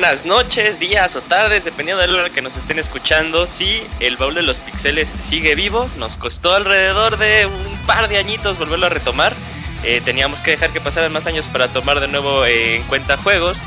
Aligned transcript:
Buenas 0.00 0.24
noches, 0.24 0.78
días 0.78 1.16
o 1.16 1.22
tardes, 1.22 1.64
dependiendo 1.64 2.00
de 2.00 2.06
la 2.06 2.18
hora 2.18 2.30
que 2.30 2.40
nos 2.40 2.56
estén 2.56 2.78
escuchando. 2.78 3.48
Sí, 3.48 3.84
el 3.98 4.16
baúl 4.16 4.36
de 4.36 4.42
los 4.42 4.60
pixeles 4.60 5.12
sigue 5.18 5.56
vivo. 5.56 5.90
Nos 5.96 6.16
costó 6.16 6.54
alrededor 6.54 7.18
de 7.18 7.46
un 7.46 7.78
par 7.78 8.08
de 8.08 8.16
añitos 8.16 8.58
volverlo 8.58 8.86
a 8.86 8.90
retomar. 8.90 9.34
Eh, 9.82 10.00
teníamos 10.04 10.40
que 10.40 10.52
dejar 10.52 10.70
que 10.70 10.80
pasaran 10.80 11.12
más 11.12 11.26
años 11.26 11.48
para 11.48 11.66
tomar 11.66 11.98
de 11.98 12.06
nuevo 12.06 12.44
eh, 12.44 12.76
en 12.76 12.84
cuenta 12.84 13.16
juegos. 13.16 13.60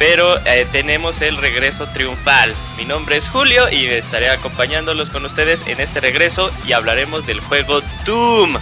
Pero 0.00 0.36
eh, 0.46 0.66
tenemos 0.72 1.22
el 1.22 1.36
regreso 1.36 1.86
triunfal. 1.94 2.52
Mi 2.76 2.84
nombre 2.84 3.16
es 3.16 3.28
Julio 3.28 3.70
y 3.70 3.86
estaré 3.86 4.30
acompañándolos 4.30 5.10
con 5.10 5.24
ustedes 5.26 5.64
en 5.68 5.78
este 5.80 6.00
regreso 6.00 6.50
y 6.66 6.72
hablaremos 6.72 7.24
del 7.26 7.38
juego 7.38 7.82
Doom. 8.04 8.58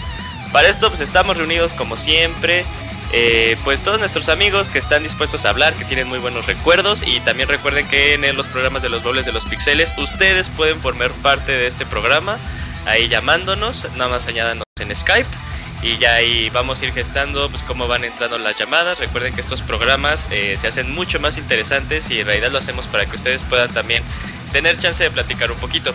Para 0.53 0.69
esto 0.69 0.91
pues 0.91 1.01
estamos 1.01 1.39
reunidos 1.39 1.73
como 1.73 1.97
siempre 1.97 2.67
eh, 3.13 3.57
pues 3.65 3.83
todos 3.83 3.99
nuestros 3.99 4.29
amigos 4.29 4.69
que 4.69 4.79
están 4.79 5.03
dispuestos 5.03 5.47
a 5.47 5.51
hablar, 5.51 5.75
que 5.75 5.85
tienen 5.85 6.09
muy 6.09 6.19
buenos 6.19 6.47
recuerdos 6.47 7.05
y 7.07 7.21
también 7.21 7.49
recuerden 7.49 7.87
que 7.89 8.15
en 8.15 8.37
los 8.37 8.49
programas 8.49 8.83
de 8.83 8.89
los 8.89 9.03
dobles 9.03 9.27
de 9.27 9.33
los 9.33 9.47
pixeles 9.47 9.93
ustedes 9.97 10.51
pueden 10.51 10.81
formar 10.81 11.11
parte 11.23 11.53
de 11.53 11.67
este 11.67 11.87
programa 11.87 12.39
ahí 12.87 13.09
llamándonos, 13.09 13.89
nada 13.97 14.11
más 14.11 14.27
añádanos 14.29 14.65
en 14.81 14.95
Skype 14.95 15.29
y 15.83 15.99
ya 15.99 16.15
ahí 16.15 16.51
vamos 16.51 16.81
a 16.81 16.87
ir 16.87 16.93
gestando 16.93 17.49
pues 17.51 17.63
cómo 17.63 17.87
van 17.87 18.05
entrando 18.05 18.39
las 18.39 18.59
llamadas. 18.59 18.99
Recuerden 18.99 19.35
que 19.35 19.41
estos 19.41 19.63
programas 19.63 20.29
eh, 20.31 20.57
se 20.57 20.69
hacen 20.69 20.93
mucho 20.93 21.21
más 21.21 21.37
interesantes 21.37 22.11
y 22.11 22.21
en 22.21 22.27
realidad 22.27 22.51
lo 22.51 22.59
hacemos 22.59 22.87
para 22.87 23.07
que 23.07 23.17
ustedes 23.17 23.43
puedan 23.45 23.73
también 23.73 24.03
tener 24.53 24.79
chance 24.79 25.05
de 25.05 25.11
platicar 25.11 25.51
un 25.51 25.59
poquito. 25.59 25.93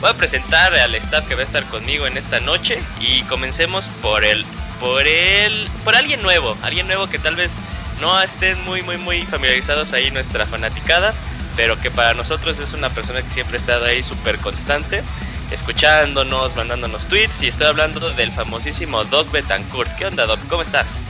Voy 0.00 0.10
a 0.10 0.14
presentar 0.14 0.74
al 0.74 0.94
staff 0.94 1.26
que 1.26 1.34
va 1.34 1.42
a 1.42 1.44
estar 1.44 1.64
conmigo 1.64 2.06
en 2.06 2.16
esta 2.16 2.40
noche 2.40 2.80
y 3.00 3.22
comencemos 3.24 3.86
por 4.00 4.24
el 4.24 4.44
por 4.80 5.06
el 5.06 5.68
por 5.84 5.96
alguien 5.96 6.22
nuevo, 6.22 6.56
alguien 6.62 6.86
nuevo 6.86 7.06
que 7.06 7.18
tal 7.18 7.36
vez 7.36 7.56
no 8.00 8.20
estén 8.20 8.62
muy 8.64 8.82
muy 8.82 8.96
muy 8.96 9.22
familiarizados 9.24 9.92
ahí 9.92 10.10
nuestra 10.10 10.46
fanaticada, 10.46 11.14
pero 11.56 11.78
que 11.78 11.90
para 11.90 12.14
nosotros 12.14 12.58
es 12.58 12.72
una 12.72 12.90
persona 12.90 13.22
que 13.22 13.30
siempre 13.30 13.56
ha 13.56 13.60
estado 13.60 13.84
ahí 13.86 14.02
súper 14.02 14.38
constante, 14.38 15.02
escuchándonos, 15.50 16.56
mandándonos 16.56 17.08
tweets 17.08 17.42
y 17.42 17.48
estoy 17.48 17.66
hablando 17.66 18.10
del 18.10 18.30
famosísimo 18.30 19.04
Doc 19.04 19.30
Betancourt. 19.30 19.94
¿Qué 19.96 20.06
onda 20.06 20.26
Doc? 20.26 20.40
¿Cómo 20.48 20.62
estás? 20.62 21.00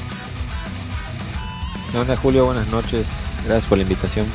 ¿Qué 1.93 1.99
onda 1.99 2.17
Julio? 2.17 2.47
Buenas 2.47 2.69
noches, 2.69 3.09
gracias 3.45 3.67
por 3.67 3.79
la 3.79 3.83
invitación. 3.83 4.27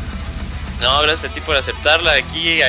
No, 0.81 1.01
gracias 1.01 1.31
a 1.31 1.33
ti 1.33 1.39
por 1.39 1.55
aceptarla. 1.55 2.11
Aquí 2.13 2.59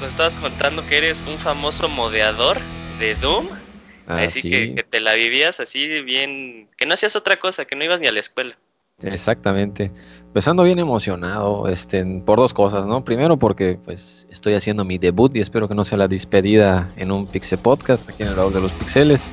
nos 0.00 0.10
estabas 0.10 0.34
contando 0.34 0.86
que 0.86 0.98
eres 0.98 1.24
un 1.26 1.38
famoso 1.38 1.88
modeador 1.88 2.60
de 2.98 3.14
Doom. 3.14 3.61
Así 4.06 4.40
ah, 4.46 4.50
que, 4.50 4.86
te 4.88 5.00
la 5.00 5.14
vivías 5.14 5.60
así 5.60 6.02
bien, 6.02 6.68
que 6.76 6.86
no 6.86 6.94
hacías 6.94 7.16
otra 7.16 7.38
cosa, 7.38 7.64
que 7.64 7.76
no 7.76 7.84
ibas 7.84 8.00
ni 8.00 8.06
a 8.06 8.12
la 8.12 8.20
escuela. 8.20 8.56
Exactamente. 9.02 9.90
Empezando 10.26 10.62
bien 10.62 10.78
emocionado, 10.78 11.68
este, 11.68 12.04
por 12.24 12.38
dos 12.38 12.54
cosas, 12.54 12.86
¿no? 12.86 13.04
Primero 13.04 13.36
porque 13.36 13.78
pues 13.84 14.26
estoy 14.30 14.54
haciendo 14.54 14.84
mi 14.84 14.98
debut 14.98 15.34
y 15.36 15.40
espero 15.40 15.68
que 15.68 15.74
no 15.74 15.84
sea 15.84 15.98
la 15.98 16.08
despedida 16.08 16.92
en 16.96 17.10
un 17.10 17.26
Pixel 17.26 17.58
Podcast 17.58 18.08
aquí 18.08 18.22
en 18.22 18.30
el 18.30 18.36
lado 18.36 18.50
de 18.50 18.60
los 18.60 18.72
pixeles. 18.72 19.28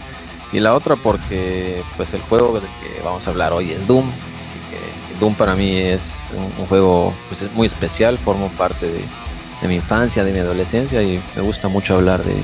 Y 0.51 0.59
la 0.59 0.73
otra 0.73 0.95
porque 0.95 1.81
pues 1.95 2.13
el 2.13 2.21
juego 2.21 2.59
del 2.59 2.63
que 2.63 3.03
vamos 3.03 3.27
a 3.27 3.31
hablar 3.31 3.53
hoy 3.53 3.71
es 3.71 3.85
Doom. 3.85 4.05
Así 4.07 4.57
que 4.69 5.19
Doom 5.19 5.35
para 5.35 5.55
mí 5.55 5.77
es 5.77 6.31
un, 6.35 6.65
juego 6.65 7.13
pues, 7.27 7.49
muy 7.53 7.67
especial, 7.67 8.17
formo 8.17 8.49
parte 8.57 8.89
de, 8.89 9.01
de 9.61 9.67
mi 9.67 9.75
infancia, 9.75 10.23
de 10.23 10.31
mi 10.31 10.39
adolescencia 10.39 11.01
y 11.01 11.21
me 11.35 11.41
gusta 11.41 11.67
mucho 11.67 11.95
hablar 11.95 12.23
de, 12.23 12.35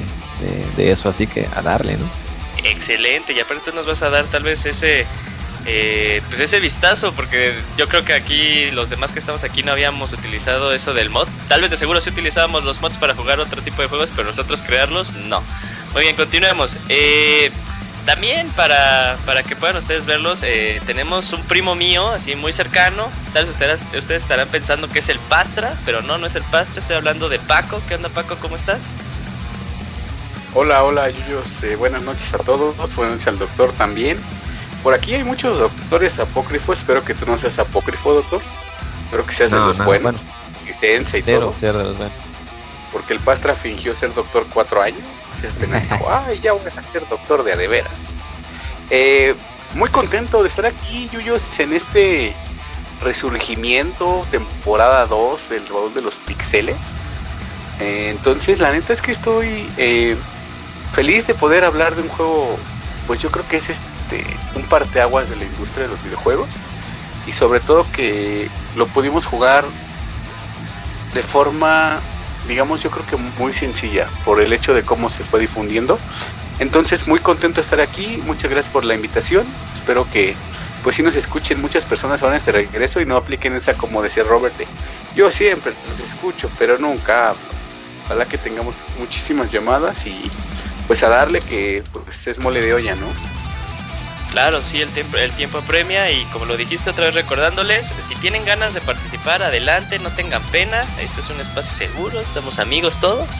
de, 0.76 0.92
eso, 0.92 1.09
así 1.09 1.28
que 1.28 1.48
a 1.56 1.62
darle, 1.62 1.98
¿no? 1.98 2.09
Excelente, 2.64 3.34
y 3.34 3.40
aparte 3.40 3.72
nos 3.72 3.86
vas 3.86 4.02
a 4.02 4.09
dar 4.09 4.26
tal 4.26 4.44
vez 4.44 4.66
ese, 4.66 5.06
eh, 5.66 6.22
pues 6.28 6.42
ese 6.42 6.59
vistazo, 6.59 7.14
porque 7.14 7.56
yo 7.78 7.88
creo 7.88 8.03
que 8.03 8.14
aquí 8.14 8.70
los 8.72 8.90
demás 8.90 9.14
que 9.14 9.20
estamos 9.20 9.44
aquí 9.44 9.64
no 9.64 9.72
habíamos 9.72 10.14
utilizado 10.14 10.74
eso 10.74 10.94
del 10.94 11.09
mod. 11.09 11.28
Tal 11.48 11.62
vez 11.62 11.72
de 11.72 11.78
seguro 11.78 12.02
sí 12.02 12.09
utilizábamos 12.09 12.64
los 12.64 12.81
mods 12.81 12.98
para 12.98 13.16
jugar 13.16 13.40
otro 13.40 13.62
tipo 13.62 13.82
de 13.82 13.88
juegos, 13.88 14.12
pero 14.16 14.28
nosotros 14.28 14.62
crearlos 14.62 15.14
no. 15.14 15.42
Muy 15.94 16.03
bien, 16.03 16.16
continuemos. 16.16 16.78
Eh, 16.90 17.52
también 18.05 18.49
para, 18.51 19.17
para 19.25 19.43
que 19.43 19.55
puedan 19.55 19.78
ustedes 19.78 20.05
verlos, 20.05 20.43
eh, 20.43 20.79
tenemos 20.85 21.34
un 21.34 21.41
primo 21.43 21.75
mío, 21.75 22.09
así 22.09 22.35
muy 22.35 22.53
cercano. 22.53 23.09
Tal 23.34 23.46
vez 23.46 23.55
ustedes, 23.55 23.84
ustedes 23.85 24.23
estarán 24.23 24.47
pensando 24.49 24.87
que 24.87 24.99
es 24.99 25.09
el 25.09 25.19
Pastra, 25.19 25.75
pero 25.85 26.02
no, 26.02 26.17
no 26.17 26.28
es 26.28 26.35
el 26.35 26.43
Pastra. 26.43 26.79
Estoy 26.79 26.97
hablando 26.97 27.29
de 27.29 27.40
Paco. 27.40 27.81
¿Qué 27.87 27.96
onda, 27.96 28.09
Paco? 28.09 28.37
¿Cómo 28.40 28.55
estás? 28.55 28.93
Hola, 30.53 30.84
hola, 30.84 31.09
Yuyos. 31.09 31.63
Eh, 31.63 31.75
buenas 31.75 32.03
noches 32.03 32.34
a 32.34 32.37
todos. 32.37 32.75
Buenas 32.96 33.13
noches 33.13 33.28
al 33.28 33.40
doctor 33.40 33.72
también. 33.73 34.17
Por 34.84 34.93
aquí 34.93 35.16
hay 35.16 35.23
muchos 35.23 35.58
doctores 35.58 36.19
apócrifos. 36.19 36.79
Espero 36.79 37.03
que 37.03 37.16
tú 37.16 37.25
no 37.25 37.37
seas 37.37 37.58
apócrifo, 37.59 38.13
doctor. 38.13 38.41
Espero 39.05 39.25
que 39.25 39.34
seas 39.34 39.51
de 39.51 39.58
los 39.58 39.84
buenos. 39.84 40.23
Existencia 40.61 41.19
y 41.19 41.23
todo. 41.23 41.53
Ser 41.55 41.75
de 41.75 41.84
los 41.84 41.97
buenos. 41.97 42.34
Porque 42.96 43.12
el 43.12 43.20
Pastra 43.20 43.56
fingió 43.56 43.94
ser 43.94 44.14
doctor 44.14 44.47
cuatro 44.53 44.82
años 44.82 45.03
ay, 46.08 46.40
ya 46.40 46.53
voy 46.53 46.66
a 46.66 46.92
ser 46.94 47.06
doctor 47.09 47.44
de 47.44 47.52
adeveras. 47.52 48.16
Eh, 48.90 49.36
muy 49.74 49.90
contento 49.90 50.42
de 50.42 50.47
estar 50.47 50.66
aquí, 50.66 51.09
Yuyos, 51.12 51.59
en 51.59 51.74
este 51.74 52.34
resurgimiento, 53.02 54.26
temporada 54.32 55.06
2 55.08 55.50
del 55.50 55.64
baúl 55.66 55.94
de 55.94 56.03
los 56.03 56.16
pixeles. 56.20 56.96
Eh, 57.82 58.12
entonces, 58.12 58.59
la 58.59 58.72
neta 58.72 58.94
es 58.94 59.02
que 59.02 59.12
estoy 59.12 59.68
eh, 59.76 60.16
feliz 60.94 61.28
de 61.28 61.34
poder 61.34 61.66
hablar 61.66 61.96
de 61.96 62.02
un 62.03 62.08
juego, 62.08 62.56
pues 63.08 63.22
yo 63.22 63.30
creo 63.30 63.46
que 63.50 63.58
es 63.58 63.72
este 63.72 64.24
un 64.56 64.64
parteaguas 64.70 65.30
de 65.30 65.36
la 65.36 65.44
industria 65.44 65.84
de 65.84 65.90
los 65.90 66.02
videojuegos. 66.02 66.53
Y 67.28 67.34
sobre 67.34 67.59
todo 67.59 67.86
que 67.92 68.47
lo 68.78 68.88
pudimos 68.88 69.26
jugar 69.26 69.66
de 71.14 71.22
forma 71.22 72.00
digamos, 72.47 72.84
yo 72.84 72.92
creo 72.92 73.06
que 73.06 73.18
muy 73.18 73.53
sencilla 73.53 74.09
por 74.24 74.42
el 74.42 74.53
hecho 74.53 74.74
de 74.74 74.84
cómo 74.84 75.09
se 75.09 75.24
fue 75.24 75.40
difundiendo. 75.40 76.00
Entonces, 76.59 77.08
muy 77.08 77.20
contento 77.20 77.56
de 77.56 77.62
estar 77.62 77.82
aquí. 77.82 78.22
Muchas 78.26 78.50
gracias 78.52 78.72
por 78.72 78.84
la 78.86 78.94
invitación. 78.94 79.46
Espero 79.74 80.08
que, 80.12 80.36
pues, 80.84 80.96
si 80.96 81.03
nos 81.03 81.16
escuchen 81.16 81.62
muchas 81.62 81.86
personas 81.86 82.22
ahora 82.22 82.36
en 82.36 82.38
este 82.38 82.52
regreso 82.52 83.02
y 83.02 83.06
no 83.06 83.18
apliquen 83.18 83.53
esa, 83.56 83.74
como 83.76 84.02
decía 84.02 84.24
Robert, 84.24 84.56
de, 84.58 84.68
yo 85.16 85.32
siempre 85.32 85.74
los 85.90 86.00
escucho, 86.00 86.50
pero 86.58 86.78
nunca 86.78 87.30
hablo. 87.30 87.42
Ojalá 88.06 88.26
que 88.26 88.38
tengamos 88.38 88.76
muchísimas 89.00 89.52
llamadas 89.52 90.06
y, 90.06 90.32
pues, 90.88 91.03
a 91.03 91.09
darle 91.09 91.42
que 91.42 91.84
pues, 91.92 92.28
es 92.28 92.40
mole 92.40 92.62
de 92.62 92.74
olla, 92.74 92.96
¿no? 92.96 93.08
Claro, 94.35 94.59
sí, 94.59 94.82
el 94.82 94.90
tiempo, 94.90 95.16
el 95.16 95.32
tiempo 95.32 95.61
premia 95.61 96.11
y 96.11 96.26
como 96.26 96.43
lo 96.43 96.58
dijiste 96.58 96.90
otra 96.90 97.05
vez 97.05 97.16
recordándoles, 97.16 97.96
si 97.99 98.16
tienen 98.16 98.43
ganas 98.43 98.73
de 98.73 98.82
participar, 98.82 99.41
adelante, 99.41 99.97
no 99.97 100.09
tengan 100.09 100.43
pena, 100.47 100.85
este 100.99 101.22
es 101.22 101.29
un 101.29 101.40
espacio 101.40 101.87
seguro, 101.87 102.20
estamos 102.20 102.59
amigos 102.59 102.99
todos. 102.99 103.35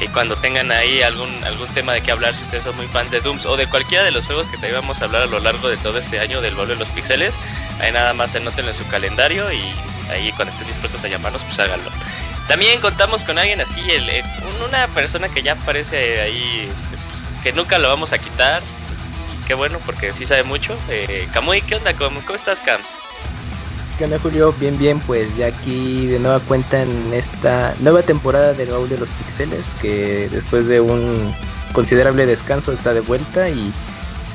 Y 0.00 0.08
cuando 0.08 0.34
tengan 0.34 0.72
ahí 0.72 1.00
algún, 1.00 1.30
algún 1.44 1.68
tema 1.68 1.92
de 1.92 2.00
qué 2.00 2.10
hablar, 2.10 2.34
si 2.34 2.42
ustedes 2.42 2.64
son 2.64 2.74
muy 2.74 2.88
fans 2.88 3.12
de 3.12 3.20
Dooms 3.20 3.46
o 3.46 3.56
de 3.56 3.68
cualquiera 3.68 4.02
de 4.02 4.10
los 4.10 4.26
juegos 4.26 4.48
que 4.48 4.58
te 4.58 4.68
íbamos 4.68 5.00
a 5.00 5.04
hablar 5.04 5.22
a 5.22 5.26
lo 5.26 5.38
largo 5.38 5.68
de 5.68 5.76
todo 5.76 5.96
este 5.96 6.18
año 6.18 6.40
del 6.40 6.56
vuelo 6.56 6.72
de 6.72 6.80
los 6.80 6.90
pixeles, 6.90 7.38
ahí 7.78 7.92
nada 7.92 8.12
más 8.12 8.34
anótenlo 8.34 8.72
en 8.72 8.76
su 8.76 8.86
calendario 8.88 9.52
y 9.52 9.62
ahí 10.10 10.32
cuando 10.32 10.50
estén 10.50 10.66
dispuestos 10.66 11.04
a 11.04 11.08
llamarnos, 11.08 11.44
pues 11.44 11.56
háganlo. 11.60 11.88
También 12.48 12.80
contamos 12.80 13.22
con 13.22 13.38
alguien 13.38 13.60
así, 13.60 13.80
el, 13.92 14.10
una 14.66 14.88
persona 14.88 15.28
que 15.28 15.44
ya 15.44 15.52
aparece 15.52 16.20
ahí, 16.20 16.68
este, 16.68 16.96
pues, 16.96 17.28
que 17.44 17.52
nunca 17.52 17.78
lo 17.78 17.88
vamos 17.88 18.12
a 18.12 18.18
quitar, 18.18 18.60
qué 19.46 19.54
bueno, 19.54 19.78
porque 19.86 20.12
sí 20.12 20.26
sabe 20.26 20.42
mucho. 20.42 20.76
Eh, 20.88 21.28
Camuy, 21.32 21.62
¿qué 21.62 21.76
onda? 21.76 21.94
¿Cómo, 21.96 22.20
¿Cómo 22.22 22.34
estás, 22.34 22.60
Cams? 22.60 22.96
¿Qué 23.96 24.04
onda, 24.04 24.18
Julio? 24.18 24.52
Bien, 24.58 24.76
bien, 24.76 25.00
pues 25.00 25.34
ya 25.36 25.46
aquí 25.46 26.06
de 26.06 26.18
nueva 26.18 26.40
cuenta 26.40 26.82
en 26.82 27.14
esta 27.14 27.74
nueva 27.80 28.02
temporada 28.02 28.52
del 28.52 28.70
baúl 28.70 28.88
de 28.88 28.98
los 28.98 29.08
pixeles, 29.10 29.72
que 29.80 30.28
después 30.30 30.66
de 30.66 30.80
un 30.80 31.32
considerable 31.72 32.26
descanso 32.26 32.72
está 32.72 32.92
de 32.92 33.00
vuelta 33.00 33.48
y 33.48 33.72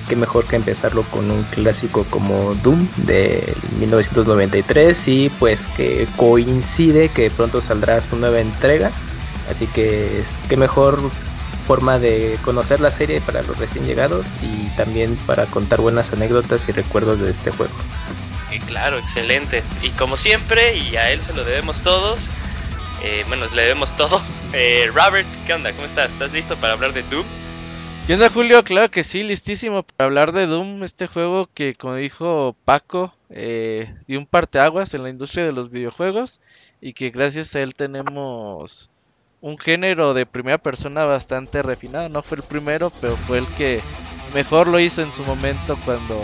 qué 0.07 0.15
mejor 0.15 0.45
que 0.45 0.55
empezarlo 0.55 1.03
con 1.03 1.29
un 1.29 1.43
clásico 1.43 2.05
como 2.09 2.55
Doom 2.55 2.87
de 2.97 3.53
1993 3.79 5.07
y 5.07 5.29
pues 5.39 5.67
que 5.77 6.07
coincide 6.15 7.09
que 7.09 7.29
pronto 7.29 7.61
saldrá 7.61 8.01
su 8.01 8.17
nueva 8.17 8.39
entrega, 8.39 8.91
así 9.49 9.67
que 9.67 10.23
qué 10.49 10.57
mejor 10.57 10.99
forma 11.71 11.99
de 11.99 12.37
conocer 12.43 12.81
la 12.81 12.91
serie 12.91 13.21
para 13.21 13.43
los 13.43 13.57
recién 13.57 13.85
llegados 13.85 14.27
y 14.41 14.67
también 14.75 15.15
para 15.25 15.45
contar 15.45 15.79
buenas 15.79 16.11
anécdotas 16.11 16.67
y 16.67 16.73
recuerdos 16.73 17.21
de 17.21 17.31
este 17.31 17.49
juego. 17.49 17.71
Y 18.51 18.59
claro, 18.59 18.97
excelente. 18.97 19.63
Y 19.81 19.91
como 19.91 20.17
siempre, 20.17 20.75
y 20.75 20.97
a 20.97 21.11
él 21.13 21.21
se 21.21 21.33
lo 21.33 21.45
debemos 21.45 21.81
todos, 21.81 22.29
eh, 23.01 23.23
bueno, 23.29 23.45
le 23.55 23.61
debemos 23.61 23.95
todo. 23.95 24.21
Eh, 24.53 24.91
Robert, 24.93 25.25
¿qué 25.47 25.53
onda? 25.53 25.71
¿Cómo 25.71 25.85
estás? 25.85 26.11
¿Estás 26.11 26.33
listo 26.33 26.57
para 26.57 26.73
hablar 26.73 26.91
de 26.91 27.03
Doom? 27.03 27.25
¿Qué 28.05 28.15
onda, 28.15 28.29
Julio? 28.29 28.61
Claro 28.65 28.91
que 28.91 29.05
sí, 29.05 29.23
listísimo 29.23 29.83
para 29.83 30.07
hablar 30.07 30.33
de 30.33 30.45
Doom, 30.45 30.83
este 30.83 31.07
juego 31.07 31.47
que, 31.53 31.73
como 31.73 31.95
dijo 31.95 32.53
Paco, 32.65 33.13
eh, 33.29 33.95
dio 34.07 34.19
un 34.19 34.25
parteaguas 34.25 34.93
en 34.93 35.03
la 35.03 35.09
industria 35.09 35.45
de 35.45 35.53
los 35.53 35.69
videojuegos 35.69 36.41
y 36.81 36.91
que 36.91 37.11
gracias 37.11 37.55
a 37.55 37.61
él 37.61 37.75
tenemos 37.75 38.90
un 39.41 39.57
género 39.57 40.13
de 40.13 40.25
primera 40.25 40.59
persona 40.59 41.03
bastante 41.05 41.61
refinado. 41.63 42.09
No 42.09 42.21
fue 42.21 42.37
el 42.37 42.43
primero, 42.43 42.91
pero 43.01 43.17
fue 43.17 43.39
el 43.39 43.47
que 43.47 43.81
mejor 44.33 44.67
lo 44.67 44.79
hizo 44.79 45.01
en 45.01 45.11
su 45.11 45.23
momento 45.23 45.77
cuando 45.83 46.21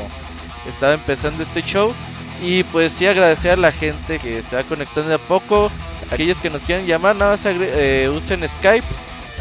estaba 0.67 0.93
empezando 0.93 1.43
este 1.43 1.61
show. 1.63 1.93
Y 2.41 2.63
pues 2.65 2.91
sí 2.91 3.07
agradecer 3.07 3.51
a 3.51 3.57
la 3.57 3.71
gente 3.71 4.19
que 4.19 4.43
se 4.43 4.55
va 4.55 4.63
conectando 4.63 5.09
de 5.09 5.15
a 5.15 5.19
poco. 5.19 5.71
Aquellos 6.11 6.39
que 6.39 6.51
nos 6.51 6.63
quieran 6.63 6.85
llamar, 6.85 7.15
nada 7.15 7.31
más 7.31 7.45
eh, 7.45 8.09
usen 8.13 8.47
Skype, 8.47 8.85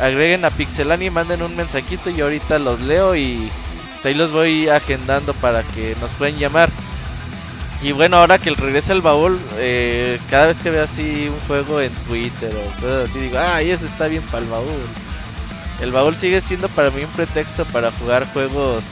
agreguen 0.00 0.44
a 0.44 0.50
Pixelani, 0.50 1.10
manden 1.10 1.42
un 1.42 1.54
mensajito 1.54 2.10
y 2.10 2.20
ahorita 2.20 2.58
los 2.58 2.80
leo 2.80 3.14
y 3.14 3.50
pues, 3.92 4.06
ahí 4.06 4.14
los 4.14 4.32
voy 4.32 4.68
agendando 4.68 5.34
para 5.34 5.62
que 5.62 5.94
nos 6.00 6.12
puedan 6.14 6.38
llamar. 6.38 6.70
Y 7.82 7.92
bueno, 7.92 8.16
ahora 8.16 8.38
que 8.38 8.50
regresa 8.50 8.92
el 8.94 9.02
baúl, 9.02 9.38
eh, 9.56 10.18
cada 10.30 10.46
vez 10.46 10.58
que 10.58 10.70
veo 10.70 10.84
así 10.84 11.28
un 11.28 11.40
juego 11.46 11.80
en 11.80 11.92
Twitter 12.08 12.54
o 12.54 12.80
cosas 12.80 13.08
así, 13.08 13.18
digo, 13.18 13.38
ah, 13.38 13.60
ese 13.60 13.86
está 13.86 14.08
bien 14.08 14.22
para 14.22 14.44
el 14.44 14.50
baúl. 14.50 14.86
El 15.80 15.92
baúl 15.92 16.16
sigue 16.16 16.40
siendo 16.40 16.68
para 16.70 16.90
mí 16.90 17.04
un 17.04 17.10
pretexto 17.10 17.66
para 17.66 17.92
jugar 17.92 18.26
juegos 18.32 18.82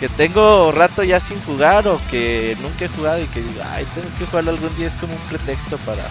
que 0.00 0.08
tengo 0.08 0.72
rato 0.72 1.04
ya 1.04 1.20
sin 1.20 1.40
jugar 1.42 1.86
o 1.86 2.00
que 2.10 2.56
nunca 2.62 2.86
he 2.86 2.88
jugado 2.88 3.22
y 3.22 3.26
que 3.26 3.42
digo, 3.42 3.62
ay, 3.70 3.86
tengo 3.94 4.08
que 4.18 4.26
jugarlo 4.26 4.50
algún 4.50 4.74
día, 4.76 4.88
es 4.88 4.96
como 4.96 5.14
un 5.14 5.20
pretexto 5.28 5.76
para 5.78 6.08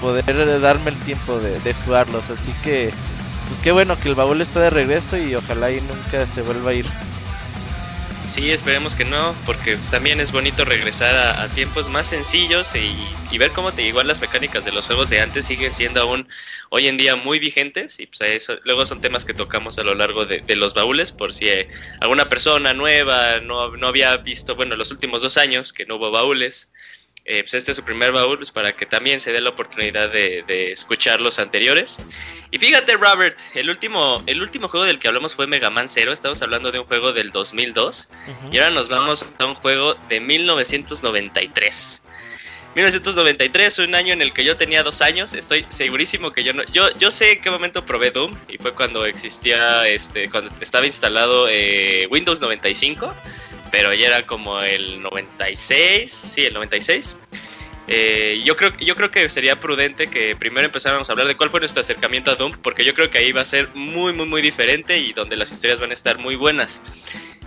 poder 0.00 0.60
darme 0.60 0.90
el 0.90 0.98
tiempo 1.00 1.38
de, 1.38 1.58
de 1.60 1.74
jugarlos. 1.74 2.30
Así 2.30 2.52
que, 2.62 2.92
pues 3.48 3.60
qué 3.60 3.72
bueno 3.72 3.98
que 3.98 4.08
el 4.08 4.14
baúl 4.14 4.40
está 4.40 4.60
de 4.60 4.70
regreso 4.70 5.18
y 5.18 5.34
ojalá 5.34 5.70
y 5.70 5.80
nunca 5.80 6.26
se 6.26 6.40
vuelva 6.42 6.70
a 6.70 6.74
ir. 6.74 6.86
Sí, 8.32 8.50
esperemos 8.50 8.94
que 8.94 9.04
no, 9.04 9.36
porque 9.44 9.76
también 9.90 10.18
es 10.18 10.32
bonito 10.32 10.64
regresar 10.64 11.14
a, 11.14 11.46
tiempos 11.48 11.90
más 11.90 12.06
sencillos 12.06 12.74
y, 12.74 13.36
ver 13.36 13.52
cómo 13.52 13.72
te 13.72 13.82
igual 13.82 14.06
las 14.06 14.22
mecánicas 14.22 14.64
de 14.64 14.72
los 14.72 14.86
juegos 14.86 15.10
de 15.10 15.20
antes 15.20 15.44
siguen 15.44 15.70
siendo 15.70 16.00
aún 16.00 16.26
hoy 16.70 16.88
en 16.88 16.96
día 16.96 17.14
muy 17.14 17.38
vigentes 17.38 18.00
y 18.00 18.06
pues 18.06 18.22
eso, 18.22 18.58
luego 18.64 18.86
son 18.86 19.02
temas 19.02 19.26
que 19.26 19.34
tocamos 19.34 19.78
a 19.78 19.84
lo 19.84 19.94
largo 19.94 20.24
de, 20.24 20.42
los 20.56 20.72
baúles 20.72 21.12
por 21.12 21.34
si 21.34 21.50
eh, 21.50 21.68
alguna 22.00 22.30
persona 22.30 22.72
nueva 22.72 23.40
no, 23.40 23.76
no 23.76 23.86
había 23.86 24.16
visto, 24.16 24.56
bueno, 24.56 24.76
los 24.76 24.90
últimos 24.92 25.20
dos 25.20 25.36
años 25.36 25.70
que 25.74 25.84
no 25.84 25.96
hubo 25.96 26.10
baúles 26.10 26.71
eh, 27.24 27.42
pues 27.42 27.54
este 27.54 27.70
es 27.70 27.76
su 27.76 27.84
primer 27.84 28.10
baúl, 28.10 28.36
pues 28.36 28.50
para 28.50 28.74
que 28.74 28.84
también 28.84 29.20
se 29.20 29.32
dé 29.32 29.40
la 29.40 29.50
oportunidad 29.50 30.10
de, 30.10 30.72
escuchar 30.72 31.20
los 31.20 31.38
anteriores. 31.38 32.00
Y 32.50 32.58
fíjate, 32.58 32.96
Robert, 32.96 33.36
el 33.54 33.70
último, 33.70 34.22
el 34.26 34.42
último 34.42 34.68
juego 34.68 34.84
del 34.84 34.98
que 34.98 35.06
hablamos 35.06 35.34
fue 35.34 35.46
Mega 35.46 35.70
Man 35.70 35.88
Zero. 35.88 36.12
Estamos 36.12 36.42
hablando 36.42 36.72
de 36.72 36.80
un 36.80 36.86
juego 36.86 37.12
del 37.12 37.30
2002. 37.30 38.10
Y 38.50 38.58
ahora 38.58 38.70
nos 38.70 38.88
vamos 38.88 39.24
a 39.38 39.46
un 39.46 39.54
juego 39.54 39.94
de 40.08 40.18
1993. 40.20 42.02
1993, 42.74 43.78
un 43.80 43.94
año 43.94 44.14
en 44.14 44.22
el 44.22 44.32
que 44.32 44.44
yo 44.44 44.56
tenía 44.56 44.82
dos 44.82 45.00
años. 45.00 45.34
Estoy 45.34 45.64
segurísimo 45.68 46.32
que 46.32 46.42
yo 46.42 46.52
no. 46.54 46.64
Yo, 46.64 46.90
yo 46.98 47.10
sé 47.10 47.32
en 47.32 47.40
qué 47.40 47.50
momento 47.50 47.86
probé 47.86 48.10
Doom. 48.10 48.36
Y 48.48 48.58
fue 48.58 48.74
cuando 48.74 49.06
existía. 49.06 49.86
Este. 49.86 50.28
Cuando 50.28 50.50
estaba 50.60 50.86
instalado 50.86 51.46
eh, 51.48 52.08
Windows 52.10 52.40
95 52.40 53.14
pero 53.72 53.92
ya 53.94 54.08
era 54.08 54.26
como 54.26 54.60
el 54.60 55.02
96, 55.02 56.08
sí, 56.08 56.44
el 56.44 56.54
96. 56.54 57.16
Eh, 57.88 58.40
yo, 58.44 58.54
creo, 58.54 58.72
yo 58.76 58.94
creo 58.94 59.10
que 59.10 59.28
sería 59.28 59.58
prudente 59.58 60.06
que 60.06 60.36
primero 60.36 60.66
empezáramos 60.66 61.08
a 61.08 61.12
hablar 61.12 61.26
de 61.26 61.36
cuál 61.36 61.50
fue 61.50 61.58
nuestro 61.58 61.80
acercamiento 61.80 62.30
a 62.30 62.36
Doom, 62.36 62.52
porque 62.62 62.84
yo 62.84 62.94
creo 62.94 63.10
que 63.10 63.18
ahí 63.18 63.32
va 63.32 63.40
a 63.40 63.46
ser 63.46 63.70
muy, 63.74 64.12
muy, 64.12 64.26
muy 64.26 64.42
diferente 64.42 64.98
y 64.98 65.12
donde 65.12 65.36
las 65.36 65.50
historias 65.50 65.80
van 65.80 65.90
a 65.90 65.94
estar 65.94 66.18
muy 66.18 66.36
buenas. 66.36 66.82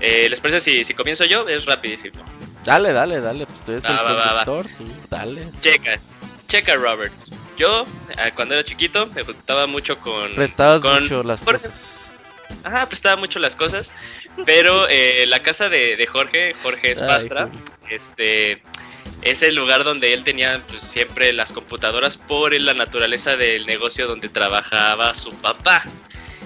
Eh, 0.02 0.28
¿Les 0.30 0.42
parece 0.42 0.60
si, 0.60 0.84
si 0.84 0.94
comienzo 0.94 1.24
yo? 1.26 1.48
Es 1.48 1.66
rapidísimo. 1.66 2.22
Dale, 2.66 2.92
dale, 2.92 3.22
dale, 3.22 3.46
pues 3.46 3.64
tú 3.64 3.72
eres 3.74 3.86
el 3.86 3.96
conductor, 3.96 4.66
dale. 5.10 5.48
Checa, 5.60 6.00
checa 6.48 6.76
Robert. 6.76 7.14
Yo, 7.56 7.86
eh, 8.18 8.32
cuando 8.36 8.56
era 8.56 8.64
chiquito, 8.64 9.08
me 9.16 9.22
gustaba 9.22 9.68
mucho 9.68 10.00
con... 10.00 10.34
Prestabas 10.34 10.84
mucho 11.02 11.24
las 11.24 11.44
cosas 11.44 12.05
Ajá, 12.64 12.88
prestaba 12.88 13.16
mucho 13.16 13.40
las 13.40 13.56
cosas. 13.56 13.94
Pero 14.46 14.88
eh, 14.90 15.26
la 15.28 15.42
casa 15.42 15.70
de, 15.70 16.06
Jorge, 16.08 16.54
Jorge 16.62 16.92
Espastra, 16.92 17.50
este 17.90 18.62
es 19.22 19.42
el 19.42 19.56
lugar 19.56 19.84
donde 19.84 20.14
él 20.14 20.24
tenía 20.24 20.64
pues, 20.68 20.80
siempre 20.80 21.34
las 21.34 21.52
computadoras 21.52 22.18
por 22.18 22.60
la 22.60 22.74
naturaleza 22.74 23.36
del 23.36 23.66
negocio 23.66 24.08
donde 24.08 24.30
trabajaba 24.30 25.14
su 25.14 25.34
papá. 25.36 25.84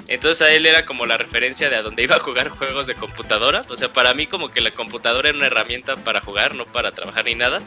Entonces 0.07 0.41
a 0.47 0.51
él 0.51 0.65
era 0.65 0.85
como 0.85 1.05
la 1.05 1.17
referencia 1.17 1.69
de 1.69 1.75
a 1.75 1.83
dónde 1.83 2.03
iba 2.03 2.15
a 2.15 2.19
jugar 2.19 2.49
juegos 2.57 2.87
de 2.87 2.95
computadora. 2.95 3.63
O 3.69 3.77
sea, 3.77 3.93
para 3.93 4.13
mí 4.13 4.27
como 4.27 4.49
que 4.49 4.61
la 4.61 4.71
computadora 4.71 5.29
era 5.29 5.37
una 5.37 5.47
herramienta 5.47 5.95
para 5.97 6.21
jugar, 6.21 6.55
no 6.55 6.65
para 6.65 6.91
trabajar 6.91 7.25
ni 7.25 7.35
nada. 7.35 7.61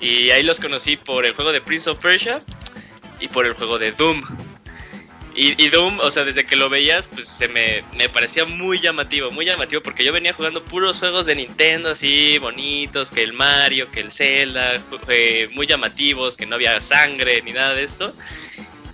Y 0.00 0.30
ahí 0.30 0.42
los 0.42 0.60
conocí 0.60 0.96
por 0.96 1.26
el 1.26 1.34
juego 1.34 1.52
de 1.52 1.60
Prince 1.60 1.90
of 1.90 1.98
Persia 1.98 2.40
y 3.20 3.28
por 3.28 3.46
el 3.46 3.54
juego 3.54 3.78
de 3.78 3.92
Doom. 3.92 4.22
Y, 5.40 5.68
Doom, 5.68 6.00
o 6.00 6.10
sea, 6.10 6.24
desde 6.24 6.44
que 6.44 6.56
lo 6.56 6.68
veías, 6.68 7.06
pues 7.06 7.28
se 7.28 7.46
me, 7.46 7.84
parecía 8.08 8.44
muy 8.44 8.80
llamativo, 8.80 9.30
muy 9.30 9.44
llamativo, 9.44 9.80
porque 9.80 10.02
yo 10.02 10.12
venía 10.12 10.32
jugando 10.32 10.64
puros 10.64 10.98
juegos 10.98 11.26
de 11.26 11.36
Nintendo 11.36 11.90
así, 11.90 12.38
bonitos, 12.38 13.12
que 13.12 13.22
el 13.22 13.34
Mario, 13.34 13.88
que 13.92 14.00
el 14.00 14.10
Zelda, 14.10 14.82
eh, 15.06 15.48
muy 15.52 15.68
llamativos, 15.68 16.36
que 16.36 16.44
no 16.44 16.56
había 16.56 16.80
sangre 16.80 17.40
ni 17.42 17.52
nada 17.52 17.74
de 17.74 17.84
esto. 17.84 18.12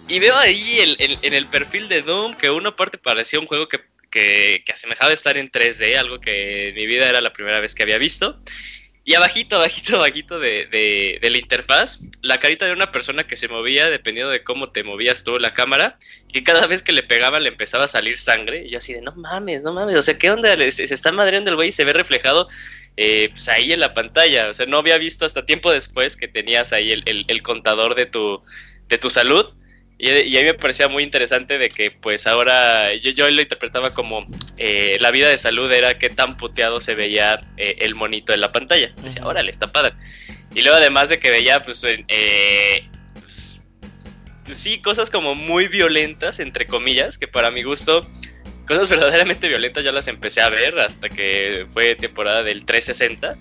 Y 0.06 0.18
veo 0.18 0.36
ahí 0.36 0.80
en 0.98 1.32
el 1.32 1.46
perfil 1.46 1.88
de 1.88 2.02
Doom 2.02 2.34
que 2.34 2.50
una 2.50 2.76
parte 2.76 2.98
parecía 2.98 3.40
un 3.40 3.46
juego 3.46 3.66
que, 3.66 3.80
que, 4.10 4.62
que 4.66 4.72
asemejaba 4.72 5.14
estar 5.14 5.38
en 5.38 5.50
3D, 5.50 5.96
algo 5.96 6.20
que 6.20 6.68
en 6.68 6.74
mi 6.74 6.84
vida 6.84 7.08
era 7.08 7.22
la 7.22 7.32
primera 7.32 7.58
vez 7.58 7.74
que 7.74 7.84
había 7.84 7.96
visto. 7.96 8.38
Y 9.06 9.14
abajito, 9.14 9.56
abajito, 9.56 9.96
abajito 9.96 10.38
de, 10.38 10.66
de, 10.66 11.18
de, 11.20 11.30
la 11.30 11.36
interfaz, 11.36 12.00
la 12.22 12.40
carita 12.40 12.64
de 12.64 12.72
una 12.72 12.90
persona 12.90 13.26
que 13.26 13.36
se 13.36 13.48
movía 13.48 13.90
dependiendo 13.90 14.30
de 14.30 14.42
cómo 14.42 14.70
te 14.70 14.82
movías 14.82 15.24
tú 15.24 15.38
la 15.38 15.52
cámara, 15.52 15.98
y 16.32 16.42
cada 16.42 16.66
vez 16.66 16.82
que 16.82 16.92
le 16.92 17.02
pegaba 17.02 17.38
le 17.38 17.48
empezaba 17.48 17.84
a 17.84 17.88
salir 17.88 18.16
sangre, 18.16 18.64
y 18.64 18.70
yo 18.70 18.78
así 18.78 18.94
de, 18.94 19.02
no 19.02 19.12
mames, 19.16 19.62
no 19.62 19.74
mames, 19.74 19.96
o 19.96 20.02
sea, 20.02 20.16
¿qué 20.16 20.30
onda? 20.30 20.56
Se, 20.70 20.84
está 20.84 21.12
madreando 21.12 21.50
el 21.50 21.56
güey 21.56 21.68
y 21.68 21.72
se 21.72 21.84
ve 21.84 21.92
reflejado 21.92 22.48
eh, 22.96 23.28
pues 23.30 23.48
ahí 23.50 23.72
en 23.74 23.80
la 23.80 23.92
pantalla, 23.92 24.48
o 24.48 24.54
sea, 24.54 24.64
no 24.64 24.78
había 24.78 24.96
visto 24.96 25.26
hasta 25.26 25.44
tiempo 25.44 25.70
después 25.70 26.16
que 26.16 26.26
tenías 26.26 26.72
ahí 26.72 26.90
el, 26.90 27.02
el, 27.04 27.26
el 27.28 27.42
contador 27.42 27.94
de 27.96 28.06
tu, 28.06 28.40
de 28.88 28.96
tu 28.96 29.10
salud, 29.10 29.54
y, 29.96 30.10
y, 30.10 30.36
a 30.36 30.40
mí 30.40 30.46
me 30.46 30.54
parecía 30.54 30.88
muy 30.88 31.04
interesante 31.04 31.56
de 31.56 31.68
que 31.68 31.92
pues 31.92 32.26
ahora 32.26 32.94
yo, 32.94 33.12
yo 33.12 33.30
lo 33.30 33.40
interpretaba 33.40 33.94
como 33.94 34.26
eh, 34.56 34.98
la 35.00 35.12
vida 35.12 35.28
de 35.28 35.38
salud 35.38 35.70
era 35.70 35.98
que 35.98 36.10
tan 36.10 36.36
puteado 36.36 36.80
se 36.80 36.96
veía 36.96 37.40
eh, 37.56 37.76
el 37.80 37.94
monito 37.94 38.32
en 38.34 38.40
la 38.40 38.50
pantalla. 38.50 38.92
Decía, 39.02 39.24
órale, 39.24 39.50
está 39.50 39.70
padre. 39.70 39.94
Y 40.52 40.62
luego 40.62 40.76
además 40.76 41.10
de 41.10 41.20
que 41.20 41.30
veía 41.30 41.62
pues, 41.62 41.84
eh, 41.84 42.84
pues, 43.20 43.60
pues, 44.44 44.56
sí, 44.56 44.80
cosas 44.82 45.10
como 45.10 45.36
muy 45.36 45.68
violentas, 45.68 46.40
entre 46.40 46.66
comillas, 46.66 47.16
que 47.16 47.28
para 47.28 47.52
mi 47.52 47.62
gusto, 47.62 48.08
cosas 48.66 48.90
verdaderamente 48.90 49.46
violentas 49.46 49.84
ya 49.84 49.92
las 49.92 50.08
empecé 50.08 50.40
a 50.40 50.48
ver 50.48 50.76
hasta 50.78 51.08
que 51.08 51.66
fue 51.68 51.94
temporada 51.94 52.42
del 52.42 52.64
360. 52.64 53.36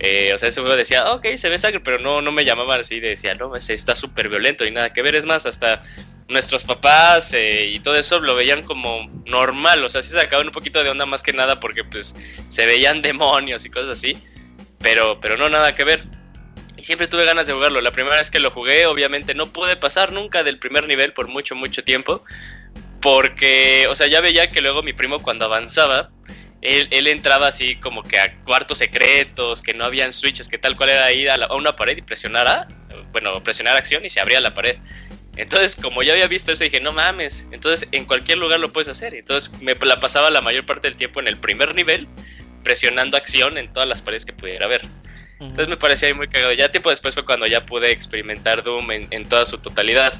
Eh, 0.00 0.32
o 0.32 0.38
sea, 0.38 0.48
ese 0.48 0.60
juego 0.60 0.76
decía, 0.76 1.02
ah, 1.02 1.14
ok, 1.14 1.26
se 1.36 1.48
ve 1.48 1.58
sangre, 1.58 1.80
pero 1.80 1.98
no, 1.98 2.22
no 2.22 2.30
me 2.30 2.44
llamaba 2.44 2.76
así, 2.76 3.00
decía, 3.00 3.34
no, 3.34 3.56
ese 3.56 3.74
está 3.74 3.96
súper 3.96 4.28
violento 4.28 4.64
y 4.64 4.70
nada 4.70 4.92
que 4.92 5.02
ver. 5.02 5.14
Es 5.14 5.26
más, 5.26 5.44
hasta 5.44 5.80
nuestros 6.28 6.64
papás 6.64 7.32
eh, 7.34 7.66
y 7.66 7.80
todo 7.80 7.96
eso 7.96 8.20
lo 8.20 8.34
veían 8.34 8.62
como 8.62 9.08
normal, 9.26 9.82
o 9.82 9.88
sea, 9.88 10.02
sí 10.02 10.10
sacaban 10.10 10.46
un 10.46 10.52
poquito 10.52 10.84
de 10.84 10.90
onda 10.90 11.06
más 11.06 11.22
que 11.22 11.32
nada 11.32 11.58
porque 11.58 11.84
pues 11.84 12.14
se 12.48 12.66
veían 12.66 13.02
demonios 13.02 13.64
y 13.64 13.70
cosas 13.70 13.90
así, 13.90 14.16
pero, 14.78 15.20
pero 15.20 15.36
no 15.36 15.48
nada 15.48 15.74
que 15.74 15.84
ver. 15.84 16.02
Y 16.76 16.84
siempre 16.84 17.08
tuve 17.08 17.24
ganas 17.24 17.48
de 17.48 17.54
jugarlo. 17.54 17.80
La 17.80 17.90
primera 17.90 18.16
vez 18.16 18.30
que 18.30 18.38
lo 18.38 18.52
jugué, 18.52 18.86
obviamente 18.86 19.34
no 19.34 19.52
pude 19.52 19.76
pasar 19.76 20.12
nunca 20.12 20.44
del 20.44 20.60
primer 20.60 20.86
nivel 20.86 21.12
por 21.12 21.26
mucho, 21.26 21.56
mucho 21.56 21.82
tiempo. 21.82 22.22
Porque, 23.00 23.88
o 23.88 23.96
sea, 23.96 24.06
ya 24.06 24.20
veía 24.20 24.48
que 24.50 24.60
luego 24.60 24.84
mi 24.84 24.92
primo 24.92 25.20
cuando 25.20 25.44
avanzaba, 25.44 26.10
él, 26.62 27.06
entraba 27.06 27.48
así 27.48 27.76
como 27.76 28.02
que 28.02 28.18
a 28.18 28.34
cuartos 28.44 28.78
secretos, 28.78 29.62
que 29.62 29.74
no 29.74 29.84
habían 29.84 30.12
switches, 30.12 30.48
que 30.48 30.58
tal 30.58 30.76
cual 30.76 30.90
era 30.90 31.12
ir 31.12 31.30
a, 31.30 31.54
una 31.54 31.76
pared 31.76 31.96
y 31.96 32.02
presionar 32.02 32.48
A, 32.48 32.68
bueno, 33.12 33.42
presionar 33.42 33.76
acción 33.76 34.04
y 34.04 34.10
se 34.10 34.20
abría 34.20 34.40
la 34.40 34.54
pared. 34.54 34.76
Entonces, 35.36 35.76
como 35.76 36.02
ya 36.02 36.12
había 36.14 36.26
visto 36.26 36.50
eso, 36.50 36.64
dije, 36.64 36.80
no 36.80 36.92
mames, 36.92 37.48
entonces 37.52 37.88
en 37.92 38.06
cualquier 38.06 38.38
lugar 38.38 38.58
lo 38.58 38.72
puedes 38.72 38.88
hacer. 38.88 39.14
Entonces 39.14 39.52
me 39.60 39.74
la 39.74 40.00
pasaba 40.00 40.30
la 40.30 40.40
mayor 40.40 40.66
parte 40.66 40.88
del 40.88 40.96
tiempo 40.96 41.20
en 41.20 41.28
el 41.28 41.36
primer 41.36 41.74
nivel, 41.76 42.08
presionando 42.64 43.16
acción 43.16 43.56
en 43.56 43.72
todas 43.72 43.88
las 43.88 44.02
paredes 44.02 44.24
que 44.24 44.32
pudiera 44.32 44.66
ver. 44.66 44.82
Entonces 45.38 45.68
me 45.68 45.76
parecía 45.76 46.12
muy 46.12 46.26
cagado. 46.26 46.52
Ya 46.54 46.72
tiempo 46.72 46.90
después 46.90 47.14
fue 47.14 47.24
cuando 47.24 47.46
ya 47.46 47.64
pude 47.64 47.92
experimentar 47.92 48.64
Doom 48.64 48.90
en, 48.90 49.06
en 49.12 49.28
toda 49.28 49.46
su 49.46 49.58
totalidad. 49.58 50.12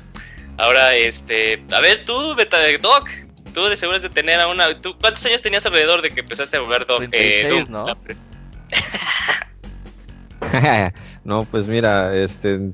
Ahora, 0.57 0.95
este, 0.95 1.63
a 1.73 1.81
ver 1.81 2.05
tú, 2.05 2.37
Beta 2.37 2.59
Doc, 2.81 3.09
tú 3.49 3.65
de 3.67 3.77
seguro 3.77 3.99
de 3.99 4.09
tener 4.09 4.41
a 4.41 4.49
una. 4.49 4.67
¿Cuántos 5.01 5.25
años 5.27 5.43
tenías 5.43 5.67
alrededor 5.67 6.03
de 6.03 6.11
que 6.11 6.21
empezaste 6.21 6.57
a 6.57 6.61
jugar 6.61 6.87
Doom? 6.87 7.09
Eh, 7.13 7.65
¿no? 7.69 7.87
no, 11.25 11.45
pues 11.45 11.69
mira, 11.69 12.17
este. 12.17 12.73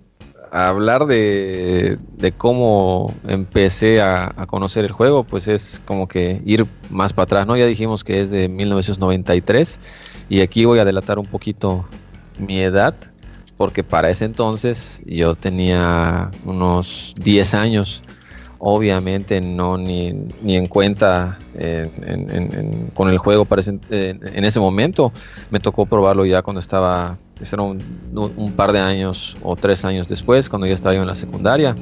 hablar 0.51 1.07
de, 1.07 1.99
de 2.13 2.33
cómo 2.33 3.15
empecé 3.27 4.01
a, 4.01 4.33
a, 4.37 4.47
conocer 4.47 4.85
el 4.85 4.93
juego, 4.93 5.25
pues 5.25 5.49
es 5.49 5.81
como 5.85 6.09
que 6.09 6.41
ir 6.45 6.67
más 6.91 7.13
para 7.13 7.25
atrás, 7.25 7.47
¿no? 7.47 7.57
Ya 7.57 7.67
dijimos 7.67 8.05
que 8.05 8.21
es 8.21 8.31
de 8.31 8.49
1993 8.49 9.79
y 10.29 10.41
aquí 10.41 10.65
voy 10.65 10.79
a 10.79 10.85
delatar 10.85 11.19
un 11.19 11.27
poquito 11.27 11.87
mi 12.39 12.61
edad, 12.61 12.95
porque 13.57 13.83
para 13.83 14.11
ese 14.11 14.25
entonces 14.25 15.03
yo 15.07 15.35
tenía 15.35 16.31
unos 16.45 17.15
10 17.19 17.55
años 17.55 18.03
obviamente 18.67 19.43
no 19.43 19.77
ni, 19.77 20.13
ni 20.43 20.57
en 20.57 20.65
cuenta 20.67 21.39
con 22.95 23.11
el 23.11 23.19
juego 23.19 23.45
para 23.45 23.63
en 23.91 24.45
ese 24.45 24.59
momento. 24.59 25.13
Me 25.51 25.61
tocó 25.61 25.85
probarlo 25.85 26.25
ya 26.25 26.41
cuando 26.41 26.61
estaba, 26.61 27.19
un, 27.59 27.79
un, 28.15 28.53
par 28.53 28.73
de 28.73 28.81
años 28.81 29.37
o 29.43 29.55
tres 29.55 29.85
años 29.85 30.09
después, 30.09 30.49
cuando 30.49 30.67
ya 30.67 30.73
estaba 30.73 30.95
yo 30.95 31.03
en 31.03 31.07
la 31.07 31.15
secundaria. 31.15 31.75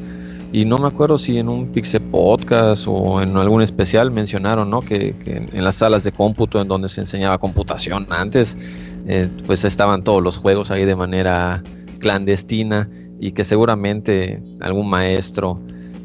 Y 0.53 0.65
no 0.65 0.77
me 0.77 0.89
acuerdo 0.89 1.19
si 1.19 1.39
en 1.39 1.49
un 1.49 1.69
Pixel 1.69 2.03
Podcast 2.03 2.87
o 2.89 3.23
en 3.23 3.37
algún 3.37 3.63
especial 3.63 4.11
mencionaron 4.11 4.69
¿no? 4.69 4.81
que, 4.81 5.15
en 5.25 5.65
las 5.65 5.77
salas 5.77 6.03
de 6.03 6.11
cómputo 6.11 6.61
en 6.61 6.67
donde 6.67 6.89
se 6.89 7.01
enseñaba 7.01 7.39
computación 7.39 8.09
antes, 8.11 8.59
eh, 9.07 9.29
pues 9.47 9.65
estaban 9.65 10.03
todos 10.03 10.21
los 10.21 10.37
juegos 10.37 10.73
ahí 10.73 10.85
de 10.85 10.97
manera 10.97 11.63
clandestina 12.01 12.91
y 13.21 13.33
que 13.33 13.45
seguramente 13.45 14.43
algún 14.61 14.91
maestro 14.91 15.61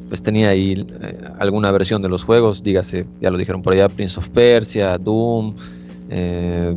pues 0.08 0.22
tenía 0.22 0.50
ahí 0.50 0.86
eh, 1.02 1.18
alguna 1.40 1.72
versión 1.72 2.02
de 2.02 2.10
los 2.10 2.24
juegos, 2.24 2.64
dígase, 2.64 3.06
ya 3.22 3.30
lo 3.30 3.38
dijeron 3.38 3.62
por 3.62 3.74
allá, 3.74 3.90
Prince 3.90 4.20
of 4.20 4.30
Persia, 4.30 4.98
Doom, 4.98 5.56
eh, 6.10 6.76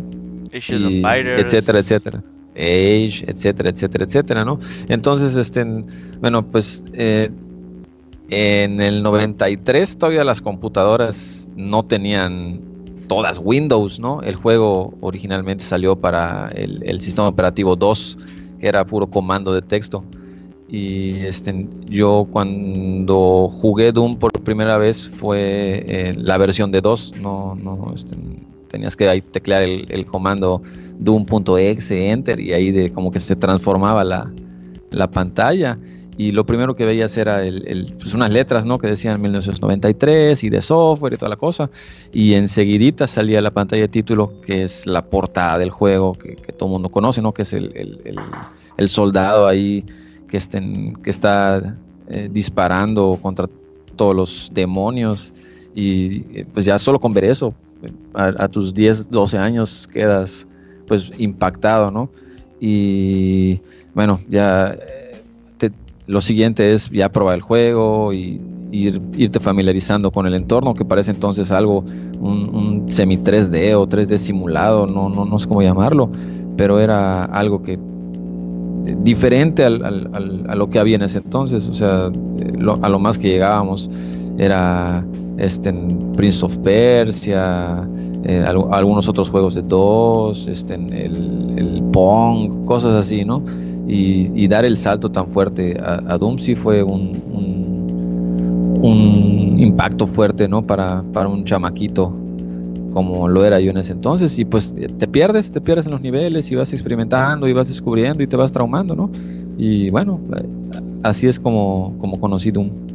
etcétera, 0.53 1.79
etcétera. 1.79 2.23
Age, 2.57 3.25
etcétera, 3.29 3.71
etcétera, 3.71 4.05
etcétera, 4.05 4.45
¿no? 4.45 4.59
Entonces, 4.89 5.37
este, 5.37 5.65
bueno, 6.21 6.45
pues 6.45 6.83
eh, 6.93 7.31
en 8.29 8.81
el 8.81 9.03
93 9.03 9.97
todavía 9.97 10.25
las 10.25 10.43
computadoras 10.43 11.49
no 11.57 11.85
tenían 11.85 12.61
todas 13.09 13.41
Windows, 13.43 13.99
¿no? 13.99 14.21
El 14.23 14.37
juego 14.37 14.95
originalmente 15.01 15.65
salió 15.65 15.97
para 15.97 16.49
el, 16.55 16.83
el 16.85 17.01
sistema 17.01 17.29
operativo 17.29 17.77
2, 17.77 18.19
que 18.61 18.69
era 18.69 18.85
puro 18.85 19.09
comando 19.09 19.53
de 19.55 19.63
texto. 19.63 20.05
Y 20.71 21.27
este, 21.27 21.67
yo 21.87 22.29
cuando 22.31 23.49
jugué 23.50 23.91
Doom 23.91 24.17
por 24.17 24.33
primera 24.45 24.79
vez 24.79 25.09
fue 25.09 25.85
eh, 25.89 26.15
la 26.17 26.39
versión 26.39 26.71
de 26.71 26.81
2, 26.81 27.15
no, 27.21 27.57
no, 27.57 27.93
este, 27.95 28.17
tenías 28.69 28.95
que 28.95 29.09
ahí 29.09 29.21
teclear 29.21 29.62
el, 29.62 30.07
comando 30.07 30.62
doom.exe, 31.00 32.11
enter, 32.11 32.39
y 32.39 32.53
ahí 32.53 32.71
de 32.71 32.91
como 32.91 33.11
que 33.11 33.19
se 33.19 33.35
transformaba 33.35 34.05
la, 34.05 34.31
la 34.91 35.11
pantalla. 35.11 35.77
Y 36.17 36.33
lo 36.33 36.45
primero 36.45 36.77
que 36.77 36.85
veías 36.85 37.17
era 37.17 37.43
el, 37.43 37.95
pues 37.99 38.12
unas 38.15 38.31
letras 38.31 38.67
¿no? 38.67 38.79
que 38.79 38.87
decían 38.87 39.21
1993 39.23 40.45
y 40.45 40.50
de 40.50 40.61
software 40.61 41.15
y 41.15 41.17
toda 41.17 41.31
la 41.31 41.37
cosa. 41.37 41.71
Y 42.12 42.35
enseguidita 42.35 43.07
salía 43.07 43.41
la 43.41 43.50
pantalla 43.50 43.83
de 43.83 43.89
título, 43.89 44.41
que 44.43 44.65
es 44.65 44.87
la 44.87 45.07
portada 45.07 45.59
del 45.59 45.71
juego, 45.71 46.12
que, 46.12 46.37
todo 46.53 46.69
el 46.69 46.73
mundo 46.75 46.91
conoce, 46.91 47.23
¿no? 47.23 47.33
que 47.33 47.43
es 47.43 47.55
el, 47.55 47.99
el 48.77 48.89
soldado 48.91 49.49
ahí 49.49 49.85
que, 50.31 50.37
estén, 50.37 50.95
que 51.03 51.11
está 51.11 51.77
eh, 52.09 52.29
disparando 52.33 53.19
contra 53.21 53.49
todos 53.97 54.17
los 54.17 54.51
demonios 54.55 55.35
y 55.75 56.25
eh, 56.35 56.47
pues 56.53 56.65
ya 56.65 56.79
solo 56.79 56.99
con 56.99 57.13
ver 57.13 57.25
eso, 57.25 57.55
a, 58.15 58.49
tus 58.49 58.75
10, 58.75 59.11
12 59.11 59.39
años 59.39 59.89
quedas 59.93 60.47
pues 60.87 61.11
impactado, 61.19 61.91
¿no? 61.91 62.11
Y 62.61 63.61
bueno, 63.95 64.21
ya 64.29 64.77
eh, 65.61 65.71
lo 66.07 66.21
siguiente 66.21 66.73
es 66.73 66.91
ya 66.91 67.09
probar 67.11 67.37
el 67.37 67.41
juego 67.41 68.13
y 68.13 68.41
irte 68.73 69.41
familiarizando 69.41 70.11
con 70.11 70.27
el 70.27 70.35
entorno, 70.35 70.75
que 70.75 70.85
parece 70.85 71.11
entonces 71.11 71.51
algo, 71.51 71.85
un, 72.21 72.55
un 72.55 72.93
semi 72.93 73.17
3D 73.17 73.75
o 73.75 73.89
3D 73.89 74.19
simulado, 74.19 74.87
no, 74.87 75.09
no, 75.09 75.25
no 75.25 75.39
sé 75.39 75.49
cómo 75.49 75.63
llamarlo, 75.63 76.11
pero 76.57 76.79
era 76.79 77.25
algo 77.25 77.63
que 77.63 77.79
diferente 79.03 79.65
al, 79.65 80.11
a 80.49 80.55
lo 80.55 80.71
que 80.71 80.79
había 80.79 80.97
en 80.97 81.03
ese 81.03 81.19
entonces, 81.19 81.69
o 81.69 81.75
sea, 81.75 82.11
eh, 82.41 82.53
a 82.83 82.89
lo 82.89 82.99
más 82.99 83.19
que 83.19 83.29
llegábamos 83.29 83.91
era 84.39 85.05
este, 85.39 85.73
Prince 86.17 86.45
of 86.45 86.57
Persia, 86.59 87.89
eh, 88.25 88.45
algunos 88.47 89.09
otros 89.09 89.31
juegos 89.31 89.55
de 89.55 89.63
DOS, 89.63 90.49
este, 90.49 90.75
el, 90.75 91.55
el 91.57 91.83
Pong, 91.93 92.65
cosas 92.67 92.93
así, 92.93 93.25
¿no? 93.25 93.43
Y, 93.89 94.47
dar 94.47 94.65
el 94.65 94.77
salto 94.77 95.11
tan 95.11 95.27
fuerte 95.29 95.77
a, 95.83 96.17
Doom 96.17 96.39
sí 96.39 96.55
fue 96.55 96.83
un, 96.83 97.11
un, 98.83 99.57
impacto 99.59 100.07
fuerte, 100.07 100.49
¿no? 100.49 100.63
Para, 100.63 101.03
para 101.13 101.29
un 101.29 101.45
chamaquito 101.45 102.13
como 102.93 103.29
lo 103.29 103.45
era 103.45 103.61
yo 103.61 103.71
en 103.71 103.79
ese 103.79 103.93
entonces 103.93 104.39
y 104.39 104.45
pues 104.45 104.75
te 104.99 105.07
pierdes, 105.07 105.51
te 105.51 105.61
pierdes 105.61 105.87
en 105.87 105.93
los 105.93 106.01
niveles 106.01 106.51
y 106.51 106.55
vas 106.57 106.73
experimentando 106.73 107.49
y 107.49 107.53
vas 107.53 107.69
descubriendo 107.69 108.23
y 108.23 108.27
te 108.27 108.37
vas 108.37 108.53
traumando, 108.53 108.95
¿no? 108.95 109.11
Y 109.59 109.91
bueno, 109.91 110.21
así 111.03 111.27
es 111.27 111.39
como, 111.39 111.97
como 111.99 112.19
conocí 112.19 112.51
Doom. 112.51 112.90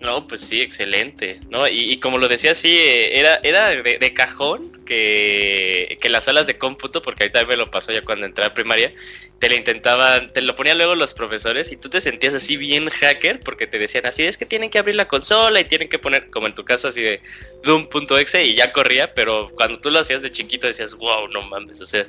No, 0.00 0.28
pues 0.28 0.42
sí, 0.42 0.60
excelente, 0.60 1.40
¿no? 1.50 1.66
Y, 1.66 1.98
como 1.98 2.18
lo 2.18 2.28
decía, 2.28 2.54
sí, 2.54 2.78
era, 2.78 3.40
era 3.42 3.70
de, 3.70 4.12
cajón 4.12 4.84
que, 4.84 5.98
que, 6.00 6.08
las 6.08 6.24
salas 6.24 6.46
de 6.46 6.56
cómputo, 6.56 7.02
porque 7.02 7.24
ahí 7.24 7.30
también 7.30 7.58
me 7.58 7.64
lo 7.64 7.70
pasó 7.70 7.92
ya 7.92 8.02
cuando 8.02 8.24
entré 8.24 8.44
a 8.44 8.54
primaria, 8.54 8.92
te 9.40 9.48
lo 9.48 9.56
intentaban, 9.56 10.32
te 10.32 10.40
lo 10.40 10.54
ponían 10.54 10.78
luego 10.78 10.94
los 10.94 11.14
profesores 11.14 11.72
y 11.72 11.76
tú 11.76 11.88
te 11.88 12.00
sentías 12.00 12.34
así 12.34 12.56
bien 12.56 12.88
hacker 12.88 13.40
porque 13.40 13.66
te 13.66 13.80
decían 13.80 14.06
así, 14.06 14.22
es 14.22 14.36
que 14.36 14.46
tienen 14.46 14.70
que 14.70 14.78
abrir 14.78 14.94
la 14.94 15.08
consola 15.08 15.60
y 15.60 15.64
tienen 15.64 15.88
que 15.88 15.98
poner, 15.98 16.30
como 16.30 16.46
en 16.46 16.54
tu 16.54 16.64
caso, 16.64 16.88
así 16.88 17.02
de 17.02 17.20
Doom.exe 17.64 18.44
y 18.44 18.54
ya 18.54 18.72
corría, 18.72 19.14
pero 19.14 19.48
cuando 19.56 19.80
tú 19.80 19.90
lo 19.90 19.98
hacías 19.98 20.22
de 20.22 20.30
chiquito 20.30 20.68
decías, 20.68 20.94
wow, 20.94 21.26
no 21.26 21.42
mames, 21.42 21.80
o 21.80 21.86
sea, 21.86 22.06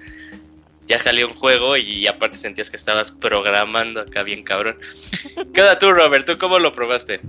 ya 0.85 0.99
jalé 0.99 1.25
un 1.25 1.33
juego 1.33 1.75
y 1.75 2.05
aparte 2.05 2.37
sentías 2.37 2.69
que 2.69 2.77
estabas 2.77 3.09
programando 3.11 4.01
acá 4.01 4.21
bien 4.21 4.43
cabrón. 4.43 4.77
Queda 5.53 5.79
tú, 5.79 5.91
Robert, 5.91 6.27
¿tú 6.27 6.37
cómo 6.37 6.59
lo 6.59 6.71
probaste? 6.71 7.19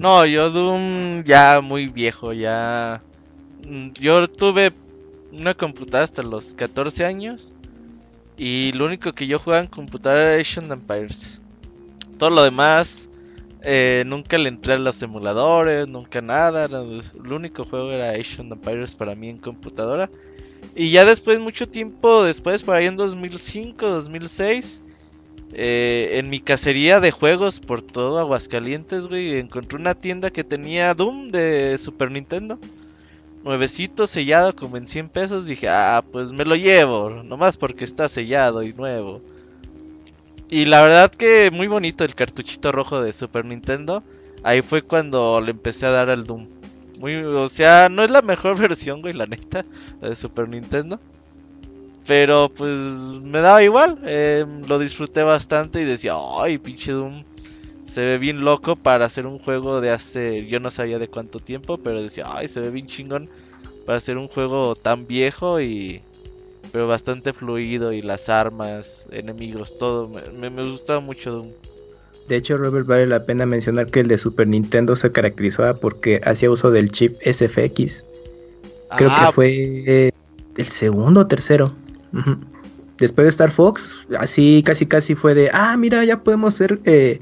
No, 0.00 0.24
yo 0.24 0.48
Doom 0.48 1.24
ya 1.24 1.60
muy 1.60 1.86
viejo, 1.86 2.32
ya... 2.32 3.02
Mm, 3.68 3.90
yo 4.00 4.26
tuve 4.30 4.72
una 5.30 5.52
computadora 5.52 6.04
hasta 6.04 6.22
los 6.22 6.54
14 6.54 7.04
años 7.04 7.54
y 8.38 8.72
lo 8.72 8.86
único 8.86 9.12
que 9.12 9.26
yo 9.26 9.38
jugaba 9.38 9.62
en 9.62 9.68
computadora 9.68 10.32
era 10.32 10.40
Asian 10.40 10.72
Empires. 10.72 11.42
Todo 12.16 12.30
lo 12.30 12.44
demás, 12.44 13.10
eh, 13.60 14.04
nunca 14.06 14.38
le 14.38 14.48
entré 14.48 14.72
a 14.72 14.78
los 14.78 15.02
emuladores, 15.02 15.86
nunca 15.86 16.22
nada. 16.22 16.64
El 16.64 17.30
único 17.30 17.64
juego 17.64 17.92
era 17.92 18.12
Asian 18.12 18.50
Empires 18.50 18.94
para 18.94 19.14
mí 19.14 19.28
en 19.28 19.36
computadora. 19.36 20.08
Y 20.74 20.92
ya 20.92 21.04
después, 21.04 21.38
mucho 21.40 21.68
tiempo 21.68 22.22
después, 22.22 22.62
por 22.62 22.74
ahí 22.74 22.86
en 22.86 22.96
2005, 22.96 23.86
2006, 23.86 24.82
eh, 25.52 26.18
en 26.18 26.30
mi 26.30 26.40
cacería 26.40 27.00
de 27.00 27.10
juegos 27.10 27.60
por 27.60 27.82
todo 27.82 28.18
Aguascalientes, 28.18 29.06
güey, 29.06 29.38
encontré 29.38 29.78
una 29.78 29.94
tienda 29.94 30.30
que 30.30 30.44
tenía 30.44 30.94
Doom 30.94 31.30
de 31.30 31.76
Super 31.78 32.10
Nintendo 32.10 32.58
nuevecito 33.44 34.06
sellado 34.06 34.54
como 34.54 34.76
en 34.76 34.86
100 34.86 35.08
pesos, 35.08 35.46
dije, 35.46 35.68
ah, 35.68 36.04
pues 36.10 36.32
me 36.32 36.44
lo 36.44 36.56
llevo, 36.56 37.10
nomás 37.24 37.56
porque 37.56 37.84
está 37.84 38.08
sellado 38.08 38.62
y 38.62 38.72
nuevo. 38.72 39.22
Y 40.48 40.64
la 40.64 40.82
verdad 40.82 41.10
que 41.10 41.50
muy 41.52 41.68
bonito 41.68 42.04
el 42.04 42.14
cartuchito 42.14 42.72
rojo 42.72 43.00
de 43.00 43.12
Super 43.12 43.44
Nintendo. 43.44 44.02
Ahí 44.42 44.62
fue 44.62 44.82
cuando 44.82 45.40
le 45.40 45.52
empecé 45.52 45.86
a 45.86 45.90
dar 45.90 46.10
al 46.10 46.24
Doom. 46.24 46.48
Muy, 46.98 47.14
o 47.16 47.48
sea, 47.48 47.88
no 47.88 48.02
es 48.02 48.10
la 48.10 48.20
mejor 48.20 48.58
versión, 48.58 49.00
güey, 49.00 49.14
la 49.14 49.26
neta, 49.26 49.64
de 50.00 50.16
Super 50.16 50.48
Nintendo. 50.48 51.00
Pero 52.06 52.50
pues 52.54 52.72
me 53.22 53.40
daba 53.40 53.62
igual, 53.62 53.98
eh, 54.04 54.44
lo 54.66 54.78
disfruté 54.78 55.22
bastante 55.22 55.80
y 55.80 55.84
decía, 55.84 56.14
ay, 56.38 56.58
pinche 56.58 56.92
Doom 56.92 57.24
se 57.90 58.04
ve 58.04 58.18
bien 58.18 58.44
loco 58.44 58.76
para 58.76 59.04
hacer 59.04 59.26
un 59.26 59.38
juego 59.38 59.80
de 59.80 59.90
hace, 59.90 60.46
yo 60.46 60.60
no 60.60 60.70
sabía 60.70 60.98
de 61.00 61.08
cuánto 61.08 61.40
tiempo, 61.40 61.76
pero 61.78 62.02
decía, 62.02 62.24
ay, 62.28 62.46
se 62.46 62.60
ve 62.60 62.70
bien 62.70 62.86
chingón 62.86 63.28
para 63.84 63.98
hacer 63.98 64.16
un 64.16 64.28
juego 64.28 64.76
tan 64.76 65.06
viejo 65.06 65.60
y 65.60 66.00
pero 66.72 66.86
bastante 66.86 67.32
fluido 67.32 67.92
y 67.92 68.00
las 68.00 68.28
armas, 68.28 69.08
enemigos, 69.10 69.76
todo, 69.76 70.08
me, 70.38 70.50
me, 70.50 70.70
gustaba 70.70 71.00
mucho 71.00 71.32
Doom. 71.32 71.48
De 72.28 72.36
hecho, 72.36 72.56
Robert, 72.56 72.86
vale 72.86 73.08
la 73.08 73.24
pena 73.24 73.44
mencionar 73.44 73.86
que 73.86 73.98
el 73.98 74.06
de 74.06 74.18
Super 74.18 74.46
Nintendo 74.46 74.94
se 74.94 75.10
caracterizaba 75.10 75.74
porque 75.74 76.20
hacía 76.24 76.48
uso 76.48 76.70
del 76.70 76.92
chip 76.92 77.16
SFX. 77.22 78.04
Creo 78.96 79.08
que 79.08 79.16
ah. 79.16 79.32
fue 79.34 80.12
el 80.56 80.66
segundo 80.66 81.22
o 81.22 81.26
tercero. 81.26 81.64
Después 82.98 83.24
de 83.24 83.28
Star 83.30 83.50
Fox, 83.50 84.06
así 84.18 84.62
casi 84.64 84.86
casi 84.86 85.14
fue 85.14 85.34
de, 85.34 85.50
ah, 85.52 85.76
mira, 85.76 86.04
ya 86.04 86.22
podemos 86.22 86.54
hacer 86.54 86.80
eh, 86.84 87.20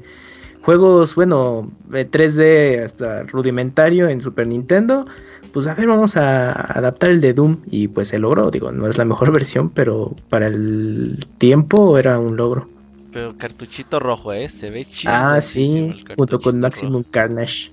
juegos, 0.61 1.15
bueno, 1.15 1.71
3D 1.89 2.83
hasta 2.83 3.23
rudimentario 3.23 4.09
en 4.09 4.21
Super 4.21 4.47
Nintendo, 4.47 5.05
pues 5.53 5.67
a 5.67 5.75
ver, 5.75 5.87
vamos 5.87 6.15
a 6.17 6.51
adaptar 6.51 7.09
el 7.09 7.21
de 7.21 7.33
Doom 7.33 7.57
y 7.71 7.87
pues 7.87 8.09
se 8.09 8.19
logró, 8.19 8.51
digo, 8.51 8.71
no 8.71 8.87
es 8.87 8.97
la 8.97 9.05
mejor 9.05 9.31
versión, 9.33 9.69
pero 9.69 10.15
para 10.29 10.47
el 10.47 11.25
tiempo 11.37 11.97
era 11.97 12.19
un 12.19 12.37
logro. 12.37 12.69
Pero 13.11 13.35
cartuchito 13.37 13.99
rojo, 13.99 14.33
¿eh? 14.33 14.49
Se 14.49 14.69
ve 14.69 14.85
chido. 14.85 15.13
Ah, 15.15 15.41
sí, 15.41 16.03
junto 16.15 16.39
con 16.39 16.59
Maximum 16.59 17.03
Carnage. 17.03 17.71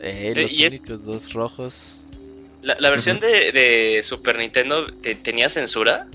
Eh, 0.00 0.32
los 0.36 0.52
eh, 0.52 0.68
únicos 0.68 1.04
dos 1.04 1.32
rojos. 1.32 2.00
¿La, 2.62 2.90
versión 2.90 3.18
de, 3.20 4.00
Super 4.02 4.38
Nintendo 4.38 4.86
tenía 5.22 5.48
censura? 5.48 6.06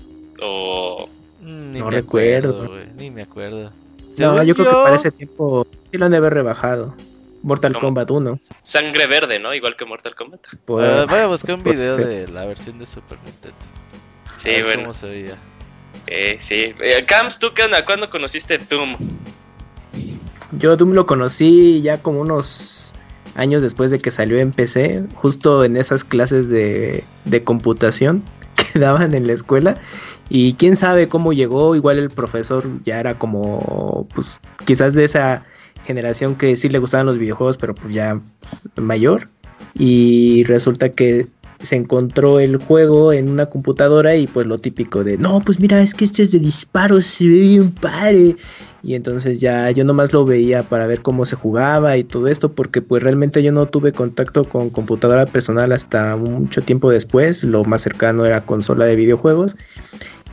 ¿O...? 0.44 1.08
Mm, 1.40 1.78
no 1.78 1.90
recuerdo. 1.90 2.70
ni 2.96 3.10
me 3.10 3.22
acuerdo. 3.22 3.70
No, 4.16 4.42
yo 4.42 4.54
creo 4.54 4.68
que 4.68 4.74
para 4.74 4.96
ese 4.96 5.10
tiempo 5.10 5.66
sí 5.90 5.98
lo 5.98 6.06
han 6.06 6.12
de 6.12 6.18
haber 6.18 6.34
rebajado. 6.34 6.94
Mortal 7.42 7.78
Kombat 7.78 8.10
1. 8.10 8.38
Sangre 8.62 9.06
verde, 9.06 9.38
¿no? 9.38 9.52
Igual 9.52 9.76
que 9.76 9.84
Mortal 9.84 10.14
Kombat. 10.14 10.40
Pues, 10.64 11.06
voy 11.06 11.18
a 11.18 11.26
buscar 11.26 11.56
un 11.56 11.62
video 11.62 11.96
de 11.96 12.26
la 12.28 12.46
versión 12.46 12.78
de 12.78 12.86
Super 12.86 13.18
Nintendo. 13.22 13.56
Sí, 14.36 14.62
bueno. 14.62 14.82
¿Cómo 14.82 14.94
se 14.94 15.08
veía? 15.08 15.36
Eh, 16.06 16.38
sí. 16.40 16.74
Eh, 16.80 17.04
Camps, 17.06 17.38
¿tú 17.38 17.52
qué 17.54 17.64
onda? 17.64 17.84
¿Cuándo 17.84 18.08
conociste 18.08 18.56
Doom? 18.56 18.96
Yo 20.58 20.76
Doom 20.76 20.92
lo 20.92 21.04
conocí 21.04 21.82
ya 21.82 21.98
como 21.98 22.20
unos 22.20 22.92
años 23.34 23.62
después 23.62 23.90
de 23.90 23.98
que 23.98 24.10
salió 24.10 24.38
en 24.38 24.52
PC, 24.52 25.04
justo 25.14 25.64
en 25.64 25.76
esas 25.76 26.04
clases 26.04 26.48
de, 26.48 27.04
de 27.24 27.44
computación 27.44 28.22
que 28.56 28.78
daban 28.78 29.14
en 29.14 29.26
la 29.26 29.34
escuela. 29.34 29.78
Y 30.28 30.54
quién 30.54 30.76
sabe 30.76 31.08
cómo 31.08 31.32
llegó, 31.32 31.76
igual 31.76 31.98
el 31.98 32.10
profesor 32.10 32.64
ya 32.84 32.98
era 32.98 33.18
como, 33.18 34.08
pues 34.14 34.40
quizás 34.64 34.94
de 34.94 35.04
esa 35.04 35.44
generación 35.84 36.34
que 36.34 36.56
sí 36.56 36.68
le 36.68 36.78
gustaban 36.78 37.06
los 37.06 37.18
videojuegos, 37.18 37.58
pero 37.58 37.74
pues 37.74 37.92
ya 37.92 38.20
mayor. 38.76 39.28
Y 39.78 40.44
resulta 40.44 40.88
que 40.90 41.26
se 41.60 41.76
encontró 41.76 42.40
el 42.40 42.58
juego 42.58 43.12
en 43.12 43.28
una 43.28 43.46
computadora 43.46 44.16
y 44.16 44.26
pues 44.26 44.46
lo 44.46 44.58
típico 44.58 45.02
de, 45.02 45.16
no, 45.16 45.40
pues 45.40 45.60
mira, 45.60 45.80
es 45.80 45.94
que 45.94 46.04
este 46.04 46.22
es 46.22 46.32
de 46.32 46.38
disparos, 46.38 47.04
se 47.04 47.26
ve 47.26 47.38
bien 47.38 47.70
padre. 47.70 48.36
Y 48.82 48.94
entonces 48.94 49.40
ya 49.40 49.70
yo 49.70 49.82
nomás 49.82 50.12
lo 50.12 50.26
veía 50.26 50.62
para 50.62 50.86
ver 50.86 51.00
cómo 51.00 51.24
se 51.24 51.36
jugaba 51.36 51.96
y 51.96 52.04
todo 52.04 52.28
esto, 52.28 52.52
porque 52.52 52.82
pues 52.82 53.02
realmente 53.02 53.42
yo 53.42 53.50
no 53.50 53.66
tuve 53.66 53.92
contacto 53.92 54.44
con 54.44 54.68
computadora 54.68 55.24
personal 55.24 55.72
hasta 55.72 56.16
mucho 56.16 56.60
tiempo 56.60 56.90
después, 56.90 57.44
lo 57.44 57.64
más 57.64 57.80
cercano 57.80 58.26
era 58.26 58.44
consola 58.44 58.84
de 58.84 58.96
videojuegos. 58.96 59.56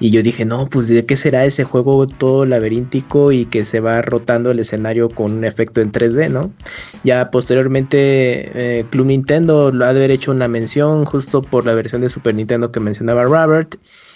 Y 0.02 0.10
yo 0.10 0.24
dije, 0.24 0.46
no, 0.46 0.66
pues 0.68 0.88
de 0.88 1.06
qué 1.06 1.16
será 1.16 1.46
ese 1.46 1.64
juego 1.64 2.08
todo 2.08 2.48
laberíntico 2.48 3.32
y 3.32 3.46
que 3.46 3.66
se 3.66 3.80
va 3.80 4.02
rotando 4.02 4.50
el 4.50 4.58
escenario 4.58 5.10
con 5.10 5.32
un 5.32 5.46
efecto 5.46 5.80
en 5.80 5.92
3D, 5.92 6.32
¿no? 6.32 6.52
Ya 7.04 7.30
posteriormente 7.30 8.80
eh, 8.80 8.86
Club 8.90 9.06
Nintendo 9.06 9.72
lo 9.72 9.86
ha 9.86 9.94
de 9.94 10.00
haber 10.00 10.10
hecho 10.10 10.32
una 10.32 10.48
mención 10.48 11.06
justo 11.06 11.44
por 11.44 11.68
la 11.68 11.76
versión 11.76 12.02
de 12.02 12.10
Super 12.10 12.34
Nintendo 12.34 12.72
que 12.72 12.80
mencionaba 12.80 13.26
Robert. 13.26 13.76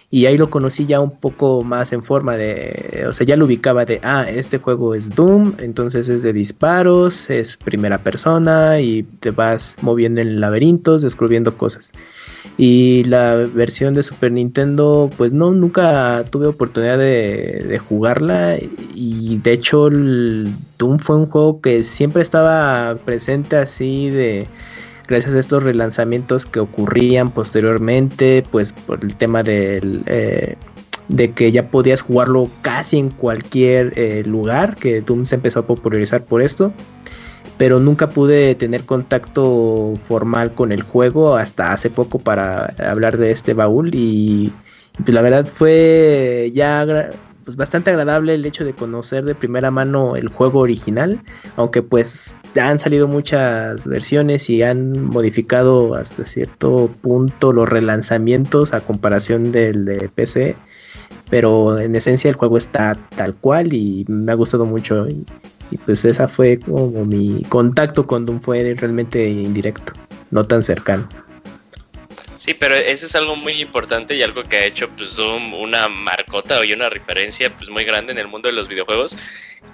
Y 0.10 0.26
ahí 0.26 0.38
lo 0.38 0.50
conocí 0.50 0.88
ya 0.88 1.02
un 1.02 1.20
poco 1.20 1.62
más 1.64 1.94
en 1.94 2.04
forma 2.04 2.36
de, 2.36 3.06
o 3.08 3.12
sea, 3.12 3.28
ya 3.28 3.36
lo 3.36 3.46
ubicaba 3.46 3.86
de, 3.86 4.00
ah, 4.02 4.26
este 4.28 4.58
juego 4.58 4.96
es 4.96 5.14
Doom, 5.14 5.54
entonces 5.60 6.10
es 6.10 6.24
de 6.24 6.34
disparos, 6.34 7.30
es 7.30 7.58
primera 7.58 8.00
persona 8.00 8.80
y 8.80 9.04
te 9.04 9.30
vas 9.30 9.76
moviendo 9.82 10.22
en 10.22 10.40
laberintos, 10.40 11.04
descubriendo 11.04 11.58
cosas. 11.58 11.92
Y 12.58 13.04
la 13.04 13.36
versión 13.36 13.94
de 13.94 14.04
Super 14.04 14.32
Nintendo, 14.32 15.10
pues 15.18 15.34
no, 15.34 15.52
nunca 15.52 16.24
tuve 16.30 16.48
oportunidad 16.48 16.98
de, 16.98 17.80
jugarla. 17.90 18.58
Y 18.94 19.40
de 19.40 19.54
hecho, 19.54 19.90
Doom 19.90 21.00
fue 21.00 21.18
un 21.18 21.26
juego 21.26 21.60
que 21.60 21.84
siempre 21.84 22.22
estaba 22.22 22.96
presente 23.04 23.58
así 23.58 24.10
de 24.10 24.48
gracias 25.08 25.36
a 25.36 25.40
estos 25.40 25.64
relanzamientos 25.64 26.46
que 26.46 26.60
ocurrían 26.62 27.30
posteriormente, 27.30 28.44
pues 28.52 28.72
por 28.72 29.04
el 29.04 29.16
tema 29.16 29.44
del, 29.44 30.04
eh, 30.06 30.56
de 31.10 31.32
que 31.32 31.52
ya 31.52 31.70
podías 31.70 32.02
jugarlo 32.02 32.50
casi 32.62 32.98
en 32.98 33.10
cualquier 33.10 33.94
eh, 34.00 34.24
lugar, 34.26 34.76
que 34.76 35.02
Doom 35.02 35.26
se 35.26 35.36
empezó 35.36 35.60
a 35.60 35.68
popularizar 35.68 36.24
por 36.24 36.42
esto 36.42 36.74
pero 37.58 37.80
nunca 37.80 38.10
pude 38.10 38.56
tener 38.56 38.86
contacto 38.86 39.94
formal 40.08 40.54
con 40.54 40.72
el 40.72 40.84
juego 40.84 41.36
hasta 41.36 41.72
hace 41.74 41.90
poco 41.90 42.20
para 42.20 42.74
hablar 42.80 43.18
de 43.18 43.32
este 43.32 43.54
baúl 43.54 43.92
y 43.94 44.52
pues, 45.04 45.14
la 45.14 45.22
verdad 45.22 45.46
fue 45.46 46.52
ya 46.54 47.10
pues 47.46 47.58
bastante 47.58 47.92
agradable 47.92 48.34
el 48.34 48.46
hecho 48.46 48.66
de 48.66 48.74
conocer 48.74 49.24
de 49.24 49.36
primera 49.36 49.70
mano 49.70 50.16
el 50.16 50.30
juego 50.30 50.60
original, 50.60 51.22
aunque 51.56 51.84
pues 51.84 52.36
ya 52.56 52.70
han 52.70 52.80
salido 52.80 53.08
muchas 53.08 53.86
versiones 53.88 54.50
y 54.50 54.64
han 54.64 55.06
modificado 55.06 55.94
hasta 55.94 56.26
cierto 56.26 56.90
punto 57.02 57.54
los 57.54 57.70
relanzamientos 57.70 58.74
a 58.74 58.82
comparación 58.82 59.52
del 59.52 59.86
de 59.86 60.10
PC, 60.10 60.56
pero 61.30 61.78
en 61.78 61.96
esencia 61.96 62.30
el 62.30 62.36
juego 62.36 62.58
está 62.58 62.98
tal 63.16 63.36
cual 63.36 63.74
y 63.74 64.06
me 64.08 64.32
ha 64.32 64.36
gustado 64.36 64.66
mucho 64.66 65.06
y 65.72 65.78
pues 65.78 66.06
esa 66.06 66.28
fue 66.28 66.60
como 66.60 67.06
mi 67.06 67.44
contacto 67.50 68.06
con 68.06 68.26
Doom 68.26 68.42
fue 68.42 68.74
realmente 68.76 69.26
indirecto, 69.28 69.94
no 70.32 70.44
tan 70.44 70.64
cercano. 70.64 71.08
Sí, 72.38 72.54
pero 72.54 72.76
eso 72.76 73.08
es 73.08 73.16
algo 73.16 73.36
muy 73.36 73.54
importante 73.60 74.16
y 74.16 74.22
algo 74.22 74.44
que 74.44 74.58
ha 74.58 74.66
hecho 74.66 74.88
pues 74.90 75.16
Doom 75.16 75.56
una 75.56 75.90
marcota 75.90 76.64
y 76.64 76.74
una 76.74 76.90
referencia 76.90 77.50
pues 77.50 77.72
muy 77.72 77.84
grande 77.84 78.12
en 78.12 78.20
el 78.20 78.28
mundo 78.28 78.50
de 78.50 78.54
los 78.54 78.68
videojuegos 78.68 79.18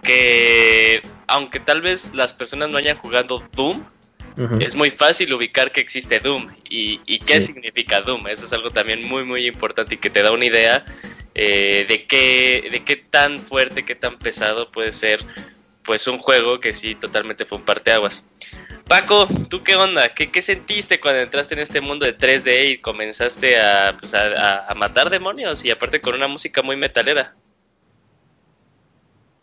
que 0.01 1.01
aunque 1.27 1.59
tal 1.59 1.81
vez 1.81 2.13
las 2.13 2.33
personas 2.33 2.69
no 2.69 2.77
hayan 2.77 2.97
jugado 2.97 3.43
Doom, 3.55 3.83
es 4.61 4.75
muy 4.77 4.89
fácil 4.89 5.33
ubicar 5.33 5.71
que 5.71 5.81
existe 5.81 6.19
Doom 6.19 6.49
y, 6.69 7.01
y 7.05 7.19
qué 7.19 7.41
significa 7.41 7.99
Doom. 7.99 8.27
Eso 8.27 8.45
es 8.45 8.53
algo 8.53 8.71
también 8.71 9.05
muy 9.07 9.25
muy 9.25 9.45
importante 9.45 9.95
y 9.95 9.97
que 9.97 10.09
te 10.09 10.21
da 10.21 10.31
una 10.31 10.45
idea 10.45 10.85
eh, 11.35 11.85
de 11.87 12.05
qué 12.05 12.69
de 12.71 12.83
qué 12.83 12.95
tan 12.95 13.39
fuerte, 13.39 13.83
qué 13.83 13.95
tan 13.95 14.17
pesado 14.17 14.71
puede 14.71 14.93
ser 14.93 15.25
pues 15.83 16.07
un 16.07 16.17
juego 16.17 16.59
que 16.59 16.73
sí 16.73 16.95
totalmente 16.95 17.45
fue 17.45 17.57
un 17.57 17.65
parteaguas. 17.65 18.27
Paco, 18.87 19.27
¿tú 19.49 19.63
qué 19.63 19.75
onda? 19.75 20.13
¿Qué, 20.13 20.41
sentiste 20.41 20.99
cuando 20.99 21.21
entraste 21.21 21.53
en 21.53 21.61
este 21.61 21.81
mundo 21.81 22.05
de 22.05 22.17
3D 22.17 22.71
y 22.71 22.77
comenzaste 22.79 23.55
pues, 23.99 24.13
a, 24.13 24.67
a, 24.67 24.73
matar 24.75 25.09
demonios 25.09 25.63
y 25.63 25.71
aparte 25.71 26.01
con 26.01 26.15
una 26.15 26.27
música 26.27 26.61
muy 26.61 26.75
metalera? 26.75 27.35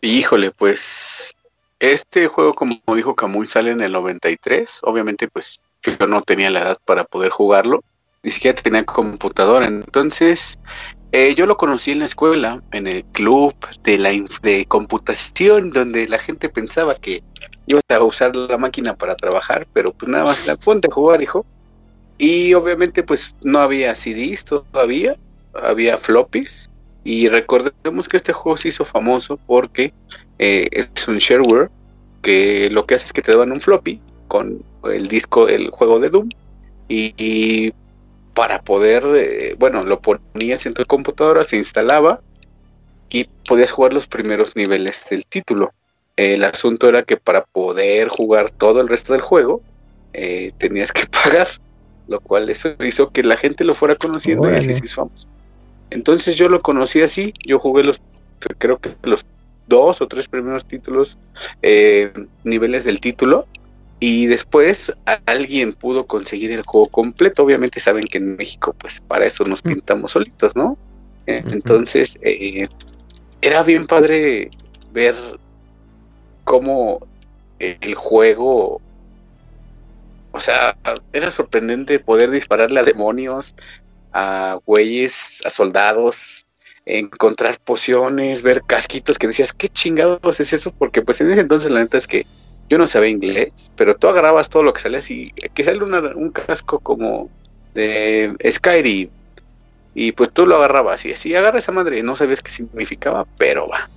Híjole, 0.01 0.51
pues 0.51 1.33
este 1.79 2.27
juego, 2.27 2.53
como 2.53 2.79
dijo 2.95 3.15
Camuy, 3.15 3.47
sale 3.47 3.71
en 3.71 3.81
el 3.81 3.91
93. 3.91 4.81
Obviamente, 4.83 5.27
pues 5.27 5.61
yo 5.81 6.07
no 6.07 6.21
tenía 6.21 6.49
la 6.49 6.59
edad 6.61 6.77
para 6.85 7.05
poder 7.05 7.31
jugarlo, 7.31 7.83
ni 8.21 8.31
siquiera 8.31 8.61
tenía 8.61 8.85
computadora. 8.85 9.65
Entonces, 9.65 10.59
eh, 11.11 11.33
yo 11.35 11.47
lo 11.47 11.57
conocí 11.57 11.91
en 11.91 11.99
la 11.99 12.05
escuela, 12.05 12.61
en 12.71 12.85
el 12.85 13.03
club 13.05 13.55
de 13.83 13.97
la 13.97 14.11
de 14.43 14.65
computación, 14.65 15.71
donde 15.71 16.07
la 16.07 16.19
gente 16.19 16.49
pensaba 16.49 16.93
que 16.95 17.23
ibas 17.65 17.83
a 17.89 18.03
usar 18.03 18.35
la 18.35 18.57
máquina 18.57 18.95
para 18.95 19.15
trabajar, 19.15 19.67
pero 19.73 19.91
pues 19.91 20.11
nada 20.11 20.25
más 20.25 20.45
la 20.45 20.55
ponte 20.55 20.87
a 20.87 20.93
jugar, 20.93 21.21
hijo. 21.21 21.45
Y 22.19 22.53
obviamente 22.53 23.01
pues 23.01 23.35
no 23.43 23.59
había 23.59 23.95
CDs 23.95 24.45
todavía, 24.45 25.15
había 25.53 25.97
floppies. 25.97 26.69
Y 27.03 27.27
recordemos 27.27 28.07
que 28.07 28.17
este 28.17 28.33
juego 28.33 28.57
se 28.57 28.67
hizo 28.67 28.85
famoso 28.85 29.37
porque 29.47 29.93
eh, 30.37 30.67
es 30.71 31.07
un 31.07 31.17
shareware 31.17 31.71
que 32.21 32.69
lo 32.69 32.85
que 32.85 32.95
hace 32.95 33.05
es 33.05 33.13
que 33.13 33.21
te 33.21 33.31
daban 33.31 33.51
un 33.51 33.61
floppy 33.61 33.99
con 34.27 34.61
el 34.83 35.07
disco, 35.07 35.47
el 35.47 35.69
juego 35.71 35.99
de 35.99 36.09
Doom. 36.09 36.29
y 36.87 37.73
para 38.39 38.61
poder, 38.61 39.03
eh, 39.17 39.55
bueno, 39.59 39.83
lo 39.83 39.99
ponías 39.99 40.65
en 40.65 40.73
tu 40.73 40.85
computadora, 40.85 41.43
se 41.43 41.57
instalaba 41.57 42.21
y 43.09 43.25
podías 43.45 43.69
jugar 43.69 43.91
los 43.91 44.07
primeros 44.07 44.55
niveles 44.55 45.05
del 45.09 45.25
título. 45.25 45.73
El 46.15 46.45
asunto 46.45 46.87
era 46.87 47.03
que 47.03 47.17
para 47.17 47.43
poder 47.43 48.07
jugar 48.07 48.49
todo 48.49 48.79
el 48.79 48.87
resto 48.87 49.11
del 49.11 49.21
juego, 49.21 49.61
eh, 50.13 50.53
tenías 50.57 50.93
que 50.93 51.03
pagar, 51.23 51.49
lo 52.07 52.21
cual 52.21 52.49
eso 52.49 52.75
hizo 52.79 53.09
que 53.09 53.23
la 53.23 53.35
gente 53.35 53.65
lo 53.65 53.73
fuera 53.73 53.97
conociendo 53.97 54.49
y 54.49 54.55
así 54.55 54.71
se 54.71 54.85
hizo 54.85 55.11
Entonces 55.89 56.37
yo 56.37 56.47
lo 56.47 56.61
conocí 56.61 57.01
así, 57.01 57.33
yo 57.45 57.59
jugué 57.59 57.83
los, 57.83 58.01
creo 58.57 58.77
que 58.77 58.95
los 59.03 59.25
dos 59.67 59.99
o 59.99 60.07
tres 60.07 60.29
primeros 60.29 60.63
títulos, 60.63 61.17
eh, 61.61 62.13
niveles 62.45 62.85
del 62.85 63.01
título, 63.01 63.47
y 63.99 64.27
después 64.27 64.93
alguien 65.25 65.73
pudo 65.73 66.07
conseguir 66.07 66.51
el 66.51 66.63
juego 66.63 66.87
completo. 66.87 67.43
Obviamente 67.43 67.79
saben 67.79 68.07
que 68.07 68.17
en 68.17 68.37
México, 68.37 68.73
pues 68.77 69.01
para 69.01 69.25
eso 69.25 69.43
nos 69.43 69.63
mm. 69.63 69.69
pintamos 69.69 70.11
solitos, 70.11 70.55
¿no? 70.55 70.77
Eh, 71.27 71.43
entonces, 71.51 72.17
eh, 72.21 72.67
era 73.41 73.63
bien 73.63 73.87
padre 73.87 74.51
ver 74.91 75.15
cómo 76.45 77.05
el 77.59 77.93
juego, 77.93 78.81
o 80.31 80.39
sea, 80.39 80.77
era 81.11 81.29
sorprendente 81.29 81.99
poder 81.99 82.31
dispararle 82.31 82.79
a 82.79 82.83
demonios, 82.83 83.53
a 84.13 84.59
güeyes, 84.65 85.43
a 85.45 85.49
soldados, 85.49 86.45
encontrar 86.85 87.59
pociones, 87.59 88.41
ver 88.41 88.63
casquitos 88.65 89.17
que 89.17 89.27
decías, 89.27 89.53
¿qué 89.53 89.67
chingados 89.67 90.39
es 90.39 90.53
eso? 90.53 90.71
Porque 90.71 91.01
pues 91.01 91.21
en 91.21 91.31
ese 91.31 91.41
entonces 91.41 91.71
la 91.71 91.81
neta 91.81 91.97
es 91.97 92.07
que 92.07 92.25
yo 92.69 92.77
no 92.77 92.87
sabía 92.87 93.09
inglés, 93.09 93.71
pero 93.75 93.95
tú 93.95 94.07
agarrabas 94.07 94.49
todo 94.49 94.63
lo 94.63 94.73
que 94.73 94.81
salía 94.81 94.99
así, 94.99 95.31
que 95.53 95.63
sale 95.63 95.83
un 95.83 96.31
casco 96.31 96.79
como 96.79 97.29
de 97.73 98.35
Skyrim, 98.49 99.09
y 99.95 100.11
pues 100.11 100.31
tú 100.31 100.45
lo 100.45 100.55
agarrabas 100.55 101.03
y 101.05 101.11
así 101.11 101.35
agarra 101.35 101.57
esa 101.57 101.71
madre, 101.71 102.03
no 102.03 102.15
sabías 102.15 102.41
qué 102.41 102.51
significaba, 102.51 103.25
pero 103.37 103.67
va. 103.67 103.89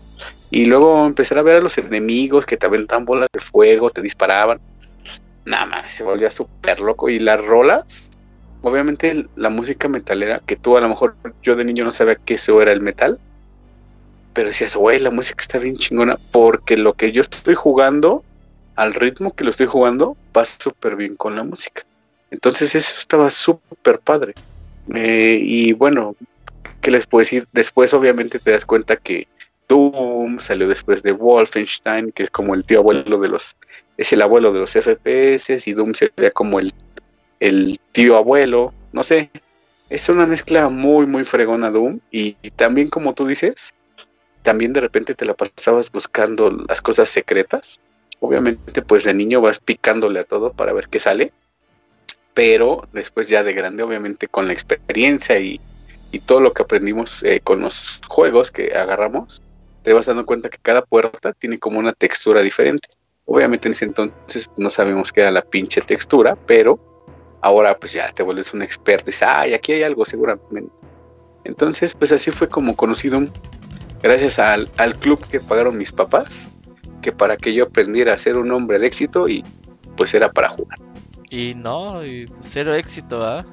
Y 0.50 0.64
luego 0.66 1.06
empezar 1.06 1.38
a 1.38 1.42
ver 1.42 1.56
a 1.56 1.60
los 1.60 1.78
enemigos 1.78 2.46
que 2.46 2.56
te 2.56 2.66
aventaban 2.66 3.04
bolas 3.04 3.28
de 3.32 3.40
fuego, 3.40 3.90
te 3.90 4.02
disparaban. 4.02 4.60
Nada 5.44 5.66
más, 5.66 5.92
se 5.92 6.04
volvía 6.04 6.30
súper 6.30 6.80
loco. 6.80 7.08
Y 7.08 7.18
las 7.18 7.42
rolas, 7.42 7.84
obviamente 8.60 9.26
la 9.34 9.48
música 9.48 9.88
metalera, 9.88 10.42
que 10.44 10.56
tú 10.56 10.76
a 10.76 10.80
lo 10.80 10.88
mejor 10.88 11.14
yo 11.42 11.56
de 11.56 11.64
niño 11.64 11.84
no 11.84 11.90
sabía 11.90 12.16
que 12.16 12.34
eso 12.34 12.60
era 12.60 12.72
el 12.72 12.82
metal. 12.82 13.18
Pero 14.34 14.48
decías, 14.48 14.76
güey, 14.76 14.98
la 14.98 15.10
música 15.10 15.40
está 15.40 15.58
bien 15.58 15.76
chingona, 15.76 16.18
porque 16.32 16.76
lo 16.76 16.94
que 16.94 17.12
yo 17.12 17.22
estoy 17.22 17.54
jugando 17.54 18.22
al 18.76 18.94
ritmo 18.94 19.32
que 19.32 19.44
lo 19.44 19.50
estoy 19.50 19.66
jugando, 19.66 20.16
va 20.36 20.44
súper 20.44 20.96
bien 20.96 21.16
con 21.16 21.36
la 21.36 21.44
música. 21.44 21.84
Entonces 22.30 22.74
eso 22.74 22.94
estaba 22.98 23.30
súper 23.30 23.98
padre. 23.98 24.34
Eh, 24.94 25.38
y 25.42 25.72
bueno, 25.72 26.16
¿qué 26.80 26.90
les 26.90 27.06
puedo 27.06 27.20
decir? 27.20 27.46
Después 27.52 27.92
obviamente 27.94 28.38
te 28.38 28.50
das 28.50 28.64
cuenta 28.64 28.96
que 28.96 29.28
Doom 29.68 30.38
salió 30.38 30.68
después 30.68 31.02
de 31.02 31.12
Wolfenstein, 31.12 32.12
que 32.12 32.24
es 32.24 32.30
como 32.30 32.54
el 32.54 32.64
tío 32.64 32.80
abuelo 32.80 33.18
de 33.18 33.28
los, 33.28 33.56
es 33.96 34.12
el 34.12 34.22
abuelo 34.22 34.52
de 34.52 34.60
los 34.60 34.72
FPS, 34.72 35.66
y 35.66 35.72
Doom 35.72 35.94
sería 35.94 36.30
como 36.30 36.58
el, 36.58 36.70
el 37.40 37.78
tío 37.92 38.16
abuelo, 38.16 38.74
no 38.92 39.02
sé, 39.02 39.30
es 39.88 40.08
una 40.08 40.26
mezcla 40.26 40.68
muy, 40.68 41.06
muy 41.06 41.24
fregona 41.24 41.70
Doom, 41.70 42.00
y, 42.10 42.36
y 42.42 42.50
también 42.50 42.88
como 42.88 43.14
tú 43.14 43.26
dices, 43.26 43.72
también 44.42 44.72
de 44.72 44.80
repente 44.80 45.14
te 45.14 45.24
la 45.24 45.34
pasabas 45.34 45.90
buscando 45.90 46.50
las 46.50 46.82
cosas 46.82 47.08
secretas, 47.08 47.80
obviamente 48.22 48.82
pues 48.82 49.02
de 49.04 49.12
niño 49.12 49.40
vas 49.40 49.58
picándole 49.58 50.20
a 50.20 50.24
todo 50.24 50.52
para 50.52 50.72
ver 50.72 50.88
qué 50.88 51.00
sale, 51.00 51.32
pero 52.34 52.88
después 52.92 53.28
ya 53.28 53.42
de 53.42 53.52
grande, 53.52 53.82
obviamente 53.82 54.28
con 54.28 54.46
la 54.46 54.52
experiencia 54.52 55.38
y, 55.38 55.60
todo 56.26 56.40
lo 56.40 56.52
que 56.52 56.62
aprendimos 56.62 57.22
eh, 57.22 57.40
con 57.42 57.62
los 57.62 57.98
juegos 58.06 58.50
que 58.50 58.76
agarramos, 58.76 59.40
te 59.82 59.94
vas 59.94 60.04
dando 60.04 60.26
cuenta 60.26 60.50
que 60.50 60.58
cada 60.60 60.82
puerta 60.82 61.32
tiene 61.32 61.58
como 61.58 61.78
una 61.78 61.94
textura 61.94 62.42
diferente. 62.42 62.90
Obviamente 63.24 63.66
en 63.66 63.72
ese 63.72 63.86
entonces 63.86 64.50
no 64.58 64.68
sabemos 64.68 65.10
qué 65.10 65.22
era 65.22 65.30
la 65.30 65.40
pinche 65.40 65.80
textura, 65.80 66.36
pero 66.46 66.78
ahora 67.40 67.78
pues 67.78 67.94
ya 67.94 68.12
te 68.12 68.22
vuelves 68.22 68.52
un 68.52 68.60
experto 68.60 69.08
y 69.08 69.12
dices, 69.12 69.26
ay, 69.26 69.54
aquí 69.54 69.72
hay 69.72 69.84
algo 69.84 70.04
seguramente. 70.04 70.70
Entonces 71.44 71.94
pues 71.94 72.12
así 72.12 72.30
fue 72.30 72.46
como 72.46 72.76
conocido 72.76 73.26
gracias 74.02 74.38
al, 74.38 74.68
al 74.76 74.94
club 74.96 75.26
que 75.28 75.40
pagaron 75.40 75.78
mis 75.78 75.92
papás, 75.92 76.50
que 77.02 77.12
para 77.12 77.36
que 77.36 77.52
yo 77.52 77.64
aprendiera 77.64 78.14
a 78.14 78.18
ser 78.18 78.38
un 78.38 78.50
hombre 78.52 78.78
de 78.78 78.86
éxito 78.86 79.28
y 79.28 79.44
pues 79.96 80.14
era 80.14 80.32
para 80.32 80.48
jugar. 80.48 80.78
Y 81.28 81.54
no, 81.54 82.04
y 82.04 82.30
cero 82.42 82.74
éxito, 82.74 83.26
¿ah? 83.26 83.44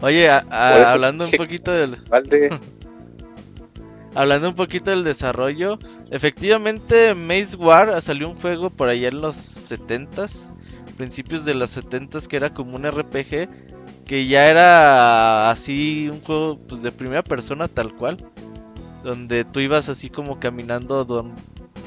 Oye, 0.00 0.28
hablando 0.28 1.24
un 1.24 1.30
poquito 1.32 1.72
del... 1.72 1.96
hablando 4.14 4.48
un 4.48 4.54
poquito 4.54 4.90
del 4.90 5.02
desarrollo, 5.02 5.78
efectivamente 6.10 7.14
Maze 7.14 7.56
War 7.56 8.00
salió 8.00 8.28
un 8.28 8.40
juego 8.40 8.70
por 8.70 8.88
allá 8.88 9.08
en 9.08 9.20
los 9.20 9.36
70s, 9.36 10.54
principios 10.96 11.44
de 11.44 11.54
los 11.54 11.76
70s 11.76 12.28
que 12.28 12.36
era 12.36 12.54
como 12.54 12.76
un 12.76 12.88
RPG 12.88 13.48
que 14.04 14.26
ya 14.26 14.50
era 14.50 15.50
así 15.50 16.08
un 16.10 16.20
juego 16.20 16.58
pues 16.68 16.82
de 16.82 16.92
primera 16.92 17.22
persona 17.22 17.68
tal 17.68 17.94
cual, 17.94 18.18
donde 19.04 19.44
tú 19.44 19.60
ibas 19.60 19.88
así 19.88 20.10
como 20.10 20.40
caminando 20.40 21.04
don, 21.04 21.32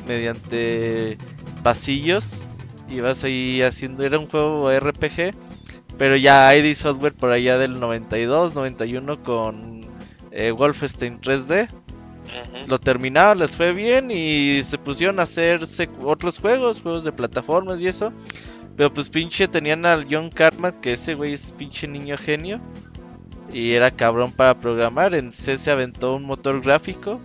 mediante 0.08 1.18
pasillos 1.64 2.48
ibas 2.90 3.24
ahí 3.24 3.62
haciendo, 3.62 4.04
era 4.04 4.20
un 4.20 4.28
juego 4.28 4.72
RPG, 4.72 5.34
pero 5.98 6.16
ya 6.16 6.56
ID 6.56 6.76
Software 6.76 7.14
por 7.14 7.32
allá 7.32 7.58
del 7.58 7.80
92, 7.80 8.56
91 8.56 9.24
con 9.24 9.82
eh, 10.32 10.52
Wolfenstein 10.52 11.20
3D. 11.20 11.70
Lo 12.68 12.80
terminaron, 12.80 13.40
les 13.40 13.56
fue 13.56 13.72
bien 13.72 14.12
y 14.12 14.62
se 14.64 14.78
pusieron 14.78 15.20
a 15.20 15.24
hacer 15.24 15.62
otros 16.02 16.40
juegos, 16.40 16.82
juegos 16.82 17.04
de 17.04 17.12
plataformas 17.12 17.82
y 17.82 17.88
eso. 17.88 18.12
Pero 18.76 18.94
pues 18.94 19.10
pinche 19.10 19.48
tenían 19.48 19.86
al 19.86 20.06
John 20.10 20.30
Carmack, 20.30 20.82
que 20.82 20.94
ese 20.94 21.16
güey 21.16 21.34
es 21.34 21.52
pinche 21.54 21.88
niño 21.88 22.16
genio. 22.16 22.62
Y 23.54 23.74
era 23.74 23.92
cabrón 23.92 24.32
para 24.32 24.60
programar. 24.60 25.16
En 25.16 25.32
C 25.32 25.58
se 25.58 25.72
aventó 25.72 26.16
un 26.16 26.24
motor 26.24 26.62
gráfico 26.62 27.20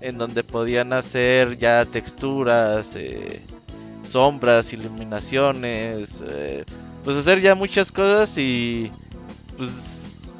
en 0.00 0.18
donde 0.18 0.42
podían 0.44 0.92
hacer 0.92 1.58
ya 1.58 1.84
texturas, 1.84 2.94
eh, 2.96 3.42
sombras, 4.04 4.72
iluminaciones, 4.72 6.22
eh, 6.26 6.64
pues 7.04 7.16
hacer 7.16 7.40
ya 7.40 7.54
muchas 7.54 7.92
cosas 7.92 8.36
y 8.38 8.90
pues 9.56 10.32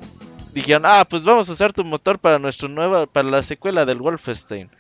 dijeron, 0.53 0.85
ah, 0.87 1.07
pues 1.09 1.25
vamos 1.25 1.49
a 1.49 1.53
usar 1.53 1.73
tu 1.73 1.85
motor 1.85 2.19
para 2.19 2.39
nuestro 2.39 2.69
nueva, 2.69 3.07
para 3.07 3.29
la 3.29 3.43
secuela 3.43 3.85
del 3.85 4.01
Wolfenstein. 4.01 4.71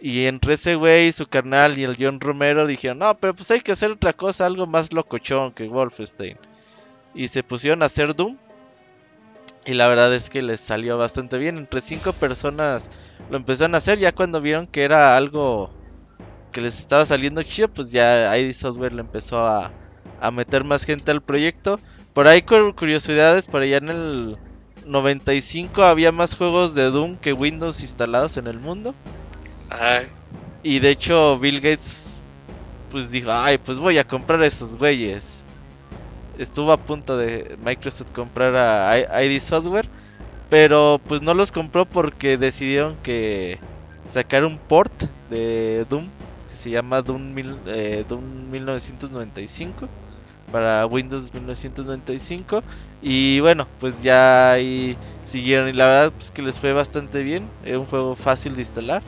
Y 0.00 0.26
entre 0.26 0.54
ese 0.54 0.76
güey, 0.76 1.10
su 1.12 1.26
carnal 1.26 1.76
y 1.76 1.84
el 1.84 1.96
John 1.98 2.20
Romero 2.20 2.66
dijeron, 2.66 2.98
no, 2.98 3.16
pero 3.16 3.34
pues 3.34 3.50
hay 3.50 3.60
que 3.60 3.72
hacer 3.72 3.90
otra 3.90 4.12
cosa, 4.12 4.46
algo 4.46 4.66
más 4.66 4.92
locochón 4.92 5.52
que 5.52 5.66
Wolfenstein. 5.66 6.36
Y 7.14 7.28
se 7.28 7.42
pusieron 7.42 7.82
a 7.82 7.86
hacer 7.86 8.14
Doom. 8.14 8.36
Y 9.68 9.74
la 9.74 9.86
verdad 9.86 10.14
es 10.14 10.30
que 10.30 10.40
les 10.40 10.60
salió 10.60 10.96
bastante 10.96 11.36
bien. 11.36 11.58
Entre 11.58 11.82
cinco 11.82 12.14
personas 12.14 12.88
lo 13.28 13.36
empezaron 13.36 13.74
a 13.74 13.78
hacer 13.78 13.98
ya 13.98 14.12
cuando 14.12 14.40
vieron 14.40 14.66
que 14.66 14.82
era 14.82 15.14
algo 15.14 15.70
que 16.52 16.62
les 16.62 16.78
estaba 16.78 17.04
saliendo 17.04 17.42
chido, 17.42 17.68
pues 17.68 17.90
ya 17.90 18.34
ID 18.38 18.54
Software 18.54 18.94
le 18.94 19.02
empezó 19.02 19.46
a, 19.46 19.70
a 20.22 20.30
meter 20.30 20.64
más 20.64 20.84
gente 20.84 21.10
al 21.10 21.20
proyecto. 21.20 21.78
Por 22.14 22.28
ahí 22.28 22.40
curiosidades, 22.40 23.46
por 23.46 23.60
allá 23.60 23.76
en 23.76 23.90
el 23.90 24.38
95 24.86 25.82
había 25.82 26.12
más 26.12 26.34
juegos 26.34 26.74
de 26.74 26.90
Doom 26.90 27.18
que 27.18 27.34
Windows 27.34 27.82
instalados 27.82 28.38
en 28.38 28.46
el 28.46 28.58
mundo. 28.58 28.94
Y 30.62 30.78
de 30.78 30.88
hecho 30.92 31.38
Bill 31.38 31.60
Gates 31.60 32.22
pues 32.90 33.10
dijo, 33.10 33.30
ay, 33.30 33.58
pues 33.58 33.78
voy 33.78 33.98
a 33.98 34.04
comprar 34.04 34.42
esos 34.42 34.76
güeyes. 34.76 35.37
Estuvo 36.38 36.72
a 36.72 36.76
punto 36.76 37.18
de 37.18 37.56
Microsoft 37.64 38.12
comprar 38.12 38.56
a 38.56 39.24
ID 39.24 39.40
Software, 39.40 39.88
pero 40.48 41.00
pues 41.06 41.20
no 41.20 41.34
los 41.34 41.52
compró 41.52 41.84
porque 41.84 42.38
decidieron 42.38 42.96
que 43.02 43.58
sacar 44.06 44.44
un 44.44 44.58
port 44.58 44.92
de 45.30 45.84
Doom 45.90 46.08
se 46.58 46.70
llama 46.70 47.02
Doom, 47.02 47.34
mil, 47.34 47.56
1995 48.50 49.84
eh, 49.84 49.88
para 50.50 50.86
Windows 50.86 51.32
1995 51.32 52.62
y 53.00 53.38
bueno 53.40 53.66
pues 53.78 54.02
ya 54.02 54.52
ahí 54.52 54.96
siguieron 55.24 55.68
y 55.68 55.72
la 55.72 55.86
verdad 55.86 56.12
pues 56.12 56.30
que 56.30 56.42
les 56.42 56.58
fue 56.58 56.72
bastante 56.72 57.22
bien 57.22 57.48
es 57.64 57.76
un 57.76 57.86
juego 57.86 58.16
fácil 58.16 58.54
de 58.54 58.62
instalar 58.62 59.02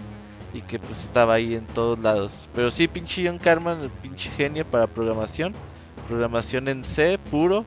y 0.54 0.60
que 0.60 0.78
pues 0.78 1.02
estaba 1.02 1.34
ahí 1.34 1.54
en 1.54 1.66
todos 1.66 1.98
lados 1.98 2.48
pero 2.54 2.70
sí 2.70 2.86
pinche 2.86 3.26
John 3.26 3.38
Carman 3.38 3.80
el 3.80 3.90
pinche 3.90 4.30
genio 4.30 4.64
para 4.64 4.86
programación 4.86 5.54
programación 6.10 6.68
en 6.68 6.84
C 6.84 7.18
puro 7.30 7.64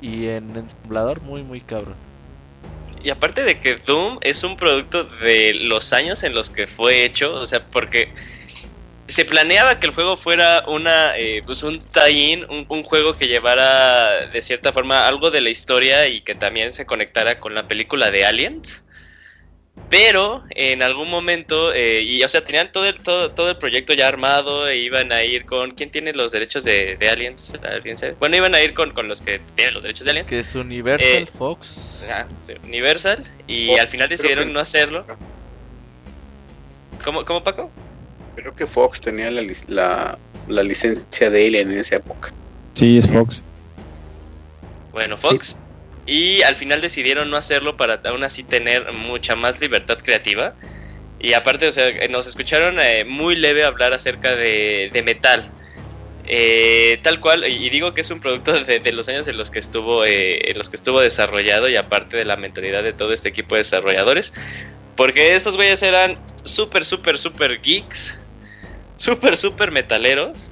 y 0.00 0.26
en 0.26 0.56
ensamblador 0.56 1.22
muy 1.22 1.42
muy 1.42 1.60
cabrón 1.60 1.94
y 3.04 3.10
aparte 3.10 3.42
de 3.42 3.60
que 3.60 3.76
Doom 3.76 4.18
es 4.20 4.44
un 4.44 4.56
producto 4.56 5.04
de 5.04 5.54
los 5.54 5.92
años 5.92 6.22
en 6.22 6.34
los 6.34 6.50
que 6.50 6.66
fue 6.68 7.04
hecho, 7.04 7.34
o 7.34 7.46
sea, 7.46 7.60
porque 7.60 8.12
se 9.08 9.24
planeaba 9.24 9.80
que 9.80 9.86
el 9.86 9.92
juego 9.92 10.16
fuera 10.16 10.64
una 10.68 11.16
eh, 11.18 11.42
pues 11.44 11.62
un 11.62 11.80
tie-in, 11.80 12.46
un, 12.48 12.82
juego 12.84 13.18
que 13.18 13.26
llevara 13.26 14.26
de 14.26 14.40
cierta 14.40 14.72
forma 14.72 15.08
algo 15.08 15.30
de 15.30 15.40
la 15.40 15.50
historia 15.50 16.06
y 16.06 16.20
que 16.20 16.34
también 16.34 16.72
se 16.72 16.86
conectara 16.86 17.38
con 17.38 17.54
la 17.54 17.66
película 17.66 18.10
de 18.10 18.24
Aliens. 18.24 18.84
Pero 19.88 20.42
en 20.50 20.82
algún 20.82 21.10
momento, 21.10 21.72
eh, 21.72 22.02
y 22.02 22.22
o 22.22 22.28
sea, 22.28 22.42
tenían 22.44 22.72
todo 22.72 22.86
el, 22.86 22.98
todo, 23.00 23.30
todo 23.30 23.50
el 23.50 23.56
proyecto 23.56 23.92
ya 23.92 24.08
armado 24.08 24.68
e 24.68 24.78
iban 24.78 25.12
a 25.12 25.22
ir 25.22 25.44
con... 25.44 25.70
¿Quién 25.72 25.90
tiene 25.90 26.12
los 26.12 26.32
derechos 26.32 26.64
de, 26.64 26.96
Aliens? 27.10 27.54
Bueno, 28.18 28.36
iban 28.36 28.54
a 28.54 28.62
ir 28.62 28.74
con, 28.74 28.92
los 29.06 29.22
que 29.22 29.40
tienen 29.54 29.74
los 29.74 29.82
derechos 29.82 30.04
de 30.04 30.10
Aliens. 30.10 30.30
Que 30.30 30.40
es 30.40 30.54
Universal, 30.54 31.22
eh, 31.22 31.28
Fox. 31.38 32.06
Universal, 32.64 33.22
y 33.46 33.76
al 33.76 33.88
final 33.88 34.08
decidieron 34.08 34.52
no 34.52 34.60
hacerlo. 34.60 35.06
¿Cómo, 37.04 37.24
¿Cómo, 37.24 37.42
Paco? 37.42 37.70
Creo 38.36 38.54
que 38.54 38.66
Fox 38.66 39.00
tenía 39.00 39.30
la, 39.30 40.18
la, 40.48 40.62
licencia 40.62 41.28
de 41.28 41.46
Alien 41.46 41.70
en 41.70 41.78
esa 41.78 41.96
época. 41.96 42.32
Sí, 42.74 42.98
es 42.98 43.10
Fox. 43.10 43.42
Bueno, 44.92 45.16
Fox. 45.16 45.58
Y 46.06 46.42
al 46.42 46.56
final 46.56 46.80
decidieron 46.80 47.30
no 47.30 47.36
hacerlo 47.36 47.76
para 47.76 48.00
aún 48.04 48.24
así 48.24 48.42
tener 48.42 48.92
mucha 48.92 49.36
más 49.36 49.60
libertad 49.60 49.98
creativa. 49.98 50.54
Y 51.20 51.34
aparte, 51.34 51.68
o 51.68 51.72
sea, 51.72 51.92
nos 52.08 52.26
escucharon 52.26 52.80
eh, 52.80 53.04
muy 53.04 53.36
leve 53.36 53.64
hablar 53.64 53.92
acerca 53.92 54.34
de, 54.34 54.90
metal. 55.04 55.50
Eh, 56.26 56.98
tal 57.02 57.20
cual, 57.20 57.44
y 57.46 57.68
digo 57.70 57.94
que 57.94 58.00
es 58.00 58.10
un 58.10 58.20
producto 58.20 58.52
de, 58.64 58.92
los 58.92 59.08
años 59.08 59.26
en 59.28 59.36
los 59.36 59.50
que 59.50 59.58
estuvo 59.58 60.04
eh, 60.04 60.50
en 60.50 60.58
los 60.58 60.68
que 60.68 60.76
estuvo 60.76 61.00
desarrollado 61.00 61.68
y 61.68 61.74
aparte 61.76 62.16
de 62.16 62.24
la 62.24 62.36
mentalidad 62.36 62.82
de 62.84 62.92
todo 62.92 63.12
este 63.12 63.28
equipo 63.28 63.54
de 63.54 63.60
desarrolladores, 63.60 64.32
porque 64.96 65.34
estos 65.34 65.56
güeyes 65.56 65.82
eran 65.82 66.18
súper, 66.44 66.84
súper, 66.84 67.18
súper 67.18 67.60
geeks 67.60 68.22
súper, 69.02 69.36
súper 69.36 69.72
metaleros. 69.72 70.51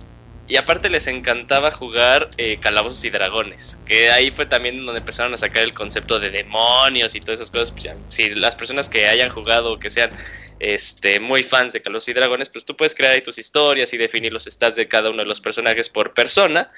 Y 0.50 0.56
aparte 0.56 0.90
les 0.90 1.06
encantaba 1.06 1.70
jugar 1.70 2.28
eh, 2.36 2.58
calabozos 2.58 3.04
y 3.04 3.10
dragones. 3.10 3.78
Que 3.86 4.10
ahí 4.10 4.32
fue 4.32 4.46
también 4.46 4.84
donde 4.84 4.98
empezaron 4.98 5.32
a 5.32 5.36
sacar 5.36 5.62
el 5.62 5.72
concepto 5.72 6.18
de 6.18 6.30
demonios 6.30 7.14
y 7.14 7.20
todas 7.20 7.38
esas 7.38 7.52
cosas. 7.52 7.70
Pues 7.70 7.88
si 8.08 8.30
las 8.30 8.56
personas 8.56 8.88
que 8.88 9.06
hayan 9.06 9.30
jugado 9.30 9.74
o 9.74 9.78
que 9.78 9.90
sean 9.90 10.10
este, 10.58 11.20
muy 11.20 11.44
fans 11.44 11.72
de 11.72 11.80
calabozos 11.80 12.08
y 12.08 12.14
dragones, 12.14 12.48
pues 12.48 12.64
tú 12.64 12.76
puedes 12.76 12.96
crear 12.96 13.14
ahí 13.14 13.20
tus 13.20 13.38
historias 13.38 13.92
y 13.92 13.96
definir 13.96 14.32
los 14.32 14.46
stats 14.46 14.74
de 14.74 14.88
cada 14.88 15.10
uno 15.10 15.22
de 15.22 15.28
los 15.28 15.40
personajes 15.40 15.88
por 15.88 16.14
persona. 16.14 16.72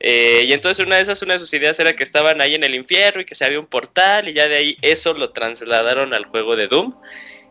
Eh, 0.00 0.44
y 0.46 0.54
entonces 0.54 0.84
una 0.84 0.96
de 0.96 1.02
esas, 1.02 1.20
una 1.20 1.34
de 1.34 1.40
sus 1.40 1.52
ideas 1.52 1.78
era 1.80 1.94
que 1.94 2.04
estaban 2.04 2.40
ahí 2.40 2.54
en 2.54 2.64
el 2.64 2.74
infierno 2.74 3.20
y 3.20 3.24
que 3.26 3.34
se 3.34 3.44
había 3.44 3.60
un 3.60 3.66
portal 3.66 4.30
y 4.30 4.32
ya 4.32 4.48
de 4.48 4.56
ahí 4.56 4.76
eso 4.80 5.12
lo 5.12 5.32
trasladaron 5.32 6.14
al 6.14 6.24
juego 6.24 6.56
de 6.56 6.66
Doom. 6.66 6.94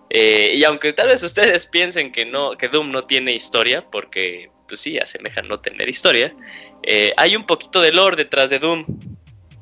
Eh, 0.10 0.56
y 0.56 0.64
aunque 0.64 0.92
tal 0.92 1.10
vez 1.10 1.22
ustedes 1.22 1.68
piensen 1.68 2.12
que 2.12 2.26
no, 2.26 2.58
que 2.58 2.68
Doom 2.68 2.92
no 2.92 3.06
tiene 3.06 3.32
historia, 3.32 3.86
porque 3.92 4.50
pues 4.72 4.80
sí, 4.80 4.98
asemeja 4.98 5.42
no 5.42 5.60
tener 5.60 5.90
historia, 5.90 6.34
eh, 6.84 7.14
hay 7.18 7.36
un 7.36 7.46
poquito 7.46 7.82
de 7.82 7.92
lore 7.92 8.16
detrás 8.16 8.50
de 8.50 8.58
Doom. 8.58 8.86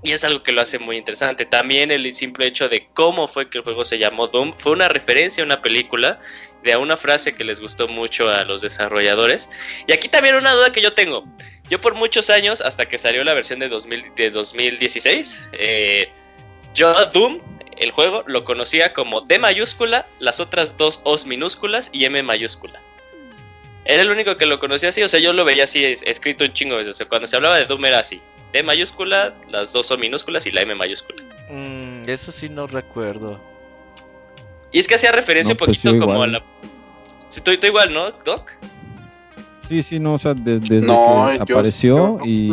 Y 0.03 0.11
es 0.11 0.23
algo 0.23 0.43
que 0.43 0.51
lo 0.51 0.61
hace 0.61 0.77
muy 0.77 0.97
interesante. 0.97 1.45
También 1.45 1.89
el 1.89 2.13
simple 2.13 2.45
hecho 2.45 2.69
de 2.69 2.87
cómo 2.93 3.27
fue 3.27 3.49
que 3.49 3.57
el 3.57 3.63
juego 3.63 3.83
se 3.83 3.97
llamó 3.97 4.27
Doom 4.27 4.53
fue 4.55 4.73
una 4.73 4.87
referencia 4.87 5.43
a 5.43 5.45
una 5.45 5.61
película, 5.63 6.19
de 6.63 6.77
una 6.77 6.95
frase 6.95 7.33
que 7.33 7.43
les 7.43 7.59
gustó 7.59 7.87
mucho 7.87 8.29
a 8.29 8.43
los 8.45 8.61
desarrolladores. 8.61 9.49
Y 9.87 9.91
aquí 9.91 10.07
también 10.07 10.35
una 10.35 10.53
duda 10.53 10.71
que 10.71 10.81
yo 10.81 10.93
tengo. 10.93 11.25
Yo 11.71 11.81
por 11.81 11.95
muchos 11.95 12.29
años, 12.29 12.61
hasta 12.61 12.85
que 12.87 12.99
salió 12.99 13.23
la 13.23 13.33
versión 13.33 13.59
de, 13.59 13.67
2016, 13.67 15.49
eh, 15.53 16.07
yo 16.75 16.93
Doom, 17.07 17.41
el 17.77 17.91
juego, 17.91 18.23
lo 18.27 18.45
conocía 18.45 18.93
como 18.93 19.21
D 19.21 19.39
mayúscula, 19.39 20.05
las 20.19 20.39
otras 20.39 20.77
dos 20.77 21.01
O's 21.03 21.25
minúsculas 21.25 21.89
y 21.91 22.05
M 22.05 22.21
mayúscula. 22.21 22.79
Era 23.89 24.03
el 24.03 24.11
único 24.11 24.37
que 24.37 24.45
lo 24.45 24.59
conocía 24.59 24.89
así, 24.89 25.01
o 25.01 25.07
sea, 25.07 25.19
yo 25.19 25.33
lo 25.33 25.43
veía 25.43 25.63
así 25.63 25.83
escrito 25.83 26.45
un 26.45 26.53
chingo 26.53 26.75
veces. 26.75 27.03
cuando 27.09 27.25
se 27.25 27.35
hablaba 27.35 27.57
de 27.57 27.65
Doom 27.65 27.85
era 27.85 27.97
así. 27.97 28.21
D 28.53 28.61
mayúscula, 28.61 29.33
las 29.49 29.73
dos 29.73 29.87
son 29.87 29.99
minúsculas 29.99 30.45
y 30.45 30.51
la 30.51 30.61
M 30.61 30.75
mayúscula. 30.75 31.23
Mm, 31.49 32.07
eso 32.07 32.31
sí 32.31 32.49
no 32.49 32.67
recuerdo. 32.67 33.41
Y 34.71 34.77
es 34.77 34.87
que 34.87 34.93
hacía 34.93 35.11
referencia 35.11 35.53
un 35.53 35.57
pues 35.57 35.81
poquito 35.81 36.05
como 36.05 36.21
a 36.21 36.27
la... 36.27 36.43
Sí, 37.29 37.41
tú, 37.41 37.49
igual, 37.65 37.91
¿no, 37.91 38.11
Doc? 38.11 38.51
Sí, 39.67 39.81
sí, 39.81 39.99
no, 39.99 40.13
o 40.13 40.17
sea, 40.19 40.35
desde 40.35 40.81
que 40.81 41.41
apareció 41.41 42.19
y... 42.23 42.51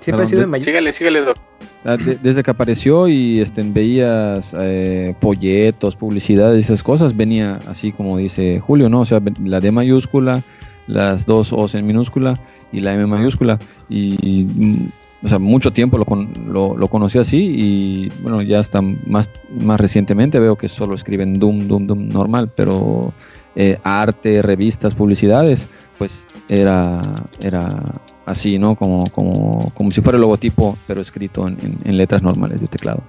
Siempre 0.00 0.24
ha 0.24 0.26
sido 0.26 0.40
de 0.40 0.46
mayor. 0.46 0.64
Sígale, 0.64 0.92
sígale, 0.92 1.20
Doc. 1.20 1.36
Ah, 1.84 1.96
desde 1.96 2.42
que 2.42 2.50
apareció 2.50 3.06
y 3.06 3.40
este, 3.40 3.62
veías 3.62 4.54
eh, 4.58 5.14
folletos, 5.20 5.94
publicidades 5.94 6.56
y 6.56 6.60
esas 6.60 6.82
cosas, 6.82 7.16
venía 7.16 7.60
así 7.68 7.92
como 7.92 8.16
dice 8.16 8.58
Julio, 8.58 8.88
¿no? 8.88 9.00
O 9.00 9.04
sea, 9.04 9.22
la 9.44 9.60
D 9.60 9.70
mayúscula, 9.70 10.42
las 10.88 11.24
dos 11.24 11.52
O 11.52 11.68
en 11.72 11.86
minúscula 11.86 12.34
y 12.72 12.80
la 12.80 12.94
M 12.94 13.06
mayúscula. 13.06 13.58
Y, 13.88 14.46
mm, 14.52 14.88
o 15.22 15.28
sea, 15.28 15.38
mucho 15.38 15.72
tiempo 15.72 15.98
lo, 15.98 16.76
lo, 16.76 16.88
conocí 16.88 17.18
así 17.18 17.38
y 17.38 18.12
bueno, 18.22 18.40
ya 18.42 18.60
hasta 18.60 18.80
más, 18.82 19.30
más 19.60 19.80
recientemente 19.80 20.38
veo 20.38 20.56
que 20.56 20.68
solo 20.68 20.94
escriben 20.94 21.38
Doom, 21.38 21.66
Doom, 21.66 21.86
Doom 21.86 22.08
normal, 22.08 22.50
pero 22.54 23.12
eh, 23.56 23.78
arte, 23.82 24.42
revistas, 24.42 24.94
publicidades, 24.94 25.68
pues 25.98 26.28
era, 26.48 27.02
era 27.40 27.82
así, 28.28 28.58
¿no? 28.58 28.76
Como, 28.76 29.10
como, 29.10 29.72
como 29.74 29.90
si 29.90 30.00
fuera 30.00 30.16
el 30.16 30.22
logotipo, 30.22 30.78
pero 30.86 31.00
escrito 31.00 31.46
en, 31.48 31.96
letras 31.96 32.22
normales 32.22 32.60
de 32.60 32.68
teclado. 32.68 33.02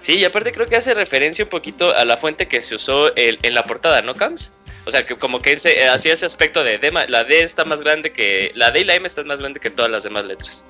Sí, 0.00 0.16
y 0.16 0.24
aparte 0.24 0.52
creo 0.52 0.66
que 0.66 0.76
hace 0.76 0.92
referencia 0.92 1.44
un 1.44 1.50
poquito 1.50 1.94
a 1.94 2.04
la 2.04 2.16
fuente 2.16 2.46
que 2.46 2.60
se 2.60 2.74
usó 2.74 3.10
en 3.16 3.54
la 3.54 3.64
portada, 3.64 4.02
¿no, 4.02 4.14
Cams? 4.14 4.54
O 4.86 4.90
sea, 4.90 5.06
que 5.06 5.16
como 5.16 5.40
que 5.40 5.52
ese, 5.52 5.80
eh, 5.80 5.88
hacía 5.88 6.12
ese 6.12 6.26
aspecto 6.26 6.62
de 6.62 6.78
la 7.08 7.24
D 7.24 7.42
está 7.42 7.64
más 7.64 7.80
grande 7.80 8.12
que. 8.12 8.52
La 8.54 8.70
D 8.70 8.80
y 8.80 8.84
la 8.84 8.94
M 8.94 9.06
están 9.06 9.26
más 9.26 9.40
grande 9.40 9.60
que 9.60 9.70
todas 9.70 9.90
las 9.90 10.04
demás 10.04 10.26
letras. 10.26 10.64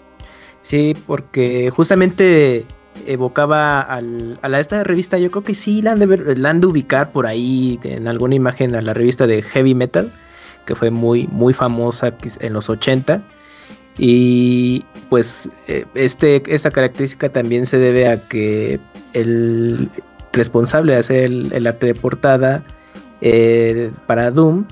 Sí, 0.61 0.97
porque 1.07 1.71
justamente 1.71 2.65
evocaba 3.07 3.81
al, 3.81 4.39
a 4.43 4.49
la, 4.49 4.61
esta 4.61 4.85
revista, 4.85 5.19
yo 5.19 5.33
creo 5.33 5.43
que 5.43 5.55
sí 5.55 5.83
la 5.83 5.93
han, 5.93 5.99
de 5.99 6.37
la 6.37 6.51
han 6.51 6.61
de 6.61 6.69
ubicar 6.69 7.11
por 7.11 7.27
ahí 7.27 7.81
en 7.83 8.07
alguna 8.07 8.37
imagen 8.37 8.77
a 8.77 8.83
la 8.83 8.95
revista 8.95 9.27
de 9.27 9.43
Heavy 9.43 9.75
Metal, 9.75 10.13
que 10.65 10.77
fue 10.77 10.91
muy, 10.91 11.27
muy 11.27 11.53
famosa 11.53 12.15
en 12.39 12.53
los 12.53 12.71
80 12.71 13.21
y 13.99 14.85
pues 15.09 15.49
eh, 15.69 15.85
este, 15.95 16.43
esta 16.47 16.71
característica 16.71 17.29
también 17.29 17.67
se 17.67 17.79
debe 17.79 18.09
a 18.09 18.21
que 18.29 18.81
el 19.13 19.89
responsable 20.33 20.95
de 20.95 20.99
hacer 20.99 21.25
el, 21.25 21.67
arte 21.67 21.87
de 21.87 21.95
portada 21.95 22.63
eh, 23.21 23.93
para 24.07 24.31
Doom, 24.31 24.65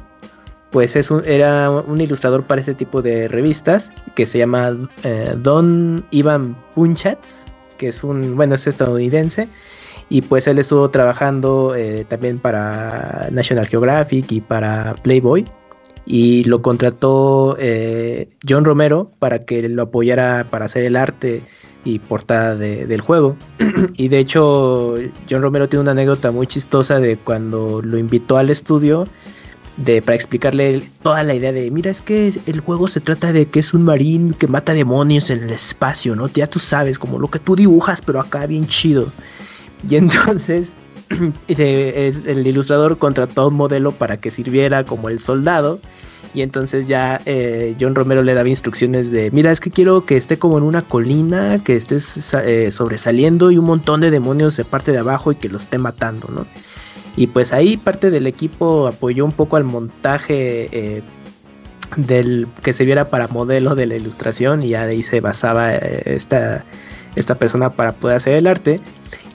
pues 0.71 0.97
es 0.97 1.11
era 1.25 1.71
un 1.71 2.01
ilustrador 2.01 2.45
para 2.45 2.61
ese 2.61 2.75
tipo 2.75 3.03
de 3.03 3.29
revistas 3.29 3.93
que 4.17 4.27
se 4.27 4.39
llama 4.39 4.77
eh, 5.05 5.35
Don 5.37 6.05
Ivan 6.11 6.57
Punchatz, 6.75 7.45
que 7.79 7.89
es 7.89 8.03
un, 8.03 8.37
bueno, 8.37 8.57
es 8.57 8.67
estadounidense. 8.67 9.49
Y 10.09 10.21
pues 10.23 10.47
él 10.47 10.59
estuvo 10.59 10.91
trabajando 10.91 11.75
también 12.09 12.39
para 12.39 13.29
National 13.31 13.67
Geographic 13.67 14.31
y 14.31 14.41
para 14.43 14.95
Playboy 15.03 15.47
y 16.07 16.45
lo 16.45 16.63
contrató 16.63 17.57
eh, 17.59 18.29
John 18.49 18.65
Romero 18.65 19.11
para 19.19 19.45
que 19.45 19.69
lo 19.69 19.83
apoyara 19.83 20.49
para 20.51 20.65
hacer 20.65 20.85
el 20.85 20.97
arte 20.97 21.43
y 21.85 21.99
portada 21.99 22.55
del 22.55 23.01
juego. 23.01 23.37
y 23.97 24.09
de 24.09 24.19
hecho, 24.19 24.95
John 25.29 25.43
Romero 25.43 25.69
tiene 25.69 25.83
una 25.83 25.93
anécdota 25.93 26.31
muy 26.31 26.47
chistosa 26.47 27.01
de 27.01 27.17
cuando 27.17 27.83
lo 27.83 27.99
invitó 27.99 28.37
al 28.37 28.51
estudio 28.51 29.07
de, 29.77 30.03
para 30.03 30.15
explicarle 30.15 30.83
toda 31.03 31.25
la 31.25 31.35
idea 31.35 31.53
de, 31.53 31.71
mira, 31.71 31.91
es 31.91 32.01
que 32.03 32.33
el 32.47 32.61
juego 32.61 32.89
se 32.89 33.01
trata 33.01 33.33
de 33.33 33.47
que 33.47 33.61
es 33.61 33.73
un 33.75 33.83
marín 33.83 34.35
que 34.35 34.47
mata 34.47 34.75
demonios 34.75 35.31
en 35.31 35.45
el 35.45 35.51
espacio, 35.51 36.15
¿no? 36.15 36.29
Ya 36.29 36.47
tú 36.47 36.59
sabes, 36.59 36.99
como 36.99 37.19
lo 37.19 37.29
que 37.29 37.39
tú 37.39 37.57
dibujas, 37.57 38.03
pero 38.03 38.21
acá 38.21 38.47
bien 38.47 38.67
chido. 38.67 39.07
Y 39.89 39.97
entonces 39.97 40.73
el 41.49 42.47
ilustrador 42.47 42.99
contrató 42.99 43.49
un 43.49 43.55
modelo 43.55 43.93
para 43.93 44.17
que 44.17 44.31
sirviera 44.31 44.85
como 44.85 45.09
el 45.09 45.21
soldado. 45.21 45.81
Y 46.35 46.41
entonces 46.41 46.89
ya 46.89 47.21
eh, 47.27 47.77
John 47.79 47.95
Romero 47.95 48.23
le 48.23 48.33
daba 48.33 48.49
instrucciones 48.49 49.11
de, 49.11 49.31
mira, 49.33 49.51
es 49.51 49.61
que 49.61 49.71
quiero 49.71 50.07
que 50.07 50.17
esté 50.17 50.39
como 50.39 50.57
en 50.57 50.65
una 50.65 50.81
colina, 50.81 51.59
que 51.63 51.77
esté 51.77 51.99
eh, 52.45 52.73
sobresaliendo 52.73 53.51
y 53.51 53.59
un 53.59 53.67
montón 53.67 54.01
de 54.01 54.11
demonios 54.11 54.57
de 54.57 54.65
parte 54.65 54.93
de 54.93 54.99
abajo 54.99 55.33
y 55.33 55.35
que 55.35 55.51
lo 55.51 55.59
esté 55.59 55.77
matando, 55.77 56.29
¿no? 56.29 56.47
Y 57.17 57.27
pues 57.27 57.53
ahí 57.53 57.77
parte 57.77 58.11
del 58.11 58.27
equipo 58.27 58.87
apoyó 58.87 59.27
un 59.27 59.33
poco 59.33 59.57
al 59.57 59.65
montaje 59.65 60.71
eh, 60.73 61.03
del 61.97 62.47
que 62.63 62.73
se 62.73 62.87
viera 62.87 63.11
para 63.11 63.29
modelo 63.29 63.75
de 63.75 63.85
la 63.85 63.97
ilustración 63.97 64.63
y 64.63 64.69
ya 64.69 64.87
de 64.87 64.93
ahí 64.93 65.03
se 65.03 65.21
basaba 65.21 65.75
esta, 65.75 66.65
esta 67.15 67.35
persona 67.35 67.69
para 67.69 67.93
poder 67.93 68.17
hacer 68.17 68.37
el 68.37 68.47
arte 68.47 68.81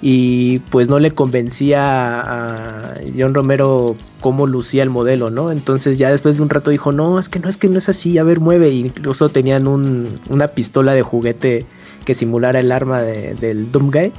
y 0.02 0.60
pues 0.70 0.90
no 0.90 1.00
le 1.00 1.12
convencía 1.12 2.20
a 2.20 2.94
John 3.18 3.34
Romero 3.34 3.96
cómo 4.22 4.46
lucía 4.46 4.84
el 4.84 4.90
modelo, 4.90 5.30
¿no? 5.30 5.52
Entonces 5.52 5.98
ya 5.98 6.12
después 6.12 6.38
de 6.38 6.44
un 6.44 6.50
rato 6.50 6.70
dijo, 6.70 6.92
no, 6.92 7.18
es 7.20 7.30
que 7.30 7.40
no 7.40 7.50
es 7.50 7.58
que 7.58 7.68
no 7.68 7.80
es 7.80 7.90
así, 7.90 8.18
a 8.18 8.24
ver, 8.24 8.40
mueve. 8.40 8.70
incluso 8.70 9.30
tenían 9.30 9.68
una 9.68 10.48
pistola 10.50 10.94
de 10.94 11.02
juguete 11.02 11.66
que 12.06 12.14
simulara 12.14 12.60
el 12.60 12.72
arma 12.72 13.02
del 13.02 13.72
Doom 13.72 13.92
Guy. 13.92 14.12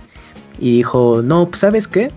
Y 0.61 0.79
dijo, 0.79 1.23
no, 1.23 1.49
pues 1.49 1.61
sabes 1.61 1.87
qué, 1.87 2.11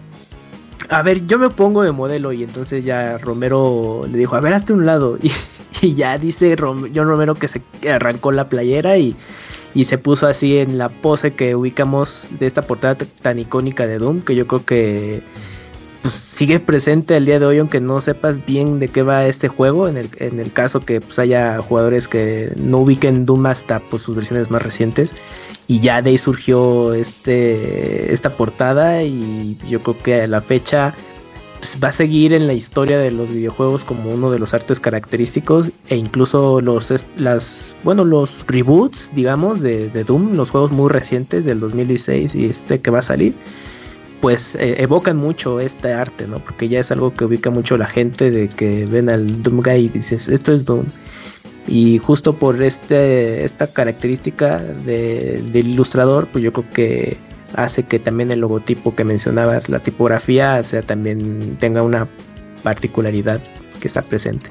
a 0.89 1.01
ver, 1.03 1.25
yo 1.27 1.39
me 1.39 1.49
pongo 1.49 1.83
de 1.83 1.91
modelo. 1.91 2.33
Y 2.33 2.43
entonces 2.43 2.83
ya 2.85 3.17
Romero 3.17 4.03
le 4.11 4.17
dijo, 4.17 4.35
a 4.35 4.41
ver, 4.41 4.53
hazte 4.53 4.73
un 4.73 4.85
lado. 4.85 5.17
Y, 5.81 5.87
y 5.87 5.95
ya 5.95 6.17
dice 6.17 6.57
John 6.59 7.07
Romero 7.07 7.33
que 7.33 7.47
se 7.47 7.61
arrancó 7.89 8.33
la 8.33 8.49
playera 8.49 8.97
y 8.97 9.15
y 9.73 9.85
se 9.85 9.97
puso 9.97 10.27
así 10.27 10.57
en 10.57 10.77
la 10.77 10.89
pose 10.89 11.33
que 11.33 11.55
ubicamos 11.55 12.27
de 12.39 12.47
esta 12.47 12.61
portada 12.61 12.95
tan 13.21 13.39
icónica 13.39 13.87
de 13.87 13.97
Doom, 13.97 14.21
que 14.21 14.35
yo 14.35 14.47
creo 14.47 14.65
que 14.65 15.23
pues, 16.01 16.13
sigue 16.13 16.59
presente 16.59 17.15
el 17.15 17.25
día 17.25 17.39
de 17.39 17.45
hoy, 17.45 17.59
aunque 17.59 17.79
no 17.79 18.01
sepas 18.01 18.45
bien 18.45 18.79
de 18.79 18.87
qué 18.87 19.03
va 19.03 19.25
este 19.25 19.47
juego, 19.47 19.87
en 19.87 19.97
el, 19.97 20.09
en 20.17 20.39
el 20.39 20.51
caso 20.51 20.79
que 20.79 20.99
pues, 20.99 21.19
haya 21.19 21.59
jugadores 21.61 22.07
que 22.07 22.51
no 22.57 22.79
ubiquen 22.79 23.25
Doom 23.25 23.45
hasta 23.45 23.79
pues, 23.79 24.01
sus 24.01 24.15
versiones 24.15 24.49
más 24.49 24.61
recientes. 24.61 25.15
Y 25.67 25.79
ya 25.79 26.01
de 26.01 26.09
ahí 26.09 26.17
surgió 26.17 26.93
este, 26.93 28.11
esta 28.11 28.29
portada 28.31 29.03
y 29.03 29.57
yo 29.69 29.79
creo 29.79 29.97
que 29.97 30.21
a 30.21 30.27
la 30.27 30.41
fecha 30.41 30.93
pues, 31.61 31.77
va 31.81 31.89
a 31.89 31.91
seguir 31.91 32.33
en 32.33 32.47
la 32.47 32.53
historia 32.53 32.97
de 32.97 33.11
los 33.11 33.29
videojuegos 33.29 33.85
como 33.85 34.09
uno 34.09 34.31
de 34.31 34.39
los 34.39 34.55
artes 34.55 34.79
característicos 34.79 35.71
e 35.89 35.95
incluso 35.95 36.59
los 36.59 36.91
las 37.17 37.75
bueno 37.83 38.03
los 38.03 38.47
reboots 38.47 39.11
digamos 39.13 39.61
de, 39.61 39.87
Doom 39.89 40.35
los 40.35 40.49
juegos 40.49 40.71
muy 40.71 40.89
recientes 40.89 41.45
del 41.45 41.59
2016 41.59 42.33
y 42.33 42.45
este 42.45 42.81
que 42.81 42.89
va 42.89 42.99
a 42.99 43.03
salir 43.03 43.35
pues 44.21 44.55
eh, 44.55 44.81
evocan 44.81 45.17
mucho 45.17 45.59
este 45.59 45.93
arte 45.93 46.27
no 46.27 46.39
porque 46.39 46.67
ya 46.67 46.79
es 46.79 46.91
algo 46.91 47.13
que 47.13 47.25
ubica 47.25 47.51
mucho 47.51 47.77
la 47.77 47.87
gente 47.87 48.31
de 48.31 48.49
que 48.49 48.87
ven 48.87 49.07
al 49.07 49.43
Doom 49.43 49.61
Guy 49.61 49.85
y 49.85 49.89
dices 49.89 50.29
esto 50.29 50.53
es 50.53 50.65
Doom 50.65 50.85
y 51.67 51.99
justo 51.99 52.33
por 52.33 52.59
este 52.63 53.43
esta 53.43 53.71
característica 53.71 54.57
de, 54.57 55.43
del 55.53 55.67
ilustrador 55.67 56.27
pues 56.31 56.43
yo 56.43 56.51
creo 56.51 56.67
que 56.71 57.17
hace 57.55 57.83
que 57.83 57.99
también 57.99 58.31
el 58.31 58.39
logotipo 58.39 58.95
que 58.95 59.03
mencionabas, 59.03 59.69
la 59.69 59.79
tipografía, 59.79 60.63
sea 60.63 60.81
también 60.81 61.57
tenga 61.57 61.83
una 61.83 62.07
particularidad 62.63 63.41
que 63.79 63.87
está 63.87 64.01
presente. 64.01 64.49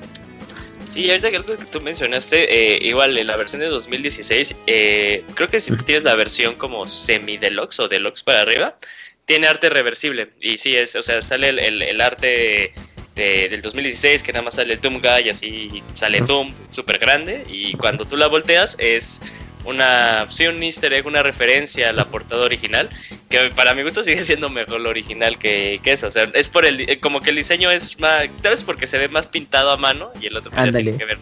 Sí, 0.92 1.08
ahorita 1.08 1.28
algo 1.28 1.56
que 1.56 1.64
tú 1.66 1.80
mencionaste, 1.80 2.74
eh, 2.74 2.78
igual 2.82 3.16
en 3.16 3.28
la 3.28 3.36
versión 3.36 3.60
de 3.60 3.68
2016, 3.68 4.56
eh, 4.66 5.22
creo 5.34 5.48
que 5.48 5.60
si 5.60 5.74
tienes 5.76 6.02
la 6.02 6.16
versión 6.16 6.56
como 6.56 6.86
semi-deluxe 6.86 7.78
o 7.78 7.88
deluxe 7.88 8.24
para 8.24 8.42
arriba, 8.42 8.76
tiene 9.24 9.46
arte 9.46 9.70
reversible. 9.70 10.30
Y 10.40 10.58
sí, 10.58 10.74
es, 10.74 10.96
o 10.96 11.02
sea, 11.02 11.22
sale 11.22 11.50
el, 11.50 12.00
arte 12.00 12.72
del 13.14 13.62
2016 13.62 14.24
que 14.24 14.32
nada 14.32 14.44
más 14.44 14.54
sale 14.54 14.74
el 14.74 14.80
Doom 14.80 15.00
Guy, 15.00 15.28
así 15.28 15.82
sale 15.92 16.20
Doom 16.22 16.52
súper 16.70 16.98
grande. 16.98 17.44
Y 17.48 17.74
cuando 17.74 18.04
tú 18.04 18.16
la 18.16 18.26
volteas 18.26 18.76
es 18.80 19.20
una, 19.64 20.26
sí, 20.30 20.46
un 20.46 20.62
easter 20.62 20.92
egg, 20.92 21.06
una 21.06 21.22
referencia 21.22 21.90
a 21.90 21.92
la 21.92 22.06
portada 22.06 22.44
original, 22.44 22.88
que 23.28 23.50
para 23.50 23.74
mi 23.74 23.82
gusto 23.82 24.02
sigue 24.02 24.24
siendo 24.24 24.48
mejor 24.48 24.80
lo 24.80 24.90
original 24.90 25.38
que, 25.38 25.80
que 25.82 25.92
eso. 25.92 26.08
O 26.08 26.10
sea, 26.10 26.28
es 26.34 26.48
por 26.48 26.64
el, 26.64 26.88
eh, 26.88 26.98
como 26.98 27.20
que 27.20 27.30
el 27.30 27.36
diseño 27.36 27.70
es 27.70 27.98
más, 28.00 28.28
tal 28.42 28.52
vez 28.52 28.62
porque 28.62 28.86
se 28.86 28.98
ve 28.98 29.08
más 29.08 29.26
pintado 29.26 29.70
a 29.70 29.76
mano 29.76 30.10
y 30.20 30.26
el 30.26 30.36
otro 30.36 30.50
pues, 30.50 30.72
tiene 30.72 30.96
que 30.96 31.04
ver, 31.04 31.18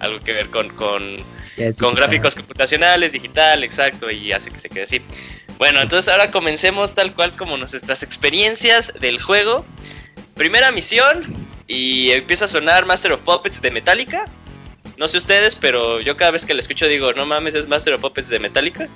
algo 0.00 0.20
que 0.20 0.32
ver 0.32 0.48
con, 0.48 0.68
con, 0.70 1.18
con 1.78 1.94
gráficos 1.94 2.34
computacionales, 2.34 3.12
digital, 3.12 3.62
exacto, 3.64 4.10
y 4.10 4.32
hace 4.32 4.50
que 4.50 4.58
se 4.58 4.68
quede 4.68 4.82
así. 4.84 5.02
Bueno, 5.58 5.80
entonces 5.80 6.12
ahora 6.12 6.30
comencemos 6.30 6.94
tal 6.94 7.14
cual 7.14 7.36
como 7.36 7.56
nuestras 7.56 8.02
experiencias 8.02 8.94
del 8.98 9.20
juego. 9.20 9.64
Primera 10.34 10.72
misión 10.72 11.24
y 11.68 12.10
empieza 12.10 12.46
a 12.46 12.48
sonar 12.48 12.84
Master 12.86 13.12
of 13.12 13.20
Puppets 13.20 13.62
de 13.62 13.70
Metallica. 13.70 14.24
No 15.02 15.08
sé 15.08 15.18
ustedes, 15.18 15.56
pero 15.56 15.98
yo 15.98 16.16
cada 16.16 16.30
vez 16.30 16.46
que 16.46 16.54
la 16.54 16.60
escucho 16.60 16.86
digo, 16.86 17.12
no 17.12 17.26
mames, 17.26 17.56
es 17.56 17.66
Master 17.66 17.94
of 17.94 18.02
Puppets 18.02 18.28
de 18.28 18.38
Metallica. 18.38 18.88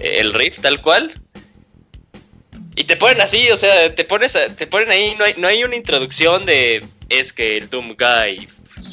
el 0.00 0.32
riff 0.32 0.58
tal 0.60 0.80
cual. 0.80 1.12
Y 2.74 2.84
te 2.84 2.96
ponen 2.96 3.20
así, 3.20 3.50
o 3.50 3.56
sea, 3.58 3.94
te 3.94 4.04
pones 4.04 4.38
te 4.56 4.66
ponen 4.66 4.88
ahí, 4.90 5.14
no 5.18 5.26
hay, 5.26 5.34
no 5.36 5.46
hay 5.46 5.64
una 5.64 5.76
introducción 5.76 6.46
de 6.46 6.82
es 7.10 7.34
que 7.34 7.58
el 7.58 7.68
Doom 7.68 7.94
Guy 7.98 8.48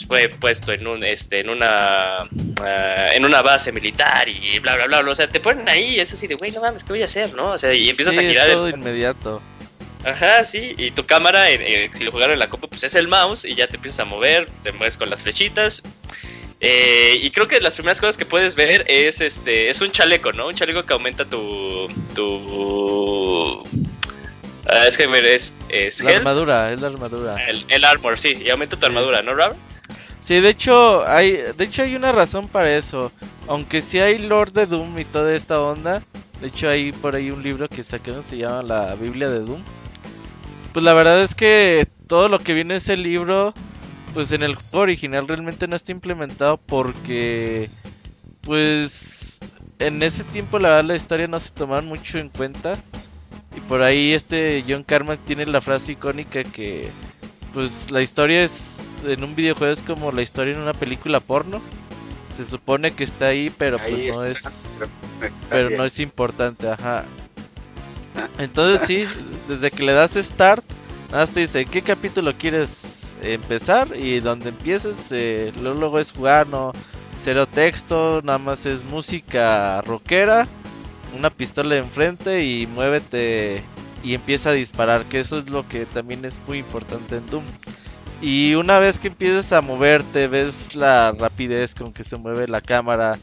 fue 0.09 0.27
puesto 0.27 0.73
en 0.73 0.85
un 0.87 1.05
este 1.05 1.39
en 1.39 1.49
una 1.49 2.27
ah, 2.61 3.09
en 3.13 3.23
una 3.23 3.41
base 3.41 3.71
militar 3.71 4.27
y 4.27 4.59
bla 4.59 4.75
bla 4.75 4.87
bla, 4.87 5.09
o 5.09 5.15
sea, 5.15 5.29
te 5.29 5.39
ponen 5.39 5.69
ahí, 5.69 6.01
es 6.01 6.11
así 6.11 6.27
de, 6.27 6.35
güey, 6.35 6.51
no 6.51 6.59
mames, 6.59 6.83
¿qué 6.83 6.91
voy 6.91 7.01
a 7.01 7.05
hacer, 7.05 7.33
no? 7.33 7.51
O 7.51 7.57
sea, 7.57 7.73
y 7.73 7.87
empiezas 7.87 8.17
a 8.17 8.21
girar 8.21 8.47
es 8.49 8.55
todo 8.55 8.67
inmediato. 8.67 9.41
Ajá, 10.03 10.43
sí, 10.43 10.75
y 10.77 10.91
tu 10.91 11.05
cámara, 11.05 11.49
eh, 11.49 11.89
si 11.93 12.03
lo 12.03 12.11
jugaron 12.11 12.33
en 12.33 12.39
la 12.39 12.49
copa, 12.49 12.67
pues 12.67 12.83
es 12.83 12.93
el 12.93 13.07
mouse 13.07 13.45
y 13.45 13.55
ya 13.55 13.67
te 13.67 13.77
empiezas 13.77 14.01
a 14.01 14.05
mover, 14.05 14.47
te 14.61 14.73
mueves 14.73 14.97
con 14.97 15.09
las 15.09 15.23
flechitas. 15.23 15.81
Eh, 16.61 17.19
y 17.21 17.29
creo 17.31 17.47
que 17.47 17.59
las 17.59 17.75
primeras 17.75 17.99
cosas 17.99 18.17
que 18.17 18.25
puedes 18.25 18.55
ver 18.55 18.85
es 18.87 19.21
este 19.21 19.69
es 19.69 19.81
un 19.81 19.91
chaleco, 19.91 20.31
¿no? 20.31 20.47
Un 20.47 20.55
chaleco 20.55 20.85
que 20.85 20.93
aumenta 20.93 21.25
tu 21.25 21.87
tu 22.13 23.63
ah, 24.67 24.87
es 24.87 24.97
que 24.97 25.03
es, 25.35 25.53
es 25.69 26.03
la 26.03 26.11
armadura, 26.11 26.71
es 26.71 26.81
la 26.81 26.87
armadura. 26.87 27.35
El, 27.45 27.65
el, 27.67 27.83
armor, 27.83 28.17
sí, 28.17 28.41
y 28.43 28.49
aumenta 28.49 28.77
tu 28.77 28.85
armadura, 28.85 29.21
¿no, 29.21 29.33
Robert? 29.33 29.57
Sí, 30.19 30.39
de 30.39 30.49
hecho 30.49 31.05
hay 31.07 31.37
de 31.55 31.63
hecho 31.63 31.83
hay 31.83 31.95
una 31.95 32.11
razón 32.11 32.47
para 32.47 32.75
eso. 32.75 33.11
Aunque 33.47 33.81
sí 33.81 33.99
hay 33.99 34.17
Lord 34.17 34.53
de 34.53 34.65
Doom 34.65 34.97
y 34.97 35.05
toda 35.05 35.35
esta 35.35 35.61
onda, 35.61 36.01
de 36.41 36.47
hecho 36.47 36.69
hay 36.69 36.91
por 36.93 37.15
ahí 37.15 37.29
un 37.29 37.43
libro 37.43 37.67
que 37.67 37.83
sacaron 37.83 38.23
se 38.23 38.37
llama 38.37 38.63
La 38.63 38.95
Biblia 38.95 39.29
de 39.29 39.41
Doom 39.41 39.61
pues 40.75 40.83
la 40.83 40.93
verdad 40.93 41.23
es 41.23 41.35
que 41.35 41.87
todo 42.05 42.27
lo 42.27 42.39
que 42.39 42.53
viene 42.53 42.73
en 42.73 42.79
ese 42.79 42.97
libro, 42.97 43.53
pues 44.15 44.32
en 44.32 44.43
el 44.43 44.56
juego 44.56 44.84
original 44.84 45.28
realmente 45.28 45.67
no 45.67 45.75
está 45.75 45.91
implementado 45.91 46.58
porque, 46.58 47.69
pues 48.41 49.39
en 49.78 50.01
ese 50.01 50.23
tiempo 50.23 50.58
la 50.58 50.69
verdad 50.69 50.86
la 50.86 50.95
historia 50.95 51.28
no 51.28 51.38
se 51.38 51.51
tomaban 51.51 51.86
mucho 51.86 52.17
en 52.17 52.30
cuenta. 52.30 52.80
Y 53.56 53.60
por 53.60 53.82
ahí 53.82 54.13
este 54.13 54.63
John 54.67 54.84
Carmack 54.84 55.19
tiene 55.25 55.45
la 55.45 55.60
frase 55.60 55.91
icónica 55.91 56.45
que, 56.45 56.89
pues 57.54 57.91
la 57.91 58.01
historia 58.01 58.45
es 58.45 58.78
en 59.06 59.21
un 59.21 59.36
videojuego 59.36 59.73
es 59.73 59.82
como 59.82 60.13
la 60.13 60.21
historia 60.21 60.54
en 60.54 60.62
una 60.62 60.73
película 60.73 61.19
porno. 61.19 61.62
Se 62.34 62.45
supone 62.45 62.93
que 62.93 63.04
está 63.04 63.28
ahí, 63.28 63.51
pero 63.58 63.78
pues 63.78 64.13
no 64.13 64.23
es, 64.23 64.78
pero 65.49 65.71
no 65.71 65.84
es 65.84 65.99
importante, 65.99 66.69
ajá. 66.69 67.04
Entonces 68.39 68.88
sí, 68.88 69.06
desde 69.49 69.71
que 69.71 69.84
le 69.84 69.91
das 69.91 70.13
start, 70.15 70.63
nada 71.12 71.23
más 71.23 71.32
te 71.32 71.41
dice 71.41 71.65
qué 71.65 71.82
capítulo 71.82 72.34
quieres 72.38 73.04
empezar 73.21 73.95
y 73.95 74.19
donde 74.19 74.49
empieces, 74.49 75.12
eh, 75.12 75.51
luego 75.62 75.99
es 75.99 76.12
jugar, 76.12 76.47
no 76.47 76.71
cero 77.21 77.47
texto, 77.47 78.21
nada 78.23 78.38
más 78.38 78.65
es 78.65 78.84
música 78.84 79.82
rockera, 79.82 80.47
una 81.17 81.30
pistola 81.30 81.75
enfrente 81.75 82.45
y 82.45 82.67
muévete 82.67 83.63
y 84.04 84.13
empieza 84.13 84.51
a 84.51 84.54
disparar, 84.54 85.04
que 85.06 85.19
eso 85.19 85.39
es 85.39 85.49
lo 85.49 85.67
que 85.67 85.88
también 85.88 86.23
es 86.25 86.39
muy 86.47 86.60
importante 86.60 87.15
en 87.17 87.25
Doom. 87.25 87.43
Y 88.21 88.54
una 88.54 88.78
vez 88.80 88.99
que 88.99 89.08
empiezas 89.08 89.51
a 89.51 89.62
moverte, 89.62 90.28
ves 90.28 90.75
la 90.75 91.12
rapidez 91.17 91.73
con 91.73 91.91
que 91.93 92.04
se 92.04 92.15
mueve 92.15 92.47
la 92.47 92.62
cámara, 92.62 93.17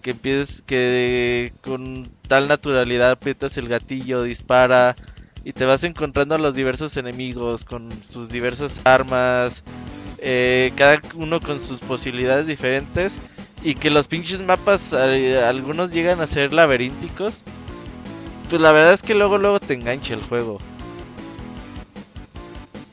que 0.00 0.12
empieces 0.12 0.62
que 0.62 1.52
con 1.62 2.08
tal 2.26 2.48
naturalidad 2.48 3.10
aprietas 3.10 3.58
el 3.58 3.68
gatillo, 3.68 4.22
dispara 4.22 4.96
y 5.44 5.52
te 5.52 5.64
vas 5.64 5.84
encontrando 5.84 6.34
a 6.34 6.38
los 6.38 6.54
diversos 6.54 6.96
enemigos 6.96 7.64
con 7.64 7.90
sus 8.02 8.30
diversas 8.30 8.80
armas, 8.84 9.62
eh, 10.18 10.72
cada 10.76 11.00
uno 11.14 11.40
con 11.40 11.60
sus 11.60 11.80
posibilidades 11.80 12.46
diferentes 12.46 13.18
y 13.62 13.74
que 13.74 13.90
los 13.90 14.06
pinches 14.06 14.40
mapas 14.40 14.92
eh, 14.92 15.38
algunos 15.38 15.90
llegan 15.90 16.20
a 16.20 16.26
ser 16.26 16.52
laberínticos. 16.52 17.42
Pues 18.48 18.60
la 18.60 18.72
verdad 18.72 18.92
es 18.92 19.02
que 19.02 19.14
luego 19.14 19.38
luego 19.38 19.60
te 19.60 19.74
engancha 19.74 20.14
el 20.14 20.22
juego. 20.22 20.58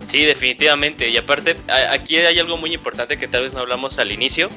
Sí, 0.07 0.23
definitivamente. 0.23 1.07
Y 1.09 1.15
aparte, 1.15 1.55
aquí 1.89 2.17
hay 2.17 2.37
algo 2.37 2.57
muy 2.57 2.73
importante 2.73 3.17
que 3.17 3.29
tal 3.29 3.43
vez 3.43 3.53
no 3.53 3.61
hablamos 3.61 3.97
al 3.97 4.11
inicio. 4.11 4.49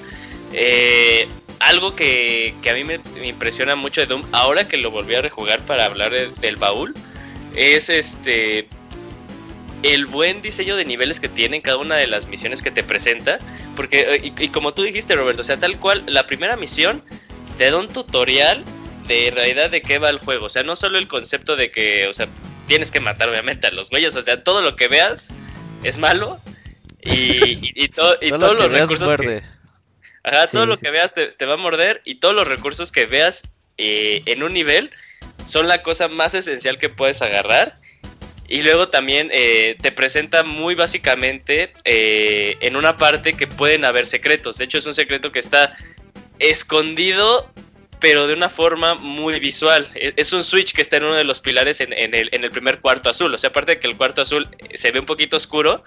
Eh, 0.53 1.29
algo 1.61 1.95
que, 1.95 2.55
a 2.69 2.73
mí 2.75 2.83
me, 2.83 3.01
impresiona 3.25 3.77
mucho 3.77 4.01
de 4.01 4.09
Doom, 4.09 4.25
ahora 4.33 4.67
que 4.67 4.77
lo 4.77 4.91
volví 4.91 5.15
a 5.15 5.23
rejugar 5.23 5.61
para 5.61 5.85
hablar 5.85 6.13
del 6.13 6.57
baúl, 6.57 6.95
es 7.55 7.89
este 7.89 8.69
el 9.83 10.07
buen 10.07 10.41
diseño 10.41 10.77
de 10.77 10.85
niveles 10.87 11.21
que 11.21 11.29
tiene 11.29 11.57
en 11.57 11.63
cada 11.63 11.77
una 11.77 11.97
de 11.97 12.07
las 12.07 12.27
misiones 12.27 12.63
que 12.63 12.71
te 12.71 12.83
presenta. 12.83 13.39
Porque, 13.77 14.21
y, 14.23 14.45
y, 14.45 14.49
como 14.49 14.73
tú 14.73 14.83
dijiste, 14.83 15.15
Roberto, 15.15 15.43
o 15.43 15.45
sea, 15.45 15.59
tal 15.59 15.79
cual, 15.79 16.03
la 16.07 16.27
primera 16.27 16.57
misión 16.57 17.03
te 17.59 17.71
da 17.71 17.79
un 17.79 17.89
tutorial 17.89 18.65
de 19.07 19.31
realidad 19.31 19.71
de 19.71 19.83
qué 19.83 19.99
va 19.99 20.09
el 20.09 20.19
juego. 20.19 20.47
O 20.47 20.49
sea, 20.49 20.63
no 20.63 20.77
solo 20.77 20.99
el 20.99 21.07
concepto 21.07 21.57
de 21.57 21.71
que, 21.71 22.07
o 22.07 22.15
sea, 22.15 22.29
tienes 22.67 22.91
que 22.91 23.01
matar 23.01 23.29
obviamente 23.29 23.67
a 23.67 23.71
los 23.71 23.91
güeyes, 23.91 24.17
o 24.17 24.23
sea, 24.23 24.43
todo 24.43 24.63
lo 24.63 24.77
que 24.77 24.89
veas 24.89 25.31
es 25.83 25.99
malo. 25.99 26.39
Y, 27.03 27.73
y, 27.75 27.89
todos 27.89 28.19
los 28.23 28.73
recursos 28.73 29.15
que, 29.17 29.43
Ajá, 30.23 30.47
todo 30.47 30.65
lo 30.65 30.79
que 30.79 30.91
veas 30.91 31.13
te, 31.13 31.45
va 31.45 31.55
a 31.55 31.59
morder 31.59 32.01
y 32.05 32.15
todos 32.17 32.35
los 32.35 32.49
recursos 32.49 32.91
que 32.91 33.05
veas 33.05 33.53
eh, 33.77 34.23
en 34.25 34.43
un 34.43 34.55
nivel 34.55 34.91
son 35.45 35.69
la 35.69 35.83
cosa 35.83 36.09
más 36.09 36.35
esencial 36.35 36.79
que 36.79 36.89
puedes 36.89 37.23
agarrar. 37.23 37.77
Y 38.47 38.63
luego 38.63 38.89
también 38.89 39.31
eh, 39.33 39.77
te 39.81 39.91
presenta 39.91 40.45
muy 40.45 40.75
básicamente 40.75 41.73
eh, 41.85 42.57
en 42.61 42.77
una 42.77 42.97
parte 42.97 43.33
que 43.33 43.47
pueden 43.47 43.85
haber 43.85 44.07
secretos. 44.07 44.59
De 44.59 44.65
hecho 44.65 44.79
es 44.79 44.87
un 44.87 44.95
secreto 44.95 45.33
que 45.33 45.39
está 45.39 45.73
escondido 46.39 47.51
pero 48.01 48.27
de 48.27 48.35
una 48.35 48.51
forma 48.51 48.97
muy 48.97 49.41
visual. 49.41 49.89
E, 49.95 50.13
es 50.17 50.35
un 50.35 50.45
switch 50.45 50.75
que 50.75 50.83
está 50.83 50.99
en 50.99 51.05
uno 51.05 51.15
de 51.15 51.25
los 51.25 51.41
pilares 51.41 51.81
en, 51.81 51.95
el, 51.95 52.29
en 52.33 52.45
el 52.45 52.51
primer 52.51 52.81
cuarto 52.81 53.09
azul. 53.09 53.33
O 53.33 53.39
sea, 53.39 53.49
aparte 53.49 53.73
de 53.73 53.81
que 53.81 53.87
el 53.87 53.97
cuarto 53.97 54.21
azul 54.21 54.47
se 54.75 54.91
ve 54.91 55.01
un 55.01 55.07
poquito 55.07 55.39
oscuro, 55.39 55.83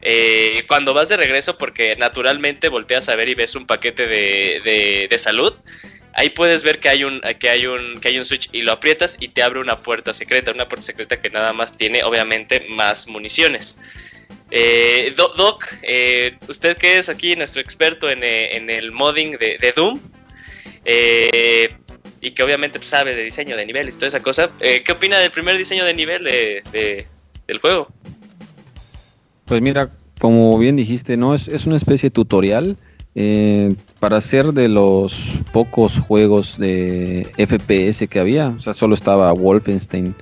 eh, 0.00 0.64
cuando 0.68 0.94
vas 0.94 1.08
de 1.08 1.16
regreso, 1.16 1.58
porque 1.58 1.96
naturalmente 1.96 2.68
volteas 2.68 3.08
a 3.08 3.16
ver 3.16 3.28
y 3.28 3.34
ves 3.34 3.54
un 3.54 3.66
paquete 3.66 4.06
de, 4.06 5.18
salud, 5.18 5.54
ahí 6.18 6.30
puedes 6.30 6.64
ver 6.64 6.80
que 6.80 6.88
hay 6.88 7.04
un 7.04 7.20
que 7.38 7.48
hay 7.48 7.66
un 7.66 8.00
que 8.00 8.08
hay 8.08 8.18
un 8.18 8.24
switch 8.24 8.48
y 8.52 8.62
lo 8.62 8.72
aprietas 8.72 9.16
y 9.20 9.28
te 9.28 9.42
abre 9.42 9.60
una 9.60 9.76
puerta 9.76 10.12
secreta, 10.12 10.50
una 10.50 10.68
puerta 10.68 10.84
secreta 10.84 11.20
que 11.20 11.30
nada 11.30 11.52
más 11.52 11.76
tiene 11.76 12.02
obviamente 12.02 12.66
más 12.68 13.06
municiones. 13.06 13.80
Eh, 14.50 15.14
Doc, 15.16 15.64
eh, 15.82 16.36
usted 16.48 16.76
que 16.76 16.98
es 16.98 17.08
aquí 17.08 17.36
nuestro 17.36 17.60
experto 17.60 18.10
en, 18.10 18.22
el 18.22 18.90
modding 18.90 19.32
de, 19.38 19.72
Doom 19.76 20.00
y 22.20 22.30
que 22.32 22.42
obviamente 22.42 22.80
sabe 22.82 23.14
de 23.14 23.22
diseño 23.22 23.56
de 23.56 23.64
niveles 23.64 23.94
y 23.94 23.98
toda 23.98 24.08
esa 24.08 24.22
cosa, 24.22 24.50
¿qué 24.58 24.90
opina 24.90 25.18
del 25.18 25.30
primer 25.30 25.56
diseño 25.56 25.84
de 25.84 25.94
nivel 25.94 26.24
del 26.24 27.58
juego? 27.60 27.92
Pues 29.44 29.60
mira, 29.60 29.90
como 30.18 30.58
bien 30.58 30.76
dijiste, 30.76 31.16
no 31.16 31.34
es, 31.34 31.46
es 31.46 31.66
una 31.66 31.76
especie 31.76 32.08
de 32.08 32.14
tutorial 32.14 32.76
eh, 33.20 33.74
para 33.98 34.20
ser 34.20 34.52
de 34.52 34.68
los 34.68 35.40
pocos 35.52 35.98
juegos 35.98 36.56
de 36.56 37.26
FPS 37.36 38.06
que 38.06 38.20
había. 38.20 38.50
O 38.50 38.60
sea, 38.60 38.74
solo 38.74 38.94
estaba 38.94 39.32
Wolfenstein 39.32 40.14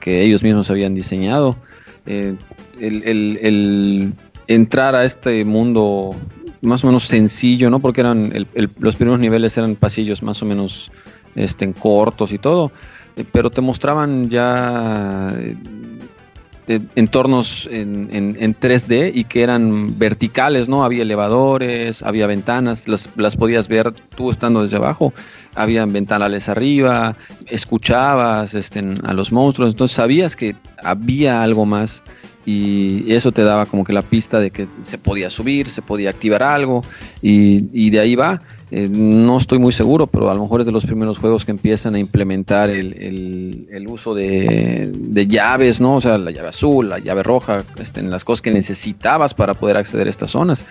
que 0.00 0.20
ellos 0.20 0.42
mismos 0.42 0.70
habían 0.70 0.94
diseñado. 0.94 1.56
Eh, 2.04 2.34
el, 2.78 4.12
entrar 4.48 4.94
a 4.94 5.02
este 5.06 5.46
mundo 5.46 6.14
más 6.60 6.84
o 6.84 6.88
menos 6.88 7.04
sencillo, 7.04 7.70
¿no? 7.70 7.78
Porque 7.78 8.02
eran 8.02 8.30
los 8.80 8.96
primeros 8.96 9.18
niveles 9.18 9.56
eran 9.56 9.74
pasillos 9.74 10.22
más 10.22 10.42
o 10.42 10.44
menos 10.44 10.92
este, 11.34 11.72
cortos 11.72 12.34
y 12.34 12.38
todo, 12.38 12.70
eh, 13.16 13.24
pero 13.32 13.48
te 13.48 13.62
mostraban 13.62 14.28
ya 14.28 15.34
entornos 16.66 17.68
en, 17.72 18.08
en, 18.12 18.56
3D 18.58 19.10
y 19.14 19.24
que 19.24 19.42
eran 19.42 19.98
verticales, 19.98 20.68
¿no? 20.68 20.84
Había 20.84 21.02
elevadores, 21.02 22.02
había 22.02 22.26
ventanas, 22.26 22.86
las, 22.86 23.36
podías 23.36 23.66
ver 23.68 23.92
tú 23.92 24.30
estando 24.30 24.62
desde 24.62 24.76
abajo, 24.76 25.12
había 25.56 25.84
ventanales 25.86 26.48
arriba, 26.48 27.16
escuchabas 27.46 28.54
este, 28.54 28.84
a 29.04 29.12
los 29.12 29.32
monstruos, 29.32 29.72
entonces 29.72 29.96
sabías 29.96 30.36
que 30.36 30.54
había 30.84 31.42
algo 31.42 31.66
más 31.66 32.04
y 32.44 33.12
eso 33.12 33.30
te 33.30 33.44
daba 33.44 33.66
como 33.66 33.84
que 33.84 33.92
la 33.92 34.02
pista 34.02 34.40
de 34.40 34.50
que 34.50 34.66
se 34.82 34.98
podía 34.98 35.30
subir, 35.30 35.68
se 35.68 35.82
podía 35.82 36.10
activar 36.10 36.42
algo 36.42 36.84
y, 37.20 37.90
de 37.90 38.00
ahí 38.00 38.14
va. 38.14 38.40
Eh, 38.70 38.88
no 38.90 39.36
estoy 39.36 39.58
muy 39.58 39.70
seguro, 39.70 40.06
pero 40.06 40.30
a 40.30 40.34
lo 40.34 40.42
mejor 40.42 40.60
es 40.60 40.66
de 40.66 40.72
los 40.72 40.86
primeros 40.86 41.18
juegos 41.18 41.44
que 41.44 41.50
empiezan 41.50 41.94
a 41.94 41.98
implementar 41.98 42.70
el, 42.70 43.86
uso 43.86 44.14
de, 44.14 45.26
llaves, 45.28 45.80
¿no? 45.80 45.96
O 45.96 46.00
sea, 46.00 46.18
la 46.18 46.30
llave 46.30 46.48
azul, 46.48 46.88
la 46.88 46.98
llave 46.98 47.22
roja, 47.22 47.64
este, 47.78 48.00
en 48.00 48.10
las 48.10 48.24
cosas 48.24 48.42
que 48.42 48.50
necesitabas 48.50 49.34
para 49.34 49.54
poder 49.54 49.76
acceder 49.76 50.06
a 50.06 50.10
estas 50.10 50.30
zonas 50.30 50.64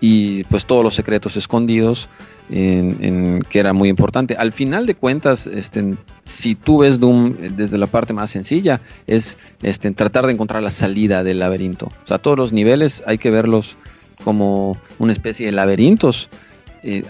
y 0.00 0.44
pues 0.44 0.66
todos 0.66 0.82
los 0.82 0.94
secretos 0.94 1.36
escondidos 1.36 2.08
que 2.50 3.44
era 3.52 3.72
muy 3.72 3.88
importante. 3.88 4.34
Al 4.34 4.50
final 4.50 4.86
de 4.86 4.96
cuentas, 4.96 5.46
este, 5.46 5.96
si 6.24 6.56
tú 6.56 6.78
ves 6.78 6.98
Doom 6.98 7.36
desde 7.56 7.78
la 7.78 7.86
parte 7.86 8.12
más 8.12 8.30
sencilla, 8.30 8.80
es 9.06 9.38
este, 9.62 9.90
tratar 9.92 10.26
de 10.26 10.32
encontrar 10.32 10.62
la 10.62 10.70
salida 10.70 11.22
del 11.22 11.38
laberinto. 11.38 11.86
O 11.86 12.06
sea, 12.06 12.18
todos 12.18 12.36
los 12.36 12.52
niveles 12.52 13.04
hay 13.06 13.18
que 13.18 13.30
verlos 13.30 13.76
como 14.24 14.76
una 14.98 15.12
especie 15.12 15.46
de 15.46 15.52
laberintos 15.52 16.28
eh, 16.82 17.04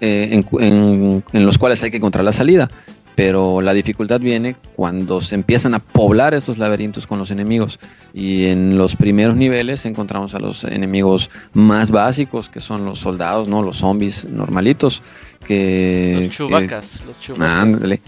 eh, 0.00 0.42
en, 0.58 1.22
los 1.32 1.58
cuales 1.58 1.82
hay 1.82 1.90
que 1.90 1.98
encontrar 1.98 2.24
la 2.24 2.32
salida 2.32 2.68
pero 3.14 3.60
la 3.60 3.74
dificultad 3.74 4.20
viene 4.20 4.56
cuando 4.74 5.20
se 5.20 5.34
empiezan 5.34 5.74
a 5.74 5.78
poblar 5.78 6.34
estos 6.34 6.58
laberintos 6.58 7.06
con 7.06 7.18
los 7.18 7.30
enemigos. 7.30 7.78
Y 8.14 8.46
en 8.46 8.78
los 8.78 8.96
primeros 8.96 9.36
niveles 9.36 9.84
encontramos 9.84 10.34
a 10.34 10.38
los 10.38 10.64
enemigos 10.64 11.30
más 11.52 11.90
básicos, 11.90 12.48
que 12.48 12.60
son 12.60 12.84
los 12.84 12.98
soldados, 12.98 13.48
¿no? 13.48 13.62
Los 13.62 13.78
zombies 13.78 14.24
normalitos. 14.24 15.02
Que, 15.44 16.14
los 16.16 16.30
chubacas, 16.30 17.02
los 17.06 17.20
chubacas. 17.20 18.00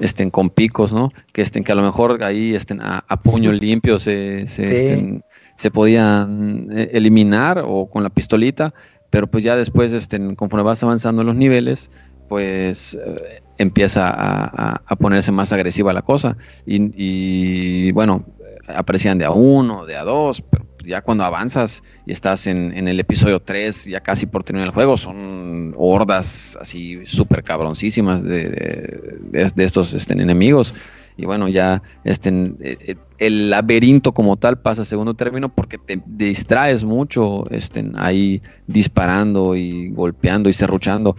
estén 0.00 0.30
con 0.30 0.50
picos, 0.50 0.92
¿no? 0.92 1.10
Que 1.32 1.42
estén, 1.42 1.62
que 1.62 1.72
a 1.72 1.74
lo 1.74 1.82
mejor 1.82 2.22
ahí 2.22 2.54
estén 2.54 2.80
a, 2.80 3.02
puño 3.22 3.52
limpio 3.52 3.98
se, 3.98 4.46
se, 4.48 5.20
se 5.56 5.70
podían 5.70 6.68
eh, 6.72 6.90
eliminar 6.92 7.62
o 7.66 7.90
con 7.90 8.02
la 8.02 8.10
pistolita, 8.10 8.72
pero 9.10 9.26
pues 9.26 9.44
ya 9.44 9.56
después, 9.56 9.92
estén, 9.92 10.34
conforme 10.34 10.64
vas 10.64 10.82
avanzando 10.82 11.22
en 11.22 11.26
los 11.26 11.36
niveles, 11.36 11.90
pues 12.28 12.94
eh, 12.94 13.42
empieza 13.58 14.08
a, 14.08 14.96
ponerse 14.96 15.32
más 15.32 15.52
agresiva 15.52 15.92
la 15.92 16.02
cosa. 16.02 16.36
Y, 16.66 17.90
bueno, 17.92 18.24
aparecían 18.68 19.18
de 19.18 19.24
a 19.24 19.30
uno, 19.30 19.86
de 19.86 19.96
a 19.96 20.04
dos, 20.04 20.42
pero 20.42 20.66
ya 20.84 21.00
cuando 21.02 21.24
avanzas 21.24 21.82
y 22.06 22.12
estás 22.12 22.46
en, 22.46 22.88
el 22.88 23.00
episodio 23.00 23.40
3, 23.40 23.86
ya 23.86 24.00
casi 24.00 24.26
por 24.26 24.44
terminar 24.44 24.68
el 24.68 24.74
juego, 24.74 24.96
son 24.96 25.74
hordas 25.76 26.56
así 26.60 27.04
súper 27.06 27.42
cabroncísimas 27.42 28.22
de, 28.22 29.18
de, 29.20 29.64
estos 29.64 29.94
este, 29.94 30.14
enemigos 30.14 30.74
y 31.16 31.24
bueno, 31.24 31.48
ya 31.48 31.82
este, 32.04 32.30
eh, 32.60 32.96
el 33.18 33.50
laberinto 33.50 34.12
como 34.12 34.36
tal 34.36 34.58
pasa 34.58 34.82
a 34.82 34.84
segundo 34.84 35.14
término 35.14 35.48
porque 35.48 35.78
te 35.78 36.00
distraes 36.06 36.84
mucho 36.84 37.44
este, 37.50 37.90
ahí 37.96 38.42
disparando 38.66 39.56
y 39.56 39.90
golpeando 39.90 40.48
y 40.48 40.52
serruchando. 40.52 41.16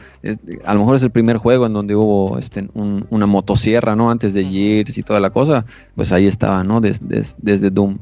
a 0.65 0.73
lo 0.73 0.79
mejor 0.79 0.95
es 0.95 1.03
el 1.03 1.11
primer 1.11 1.37
juego 1.37 1.65
en 1.65 1.73
donde 1.73 1.95
hubo 1.95 2.37
este, 2.37 2.69
una 2.73 3.25
motosierra, 3.25 3.95
¿no? 3.95 4.11
Antes 4.11 4.33
de 4.33 4.45
Gears 4.45 4.97
y 4.97 5.03
toda 5.03 5.19
la 5.19 5.31
cosa, 5.31 5.65
pues 5.95 6.11
ahí 6.11 6.27
estaba, 6.27 6.63
¿no? 6.63 6.79
desde 6.81 7.69
Doom. 7.71 7.97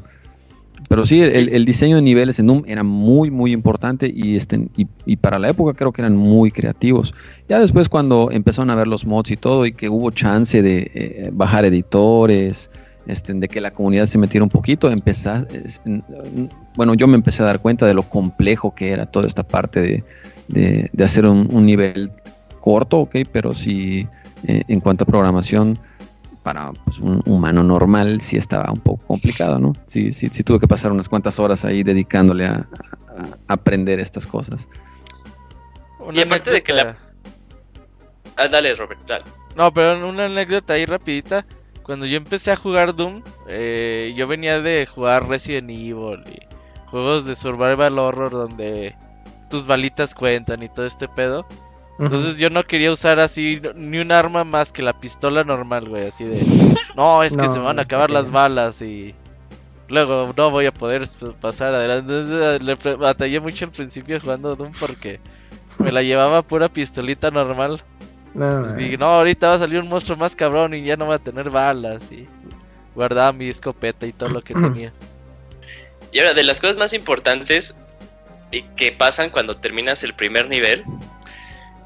Pero 0.87 1.03
sí, 1.03 1.21
el, 1.21 1.65
diseño 1.65 1.95
de 1.95 2.01
niveles 2.03 2.37
en 2.39 2.47
Doom 2.47 2.63
era 2.67 2.83
muy, 2.83 3.31
muy 3.31 3.51
importante 3.51 4.11
y, 4.13 4.35
este, 4.35 4.67
y, 4.77 5.15
para 5.15 5.39
la 5.39 5.49
época 5.49 5.73
creo 5.73 5.91
que 5.91 6.01
eran 6.01 6.15
muy 6.15 6.51
creativos. 6.51 7.13
Ya 7.49 7.59
después 7.59 7.89
cuando 7.89 8.29
empezaron 8.31 8.69
a 8.69 8.75
ver 8.75 8.87
los 8.87 9.05
mods 9.05 9.31
y 9.31 9.37
todo 9.37 9.65
y 9.65 9.71
que 9.71 9.89
hubo 9.89 10.11
chance 10.11 10.61
de 10.61 10.91
eh, 10.93 11.29
bajar 11.33 11.65
editores, 11.65 12.69
este, 13.07 13.33
de 13.33 13.47
que 13.47 13.61
la 13.61 13.71
comunidad 13.71 14.05
se 14.05 14.17
metiera 14.17 14.43
un 14.43 14.49
poquito, 14.49 14.89
empezar, 14.89 15.47
bueno, 16.75 16.93
yo 16.93 17.07
me 17.07 17.15
empecé 17.15 17.43
a 17.43 17.47
dar 17.47 17.59
cuenta 17.59 17.85
de 17.85 17.93
lo 17.93 18.03
complejo 18.03 18.73
que 18.73 18.91
era 18.91 19.05
toda 19.05 19.27
esta 19.27 19.43
parte 19.43 20.03
de, 20.47 21.03
hacer 21.03 21.25
un, 21.25 21.65
nivel 21.65 22.11
corto, 22.61 22.99
ok, 22.99 23.17
pero 23.31 23.53
sí 23.53 24.07
eh, 24.47 24.63
en 24.67 24.79
cuanto 24.79 25.03
a 25.03 25.07
programación 25.07 25.77
para 26.45 26.71
pues, 26.85 26.99
un 26.99 27.23
humano 27.25 27.63
normal 27.63 28.21
sí 28.21 28.37
estaba 28.37 28.71
un 28.71 28.79
poco 28.79 29.03
complicado, 29.07 29.57
¿no? 29.57 29.73
Sí, 29.87 30.11
sí, 30.11 30.29
sí 30.31 30.43
tuve 30.43 30.59
que 30.59 30.67
pasar 30.67 30.91
unas 30.91 31.09
cuantas 31.09 31.39
horas 31.39 31.65
ahí 31.65 31.81
dedicándole 31.81 32.45
a, 32.45 32.67
aprender 33.47 33.99
estas 33.99 34.27
cosas. 34.27 34.69
y 36.13 36.21
aparte 36.21 36.51
de 36.51 36.61
que 36.61 36.73
la... 36.73 36.97
Ah, 38.37 38.47
dale, 38.47 38.75
Robert, 38.75 39.01
dale. 39.07 39.25
No, 39.55 39.73
pero 39.73 40.07
una 40.07 40.25
anécdota 40.25 40.73
ahí 40.73 40.85
rapidita. 40.85 41.47
Cuando 41.81 42.05
yo 42.05 42.17
empecé 42.17 42.51
a 42.51 42.55
jugar 42.55 42.95
Doom, 42.95 43.23
eh, 43.47 44.13
yo 44.15 44.27
venía 44.27 44.61
de 44.61 44.85
jugar 44.85 45.27
Resident 45.27 45.71
Evil 45.71 46.21
y 46.27 46.37
juegos 46.85 47.25
de 47.25 47.35
survival 47.35 47.97
horror 47.97 48.31
donde 48.31 48.95
tus 49.49 49.65
balitas 49.65 50.13
cuentan 50.13 50.61
y 50.61 50.69
todo 50.69 50.85
este 50.85 51.07
pedo. 51.07 51.47
Entonces 51.97 52.37
yo 52.37 52.49
no 52.49 52.63
quería 52.65 52.91
usar 52.91 53.19
así 53.19 53.61
ni 53.75 53.99
un 53.99 54.11
arma 54.11 54.43
más 54.43 54.71
que 54.71 54.81
la 54.81 54.99
pistola 54.99 55.43
normal, 55.43 55.87
güey, 55.87 56.07
así 56.07 56.25
de... 56.25 56.43
No, 56.95 57.23
es 57.23 57.35
que 57.35 57.47
se 57.47 57.57
me 57.57 57.65
van 57.65 57.79
a 57.79 57.83
acabar 57.83 58.11
las 58.11 58.31
balas 58.31 58.81
y... 58.81 59.15
Luego 59.87 60.33
no 60.35 60.49
voy 60.49 60.65
a 60.65 60.73
poder 60.73 61.07
pasar 61.39 61.73
adelante. 61.73 62.11
Entonces 62.11 62.61
le 62.63 62.95
batallé 62.95 63.39
mucho 63.39 63.65
al 63.65 63.71
principio 63.71 64.19
jugando 64.19 64.55
Doom 64.55 64.71
porque 64.79 65.19
me 65.77 65.91
la 65.91 66.01
llevaba 66.01 66.41
pura 66.41 66.69
pistolita 66.69 67.29
normal. 67.29 67.81
No, 68.33 68.73
dije, 68.73 68.97
no, 68.97 69.05
ahorita 69.05 69.49
va 69.49 69.53
a 69.53 69.59
salir 69.59 69.79
un 69.79 69.87
monstruo 69.87 70.17
más 70.17 70.35
cabrón 70.35 70.73
y 70.73 70.83
ya 70.83 70.97
no 70.97 71.07
va 71.07 71.15
a 71.15 71.19
tener 71.19 71.49
balas 71.49 72.11
y 72.11 72.27
guardaba 72.95 73.31
mi 73.31 73.47
escopeta 73.47 74.05
y 74.05 74.11
todo 74.11 74.29
lo 74.29 74.41
que 74.41 74.53
tenía. 74.53 74.91
Y 76.11 76.19
ahora, 76.19 76.33
de 76.33 76.43
las 76.43 76.59
cosas 76.59 76.77
más 76.77 76.93
importantes 76.93 77.77
que 78.75 78.91
pasan 78.91 79.29
cuando 79.29 79.57
terminas 79.57 80.03
el 80.03 80.13
primer 80.13 80.49
nivel 80.49 80.83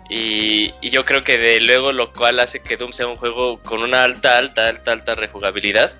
y, 0.09 0.73
yo 0.81 1.05
creo 1.05 1.21
que 1.21 1.37
de 1.37 1.61
luego 1.61 1.91
lo 1.91 2.11
cual 2.13 2.39
hace 2.39 2.61
que 2.61 2.77
Doom 2.77 2.91
sea 2.91 3.07
un 3.07 3.15
juego 3.15 3.61
con 3.61 3.83
una 3.83 4.03
alta, 4.03 4.39
alta, 4.39 4.67
alta, 4.67 4.91
alta 4.91 5.15
rejugabilidad. 5.15 5.97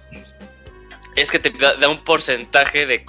Es 1.16 1.30
que 1.30 1.38
te 1.38 1.52
da, 1.52 1.88
un 1.88 2.04
porcentaje 2.04 2.86
de, 2.88 3.04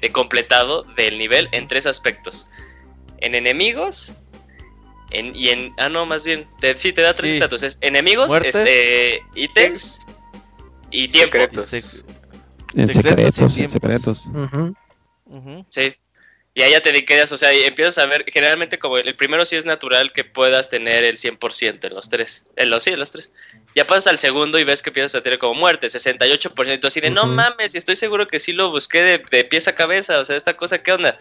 de, 0.00 0.12
completado 0.12 0.82
del 0.96 1.18
nivel 1.18 1.48
en 1.52 1.68
tres 1.68 1.86
aspectos. 1.86 2.48
En 3.18 3.34
enemigos, 3.34 4.14
en, 5.10 5.36
y 5.36 5.50
en... 5.50 5.72
Ah, 5.78 5.88
no, 5.88 6.04
más 6.06 6.24
bien. 6.24 6.48
Te, 6.58 6.76
sí, 6.76 6.92
te 6.92 7.02
da 7.02 7.14
tres 7.14 7.32
estatus. 7.32 7.78
enemigos, 7.80 8.34
este, 8.34 9.22
ítems 9.36 10.00
y 10.90 11.08
tiempo. 11.08 11.36
Secretos. 11.36 12.04
En 12.74 12.88
secretos, 12.88 13.58
en 13.58 13.68
secretos. 13.68 14.28
Sí. 15.70 15.94
Y 16.54 16.60
ahí 16.60 16.72
ya 16.72 16.82
te 16.82 17.04
quedas, 17.06 17.32
o 17.32 17.38
sea, 17.38 17.54
y 17.54 17.62
empiezas 17.62 17.96
a 17.96 18.04
ver, 18.04 18.26
generalmente 18.28 18.78
como 18.78 18.98
el 18.98 19.16
primero 19.16 19.46
sí 19.46 19.56
es 19.56 19.64
natural 19.64 20.12
que 20.12 20.22
puedas 20.22 20.68
tener 20.68 21.02
el 21.02 21.16
100% 21.16 21.86
en 21.86 21.94
los 21.94 22.10
tres, 22.10 22.46
en 22.56 22.68
los, 22.68 22.84
sí, 22.84 22.90
en 22.90 22.98
los 22.98 23.10
tres. 23.10 23.32
Ya 23.74 23.86
pasas 23.86 24.08
al 24.08 24.18
segundo 24.18 24.58
y 24.58 24.64
ves 24.64 24.82
que 24.82 24.90
empiezas 24.90 25.14
a 25.14 25.22
tener 25.22 25.38
como 25.38 25.54
muerte, 25.54 25.86
68%, 25.86 26.84
así 26.84 27.00
de, 27.00 27.08
no 27.08 27.26
mames, 27.26 27.74
y 27.74 27.78
estoy 27.78 27.96
seguro 27.96 28.28
que 28.28 28.38
sí 28.38 28.52
lo 28.52 28.70
busqué 28.70 29.02
de, 29.02 29.24
de 29.30 29.44
pies 29.44 29.66
a 29.66 29.74
cabeza, 29.74 30.18
o 30.18 30.24
sea, 30.26 30.36
esta 30.36 30.54
cosa, 30.54 30.82
¿qué 30.82 30.92
onda? 30.92 31.16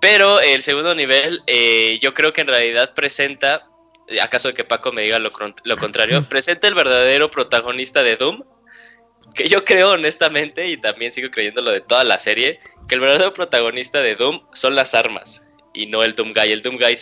Pero 0.00 0.40
el 0.40 0.62
segundo 0.62 0.94
nivel, 0.94 1.42
eh, 1.46 1.98
yo 2.00 2.14
creo 2.14 2.32
que 2.32 2.40
en 2.40 2.48
realidad 2.48 2.94
presenta, 2.94 3.68
acaso 4.22 4.48
de 4.48 4.54
que 4.54 4.64
Paco 4.64 4.90
me 4.90 5.02
diga 5.02 5.18
lo, 5.18 5.30
lo 5.64 5.76
contrario, 5.76 6.26
presenta 6.28 6.66
el 6.66 6.74
verdadero 6.74 7.30
protagonista 7.30 8.02
de 8.02 8.16
Doom, 8.16 8.42
que 9.34 9.48
yo 9.48 9.64
creo 9.64 9.92
honestamente, 9.92 10.66
y 10.68 10.76
también 10.76 11.12
sigo 11.12 11.30
creyendo 11.30 11.60
lo 11.60 11.70
de 11.70 11.80
toda 11.80 12.04
la 12.04 12.18
serie, 12.18 12.60
que 12.88 12.94
el 12.94 13.00
verdadero 13.00 13.32
protagonista 13.32 14.00
de 14.00 14.14
Doom 14.14 14.42
son 14.52 14.74
las 14.74 14.94
armas 14.94 15.48
y 15.72 15.86
no 15.86 16.02
el 16.02 16.14
Doom 16.14 16.32
Guy. 16.32 16.52
El 16.52 16.62
Doom 16.62 16.76
Guy 16.76 16.96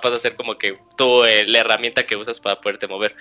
pasa 0.00 0.14
a 0.14 0.18
ser 0.18 0.36
como 0.36 0.58
que 0.58 0.74
tú 0.96 1.24
eh, 1.24 1.46
la 1.46 1.60
herramienta 1.60 2.06
que 2.06 2.16
usas 2.16 2.40
para 2.40 2.60
poderte 2.60 2.86
mover. 2.86 3.16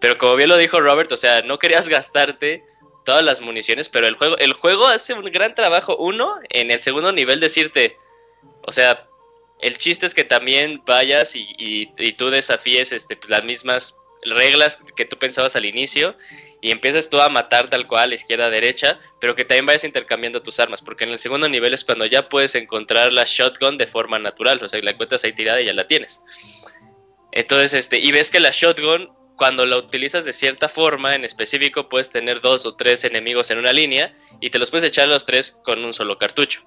Pero 0.00 0.16
como 0.16 0.36
bien 0.36 0.48
lo 0.48 0.56
dijo 0.56 0.80
Robert, 0.80 1.12
o 1.12 1.16
sea, 1.16 1.42
no 1.42 1.58
querías 1.58 1.88
gastarte 1.88 2.64
todas 3.04 3.24
las 3.24 3.40
municiones, 3.40 3.88
pero 3.88 4.06
el 4.06 4.14
juego, 4.14 4.38
el 4.38 4.52
juego 4.52 4.86
hace 4.86 5.12
un 5.14 5.24
gran 5.26 5.54
trabajo, 5.54 5.96
uno, 5.96 6.38
en 6.48 6.70
el 6.70 6.80
segundo 6.80 7.12
nivel 7.12 7.40
decirte, 7.40 7.96
o 8.62 8.72
sea, 8.72 9.06
el 9.60 9.76
chiste 9.76 10.06
es 10.06 10.14
que 10.14 10.24
también 10.24 10.82
vayas 10.86 11.34
y, 11.34 11.54
y, 11.58 12.12
tú 12.12 12.30
desafíes 12.30 12.92
este, 12.92 13.16
pues, 13.16 13.28
las 13.28 13.44
mismas 13.44 13.96
reglas 14.22 14.82
que 14.96 15.04
tú 15.04 15.18
pensabas 15.18 15.56
al 15.56 15.64
inicio 15.64 16.16
y 16.60 16.70
empiezas 16.70 17.08
tú 17.08 17.20
a 17.20 17.28
matar 17.28 17.70
tal 17.70 17.86
cual, 17.86 18.12
izquierda, 18.12 18.50
derecha, 18.50 18.98
pero 19.20 19.34
que 19.34 19.44
también 19.44 19.66
vayas 19.66 19.84
intercambiando 19.84 20.42
tus 20.42 20.60
armas, 20.60 20.82
porque 20.82 21.04
en 21.04 21.10
el 21.10 21.18
segundo 21.18 21.48
nivel 21.48 21.72
es 21.72 21.84
cuando 21.84 22.06
ya 22.06 22.28
puedes 22.28 22.54
encontrar 22.54 23.12
la 23.12 23.24
shotgun 23.24 23.78
de 23.78 23.86
forma 23.86 24.18
natural, 24.18 24.60
o 24.62 24.68
sea, 24.68 24.80
la 24.82 24.90
encuentras 24.90 25.24
ahí 25.24 25.32
tirada 25.32 25.60
y 25.60 25.66
ya 25.66 25.72
la 25.72 25.86
tienes. 25.86 26.22
Entonces, 27.32 27.74
este, 27.74 27.98
y 27.98 28.12
ves 28.12 28.30
que 28.30 28.40
la 28.40 28.50
shotgun, 28.50 29.10
cuando 29.36 29.64
la 29.64 29.78
utilizas 29.78 30.24
de 30.24 30.32
cierta 30.32 30.68
forma, 30.68 31.14
en 31.14 31.24
específico, 31.24 31.88
puedes 31.88 32.10
tener 32.10 32.40
dos 32.40 32.66
o 32.66 32.76
tres 32.76 33.04
enemigos 33.04 33.50
en 33.50 33.58
una 33.58 33.72
línea 33.72 34.14
y 34.40 34.50
te 34.50 34.58
los 34.58 34.70
puedes 34.70 34.86
echar 34.86 35.08
los 35.08 35.24
tres 35.24 35.58
con 35.64 35.82
un 35.84 35.94
solo 35.94 36.18
cartucho. 36.18 36.60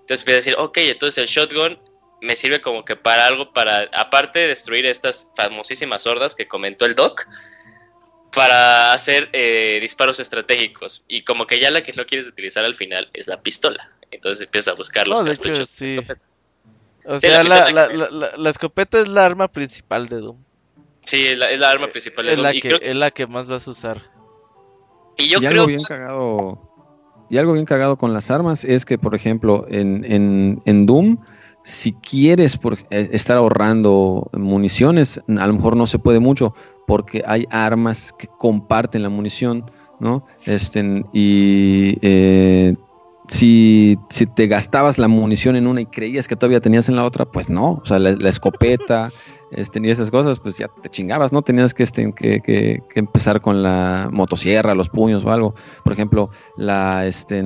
Entonces 0.00 0.20
empiezas 0.20 0.46
a 0.46 0.50
decir, 0.50 0.54
ok, 0.58 0.78
entonces 0.78 1.18
el 1.18 1.26
shotgun 1.26 1.78
me 2.22 2.36
sirve 2.36 2.62
como 2.62 2.84
que 2.84 2.96
para 2.96 3.26
algo, 3.26 3.52
para, 3.52 3.82
aparte 3.92 4.38
de 4.38 4.48
destruir 4.48 4.86
estas 4.86 5.30
famosísimas 5.36 6.06
hordas 6.06 6.34
que 6.34 6.48
comentó 6.48 6.86
el 6.86 6.94
Doc, 6.94 7.26
para 8.34 8.92
hacer 8.92 9.30
eh, 9.32 9.78
disparos 9.80 10.20
estratégicos. 10.20 11.04
Y 11.08 11.22
como 11.22 11.46
que 11.46 11.58
ya 11.58 11.70
la 11.70 11.82
que 11.82 11.92
no 11.92 12.06
quieres 12.06 12.26
utilizar 12.26 12.64
al 12.64 12.74
final 12.74 13.08
es 13.12 13.26
la 13.26 13.40
pistola. 13.40 13.90
Entonces 14.10 14.46
empiezas 14.46 14.74
a 14.74 14.76
buscar 14.76 15.08
los 15.08 15.22
cartuchos. 15.22 15.68
sí. 15.70 16.00
O 17.06 17.20
sea, 17.20 17.44
la, 17.44 17.70
la, 17.70 18.50
escopeta 18.50 18.98
es 18.98 19.08
la 19.08 19.26
arma 19.26 19.48
principal 19.48 20.08
de 20.08 20.20
Doom. 20.20 20.38
Sí, 21.04 21.26
es 21.26 21.38
la, 21.38 21.70
arma 21.70 21.88
principal 21.88 22.24
de 22.24 22.32
es 22.32 22.36
Doom. 22.38 22.46
La 22.46 22.52
que, 22.52 22.78
Es 22.80 22.96
la 22.96 23.10
que 23.10 23.26
más 23.26 23.48
vas 23.48 23.68
a 23.68 23.70
usar. 23.70 24.02
Y 25.18 25.28
yo 25.28 25.38
creo 25.38 25.50
algo 25.50 25.66
bien 25.66 25.82
cagado. 25.82 26.70
Y 27.28 27.36
algo 27.36 27.52
bien 27.52 27.66
cagado 27.66 27.96
con 27.96 28.14
las 28.14 28.30
armas 28.30 28.64
es 28.64 28.86
que, 28.86 28.96
por 28.96 29.14
ejemplo, 29.14 29.66
en, 29.68 30.10
en, 30.10 30.62
en 30.64 30.86
Doom, 30.86 31.18
si 31.64 31.94
quieres 31.94 32.58
eh, 32.90 33.08
estar 33.12 33.38
ahorrando 33.38 34.30
municiones, 34.34 35.20
a 35.26 35.46
lo 35.46 35.54
mejor 35.54 35.76
no 35.76 35.86
se 35.86 35.98
puede 35.98 36.20
mucho, 36.20 36.54
porque 36.86 37.22
hay 37.26 37.46
armas 37.50 38.12
que 38.12 38.28
comparten 38.38 39.02
la 39.02 39.08
munición, 39.08 39.64
¿no? 39.98 40.22
Este, 40.46 41.02
y 41.14 41.98
eh, 42.02 42.74
si, 43.28 43.98
te 44.34 44.46
gastabas 44.46 44.98
la 44.98 45.08
munición 45.08 45.56
en 45.56 45.66
una 45.66 45.80
y 45.80 45.86
creías 45.86 46.28
que 46.28 46.36
todavía 46.36 46.60
tenías 46.60 46.90
en 46.90 46.96
la 46.96 47.04
otra, 47.04 47.24
pues 47.24 47.48
no, 47.48 47.80
o 47.82 47.84
sea, 47.84 47.98
la, 47.98 48.28
escopeta 48.28 49.10
este, 49.50 49.80
y 49.82 49.88
esas 49.88 50.10
cosas, 50.10 50.40
pues 50.40 50.58
ya 50.58 50.68
te 50.82 50.90
chingabas, 50.90 51.32
¿no? 51.32 51.40
Tenías 51.40 51.72
que, 51.72 51.82
este, 51.82 52.12
que, 52.12 52.42
que, 52.42 52.82
empezar 52.94 53.40
con 53.40 53.62
la 53.62 54.10
motosierra, 54.12 54.74
los 54.74 54.90
puños 54.90 55.24
o 55.24 55.32
algo. 55.32 55.54
Por 55.82 55.94
ejemplo, 55.94 56.28
la, 56.58 57.06
este, 57.06 57.42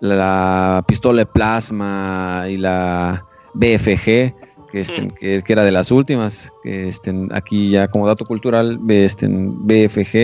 la 0.00 0.84
pistola 0.86 1.20
de 1.20 1.26
plasma 1.26 2.44
y 2.48 2.56
la 2.56 3.24
BFG, 3.54 4.34
que, 4.70 4.80
este, 4.80 5.08
que, 5.18 5.42
era 5.46 5.64
de 5.64 5.72
las 5.72 5.90
últimas, 5.90 6.52
que 6.62 6.88
este, 6.88 7.14
aquí 7.32 7.70
ya 7.70 7.88
como 7.88 8.06
dato 8.06 8.24
cultural, 8.24 8.78
este, 8.88 9.26
BFG, 9.28 10.16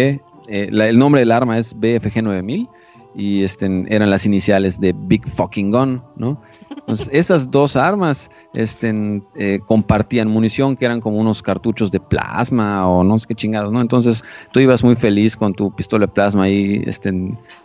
eh, 0.48 0.68
el 0.70 0.98
nombre 0.98 1.20
del 1.20 1.32
arma 1.32 1.58
es 1.58 1.74
BFG 1.74 2.22
9000 2.22 2.68
y 3.14 3.42
este, 3.42 3.66
eran 3.88 4.10
las 4.10 4.26
iniciales 4.26 4.80
de 4.80 4.94
Big 5.06 5.28
Fucking 5.28 5.70
Gun, 5.70 6.02
¿no? 6.16 6.40
Entonces, 6.70 7.08
esas 7.12 7.50
dos 7.50 7.76
armas 7.76 8.30
este, 8.54 9.22
eh, 9.36 9.60
compartían 9.66 10.28
munición 10.28 10.76
que 10.76 10.84
eran 10.84 11.00
como 11.00 11.18
unos 11.18 11.42
cartuchos 11.42 11.90
de 11.90 12.00
plasma 12.00 12.88
o 12.88 13.04
no 13.04 13.18
sé 13.18 13.26
qué 13.28 13.34
chingados, 13.34 13.72
¿no? 13.72 13.80
Entonces, 13.80 14.24
tú 14.52 14.60
ibas 14.60 14.82
muy 14.82 14.96
feliz 14.96 15.36
con 15.36 15.54
tu 15.54 15.74
pistola 15.74 16.06
de 16.06 16.12
plasma 16.12 16.44
ahí 16.44 16.82
este, 16.86 17.12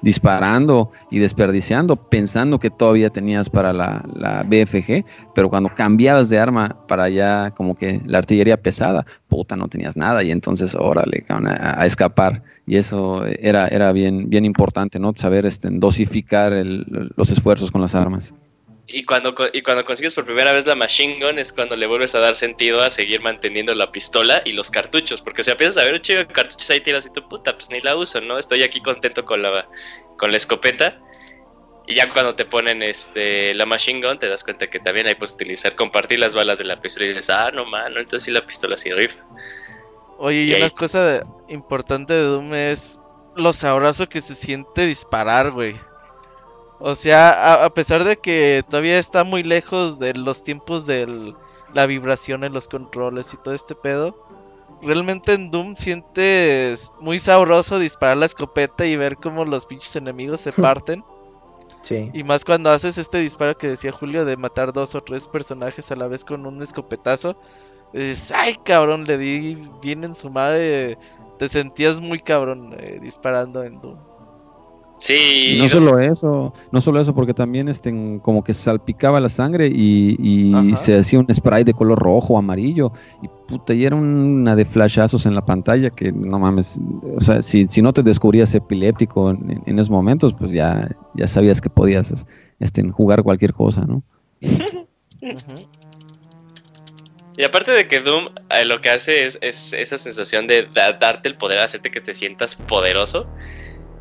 disparando 0.01 0.91
y 1.11 1.19
desperdiciando, 1.19 1.95
pensando 1.95 2.59
que 2.59 2.69
todavía 2.69 3.09
tenías 3.09 3.49
para 3.49 3.73
la, 3.73 4.03
la 4.13 4.43
BFG, 4.43 5.05
pero 5.33 5.49
cuando 5.49 5.69
cambiabas 5.69 6.29
de 6.29 6.39
arma 6.39 6.75
para 6.87 7.03
allá, 7.03 7.51
como 7.51 7.75
que 7.75 8.01
la 8.05 8.17
artillería 8.17 8.57
pesada, 8.57 9.05
puta, 9.27 9.55
no 9.55 9.67
tenías 9.67 9.95
nada 9.95 10.23
y 10.23 10.31
entonces, 10.31 10.75
órale, 10.75 11.25
a, 11.29 11.81
a 11.81 11.85
escapar. 11.85 12.43
Y 12.65 12.75
eso 12.75 13.25
era, 13.25 13.69
era 13.69 13.93
bien, 13.93 14.29
bien 14.29 14.43
importante, 14.43 14.99
¿no? 14.99 15.13
Saber 15.15 15.36
este, 15.45 15.69
dosificar 15.71 16.53
los 16.53 17.29
esfuerzos 17.29 17.71
con 17.71 17.81
las 17.81 17.95
armas. 17.95 18.33
Y 18.89 19.03
cuando, 19.03 19.35
y 19.51 19.61
cuando 19.63 19.83
consigues 19.83 20.13
por 20.13 20.23
primera 20.23 20.53
vez 20.53 20.65
la 20.65 20.73
machine 20.73 21.19
gun 21.19 21.37
es 21.39 21.51
cuando 21.51 21.75
le 21.75 21.87
vuelves 21.87 22.15
a 22.15 22.19
dar 22.19 22.35
sentido 22.35 22.81
a 22.81 22.89
seguir 22.89 23.19
manteniendo 23.19 23.75
la 23.75 23.91
pistola 23.91 24.41
y 24.45 24.53
los 24.53 24.71
cartuchos. 24.71 25.21
Porque 25.21 25.43
si 25.43 25.51
empiezas 25.51 25.77
a 25.77 25.83
ver 25.83 25.95
un 25.95 26.01
chico 26.01 26.19
de 26.19 26.27
cartuchos 26.27 26.69
ahí 26.69 26.79
tiras 26.79 27.05
y 27.05 27.11
tu 27.11 27.27
puta, 27.27 27.57
pues 27.57 27.69
ni 27.69 27.81
la 27.81 27.97
uso, 27.97 28.21
¿no? 28.21 28.37
Estoy 28.37 28.63
aquí 28.63 28.79
contento 28.79 29.25
con 29.25 29.41
la, 29.41 29.67
con 30.17 30.31
la 30.31 30.37
escopeta. 30.37 31.01
Y 31.85 31.95
ya 31.95 32.09
cuando 32.09 32.35
te 32.35 32.45
ponen 32.45 32.81
este 32.81 33.53
la 33.53 33.65
machine 33.65 34.05
gun 34.05 34.19
te 34.19 34.27
das 34.27 34.43
cuenta 34.43 34.69
que 34.69 34.79
también 34.79 35.07
hay 35.07 35.15
puedes 35.15 35.35
utilizar, 35.35 35.75
compartir 35.75 36.19
las 36.19 36.33
balas 36.33 36.57
de 36.57 36.63
la 36.63 36.79
pistola 36.79 37.05
y 37.07 37.09
dices, 37.09 37.29
ah, 37.29 37.51
no 37.53 37.65
mano, 37.65 37.99
entonces 37.99 38.23
sí 38.23 38.31
la 38.31 38.41
pistola 38.41 38.77
sí 38.77 38.91
rifa. 38.91 39.21
Oye, 40.17 40.43
y, 40.43 40.53
una 40.53 40.69
cosa 40.69 41.21
importante 41.49 42.13
de 42.13 42.23
Doom 42.23 42.53
es 42.53 42.99
lo 43.37 43.53
sabroso 43.53 44.09
que 44.09 44.21
se 44.21 44.35
siente 44.35 44.85
disparar, 44.85 45.51
güey. 45.51 45.75
O 46.79 46.95
sea, 46.95 47.65
a, 47.65 47.69
pesar 47.73 48.03
de 48.03 48.17
que 48.17 48.63
todavía 48.69 48.99
está 48.99 49.23
muy 49.23 49.43
lejos 49.43 49.97
de 49.99 50.13
los 50.13 50.43
tiempos 50.43 50.85
de 50.85 51.33
la 51.73 51.85
vibración 51.87 52.43
en 52.43 52.53
los 52.53 52.67
controles 52.67 53.33
y 53.33 53.37
todo 53.37 53.53
este 53.53 53.73
pedo, 53.73 54.15
realmente 54.81 55.33
en 55.33 55.49
Doom 55.49 55.75
sientes 55.75 56.91
muy 56.99 57.17
sabroso 57.17 57.79
disparar 57.79 58.17
la 58.17 58.27
escopeta 58.27 58.85
y 58.85 58.95
ver 58.95 59.17
cómo 59.17 59.43
los 59.43 59.65
pinches 59.65 59.95
enemigos 59.95 60.41
se 60.41 60.51
parten. 60.53 61.03
Sí. 61.81 62.11
Y 62.13 62.23
más 62.23 62.45
cuando 62.45 62.69
haces 62.69 62.97
este 62.97 63.19
disparo 63.19 63.57
que 63.57 63.69
decía 63.69 63.91
Julio 63.91 64.25
de 64.25 64.37
matar 64.37 64.73
dos 64.73 64.93
o 64.93 65.01
tres 65.01 65.27
personajes 65.27 65.91
a 65.91 65.95
la 65.95 66.07
vez 66.07 66.23
con 66.23 66.45
un 66.45 66.61
escopetazo. 66.61 67.39
Dices, 67.93 68.31
ay 68.31 68.55
cabrón, 68.63 69.05
le 69.05 69.17
di 69.17 69.57
bien 69.81 70.03
en 70.03 70.13
su 70.13 70.29
madre. 70.29 70.97
Te 71.37 71.49
sentías 71.49 72.01
muy 72.01 72.19
cabrón 72.19 72.75
eh, 72.79 72.99
disparando 73.01 73.63
en 73.63 73.79
Doom. 73.79 73.97
Sí. 74.99 75.57
no 75.59 75.69
solo 75.69 75.99
eso, 75.99 76.53
no 76.71 76.81
solo 76.81 76.99
eso, 76.99 77.13
porque 77.13 77.33
también 77.33 77.67
este, 77.67 78.19
como 78.23 78.43
que 78.43 78.51
salpicaba 78.53 79.19
la 79.19 79.29
sangre 79.29 79.67
y, 79.67 80.51
se 80.75 80.97
hacía 80.97 81.19
un 81.19 81.31
spray 81.31 81.63
de 81.63 81.73
color 81.73 81.99
rojo 81.99 82.33
o 82.33 82.37
amarillo. 82.37 82.91
Y 83.21 83.27
puta, 83.47 83.73
y 83.73 83.85
era 83.85 83.95
una 83.95 84.55
de 84.55 84.65
flashazos 84.65 85.25
en 85.27 85.35
la 85.35 85.45
pantalla 85.45 85.91
que 85.91 86.11
no 86.11 86.39
mames. 86.39 86.79
O 87.15 87.21
sea, 87.21 87.43
si, 87.43 87.67
si 87.69 87.81
no 87.81 87.93
te 87.93 88.01
descubrías 88.01 88.53
epiléptico 88.55 89.29
en, 89.29 89.77
esos 89.77 89.91
momentos, 89.91 90.33
pues 90.33 90.51
ya, 90.51 90.89
ya 91.13 91.27
sabías 91.27 91.61
que 91.61 91.69
podías 91.69 92.25
este, 92.59 92.89
jugar 92.89 93.21
cualquier 93.21 93.53
cosa, 93.53 93.85
¿no? 93.85 94.01
Y 97.37 97.43
aparte 97.43 97.71
de 97.71 97.87
que 97.87 98.01
Doom 98.01 98.29
eh, 98.49 98.65
lo 98.65 98.81
que 98.81 98.89
hace 98.89 99.27
es, 99.27 99.37
esa 99.41 99.97
sensación 99.97 100.47
de 100.47 100.63
darte 100.73 101.29
el 101.29 101.35
poder, 101.35 101.59
hacerte 101.59 101.91
que 101.91 102.01
te 102.01 102.15
sientas 102.15 102.55
poderoso. 102.55 103.29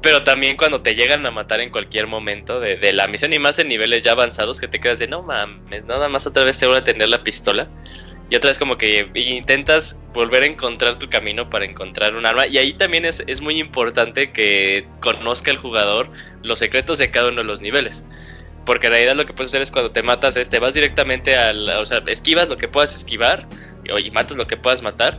Pero 0.00 0.24
también 0.24 0.56
cuando 0.56 0.80
te 0.80 0.94
llegan 0.94 1.26
a 1.26 1.30
matar 1.30 1.60
en 1.60 1.70
cualquier 1.70 2.06
momento 2.06 2.60
de, 2.60 2.92
la 2.92 3.06
misión 3.08 3.32
y 3.32 3.38
más 3.38 3.58
en 3.58 3.68
niveles 3.68 4.02
ya 4.02 4.12
avanzados 4.12 4.58
que 4.58 4.68
te 4.68 4.80
quedas 4.80 4.98
de 4.98 5.08
no 5.08 5.22
mames, 5.22 5.84
nada 5.84 6.08
más 6.08 6.26
otra 6.26 6.44
vez 6.44 6.58
te 6.58 6.66
vuelve 6.66 6.80
a 6.80 6.84
tener 6.84 7.08
la 7.10 7.22
pistola. 7.22 7.68
Y 8.30 8.36
otra 8.36 8.48
vez 8.48 8.58
como 8.58 8.76
que 8.76 9.08
intentas 9.14 10.02
volver 10.12 10.42
a 10.42 10.46
encontrar 10.46 10.98
tu 10.98 11.08
camino 11.08 11.48
para 11.48 11.64
encontrar 11.64 12.16
un 12.16 12.24
arma. 12.24 12.46
Y 12.46 12.58
ahí 12.58 12.72
también 12.72 13.04
es, 13.04 13.22
es 13.26 13.40
muy 13.40 13.58
importante 13.58 14.32
que 14.32 14.88
conozca 15.00 15.50
el 15.50 15.58
jugador 15.58 16.10
los 16.42 16.58
secretos 16.58 16.98
de 16.98 17.10
cada 17.10 17.28
uno 17.28 17.42
de 17.42 17.44
los 17.44 17.60
niveles. 17.60 18.06
Porque 18.66 18.88
en 18.88 18.92
realidad 18.92 19.16
lo 19.16 19.24
que 19.24 19.32
puedes 19.32 19.50
hacer 19.50 19.62
es 19.62 19.70
cuando 19.70 19.92
te 19.92 20.02
matas, 20.02 20.36
es 20.36 20.50
te 20.50 20.58
vas 20.58 20.74
directamente 20.74 21.36
al. 21.36 21.68
O 21.70 21.86
sea, 21.86 22.02
esquivas 22.06 22.48
lo 22.48 22.56
que 22.56 22.68
puedas 22.68 22.94
esquivar 22.94 23.46
y 23.84 24.10
matas 24.10 24.36
lo 24.36 24.46
que 24.46 24.56
puedas 24.56 24.82
matar. 24.82 25.18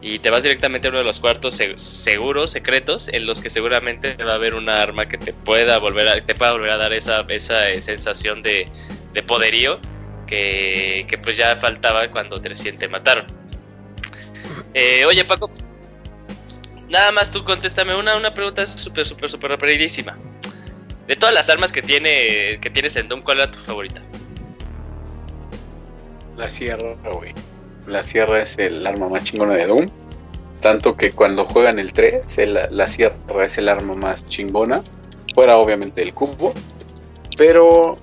Y 0.00 0.18
te 0.18 0.30
vas 0.30 0.42
directamente 0.42 0.88
a 0.88 0.90
uno 0.90 0.98
de 0.98 1.04
los 1.04 1.18
cuartos 1.18 1.58
seguros, 1.76 2.50
secretos, 2.50 3.08
en 3.08 3.26
los 3.26 3.40
que 3.40 3.50
seguramente 3.50 4.14
va 4.16 4.32
a 4.32 4.34
haber 4.34 4.54
una 4.54 4.80
arma 4.80 5.08
que 5.08 5.18
te 5.18 5.32
pueda 5.32 5.78
volver 5.78 6.06
a, 6.06 6.20
te 6.20 6.34
pueda 6.34 6.52
volver 6.52 6.70
a 6.70 6.76
dar 6.76 6.92
esa, 6.92 7.20
esa 7.28 7.80
sensación 7.80 8.42
de, 8.42 8.68
de 9.12 9.22
poderío 9.24 9.80
que, 10.28 11.04
que, 11.08 11.18
pues 11.18 11.36
ya 11.36 11.56
faltaba 11.56 12.08
cuando 12.12 12.40
te 12.40 12.50
recién 12.50 12.78
te 12.78 12.86
mataron. 12.86 13.26
Eh, 14.74 15.04
oye, 15.04 15.24
Paco, 15.24 15.50
nada 16.88 17.10
más 17.10 17.30
tú 17.30 17.44
contéstame 17.44 17.96
una, 17.96 18.16
una 18.16 18.32
pregunta 18.32 18.66
súper, 18.66 19.04
súper, 19.04 19.30
súper 19.30 19.50
rapidísima. 19.50 20.16
De 21.08 21.16
todas 21.16 21.34
las 21.34 21.48
armas 21.48 21.72
que 21.72 21.80
tiene 21.80 22.58
que 22.60 22.68
tienes 22.68 22.94
en 22.96 23.08
Doom, 23.08 23.22
¿cuál 23.22 23.38
era 23.38 23.50
tu 23.50 23.58
favorita? 23.58 24.02
La 26.36 26.50
sierra, 26.50 26.94
güey. 27.14 27.32
La 27.86 28.02
sierra 28.02 28.42
es 28.42 28.58
el 28.58 28.86
arma 28.86 29.08
más 29.08 29.24
chingona 29.24 29.54
de 29.54 29.66
Doom. 29.66 29.86
Tanto 30.60 30.98
que 30.98 31.12
cuando 31.12 31.46
juegan 31.46 31.78
el 31.78 31.94
3, 31.94 32.26
la 32.70 32.86
sierra 32.88 33.46
es 33.46 33.56
el 33.56 33.70
arma 33.70 33.94
más 33.94 34.26
chingona. 34.26 34.82
Fuera 35.34 35.56
obviamente 35.56 36.02
el 36.02 36.12
cubo. 36.12 36.52
Pero 37.38 37.96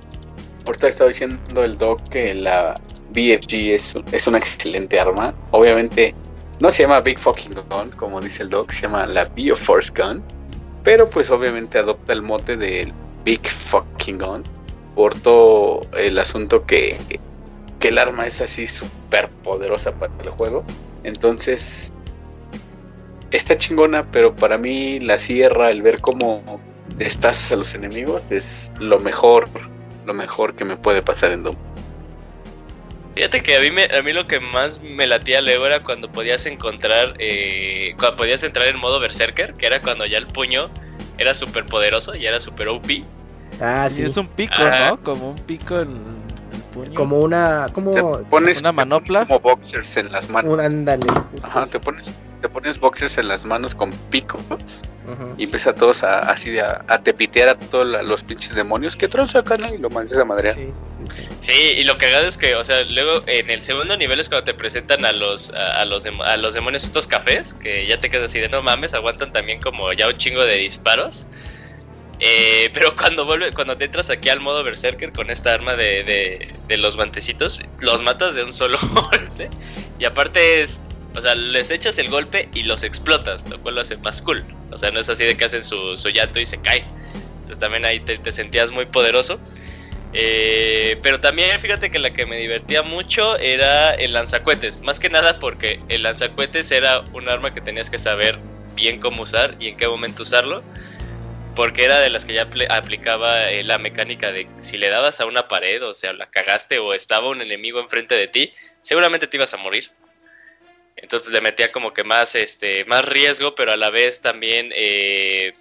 ahorita 0.65 0.87
estaba 0.87 1.09
diciendo 1.09 1.63
el 1.63 1.77
Doc 1.77 2.01
que 2.09 2.33
la 2.33 2.81
BFG 3.11 3.53
es, 3.75 3.95
es 4.11 4.25
una 4.25 4.39
excelente 4.39 4.99
arma. 4.99 5.35
Obviamente 5.51 6.15
no 6.59 6.71
se 6.71 6.81
llama 6.81 7.01
Big 7.01 7.19
Fucking 7.19 7.53
Gun, 7.69 7.91
como 7.91 8.19
dice 8.19 8.41
el 8.41 8.49
Doc, 8.49 8.71
se 8.71 8.81
llama 8.81 9.05
la 9.05 9.25
Bioforce 9.25 9.93
Gun 9.95 10.23
pero 10.85 11.09
pues 11.09 11.31
obviamente 11.31 11.79
adopta 11.79 12.13
el 12.13 12.21
mote 12.21 12.55
del 12.55 12.93
Big 13.25 13.45
Fucking 13.45 14.19
Gun 14.19 14.43
por 14.93 15.15
todo 15.15 15.81
el 15.97 16.17
asunto 16.19 16.65
que, 16.65 16.97
que 17.79 17.87
el 17.89 17.97
arma 17.97 18.27
es 18.27 18.39
así 18.39 18.67
súper 18.67 19.27
poderosa 19.43 19.91
para 19.93 20.13
el 20.23 20.29
juego. 20.29 20.63
Entonces, 21.03 21.91
está 23.31 23.57
chingona, 23.57 24.05
pero 24.11 24.35
para 24.35 24.57
mí 24.59 24.99
la 24.99 25.17
sierra, 25.17 25.71
el 25.71 25.81
ver 25.81 25.99
cómo 26.01 26.61
destazas 26.97 27.51
a 27.51 27.55
los 27.55 27.73
enemigos, 27.73 28.31
es 28.31 28.71
lo 28.79 28.99
mejor, 28.99 29.49
lo 30.05 30.13
mejor 30.13 30.55
que 30.55 30.65
me 30.65 30.77
puede 30.77 31.01
pasar 31.01 31.31
en 31.31 31.43
Doom. 31.43 31.55
Fíjate 33.15 33.41
que 33.41 33.55
a 33.55 33.59
mí, 33.61 33.67
a 33.69 34.01
mí 34.01 34.11
lo 34.11 34.27
que 34.27 34.41
más 34.41 34.81
me 34.81 35.07
latía 35.07 35.41
luego 35.41 35.65
era 35.65 35.81
cuando 35.81 36.11
podías 36.11 36.45
encontrar, 36.45 37.13
eh, 37.19 37.95
cuando 37.97 38.17
podías 38.17 38.43
entrar 38.43 38.67
en 38.67 38.77
modo 38.77 38.99
Berserker, 38.99 39.53
que 39.53 39.65
era 39.65 39.81
cuando 39.81 40.05
ya 40.05 40.17
el 40.17 40.27
puño 40.27 40.69
era 41.17 41.33
súper 41.33 41.65
poderoso, 41.65 42.13
ya 42.13 42.29
era 42.29 42.41
súper 42.41 42.67
OP. 42.67 43.05
Ah, 43.61 43.87
sí. 43.89 44.03
es 44.03 44.17
un 44.17 44.27
pico, 44.27 44.55
¿no? 44.59 45.01
Como 45.01 45.29
un 45.29 45.37
pico 45.37 45.79
en 45.79 45.91
el 46.51 46.61
puño. 46.73 46.93
Como 46.93 47.19
una, 47.21 47.67
como 47.71 48.21
pones 48.29 48.59
una 48.59 48.73
manopla. 48.73 49.25
Como 49.25 49.39
boxers 49.39 49.95
en 49.95 50.11
las 50.11 50.29
manos. 50.29 50.53
Un 50.53 50.59
ándale. 50.59 51.05
Ajá, 51.41 51.65
te 51.65 51.79
pones, 51.79 52.07
te 52.45 52.49
pones 52.49 52.79
boxes 52.79 53.17
en 53.17 53.27
las 53.27 53.43
manos 53.43 53.73
con 53.73 53.91
picos 54.11 54.39
y 55.35 55.45
empieza 55.45 55.71
a 55.71 55.75
todos 55.75 56.03
a, 56.03 56.19
así 56.19 56.59
a, 56.59 56.85
a, 56.87 57.01
tepitear 57.01 57.49
a 57.49 57.55
todos 57.57 58.05
los 58.05 58.23
pinches 58.23 58.53
demonios 58.53 58.95
que 58.95 59.07
traen 59.07 59.27
acá 59.35 59.57
y 59.73 59.79
lo 59.79 59.89
mandas 59.89 60.19
a 60.19 60.25
madre. 60.25 60.53
Sí. 60.53 60.67
sí, 61.41 61.51
y 61.53 61.83
lo 61.85 61.97
que 61.97 62.05
hagas 62.05 62.25
es 62.25 62.37
que, 62.37 62.55
o 62.55 62.63
sea, 62.63 62.83
luego 62.83 63.23
en 63.25 63.49
el 63.49 63.63
segundo 63.63 63.97
nivel 63.97 64.19
es 64.19 64.29
cuando 64.29 64.43
te 64.43 64.53
presentan 64.53 65.05
a 65.05 65.11
los, 65.11 65.51
a, 65.55 65.83
los, 65.85 66.05
a 66.05 66.37
los 66.37 66.53
demonios 66.53 66.83
estos 66.83 67.07
cafés, 67.07 67.55
que 67.55 67.87
ya 67.87 67.99
te 67.99 68.11
quedas 68.11 68.25
así 68.25 68.39
de 68.39 68.49
no 68.49 68.61
mames, 68.61 68.93
aguantan 68.93 69.31
también 69.31 69.59
como 69.59 69.91
ya 69.93 70.07
un 70.07 70.17
chingo 70.17 70.43
de 70.43 70.57
disparos. 70.57 71.25
Eh, 72.19 72.69
pero 72.75 72.95
cuando 72.95 73.25
vuelve, 73.25 73.51
cuando 73.53 73.75
te 73.75 73.85
entras 73.85 74.11
aquí 74.11 74.29
al 74.29 74.39
modo 74.39 74.63
Berserker 74.63 75.11
con 75.11 75.31
esta 75.31 75.53
arma 75.53 75.75
de, 75.75 76.03
de, 76.03 76.53
de 76.67 76.77
los 76.77 76.95
guantecitos, 76.95 77.59
los 77.79 78.03
matas 78.03 78.35
de 78.35 78.43
un 78.43 78.53
solo 78.53 78.77
golpe. 78.93 79.49
Y 79.97 80.05
aparte 80.05 80.61
es 80.61 80.81
o 81.15 81.21
sea, 81.21 81.33
les 81.35 81.71
echas 81.71 81.97
el 81.97 82.09
golpe 82.09 82.49
y 82.53 82.63
los 82.63 82.83
explotas, 82.83 83.47
lo 83.49 83.59
cual 83.61 83.75
lo 83.75 83.81
hace 83.81 83.97
más 83.97 84.21
cool. 84.21 84.43
O 84.71 84.77
sea, 84.77 84.91
no 84.91 84.99
es 84.99 85.07
así 85.09 85.23
de 85.23 85.37
que 85.37 85.45
hacen 85.45 85.63
su, 85.63 85.95
su 85.95 86.09
llanto 86.09 86.39
y 86.39 86.45
se 86.45 86.61
caen. 86.61 86.85
Entonces 87.35 87.59
también 87.59 87.85
ahí 87.85 87.99
te, 87.99 88.31
sentías 88.31 88.71
muy 88.71 88.85
poderoso. 88.85 89.39
Eh, 90.13 90.97
pero 91.03 91.19
también 91.19 91.59
fíjate 91.59 91.89
que 91.91 91.99
la 91.99 92.11
que 92.13 92.25
me 92.25 92.37
divertía 92.37 92.81
mucho 92.81 93.37
era 93.37 93.93
el 93.93 94.13
lanzacuetes. 94.13 94.81
Más 94.81 94.99
que 94.99 95.09
nada 95.09 95.39
porque 95.39 95.79
el 95.87 96.03
lanzacuetes 96.03 96.71
era 96.71 97.01
un 97.13 97.29
arma 97.29 97.53
que 97.53 97.61
tenías 97.61 97.89
que 97.89 97.99
saber 97.99 98.37
bien 98.75 98.99
cómo 98.99 99.23
usar 99.23 99.55
y 99.59 99.67
en 99.67 99.77
qué 99.77 99.87
momento 99.87 100.23
usarlo. 100.23 100.61
Porque 101.55 101.85
era 101.85 101.99
de 101.99 102.09
las 102.09 102.25
que 102.25 102.33
ya 102.33 102.49
aplicaba 102.69 103.49
eh, 103.49 103.63
la 103.63 103.77
mecánica 103.77 104.33
de 104.33 104.49
si 104.59 104.77
le 104.77 104.89
dabas 104.89 105.21
a 105.21 105.25
una 105.25 105.47
pared, 105.47 105.81
o 105.85 105.93
sea, 105.93 106.11
la 106.11 106.29
cagaste 106.29 106.79
o 106.79 106.93
estaba 106.93 107.29
un 107.29 107.41
enemigo 107.41 107.79
enfrente 107.79 108.15
de 108.15 108.27
ti, 108.27 108.51
seguramente 108.81 109.27
te 109.27 109.37
ibas 109.37 109.53
a 109.53 109.57
morir. 109.57 109.91
Entonces 110.95 111.31
le 111.31 111.41
metía 111.41 111.71
como 111.71 111.93
que 111.93 112.03
más, 112.03 112.35
este, 112.35 112.85
más 112.85 113.05
riesgo, 113.05 113.55
pero 113.55 113.71
a 113.71 113.77
la 113.77 113.89
vez 113.89 114.21
también, 114.21 114.71
eh, 114.75 115.53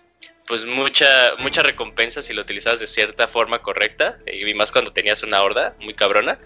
pues 0.46 0.64
mucha, 0.64 1.34
mucha 1.38 1.62
recompensa 1.62 2.22
si 2.22 2.34
lo 2.34 2.42
utilizabas 2.42 2.80
de 2.80 2.86
cierta 2.86 3.26
forma 3.26 3.60
correcta, 3.62 4.18
y 4.26 4.52
más 4.54 4.70
cuando 4.70 4.92
tenías 4.92 5.22
una 5.22 5.42
horda 5.42 5.74
muy 5.80 5.94
cabrona. 5.94 6.38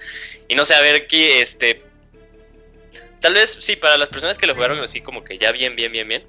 Y 0.49 0.55
no 0.55 0.65
sé, 0.65 0.75
a 0.75 0.81
ver 0.81 0.95
aquí, 0.95 1.25
este, 1.25 1.83
tal 3.21 3.35
vez 3.35 3.59
sí, 3.61 3.77
para 3.77 3.99
las 3.99 4.09
personas 4.09 4.39
que 4.39 4.47
lo 4.47 4.55
jugaron 4.55 4.81
así 4.81 5.01
como 5.01 5.25
que 5.25 5.37
ya 5.37 5.53
bien, 5.53 5.77
bien, 5.77 5.93
bien, 5.93 6.09
bien. 6.09 6.25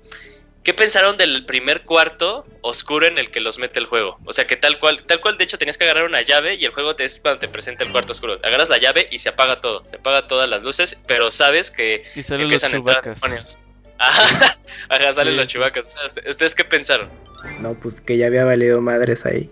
¿Qué 0.63 0.73
pensaron 0.73 1.15
del 1.15 1.45
primer 1.45 1.83
cuarto 1.83 2.45
oscuro 2.61 3.05
en 3.05 3.17
el 3.17 3.31
que 3.31 3.39
los 3.39 3.59
mete 3.59 3.79
el 3.79 3.85
juego? 3.85 4.19
O 4.25 4.33
sea, 4.33 4.45
que 4.45 4.57
tal 4.57 4.77
cual, 4.79 5.01
tal 5.03 5.21
cual, 5.21 5.37
de 5.37 5.45
hecho 5.45 5.57
tenías 5.57 5.77
que 5.77 5.85
agarrar 5.85 6.05
una 6.05 6.21
llave 6.21 6.55
y 6.55 6.65
el 6.65 6.73
juego 6.73 6.95
te 6.95 7.05
es 7.05 7.19
cuando 7.19 7.39
te 7.39 7.47
presenta 7.47 7.85
el 7.85 7.91
cuarto 7.91 8.11
oscuro. 8.11 8.39
Agarras 8.43 8.69
la 8.69 8.77
llave 8.77 9.07
y 9.09 9.19
se 9.19 9.29
apaga 9.29 9.61
todo, 9.61 9.85
se 9.87 9.95
apaga 9.95 10.27
todas 10.27 10.49
las 10.49 10.61
luces, 10.61 11.01
pero 11.07 11.31
sabes 11.31 11.71
que 11.71 12.03
y 12.13 12.23
salen 12.23 12.43
empiezan 12.43 12.71
los 12.71 12.87
a 12.87 12.99
entrar 12.99 13.15
demonios. 13.15 13.59
Ajá, 13.99 15.13
salen 15.13 15.37
los 15.37 15.47
chubacas. 15.47 15.95
¿Ustedes 16.27 16.55
qué 16.55 16.65
pensaron? 16.65 17.09
No, 17.61 17.73
pues 17.73 18.01
que 18.01 18.17
ya 18.17 18.27
había 18.27 18.43
valido 18.45 18.81
madres 18.81 19.25
ahí. 19.25 19.49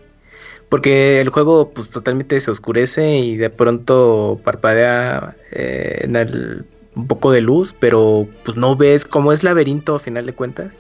Porque 0.70 1.22
el 1.22 1.30
juego 1.30 1.72
pues 1.72 1.90
totalmente 1.90 2.40
se 2.42 2.52
oscurece 2.52 3.18
y 3.18 3.38
de 3.38 3.50
pronto 3.50 4.42
parpadea 4.44 5.36
eh, 5.52 6.00
en 6.02 6.18
el, 6.18 6.66
un 6.96 7.08
poco 7.08 7.32
de 7.32 7.40
luz, 7.40 7.74
pero 7.80 8.28
pues 8.44 8.58
no 8.58 8.76
ves 8.76 9.06
cómo 9.06 9.32
es 9.32 9.44
laberinto 9.44 9.96
a 9.96 10.00
final 10.00 10.26
de 10.26 10.34
cuentas 10.34 10.74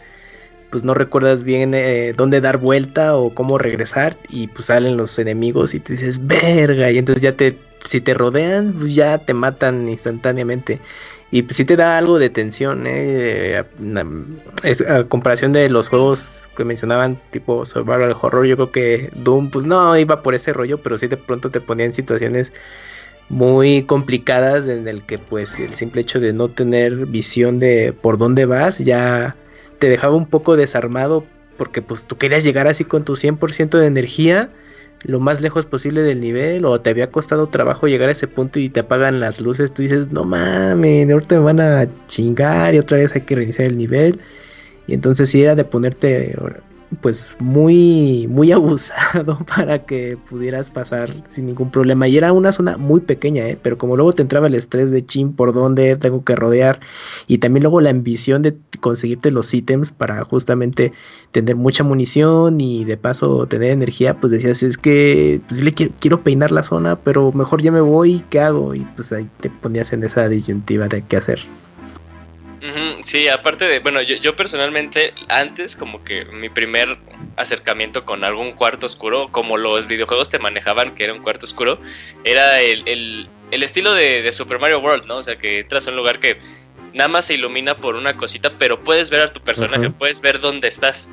pues 0.69 0.83
no 0.83 0.93
recuerdas 0.93 1.43
bien 1.43 1.73
eh, 1.73 2.13
dónde 2.15 2.41
dar 2.41 2.57
vuelta 2.57 3.15
o 3.15 3.33
cómo 3.33 3.57
regresar 3.57 4.17
y 4.29 4.47
pues 4.47 4.65
salen 4.65 4.97
los 4.97 5.17
enemigos 5.19 5.73
y 5.73 5.79
te 5.79 5.93
dices, 5.93 6.25
verga, 6.25 6.91
y 6.91 6.97
entonces 6.97 7.21
ya 7.21 7.33
te, 7.33 7.57
si 7.85 8.01
te 8.01 8.13
rodean, 8.13 8.73
pues 8.73 8.95
ya 8.95 9.17
te 9.17 9.33
matan 9.33 9.87
instantáneamente. 9.87 10.79
Y 11.29 11.41
pues 11.41 11.57
sí 11.57 11.65
te 11.65 11.75
da 11.75 11.97
algo 11.97 12.19
de 12.19 12.29
tensión, 12.29 12.85
¿eh? 12.87 13.61
a 14.87 15.03
comparación 15.05 15.51
de 15.51 15.69
los 15.69 15.89
juegos 15.89 16.47
que 16.55 16.63
mencionaban, 16.63 17.19
tipo 17.31 17.65
Survival 17.65 18.15
Horror, 18.19 18.45
yo 18.45 18.55
creo 18.55 18.71
que 18.71 19.09
Doom, 19.13 19.49
pues 19.49 19.65
no 19.65 19.97
iba 19.97 20.23
por 20.23 20.35
ese 20.35 20.53
rollo, 20.53 20.77
pero 20.77 20.97
sí 20.97 21.07
de 21.07 21.17
pronto 21.17 21.51
te 21.51 21.59
ponía 21.59 21.85
en 21.85 21.93
situaciones 21.93 22.53
muy 23.29 23.83
complicadas 23.83 24.67
en 24.67 24.87
el 24.87 25.03
que 25.03 25.17
pues 25.17 25.59
el 25.59 25.73
simple 25.73 26.01
hecho 26.01 26.19
de 26.19 26.31
no 26.31 26.47
tener 26.49 27.05
visión 27.07 27.59
de 27.59 27.93
por 27.93 28.17
dónde 28.17 28.45
vas 28.45 28.79
ya 28.79 29.35
te 29.79 29.89
dejaba 29.89 30.15
un 30.15 30.27
poco 30.27 30.55
desarmado 30.55 31.25
porque 31.57 31.81
pues 31.81 32.05
tú 32.05 32.17
querías 32.17 32.43
llegar 32.43 32.67
así 32.67 32.83
con 32.83 33.03
tu 33.03 33.15
100% 33.15 33.77
de 33.77 33.87
energía 33.87 34.49
lo 35.03 35.19
más 35.19 35.41
lejos 35.41 35.65
posible 35.65 36.01
del 36.01 36.19
nivel 36.19 36.65
o 36.65 36.79
te 36.81 36.89
había 36.89 37.11
costado 37.11 37.47
trabajo 37.47 37.87
llegar 37.87 38.09
a 38.09 38.13
ese 38.13 38.27
punto 38.27 38.59
y 38.59 38.69
te 38.69 38.81
apagan 38.81 39.19
las 39.19 39.39
luces, 39.39 39.71
tú 39.73 39.81
dices, 39.81 40.11
no 40.11 40.23
mames, 40.23 41.09
ahorita 41.09 41.35
me 41.35 41.41
van 41.41 41.59
a 41.59 41.87
chingar 42.07 42.73
y 42.73 42.79
otra 42.79 42.97
vez 42.97 43.13
hay 43.15 43.21
que 43.21 43.35
reiniciar 43.35 43.67
el 43.67 43.77
nivel. 43.77 44.19
Y 44.87 44.93
entonces 44.93 45.29
sí 45.29 45.41
era 45.41 45.55
de 45.55 45.65
ponerte 45.65 46.35
pues 47.01 47.35
muy 47.39 48.27
muy 48.29 48.51
abusado 48.53 49.37
para 49.55 49.79
que 49.79 50.17
pudieras 50.29 50.71
pasar 50.71 51.11
sin 51.27 51.47
ningún 51.47 51.71
problema. 51.71 52.07
Y 52.07 52.17
era 52.17 52.33
una 52.33 52.51
zona 52.51 52.77
muy 52.77 53.01
pequeña 53.01 53.47
¿eh? 53.47 53.57
pero 53.61 53.77
como 53.77 53.95
luego 53.95 54.13
te 54.13 54.21
entraba 54.21 54.47
el 54.47 54.55
estrés 54.55 54.91
de 54.91 55.05
chin 55.05 55.33
por 55.33 55.53
dónde 55.53 55.95
tengo 55.97 56.23
que 56.23 56.35
rodear 56.35 56.79
y 57.27 57.39
también 57.39 57.63
luego 57.63 57.81
la 57.81 57.89
ambición 57.89 58.41
de 58.41 58.55
conseguirte 58.79 59.31
los 59.31 59.53
ítems 59.53 59.91
para 59.91 60.23
justamente 60.25 60.93
tener 61.31 61.55
mucha 61.55 61.83
munición 61.83 62.61
y 62.61 62.85
de 62.85 62.97
paso 62.97 63.47
tener 63.47 63.71
energía 63.71 64.19
pues 64.19 64.31
decías 64.31 64.63
es 64.63 64.77
que 64.77 65.41
pues 65.47 65.61
le 65.63 65.73
quiero, 65.73 65.93
quiero 65.99 66.23
peinar 66.23 66.51
la 66.51 66.63
zona 66.63 66.97
pero 66.97 67.31
mejor 67.31 67.61
ya 67.61 67.71
me 67.71 67.81
voy 67.81 68.23
qué 68.29 68.39
hago 68.39 68.73
y 68.75 68.85
pues 68.95 69.11
ahí 69.11 69.29
te 69.41 69.49
ponías 69.49 69.93
en 69.93 70.03
esa 70.03 70.27
disyuntiva 70.29 70.87
de 70.87 71.01
qué 71.01 71.17
hacer 71.17 71.39
sí, 73.03 73.27
aparte 73.27 73.65
de, 73.65 73.79
bueno, 73.79 74.01
yo, 74.01 74.35
personalmente 74.35 75.13
antes 75.29 75.75
como 75.75 76.03
que 76.03 76.25
mi 76.25 76.49
primer 76.49 76.97
acercamiento 77.35 78.05
con 78.05 78.23
algún 78.23 78.51
cuarto 78.51 78.85
oscuro, 78.85 79.31
como 79.31 79.57
los 79.57 79.87
videojuegos 79.87 80.29
te 80.29 80.39
manejaban 80.39 80.95
que 80.95 81.05
era 81.05 81.13
un 81.13 81.21
cuarto 81.21 81.45
oscuro, 81.45 81.79
era 82.23 82.61
el, 82.61 83.29
estilo 83.51 83.93
de, 83.93 84.31
Super 84.31 84.59
Mario 84.59 84.79
World, 84.79 85.05
¿no? 85.05 85.17
O 85.17 85.23
sea, 85.23 85.37
que 85.37 85.59
entras 85.59 85.87
a 85.87 85.91
un 85.91 85.97
lugar 85.97 86.19
que 86.19 86.39
nada 86.93 87.07
más 87.07 87.25
se 87.25 87.35
ilumina 87.35 87.77
por 87.77 87.95
una 87.95 88.17
cosita, 88.17 88.53
pero 88.53 88.83
puedes 88.83 89.09
ver 89.09 89.21
a 89.21 89.31
tu 89.31 89.39
personaje, 89.41 89.89
puedes 89.89 90.21
ver 90.21 90.39
dónde 90.39 90.67
estás. 90.67 91.09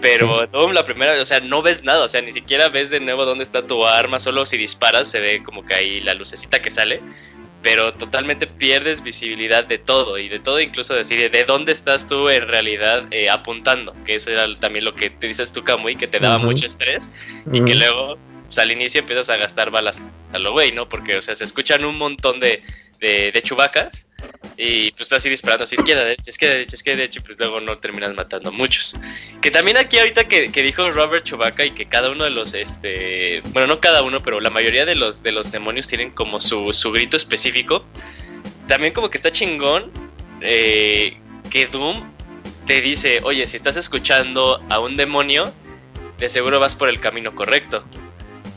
Pero 0.00 0.46
la 0.72 0.84
primera, 0.84 1.20
o 1.20 1.24
sea, 1.24 1.40
no 1.40 1.62
ves 1.62 1.84
nada, 1.84 2.04
o 2.04 2.08
sea, 2.08 2.20
ni 2.20 2.32
siquiera 2.32 2.68
ves 2.68 2.90
de 2.90 3.00
nuevo 3.00 3.24
dónde 3.24 3.44
está 3.44 3.66
tu 3.66 3.86
arma, 3.86 4.18
solo 4.18 4.44
si 4.44 4.58
disparas 4.58 5.08
se 5.08 5.20
ve 5.20 5.42
como 5.42 5.64
que 5.64 5.72
ahí 5.72 6.00
la 6.00 6.14
lucecita 6.14 6.60
que 6.60 6.70
sale 6.70 7.00
pero 7.64 7.94
totalmente 7.94 8.46
pierdes 8.46 9.02
visibilidad 9.02 9.64
de 9.64 9.78
todo 9.78 10.18
y 10.18 10.28
de 10.28 10.38
todo 10.38 10.60
incluso 10.60 10.94
decir 10.94 11.30
de 11.30 11.44
dónde 11.44 11.72
estás 11.72 12.06
tú 12.06 12.28
en 12.28 12.46
realidad 12.46 13.06
eh, 13.10 13.30
apuntando, 13.30 13.96
que 14.04 14.16
eso 14.16 14.30
era 14.30 14.46
también 14.60 14.84
lo 14.84 14.94
que 14.94 15.08
te 15.08 15.26
dices 15.26 15.50
tú, 15.50 15.64
Kamui, 15.64 15.96
que 15.96 16.06
te 16.06 16.20
daba 16.20 16.38
mucho 16.38 16.66
estrés 16.66 17.10
y 17.50 17.64
que 17.64 17.74
luego 17.74 18.18
pues, 18.44 18.58
al 18.58 18.70
inicio 18.70 19.00
empiezas 19.00 19.30
a 19.30 19.38
gastar 19.38 19.70
balas 19.70 20.02
a 20.34 20.38
lo 20.38 20.52
güey, 20.52 20.72
¿no? 20.72 20.88
Porque, 20.90 21.16
o 21.16 21.22
sea, 21.22 21.34
se 21.34 21.42
escuchan 21.42 21.86
un 21.86 21.96
montón 21.96 22.38
de, 22.38 22.62
de, 23.00 23.42
chubacas 23.42 24.08
y 24.56 24.90
pues 24.92 25.02
estás 25.02 25.18
así 25.18 25.28
disparando 25.28 25.64
así 25.64 25.74
izquierda, 25.74 26.04
derecha, 26.04 26.30
izquierda, 26.30 26.54
derecha, 26.54 26.76
izquierda, 26.76 26.96
derecha 26.98 27.18
y 27.18 27.22
pues 27.22 27.38
luego 27.38 27.60
no 27.60 27.78
terminas 27.78 28.14
matando 28.14 28.52
muchos. 28.52 28.96
Que 29.40 29.50
también 29.50 29.76
aquí 29.76 29.98
ahorita 29.98 30.28
que, 30.28 30.52
que, 30.52 30.62
dijo 30.62 30.90
Robert 30.90 31.24
Chubaca 31.24 31.64
y 31.64 31.72
que 31.72 31.86
cada 31.86 32.10
uno 32.10 32.24
de 32.24 32.30
los, 32.30 32.54
este, 32.54 33.40
bueno, 33.52 33.66
no 33.66 33.80
cada 33.80 34.02
uno, 34.02 34.20
pero 34.20 34.40
la 34.40 34.50
mayoría 34.50 34.84
de 34.86 34.94
los, 34.94 35.22
de 35.22 35.32
los 35.32 35.50
demonios 35.50 35.88
tienen 35.88 36.10
como 36.10 36.40
su, 36.40 36.72
su 36.72 36.92
grito 36.92 37.16
específico. 37.16 37.84
También 38.68 38.92
como 38.92 39.10
que 39.10 39.16
está 39.16 39.30
chingón 39.30 39.90
eh, 40.40 41.16
que 41.50 41.66
Doom 41.66 42.04
te 42.66 42.80
dice, 42.80 43.20
oye, 43.24 43.46
si 43.46 43.56
estás 43.56 43.76
escuchando 43.76 44.62
a 44.70 44.78
un 44.78 44.96
demonio, 44.96 45.52
de 46.18 46.28
seguro 46.28 46.60
vas 46.60 46.74
por 46.74 46.88
el 46.88 47.00
camino 47.00 47.34
correcto. 47.34 47.84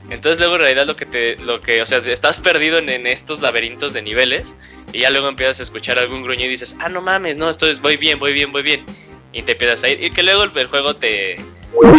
Entonces 0.10 0.40
luego 0.40 0.56
en 0.56 0.62
realidad 0.62 0.88
lo 0.88 0.96
que 0.96 1.06
te, 1.06 1.38
lo 1.38 1.60
que, 1.60 1.82
o 1.82 1.86
sea, 1.86 1.98
estás 1.98 2.40
perdido 2.40 2.78
en, 2.78 3.08
estos 3.08 3.42
laberintos 3.42 3.94
de 3.94 4.02
niveles 4.02 4.58
y 4.94 5.00
ya 5.00 5.10
luego 5.10 5.28
empiezas 5.28 5.60
a 5.60 5.64
escuchar 5.64 6.00
algún 6.00 6.24
gruñido 6.24 6.48
y 6.48 6.52
dices, 6.52 6.78
ah, 6.80 6.90
no 6.90 7.02
mames, 7.02 7.38
no, 7.38 7.50
esto 7.50 7.68
es, 7.68 7.82
voy 7.82 7.98
bien, 7.98 8.20
voy 8.20 8.34
bien, 8.34 8.52
voy 8.52 8.64
bien. 8.64 8.86
Y 9.34 9.42
te 9.44 9.54
empiezas 9.54 9.84
a 9.84 9.90
ir 9.90 10.04
y 10.04 10.10
que 10.10 10.24
luego 10.24 10.44
el, 10.44 10.68
juego 10.68 10.96
te, 10.96 11.36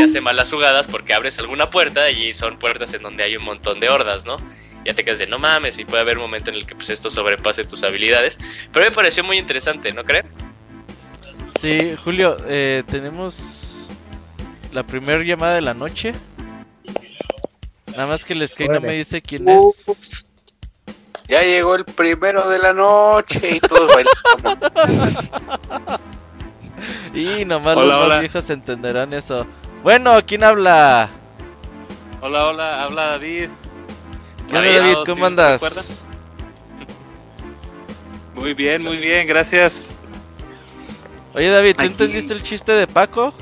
hace 0.02 0.20
malas 0.20 0.50
jugadas 0.50 0.88
porque 0.88 1.14
abres 1.14 1.38
alguna 1.38 1.70
puerta 1.70 2.10
y 2.10 2.32
son 2.32 2.58
puertas 2.58 2.94
en 2.94 3.02
donde 3.02 3.22
hay 3.22 3.36
un 3.36 3.44
montón 3.44 3.80
de 3.80 3.88
hordas, 3.88 4.24
¿no? 4.24 4.36
Ya 4.84 4.94
te 4.94 5.04
quedas 5.04 5.18
de, 5.18 5.26
no 5.26 5.38
mames, 5.38 5.78
y 5.78 5.84
puede 5.84 6.00
haber 6.00 6.16
un 6.16 6.22
momento 6.22 6.50
en 6.50 6.56
el 6.56 6.66
que 6.66 6.74
pues 6.74 6.88
esto 6.88 7.10
sobrepase 7.10 7.64
tus 7.64 7.82
habilidades. 7.82 8.38
Pero 8.72 8.86
me 8.86 8.90
pareció 8.90 9.22
muy 9.22 9.36
interesante, 9.36 9.92
¿no 9.92 10.04
creen? 10.04 10.26
Sí, 11.60 11.94
Julio, 12.02 12.36
eh, 12.46 12.84
tenemos 12.90 13.90
la 14.72 14.86
primera 14.86 15.22
llamada 15.22 15.56
de 15.56 15.60
la 15.60 15.74
noche. 15.74 16.12
Nada 17.88 18.06
más 18.06 18.24
que 18.24 18.32
el 18.32 18.48
Sky 18.48 18.68
no 18.68 18.80
me 18.80 18.92
dice 18.92 19.20
quién 19.20 19.48
es. 19.48 20.27
Ya 21.28 21.42
llegó 21.42 21.74
el 21.74 21.84
primero 21.84 22.48
de 22.48 22.58
la 22.58 22.72
noche 22.72 23.56
y 23.56 23.60
todos 23.60 23.92
bailamos. 23.94 25.20
y 27.14 27.44
nomás 27.44 27.76
los 27.76 28.20
viejos 28.20 28.48
entenderán 28.48 29.12
eso. 29.12 29.46
Bueno, 29.82 30.18
¿quién 30.26 30.42
habla? 30.42 31.10
Hola, 32.22 32.46
hola, 32.46 32.82
habla 32.82 33.06
David. 33.08 33.50
¿Qué 34.48 34.56
onda, 34.56 34.72
David? 34.72 34.96
¿Cómo 35.04 35.26
andas? 35.26 36.04
Muy 38.34 38.54
bien, 38.54 38.82
muy 38.82 38.96
bien, 38.96 39.26
gracias. 39.26 39.90
Oye 41.34 41.50
David, 41.50 41.76
¿tú 41.76 41.84
entendiste 41.84 42.32
el 42.32 42.42
chiste 42.42 42.72
de 42.72 42.86
Paco? 42.86 43.34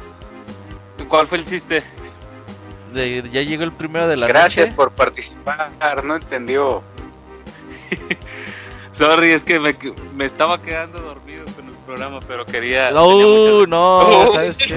¿Cuál 1.09 1.27
fue 1.27 1.39
el 1.39 1.47
chiste? 1.47 1.85
De, 2.93 3.23
ya 3.31 3.43
llegó 3.43 3.63
el 3.63 3.73
primero 3.73 4.09
de 4.09 4.17
la 4.17 4.27
Gracias 4.27 4.75
por 4.75 4.91
participar, 4.91 6.03
no 6.03 6.17
entendió. 6.17 6.83
Sorry, 8.91 9.33
es 9.33 9.45
que 9.45 9.61
me, 9.61 9.77
me, 10.15 10.25
estaba 10.25 10.61
quedando 10.61 10.99
dormido 10.99 11.45
con 11.55 11.69
el 11.69 11.75
programa, 11.85 12.21
pero 12.27 12.47
quería. 12.47 12.91
No, 12.93 13.67
no, 13.67 14.33
¿sabes 14.33 14.57
qué? 14.59 14.75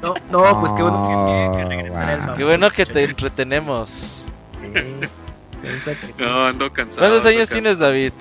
No, 0.00 0.14
no, 0.30 0.60
pues 0.60 0.72
qué 0.72 0.82
bueno 0.82 1.52
que, 1.52 1.58
que 1.58 1.64
regresar 1.66 2.30
el 2.30 2.34
Qué 2.34 2.44
bueno 2.44 2.70
que 2.70 2.86
te 2.86 3.04
entretenemos. 3.04 4.24
No, 6.18 6.46
ando 6.46 6.72
cansado. 6.72 7.08
¿Cuántos 7.08 7.26
años 7.26 7.48
tienes, 7.48 7.78
David? 7.78 8.12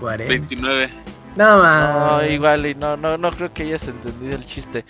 40. 0.00 0.28
29. 0.28 0.90
No, 1.36 1.62
No, 1.62 2.26
igual, 2.26 2.66
y 2.66 2.74
no, 2.74 2.96
no, 2.96 3.18
no 3.18 3.30
creo 3.30 3.52
que 3.52 3.64
hayas 3.64 3.86
entendido 3.88 4.36
el 4.36 4.44
chiste. 4.44 4.84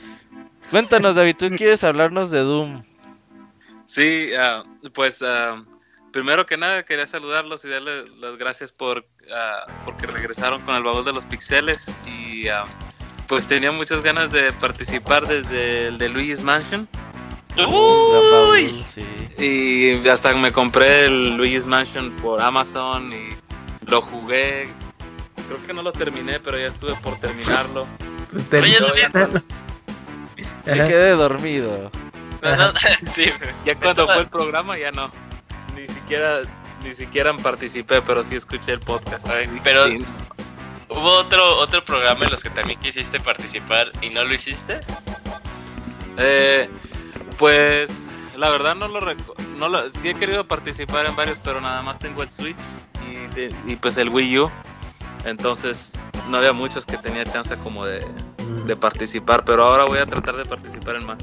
Cuéntanos, 0.71 1.15
David, 1.15 1.37
¿tú 1.37 1.51
quieres 1.57 1.85
hablarnos 1.85 2.31
de 2.31 2.41
Doom? 2.41 2.83
Sí, 3.87 4.31
uh, 4.33 4.91
pues 4.91 5.23
uh, 5.23 5.65
primero 6.17 6.47
que 6.47 6.57
nada 6.57 6.83
quería 6.83 7.07
saludarlos 7.07 7.63
y 7.67 7.69
darles 7.69 8.09
las 8.19 8.39
gracias 8.39 8.73
por 8.73 9.01
uh, 9.01 9.71
porque 9.85 10.07
regresaron 10.07 10.63
con 10.63 10.75
el 10.75 10.83
baúl 10.83 11.05
de 11.05 11.13
los 11.13 11.27
pixeles 11.27 11.93
y 12.07 12.47
pues 13.29 13.47
tenía 13.47 13.71
muchas 13.71 14.01
ganas 14.03 14.33
de 14.33 14.51
participar 14.55 15.27
desde 15.29 15.89
el 15.89 15.99
de 15.99 16.09
Luigi's 16.09 16.41
Mansion. 16.41 16.89
Uy. 17.69 18.83
Sí. 18.91 19.05
Y 19.37 20.09
hasta 20.09 20.33
me 20.33 20.53
compré 20.53 21.05
el 21.05 21.37
Luigi's 21.37 21.67
Mansion 21.67 22.11
por 22.23 22.41
Amazon 22.41 23.13
y 23.13 23.37
lo 23.87 24.01
jugué. 24.01 24.71
Creo 25.49 25.67
que 25.67 25.75
no 25.75 25.83
lo 25.83 25.93
terminé, 25.93 26.41
pero 26.41 26.59
ya 26.59 26.69
estuve 26.69 26.95
por 27.03 27.21
terminarlo. 27.21 27.87
Pues 28.33 28.49
te- 28.49 28.61
Oye, 28.61 28.77
Yo 28.81 28.95
ya 28.95 29.11
cuando- 29.11 29.43
Se 30.65 30.73
quedé 30.73 31.11
dormido. 31.11 31.91
No, 32.41 32.57
no, 32.57 32.73
sí, 33.13 33.31
Ya 33.67 33.75
cuando 33.75 34.07
fue 34.07 34.21
el 34.21 34.29
programa 34.29 34.79
ya 34.79 34.93
no. 34.93 35.11
Ni 36.07 36.13
siquiera 36.15 36.41
ni 36.85 36.95
siquiera 36.95 37.35
participé, 37.37 38.01
pero 38.03 38.23
sí 38.23 38.37
escuché 38.37 38.73
el 38.73 38.81
podcast. 38.81 39.27
Ay, 39.29 39.49
pero- 39.65 39.85
Sí. 39.87 40.05
Hubo 40.89 41.11
otro, 41.19 41.59
otro 41.59 41.85
programa 41.85 42.27
en 42.27 42.31
los 42.31 42.45
que 42.45 42.51
también 42.51 42.79
quisiste 42.79 43.19
participar 43.19 43.91
y 44.03 44.11
no 44.11 44.23
lo 44.25 44.33
hiciste. 44.33 44.79
Eh, 46.17 46.71
pues 47.39 48.09
la 48.37 48.51
verdad 48.51 48.77
no 48.77 48.87
lo, 48.89 49.01
reco- 49.01 49.35
no 49.59 49.69
lo 49.69 49.91
sí 49.91 50.09
he 50.11 50.15
querido 50.15 50.47
participar 50.47 51.07
en 51.07 51.17
varios, 51.17 51.39
pero 51.43 51.61
nada 51.61 51.83
más 51.83 51.99
tengo 51.99 52.23
el 52.23 52.31
Switch 52.31 52.57
y, 53.11 53.27
de- 53.35 53.55
y 53.67 53.75
pues 53.77 53.97
el 53.97 54.09
Wii 54.11 54.39
U. 54.39 54.51
Entonces 55.25 55.93
no 56.29 56.37
había 56.39 56.53
muchos 56.53 56.87
que 56.87 56.97
tenía 56.99 57.25
chance 57.25 57.57
como 57.65 57.85
de, 57.85 58.07
de 58.67 58.77
participar, 58.77 59.45
pero 59.45 59.65
ahora 59.65 59.85
voy 59.87 59.99
a 59.99 60.07
tratar 60.07 60.37
de 60.37 60.45
participar 60.45 60.97
en 60.97 61.07
más. 61.07 61.19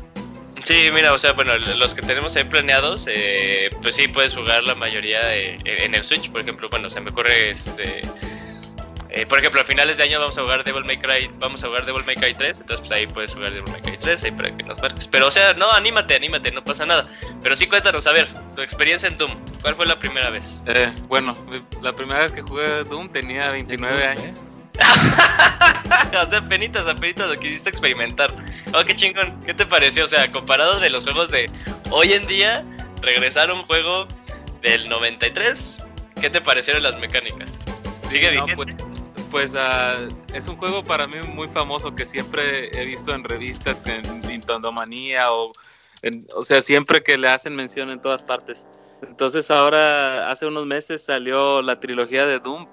Sí, 0.64 0.90
mira, 0.94 1.12
o 1.12 1.18
sea, 1.18 1.34
bueno, 1.34 1.58
los 1.58 1.94
que 1.94 2.02
tenemos 2.02 2.36
ahí 2.38 2.46
planeados, 2.46 3.08
eh, 3.12 3.70
pues 3.82 3.96
sí 3.96 4.08
puedes 4.08 4.34
jugar 4.34 4.64
la 4.64 4.76
mayoría 4.76 5.36
eh, 5.36 5.58
en 5.66 5.94
el 5.94 6.04
Switch, 6.04 6.32
por 6.32 6.42
ejemplo, 6.42 6.70
bueno, 6.70 6.90
se 6.90 7.02
me 7.02 7.12
ocurre 7.12 7.50
este... 7.50 8.02
eh, 9.10 9.26
por 9.26 9.40
ejemplo, 9.40 9.60
a 9.60 9.66
finales 9.66 9.98
de 9.98 10.04
año 10.04 10.22
vamos 10.22 10.38
a 10.38 10.42
jugar 10.42 10.64
Devil 10.64 10.86
May 10.86 10.98
Cry, 10.98 11.30
vamos 11.38 11.62
a 11.66 11.68
jugar 11.68 11.86
Devil 11.86 12.04
May 12.06 12.16
Cry 12.16 12.34
3, 12.34 12.62
entonces 12.62 12.80
pues 12.80 12.92
ahí 12.94 13.08
puedes 13.08 13.34
jugar 13.34 13.52
Devil 13.54 13.70
May 13.74 13.82
Cry 13.82 13.98
3, 13.98 14.24
ahí 14.24 14.32
para 14.32 14.56
que 14.56 14.64
nos 14.64 14.82
marques. 14.82 15.06
Pero 15.06 15.28
o 15.28 15.32
sea, 15.32 15.54
no, 15.54 15.70
anímate, 15.70 16.16
anímate, 16.16 16.50
no 16.52 16.64
pasa 16.64 16.86
nada. 16.86 17.10
Pero 17.42 17.58
sí 17.58 17.68
cuéntanos, 17.68 18.08
a 18.08 18.14
ver, 18.14 18.30
tu 18.56 18.62
experiencia 18.62 19.10
en 19.10 19.18
Doom, 19.18 19.32
¿cuál 19.62 19.76
fue 19.76 19.86
la 19.86 20.00
primera 20.00 20.30
vez? 20.30 20.64
Eh, 20.68 20.94
bueno, 21.10 21.38
la 21.82 21.92
primera 21.92 22.22
vez 22.22 22.32
que 22.32 22.42
jugué 22.42 22.86
Doom 22.86 23.10
tenía 23.10 23.50
29 23.50 24.06
años. 24.06 24.48
o 26.22 26.26
sea, 26.26 26.42
penitas, 26.48 26.88
apenitas 26.88 27.28
lo 27.30 27.40
quisiste 27.40 27.70
experimentar. 27.70 28.34
Oh, 28.74 28.84
qué 28.86 28.96
chingón. 28.96 29.40
¿Qué 29.46 29.54
te 29.54 29.66
pareció? 29.66 30.06
O 30.06 30.08
sea, 30.08 30.32
comparado 30.32 30.80
de 30.80 30.90
los 30.90 31.04
juegos 31.06 31.32
de 31.32 31.50
hoy 31.92 32.14
en 32.14 32.26
día, 32.28 32.66
regresar 33.02 33.50
a 33.50 33.54
un 33.54 33.64
juego 33.64 34.08
del 34.62 34.88
93, 34.90 35.80
¿qué 36.22 36.30
te 36.30 36.42
parecieron 36.42 36.84
las 36.84 36.98
mecánicas? 37.00 37.58
¿Sigue 38.10 38.32
No, 38.36 38.46
vigente? 38.46 38.76
pues, 38.76 38.94
pues, 39.32 39.56
ah, 39.58 39.98
es 40.34 40.48
un 40.48 40.58
juego 40.58 40.84
para 40.84 41.08
mí 41.08 41.18
muy 41.28 41.48
famoso 41.48 41.96
que 41.96 42.06
siempre 42.06 42.70
he 42.80 42.86
visto 42.86 43.14
en 43.14 43.24
revistas, 43.24 43.80
en 43.86 44.22
Nintendo 44.22 44.72
Manía 44.72 45.32
o, 45.32 45.52
en- 46.02 46.26
o 46.36 46.44
sea, 46.44 46.62
siempre 46.62 47.02
que 47.04 47.18
le 47.18 47.30
hacen 47.30 47.56
mención 47.56 47.90
en 47.90 48.00
todas 48.02 48.24
partes. 48.24 48.68
Entonces 49.02 49.52
ahora, 49.52 50.30
hace 50.30 50.46
unos 50.46 50.66
meses 50.66 51.04
salió 51.04 51.62
la 51.62 51.80
trilogía 51.80 52.26
de 52.26 52.40
Doom, 52.40 52.68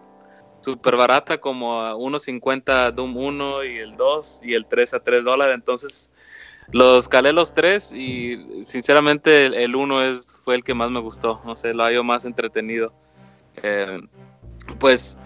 súper 0.60 0.96
barata, 0.96 1.38
como 1.38 1.80
a 1.80 1.94
1.50 1.94 2.92
Doom 2.92 3.16
1 3.16 3.64
y 3.64 3.78
el 3.78 3.96
2 3.96 4.40
y 4.44 4.54
el 4.54 4.66
3 4.66 4.94
a 4.94 5.00
3 5.00 5.24
dólares. 5.24 5.54
Entonces 5.54 6.10
los 6.72 7.08
calé 7.08 7.32
los 7.32 7.52
tres 7.52 7.92
y 7.92 8.62
sinceramente 8.62 9.46
el, 9.46 9.54
el 9.54 9.74
1 9.74 10.02
es, 10.02 10.40
fue 10.44 10.54
el 10.54 10.64
que 10.64 10.74
más 10.74 10.90
me 10.90 11.00
gustó, 11.00 11.40
no 11.44 11.56
sé, 11.56 11.74
lo 11.74 11.82
hallo 11.84 12.04
más 12.04 12.24
entretenido. 12.24 12.92
Eh, 13.62 14.00
pues 14.78 15.18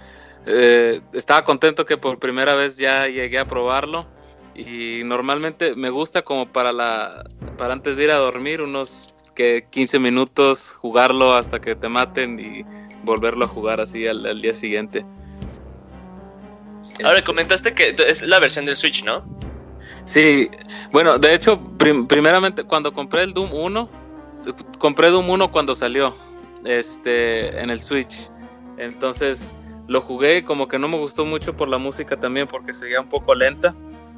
eh, 0.47 1.01
estaba 1.13 1.45
contento 1.45 1.85
que 1.85 1.97
por 1.97 2.19
primera 2.19 2.55
vez 2.55 2.77
ya 2.77 3.09
llegué 3.09 3.39
a 3.39 3.47
probarlo 3.47 4.07
y 4.55 5.03
normalmente 5.05 5.75
me 5.75 5.91
gusta 5.91 6.23
como 6.23 6.51
para 6.51 6.73
la 6.73 7.25
para 7.59 7.75
antes 7.75 7.97
de 7.97 8.05
ir 8.05 8.11
a 8.11 8.17
dormir 8.17 8.63
unos 8.63 9.15
que 9.35 9.67
15 9.71 9.99
minutos 9.99 10.73
jugarlo 10.73 11.35
hasta 11.35 11.61
que 11.61 11.75
te 11.75 11.89
maten 11.89 12.39
y 12.39 12.65
volverlo 13.05 13.45
a 13.45 13.49
jugar 13.49 13.81
así 13.81 14.07
al, 14.07 14.25
al 14.25 14.41
día 14.41 14.55
siguiente. 14.55 15.05
Ahora 17.03 17.23
comentaste 17.25 17.75
que 17.75 17.95
es 18.07 18.23
la 18.23 18.39
versión 18.39 18.65
del 18.65 18.77
Switch, 18.77 19.03
¿no? 19.05 19.25
Sí, 20.05 20.51
bueno, 20.93 21.19
de 21.19 21.35
hecho, 21.35 21.59
prim- 21.79 22.07
primeramente 22.07 22.63
cuando 22.65 22.93
compré 22.93 23.23
el 23.23 23.33
Doom 23.33 23.53
1, 23.53 23.89
eh, 24.47 24.53
compré 24.79 25.11
Doom 25.11 25.29
1 25.31 25.51
cuando 25.51 25.75
salió 25.75 26.15
este 26.65 27.59
en 27.61 27.71
el 27.71 27.83
Switch. 27.83 28.29
Entonces 28.77 29.55
lo 29.89 30.01
jugué 30.03 30.45
como 30.45 30.69
que 30.69 30.79
no 30.79 30.89
me 30.89 30.97
gustó 30.99 31.25
mucho 31.25 31.57
por 31.57 31.69
la 31.69 31.79
música 31.79 32.17
también 32.19 32.47
porque 32.47 32.73
seguía 32.73 33.01
un 33.01 33.09
poco 33.09 33.35
lenta, 33.35 33.75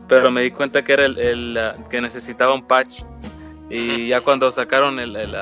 pero 0.08 0.30
me 0.30 0.42
di 0.42 0.50
cuenta 0.50 0.82
que 0.84 0.92
era 0.92 1.04
el, 1.04 1.18
el, 1.18 1.58
que 1.90 2.00
necesitaba 2.00 2.52
un 2.54 2.62
patch. 2.66 3.02
Y 3.70 4.08
ya 4.08 4.20
cuando 4.20 4.50
sacaron 4.50 4.98
el, 5.00 5.16
el, 5.16 5.34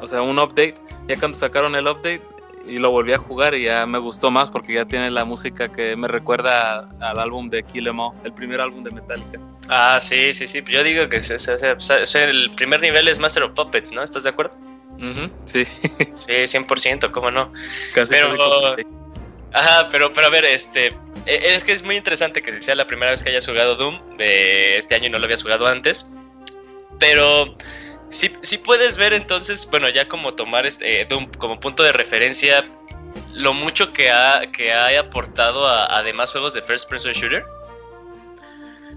o 0.00 0.06
sea, 0.06 0.22
un 0.22 0.38
update, 0.38 0.76
ya 1.08 1.16
cuando 1.18 1.36
sacaron 1.36 1.74
el 1.74 1.86
update 1.88 2.22
y 2.68 2.78
lo 2.78 2.90
volví 2.90 3.12
a 3.12 3.18
jugar 3.18 3.54
y 3.54 3.64
ya 3.64 3.86
me 3.86 3.98
gustó 3.98 4.30
más 4.30 4.50
porque 4.50 4.74
ya 4.74 4.84
tiene 4.84 5.10
la 5.10 5.24
música 5.24 5.70
que 5.70 5.96
me 5.96 6.06
recuerda 6.08 6.88
al 7.00 7.18
álbum 7.18 7.48
de 7.50 7.62
Kill 7.62 7.86
Em 7.88 7.98
All, 7.98 8.12
el 8.24 8.32
primer 8.32 8.60
álbum 8.60 8.84
de 8.84 8.90
Metallica. 8.90 9.38
Ah, 9.68 9.98
sí, 10.00 10.32
sí, 10.32 10.46
sí. 10.46 10.62
Yo 10.66 10.82
digo 10.82 11.08
que 11.08 11.16
es- 11.18 11.30
es- 11.30 12.14
el 12.14 12.50
primer 12.56 12.80
nivel 12.80 13.08
es 13.08 13.18
Master 13.18 13.42
of 13.44 13.52
Puppets, 13.52 13.92
¿no? 13.92 14.02
¿Estás 14.02 14.24
de 14.24 14.30
acuerdo? 14.30 14.56
Ujú, 14.98 15.30
sí, 15.44 15.64
Sí, 16.14 16.46
100%, 16.46 17.10
¿cómo 17.12 17.30
no? 17.30 17.52
casi. 17.94 18.12
Pero-. 18.14 18.76
Ajá, 19.52 19.88
pero, 19.90 20.12
pero 20.12 20.26
a 20.26 20.30
ver, 20.30 20.44
este. 20.44 20.88
e- 21.26 21.54
Es 21.54 21.64
que 21.64 21.72
es 21.72 21.82
muy 21.84 21.96
interesante 21.96 22.42
que 22.42 22.60
sea 22.60 22.74
la 22.74 22.86
primera 22.86 23.10
vez 23.12 23.22
que 23.22 23.30
hayas 23.30 23.46
jugado 23.46 23.76
Doom 23.76 23.98
de 24.18 24.76
este 24.78 24.94
año 24.94 25.06
y 25.06 25.10
no 25.10 25.18
lo 25.18 25.24
habías 25.24 25.42
jugado 25.42 25.66
antes. 25.66 26.10
Pero 26.98 27.54
sí, 28.10 28.32
sí 28.42 28.58
puedes 28.58 28.96
ver 28.96 29.12
entonces, 29.12 29.68
bueno, 29.70 29.88
ya 29.88 30.08
como 30.08 30.34
tomar 30.34 30.66
este, 30.66 31.02
eh, 31.02 31.08
como 31.38 31.58
punto 31.60 31.82
de 31.82 31.92
referencia, 31.92 32.68
lo 33.34 33.52
mucho 33.52 33.92
que 33.92 34.10
ha, 34.10 34.42
que 34.52 34.72
ha 34.72 34.98
aportado 35.00 35.66
a, 35.66 35.96
a 35.96 36.02
demás 36.02 36.32
juegos 36.32 36.54
de 36.54 36.62
First 36.62 36.88
Person 36.88 37.12
Shooter. 37.12 37.42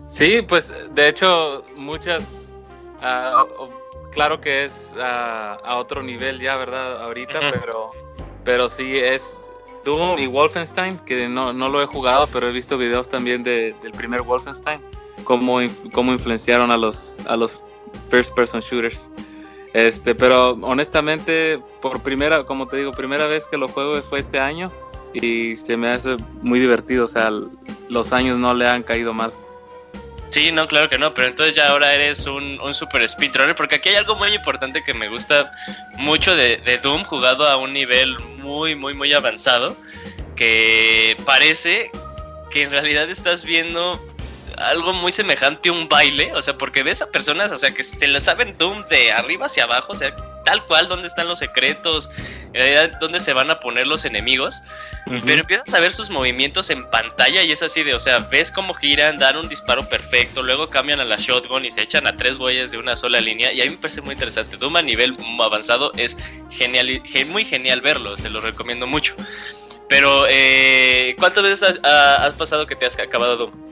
Sí, 0.07 0.41
pues 0.41 0.74
de 0.93 1.07
hecho 1.07 1.64
muchas, 1.76 2.53
o- 3.01 3.70
claro 4.12 4.41
que 4.41 4.64
es 4.66 4.93
ah, 4.99 5.57
a 5.64 5.78
otro 5.78 6.03
nivel 6.03 6.39
ya, 6.39 6.57
¿verdad? 6.57 7.01
Ahorita, 7.03 7.39
Ujú. 7.39 7.47
pero, 7.62 7.91
pero 8.43 8.70
sí 8.70 8.97
es 8.97 9.49
Doom 9.86 10.20
y 10.20 10.28
Wolfenstein, 10.28 10.97
que 10.99 11.28
no, 11.30 11.53
no 11.53 11.70
lo 11.70 11.82
he 11.82 11.86
jugado, 11.86 12.28
pero 12.28 12.49
he 12.49 12.51
visto 12.51 12.78
videos 12.78 13.07
también 13.09 13.43
de- 13.43 13.74
del 13.82 13.91
primer 13.93 14.22
Wolfenstein, 14.22 14.82
cómo, 15.24 15.62
inf- 15.62 15.89
cómo 15.91 16.12
influenciaron 16.12 16.72
a 16.72 16.78
los, 16.78 17.18
a 17.28 17.38
los 17.38 17.64
first 18.12 18.36
person 18.36 18.59
shooters. 18.59 19.09
Este, 19.74 20.14
pero 20.14 20.51
honestamente, 20.62 21.59
por 21.82 22.03
primera, 22.03 22.43
como 22.43 22.68
te 22.68 22.78
digo, 22.78 22.91
primera 22.91 23.26
vez 23.28 23.47
que 23.47 23.57
lo 23.57 23.70
juego 23.70 24.01
fue 24.01 24.20
este 24.20 24.38
año 24.38 24.72
y 25.14 25.55
se 25.55 25.78
me 25.78 25.89
hace 25.89 26.18
muy 26.41 26.59
divertido, 26.59 27.05
o 27.05 27.07
sea, 27.07 27.32
los 27.89 28.12
años 28.12 28.38
no 28.38 28.53
le 28.53 28.68
han 28.68 28.84
caído 28.84 29.14
mal. 29.14 29.32
Sí, 30.30 30.51
no, 30.51 30.68
claro 30.68 30.89
que 30.89 30.97
no, 30.97 31.14
pero 31.14 31.28
entonces 31.28 31.55
ya 31.55 31.70
ahora 31.70 31.93
eres 31.93 32.26
un, 32.26 32.59
un 32.62 32.74
super 32.74 33.07
speedrunner, 33.07 33.55
porque 33.55 33.76
aquí 33.76 33.89
hay 33.89 33.95
algo 33.95 34.16
muy 34.16 34.34
importante 34.34 34.82
que 34.84 34.93
me 34.93 35.09
gusta 35.09 35.51
mucho 35.97 36.36
de, 36.36 36.57
de 36.57 36.78
Doom, 36.78 37.03
jugado 37.03 37.47
a 37.47 37.57
un 37.57 37.74
nivel 37.74 38.18
muy, 38.38 38.76
muy, 38.76 38.93
muy 38.93 39.12
avanzado, 39.12 39.76
que 40.38 41.18
parece 41.26 41.91
que 42.49 42.64
en 42.64 42.72
realidad 42.72 43.09
estás 43.09 43.43
viendo 43.43 43.99
algo 44.57 44.93
muy 44.93 45.11
semejante 45.11 45.69
a 45.69 45.71
un 45.71 45.87
baile, 45.89 46.31
o 46.33 46.41
sea, 46.41 46.57
porque 46.57 46.83
ves 46.83 47.01
a 47.01 47.11
personas, 47.11 47.51
o 47.51 47.57
sea, 47.57 47.71
que 47.71 47.83
se 47.83 48.07
le 48.07 48.19
saben 48.19 48.57
Doom 48.57 48.87
de 48.87 49.11
arriba 49.11 49.45
hacia 49.45 49.63
abajo, 49.63 49.93
o 49.93 49.95
sea, 49.95 50.15
tal 50.45 50.65
cual 50.65 50.87
dónde 50.87 51.07
están 51.07 51.27
los 51.27 51.39
secretos, 51.39 52.09
en 52.53 52.91
dónde 52.99 53.19
se 53.19 53.33
van 53.33 53.49
a 53.49 53.59
poner 53.59 53.87
los 53.87 54.05
enemigos, 54.05 54.63
pero 55.25 55.41
empiezas 55.41 55.73
a 55.73 55.79
ver 55.79 55.93
sus 55.93 56.09
movimientos 56.09 56.69
en 56.69 56.89
pantalla 56.89 57.43
y 57.43 57.51
es 57.51 57.61
así 57.63 57.83
de, 57.83 57.93
o 57.93 57.99
sea, 57.99 58.19
ves 58.19 58.51
cómo 58.51 58.73
giran, 58.73 59.17
dan 59.17 59.37
un 59.37 59.49
disparo 59.49 59.87
perfecto, 59.87 60.43
luego 60.43 60.69
cambian 60.69 60.99
a 60.99 61.05
la 61.05 61.17
shotgun 61.17 61.65
y 61.65 61.71
se 61.71 61.81
echan 61.81 62.07
a 62.07 62.15
tres 62.15 62.37
bueyes 62.37 62.71
de 62.71 62.77
una 62.77 62.95
sola 62.95 63.21
línea 63.21 63.51
y 63.51 63.61
a 63.61 63.65
mí 63.65 63.71
me 63.71 63.77
parece 63.77 64.01
muy 64.01 64.13
interesante. 64.13 64.57
Doom 64.57 64.75
a 64.75 64.81
nivel 64.81 65.17
avanzado 65.41 65.91
es 65.97 66.17
genial, 66.49 67.01
muy 67.27 67.45
genial 67.45 67.81
verlo, 67.81 68.17
se 68.17 68.29
lo 68.29 68.41
recomiendo 68.41 68.87
mucho. 68.87 69.15
Pero, 69.87 70.25
eh, 70.29 71.15
¿cuántas 71.19 71.43
veces 71.43 71.79
has, 71.83 72.33
pasado 72.35 72.65
que 72.65 72.75
te 72.75 72.85
has 72.85 72.97
acabado 72.97 73.35
Doom? 73.35 73.70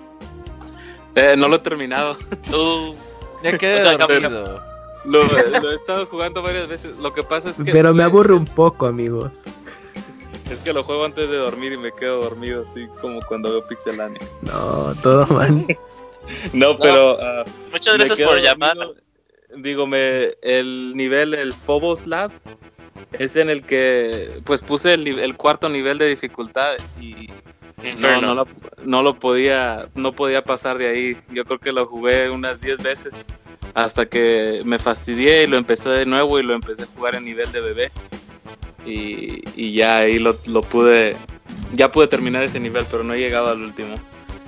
Eh, 1.20 1.36
no 1.38 1.47
lo 1.47 1.57
he 1.57 1.59
terminado. 1.59 2.17
Uh, 2.49 2.95
ya 3.43 3.57
quedé 3.57 3.82
dormido. 3.82 4.61
Lo, 5.05 5.24
lo, 5.24 5.72
he 5.72 5.76
estado 5.76 6.05
jugando 6.07 6.41
varias 6.41 6.67
veces. 6.67 6.95
Lo 6.97 7.13
que 7.13 7.24
pasa 7.24 7.51
es 7.51 7.57
que. 7.57 7.72
Pero 7.72 7.93
me 7.93 8.03
aburre 8.03 8.34
un 8.34 8.45
poco, 8.45 8.86
amigos. 8.86 9.43
Es 10.49 10.59
que 10.59 10.74
lo 10.74 10.84
juego 10.84 11.05
antes 11.05 11.30
de 11.30 11.38
dormir 11.38 11.74
y 11.74 11.78
me 11.78 11.91
quedo 11.93 12.22
dormido, 12.22 12.65
así 12.70 12.88
como 13.01 13.22
cuando 13.22 13.51
veo 13.51 13.67
Pixelania. 13.67 14.20
No, 14.41 14.93
todo 15.03 15.28
mal. 15.28 15.65
no, 16.53 16.78
pero. 16.78 17.17
Ah, 17.22 17.43
Muchas 17.72 17.97
gracias 17.97 18.22
por 18.22 18.41
llamar. 18.41 18.78
Digo, 19.55 19.88
me, 19.88 20.32
el 20.41 20.93
nivel, 20.95 21.34
el 21.34 21.53
Phobos 21.53 22.07
Lab, 22.07 22.32
es 23.13 23.36
en 23.36 23.49
el 23.49 23.63
que 23.63 24.41
pues 24.43 24.61
puse 24.61 24.93
el, 24.95 25.07
el 25.07 25.36
cuarto 25.38 25.70
nivel 25.70 25.97
de 25.97 26.07
dificultad 26.07 26.74
y 26.99 27.30
no, 27.99 28.21
no, 28.21 28.36
lo, 28.36 28.47
no, 28.84 29.03
lo, 29.03 29.19
podía 29.19 29.88
no 29.95 30.13
podía 30.13 30.43
pasar 30.43 30.77
de 30.77 30.89
ahí. 30.89 31.17
Yo 31.32 31.45
creo 31.45 31.59
que 31.59 31.71
lo 31.71 31.86
jugué 31.86 32.30
unas 32.30 32.61
10 32.61 32.82
veces 32.84 33.27
hasta 33.73 34.07
que 34.07 34.61
me 34.65 34.80
fastidié 34.80 35.43
y 35.43 35.47
lo 35.47 35.57
empecé 35.57 35.89
de 35.89 36.05
nuevo 36.05 36.39
y 36.39 36.43
lo 36.43 36.53
empecé 36.53 36.84
a 36.84 36.88
jugar 36.88 37.15
en 37.15 37.25
nivel 37.25 37.51
de 37.51 37.61
bebé. 37.61 37.91
Y, 38.86 39.43
y 39.55 39.73
ya 39.73 39.97
ahí 39.97 40.19
lo, 40.19 40.36
lo, 40.47 40.61
pude, 40.61 41.17
ya 41.73 41.91
pude 41.91 42.07
terminar 42.07 42.43
ese 42.43 42.59
nivel, 42.59 42.86
pero 42.89 43.03
no 43.03 43.13
he 43.13 43.19
llegado 43.19 43.49
al 43.49 43.61
último. 43.61 43.95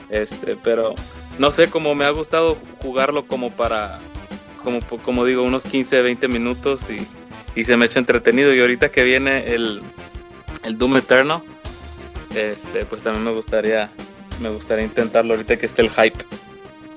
Este, 0.10 0.58
pero 0.62 0.94
no 1.40 1.52
sé, 1.52 1.70
cómo 1.70 1.96
me 1.96 2.06
ha 2.06 2.10
gustado 2.10 2.58
jugarlo 2.82 3.28
como 3.28 3.52
para, 3.52 3.98
como, 4.64 4.80
como 5.04 5.26
digo, 5.26 5.44
unos 5.44 5.64
15, 5.64 6.02
20 6.02 6.28
minutos 6.28 6.88
y, 6.90 7.08
y 7.60 7.64
se 7.64 7.78
me 7.78 7.86
ha 7.86 7.88
hecho 7.88 8.00
entretenido. 8.00 8.54
Y 8.54 8.60
ahorita 8.60 8.92
que 8.92 9.04
viene 9.04 9.54
el, 9.54 9.82
el 10.64 10.78
Doom 10.78 10.98
Eternal, 10.98 11.42
este, 12.36 12.86
pues 12.86 13.02
también 13.02 13.24
me 13.24 13.32
gustaría, 13.32 13.90
me 14.40 14.50
gustaría 14.50 14.86
intentarlo 14.86 15.34
ahorita 15.34 15.58
que 15.58 15.66
esté 15.66 15.82
el 15.82 15.90
hype. 15.90 16.26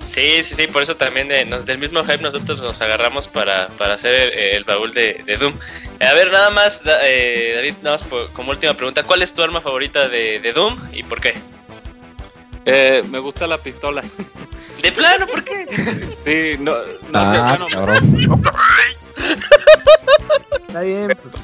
Sí, 0.05 0.43
sí, 0.43 0.55
sí, 0.55 0.67
por 0.67 0.83
eso 0.83 0.95
también 0.95 1.27
de, 1.27 1.45
nos, 1.45 1.65
del 1.65 1.79
mismo 1.79 2.03
hype 2.03 2.19
nosotros 2.19 2.61
nos 2.61 2.79
agarramos 2.81 3.27
para, 3.27 3.69
para 3.69 3.95
hacer 3.95 4.37
el, 4.37 4.63
baúl 4.63 4.93
de, 4.93 5.23
Doom. 5.39 5.53
A 5.99 6.13
ver, 6.13 6.31
nada 6.31 6.51
más, 6.51 6.83
eh, 7.03 7.53
David, 7.55 7.73
nada 7.81 7.97
más 7.97 8.29
como 8.33 8.51
última 8.51 8.75
pregunta, 8.75 9.03
¿cuál 9.03 9.23
es 9.23 9.33
tu 9.33 9.41
arma 9.41 9.61
favorita 9.61 10.07
de, 10.07 10.51
Doom 10.53 10.77
y 10.93 11.03
por 11.03 11.19
qué? 11.21 11.33
Eh, 12.65 13.03
me 13.09 13.19
gusta 13.19 13.47
la 13.47 13.57
pistola. 13.57 14.03
¿De 14.81 14.91
plano? 14.91 15.25
¿Por 15.25 15.43
qué? 15.43 15.65
Sí, 16.23 16.57
no, 16.61 16.75
no 17.11 17.31
sé, 17.31 17.37
ah, 17.37 17.57
bueno, 17.71 18.41
Está 20.67 20.81
bien, 20.81 21.17
pues, 21.23 21.35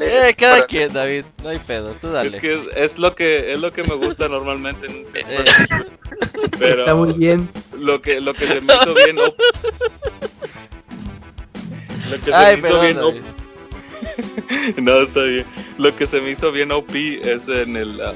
eh, 0.00 0.34
cada 0.36 0.66
quien, 0.66 0.92
David, 0.92 1.24
no 1.42 1.48
hay 1.48 1.58
pedo, 1.58 1.94
tú 2.00 2.10
dale. 2.10 2.36
Es 2.36 2.42
que 2.42 2.68
es, 2.76 2.98
lo 2.98 3.14
que 3.14 3.52
es 3.52 3.58
lo 3.58 3.72
que 3.72 3.84
me 3.84 3.94
gusta 3.94 4.28
normalmente 4.28 4.86
en 4.86 4.96
un 4.96 5.06
eh. 5.16 5.24
Pero 6.58 6.80
Está 6.80 6.94
muy 6.94 7.14
bien. 7.14 7.48
Lo 7.78 8.02
que 8.02 8.20
lo 8.20 8.34
que 8.34 8.46
se 8.46 8.60
me 8.60 8.74
hizo 8.74 8.94
bien 8.94 9.16
lo 9.16 9.34
que 12.20 12.32
se 12.32 12.56
me 12.56 12.58
hizo 12.58 12.80
bien 12.80 12.98
No, 14.84 15.02
está 15.02 15.22
bien. 15.22 15.44
Lo 15.78 15.94
que 15.94 16.06
se 16.06 16.20
me 16.20 16.30
hizo 16.30 16.52
bien 16.52 16.72
OP 16.72 16.94
es 16.94 17.48
en 17.48 17.76
el 17.76 18.00
ah, 18.00 18.14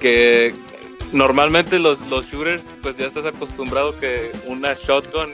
que 0.00 0.54
normalmente 1.12 1.78
los, 1.78 2.00
los 2.02 2.26
shooters 2.26 2.74
pues 2.82 2.96
ya 2.96 3.06
estás 3.06 3.26
acostumbrado 3.26 3.98
que 3.98 4.30
una 4.46 4.74
shotgun 4.74 5.32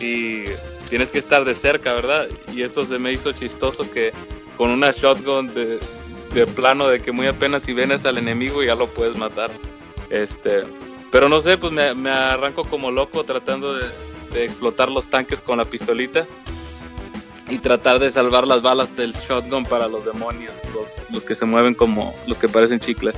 y 0.00 0.44
tienes 0.90 1.12
que 1.12 1.18
estar 1.18 1.44
de 1.44 1.54
cerca, 1.54 1.94
¿verdad? 1.94 2.28
Y 2.52 2.62
esto 2.62 2.84
se 2.84 2.98
me 2.98 3.12
hizo 3.12 3.32
chistoso 3.32 3.90
que 3.90 4.12
con 4.58 4.70
una 4.70 4.90
shotgun 4.90 5.54
de, 5.54 5.78
de 6.34 6.46
plano 6.46 6.88
de 6.88 7.00
que 7.00 7.12
muy 7.12 7.28
apenas 7.28 7.62
si 7.62 7.72
vienes 7.72 8.04
al 8.04 8.18
enemigo 8.18 8.62
ya 8.62 8.74
lo 8.74 8.88
puedes 8.88 9.16
matar. 9.16 9.50
Este, 10.10 10.64
pero 11.12 11.28
no 11.28 11.40
sé, 11.40 11.56
pues 11.56 11.72
me, 11.72 11.94
me 11.94 12.10
arranco 12.10 12.64
como 12.64 12.90
loco 12.90 13.24
tratando 13.24 13.74
de, 13.74 13.86
de, 14.32 14.44
explotar 14.44 14.90
los 14.90 15.08
tanques 15.08 15.40
con 15.40 15.58
la 15.58 15.64
pistolita 15.64 16.26
y 17.48 17.58
tratar 17.58 18.00
de 18.00 18.10
salvar 18.10 18.46
las 18.46 18.60
balas 18.60 18.94
del 18.96 19.12
shotgun 19.12 19.64
para 19.64 19.86
los 19.86 20.04
demonios, 20.04 20.58
los, 20.74 21.02
los 21.10 21.24
que 21.24 21.36
se 21.36 21.44
mueven 21.46 21.74
como 21.74 22.12
los 22.26 22.36
que 22.36 22.48
parecen 22.48 22.80
chicle. 22.80 23.12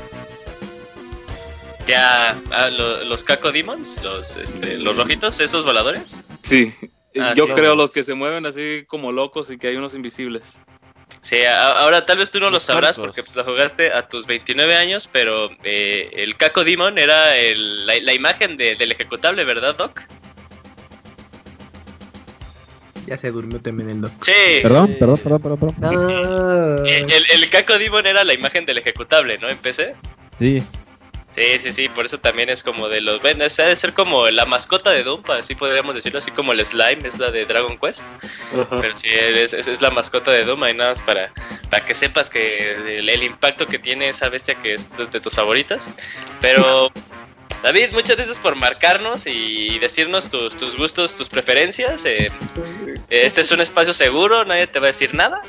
Ya, 1.86 2.38
ah, 2.50 2.68
los 2.68 3.24
Caco 3.24 3.50
Demons, 3.50 4.00
los, 4.04 4.36
este, 4.36 4.76
los 4.76 4.96
rojitos, 4.96 5.40
esos 5.40 5.64
voladores. 5.64 6.24
Sí, 6.42 6.72
Ah, 7.20 7.34
Yo 7.36 7.48
creo 7.48 7.74
los 7.74 7.92
que 7.92 8.02
se 8.02 8.14
mueven 8.14 8.46
así 8.46 8.84
como 8.86 9.12
locos 9.12 9.50
y 9.50 9.58
que 9.58 9.68
hay 9.68 9.76
unos 9.76 9.94
invisibles. 9.94 10.58
Sí, 11.20 11.44
ahora 11.44 12.04
tal 12.06 12.18
vez 12.18 12.30
tú 12.30 12.40
no 12.40 12.50
lo 12.50 12.58
sabrás 12.58 12.98
porque 12.98 13.22
lo 13.36 13.44
jugaste 13.44 13.92
a 13.92 14.08
tus 14.08 14.26
29 14.26 14.74
años, 14.74 15.08
pero 15.10 15.50
eh, 15.62 16.10
el 16.14 16.36
Caco 16.36 16.64
Demon 16.64 16.98
era 16.98 17.32
la, 17.54 18.14
imagen 18.14 18.56
del 18.56 18.90
ejecutable, 18.90 19.44
¿verdad, 19.44 19.76
Doc? 19.76 20.02
Ya 23.06 23.18
se 23.18 23.30
durmió 23.30 23.60
también 23.60 23.90
el 23.90 24.00
Doc. 24.00 24.12
Sí. 24.22 24.32
Perdón, 24.62 24.96
perdón, 24.98 25.18
perdón, 25.18 25.40
perdón. 25.40 25.74
Ah. 25.82 26.82
El, 26.86 27.24
el, 27.30 27.50
Caco 27.50 27.78
Demon 27.78 28.06
era 28.06 28.24
la 28.24 28.32
imagen 28.32 28.64
del 28.64 28.78
ejecutable, 28.78 29.38
¿no? 29.38 29.48
En 29.48 29.58
PC. 29.58 29.94
Sí. 30.38 30.62
Sí, 31.34 31.58
sí, 31.60 31.72
sí, 31.72 31.88
por 31.88 32.04
eso 32.04 32.18
también 32.18 32.50
es 32.50 32.62
como 32.62 32.88
de 32.88 33.00
los... 33.00 33.20
Bueno, 33.22 33.44
esa 33.44 33.62
debe 33.62 33.76
ser 33.76 33.94
como 33.94 34.28
la 34.28 34.44
mascota 34.44 34.90
de 34.90 35.02
Doom, 35.02 35.22
así 35.30 35.54
podríamos 35.54 35.94
decirlo, 35.94 36.18
así 36.18 36.30
como 36.30 36.52
el 36.52 36.64
Slime 36.64 37.08
es 37.08 37.18
la 37.18 37.30
de 37.30 37.46
Dragon 37.46 37.78
Quest. 37.78 38.04
Pero 38.52 38.94
sí, 38.94 39.08
es, 39.10 39.54
es, 39.54 39.80
la 39.80 39.90
mascota 39.90 40.30
de 40.30 40.44
Doom, 40.44 40.66
y 40.68 40.74
nada 40.74 40.90
más 40.90 41.00
para, 41.00 41.32
para 41.70 41.86
que 41.86 41.94
sepas 41.94 42.28
que 42.28 42.98
el, 42.98 43.22
impacto 43.22 43.66
que 43.66 43.78
tiene 43.78 44.10
esa 44.10 44.28
bestia 44.28 44.54
que 44.56 44.74
es 44.74 44.88
de, 44.96 45.20
tus 45.20 45.34
favoritas. 45.34 45.90
Pero... 46.40 46.92
David, 47.62 47.90
muchas 47.92 48.16
gracias 48.16 48.40
por 48.40 48.56
marcarnos 48.56 49.24
y 49.24 49.78
decirnos 49.78 50.28
tus, 50.28 50.56
tus 50.56 50.76
gustos, 50.76 51.14
tus 51.14 51.28
preferencias. 51.28 52.04
Eh, 52.04 52.28
este 53.08 53.40
es 53.40 53.52
un 53.52 53.60
espacio 53.60 53.94
seguro, 53.94 54.44
nadie 54.44 54.66
te 54.66 54.80
va 54.80 54.86
a 54.86 54.88
decir 54.88 55.14
nada. 55.14 55.40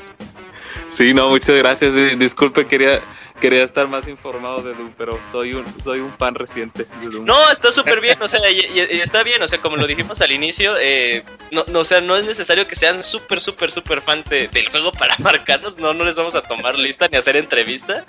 Sí, 0.90 1.12
no, 1.12 1.28
muchas 1.28 1.56
gracias. 1.56 1.94
Disculpe, 2.16 2.68
quería 2.68 3.02
quería 3.40 3.62
estar 3.62 3.86
más 3.88 4.06
informado 4.08 4.62
de 4.62 4.74
Doom, 4.74 4.92
pero 4.96 5.18
soy 5.30 5.54
un, 5.54 5.64
soy 5.82 6.00
un 6.00 6.16
fan 6.16 6.34
reciente 6.34 6.86
de 7.00 7.08
Doom. 7.08 7.24
No, 7.24 7.50
está 7.50 7.70
súper 7.70 8.00
bien, 8.00 8.20
o 8.20 8.28
sea, 8.28 8.40
y, 8.50 8.60
está 9.00 9.22
bien, 9.22 9.42
o 9.42 9.48
sea, 9.48 9.60
como 9.60 9.76
lo 9.76 9.86
dijimos 9.86 10.20
al 10.20 10.32
inicio, 10.32 10.74
eh, 10.78 11.24
no, 11.50 11.64
no, 11.68 11.80
o 11.80 11.84
sea, 11.84 12.00
no 12.00 12.16
es 12.16 12.24
necesario 12.24 12.66
que 12.66 12.74
sean 12.74 13.02
súper, 13.02 13.40
súper, 13.40 13.70
súper 13.70 14.02
fan 14.02 14.22
del 14.28 14.68
juego 14.70 14.92
para 14.92 15.14
marcarnos, 15.18 15.78
no, 15.78 15.92
no 15.92 16.04
les 16.04 16.16
vamos 16.16 16.34
a 16.34 16.42
tomar 16.42 16.78
lista 16.78 17.08
ni 17.08 17.18
hacer 17.18 17.36
entrevista, 17.36 18.06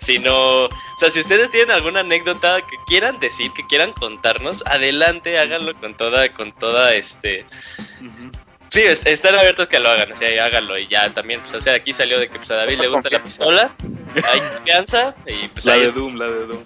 sino, 0.00 0.64
o 0.64 0.70
sea, 0.98 1.10
si 1.10 1.20
ustedes 1.20 1.50
tienen 1.50 1.70
alguna 1.70 2.00
anécdota 2.00 2.60
que 2.60 2.76
quieran 2.86 3.18
decir, 3.20 3.50
que 3.52 3.66
quieran 3.66 3.92
contarnos, 3.92 4.62
adelante, 4.66 5.38
háganlo 5.38 5.74
con 5.74 5.96
toda, 5.96 6.32
con 6.32 6.52
toda, 6.52 6.94
este... 6.94 7.46
Sí, 8.74 8.82
están 8.82 9.38
abiertos 9.38 9.68
que 9.68 9.78
lo 9.78 9.88
hagan, 9.88 10.10
o 10.10 10.16
sea, 10.16 10.44
háganlo 10.44 10.76
y 10.76 10.88
ya 10.88 11.08
también, 11.10 11.40
pues, 11.40 11.54
o 11.54 11.60
sea, 11.60 11.76
aquí 11.76 11.92
salió 11.92 12.18
de 12.18 12.26
que 12.26 12.38
pues, 12.38 12.50
a 12.50 12.56
David 12.56 12.80
le 12.80 12.88
gusta 12.88 13.08
la 13.08 13.22
pistola, 13.22 13.72
hay 14.16 14.40
confianza 14.40 15.14
y 15.28 15.46
pues 15.46 15.64
La 15.64 15.76
de 15.76 15.92
Doom, 15.92 16.16
la 16.16 16.26
de 16.26 16.46
Doom. 16.46 16.64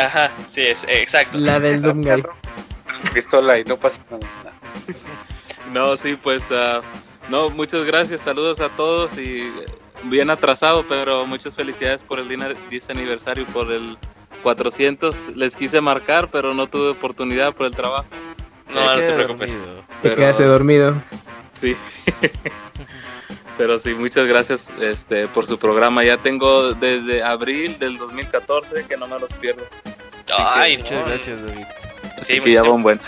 ajá, 0.00 0.32
sí, 0.46 0.62
es, 0.62 0.86
exacto. 0.88 1.36
La 1.36 1.60
del 1.60 1.82
Doom 1.82 2.00
Guy. 2.00 2.24
Pistola 3.12 3.58
y 3.58 3.64
no 3.64 3.76
pasa 3.76 4.00
nada. 4.10 4.24
No, 5.74 5.94
sí, 5.94 6.16
pues, 6.22 6.50
uh, 6.50 6.80
no, 7.28 7.50
muchas 7.50 7.84
gracias, 7.84 8.22
saludos 8.22 8.58
a 8.60 8.70
todos 8.70 9.18
y 9.18 9.52
bien 10.04 10.30
atrasado, 10.30 10.86
pero 10.88 11.26
muchas 11.26 11.54
felicidades 11.54 12.02
por 12.02 12.18
el 12.18 12.28
10 12.70 12.90
aniversario, 12.90 13.44
por 13.48 13.70
el 13.70 13.98
400. 14.42 15.36
Les 15.36 15.54
quise 15.54 15.82
marcar, 15.82 16.30
pero 16.30 16.54
no 16.54 16.66
tuve 16.66 16.88
oportunidad 16.88 17.54
por 17.54 17.66
el 17.66 17.72
trabajo. 17.72 18.06
No, 18.74 18.84
no 18.84 18.96
te 18.96 19.12
preocupes. 19.12 19.58
Te 20.00 20.14
quedaste 20.14 20.44
dormido. 20.44 20.94
Sí. 21.62 21.76
Pero 23.56 23.78
sí, 23.78 23.94
muchas 23.94 24.26
gracias 24.26 24.72
este, 24.80 25.28
por 25.28 25.46
su 25.46 25.58
programa. 25.58 26.02
Ya 26.02 26.16
tengo 26.16 26.74
desde 26.74 27.22
abril 27.22 27.78
del 27.78 27.98
2014 27.98 28.84
que 28.86 28.96
no 28.96 29.06
me 29.06 29.20
los 29.20 29.32
pierdo. 29.34 29.62
Ay, 30.36 30.78
muchas 30.78 31.06
gracias, 31.06 31.46
David. 31.46 31.64
sí, 32.20 32.40
que 32.40 32.52
ya 32.52 32.64
van 32.64 32.82
buen. 32.82 33.00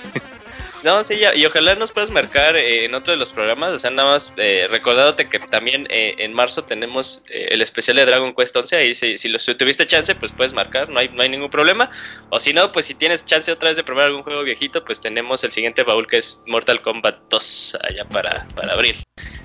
No, 0.85 1.03
sí, 1.03 1.17
ya, 1.17 1.35
y 1.35 1.47
ojalá 1.47 1.75
nos 1.77 1.93
puedas 1.93 2.11
marcar 2.11 2.57
eh, 2.57 2.85
en 2.85 2.95
otro 2.95 3.13
de 3.13 3.17
los 3.17 3.33
programas, 3.33 3.73
o 3.73 3.79
sea, 3.79 3.91
nada 3.91 4.13
más 4.13 4.35
eh, 4.37 4.69
recordándote 4.71 5.31
que 5.31 5.39
también 5.39 5.87
eh, 5.89 6.15
en 6.19 6.35
marzo 6.35 6.63
tenemos 6.63 7.23
eh, 7.31 7.49
el 7.53 7.63
especial 7.63 7.97
de 7.97 8.05
Dragon 8.05 8.35
Quest 8.35 8.55
11, 8.55 8.77
ahí 8.77 8.95
si, 8.95 9.17
si, 9.17 9.29
lo, 9.31 9.39
si 9.39 9.55
tuviste 9.55 9.87
chance, 9.87 10.15
pues 10.15 10.33
puedes 10.33 10.53
marcar, 10.53 10.91
no 10.91 11.01
hay, 11.01 11.09
no 11.09 11.23
hay 11.23 11.31
ningún 11.31 11.49
problema, 11.49 11.91
o 12.29 12.39
si 12.39 12.53
no, 12.53 12.71
pues 12.71 12.85
si 12.85 12.95
tienes 12.95 13.25
chance 13.25 13.51
otra 13.51 13.71
vez 13.71 13.79
de 13.79 13.83
probar 13.85 14.07
algún 14.07 14.23
juego 14.25 14.43
viejito, 14.43 14.85
pues 14.85 15.01
tenemos 15.01 15.43
el 15.43 15.53
siguiente 15.53 15.83
baúl 15.85 16.07
que 16.07 16.19
es 16.19 16.43
Mortal 16.47 16.83
Kombat 16.83 17.17
2 17.31 17.79
allá 17.83 18.05
para, 18.05 18.47
para 18.55 18.75
abrir. 18.75 18.97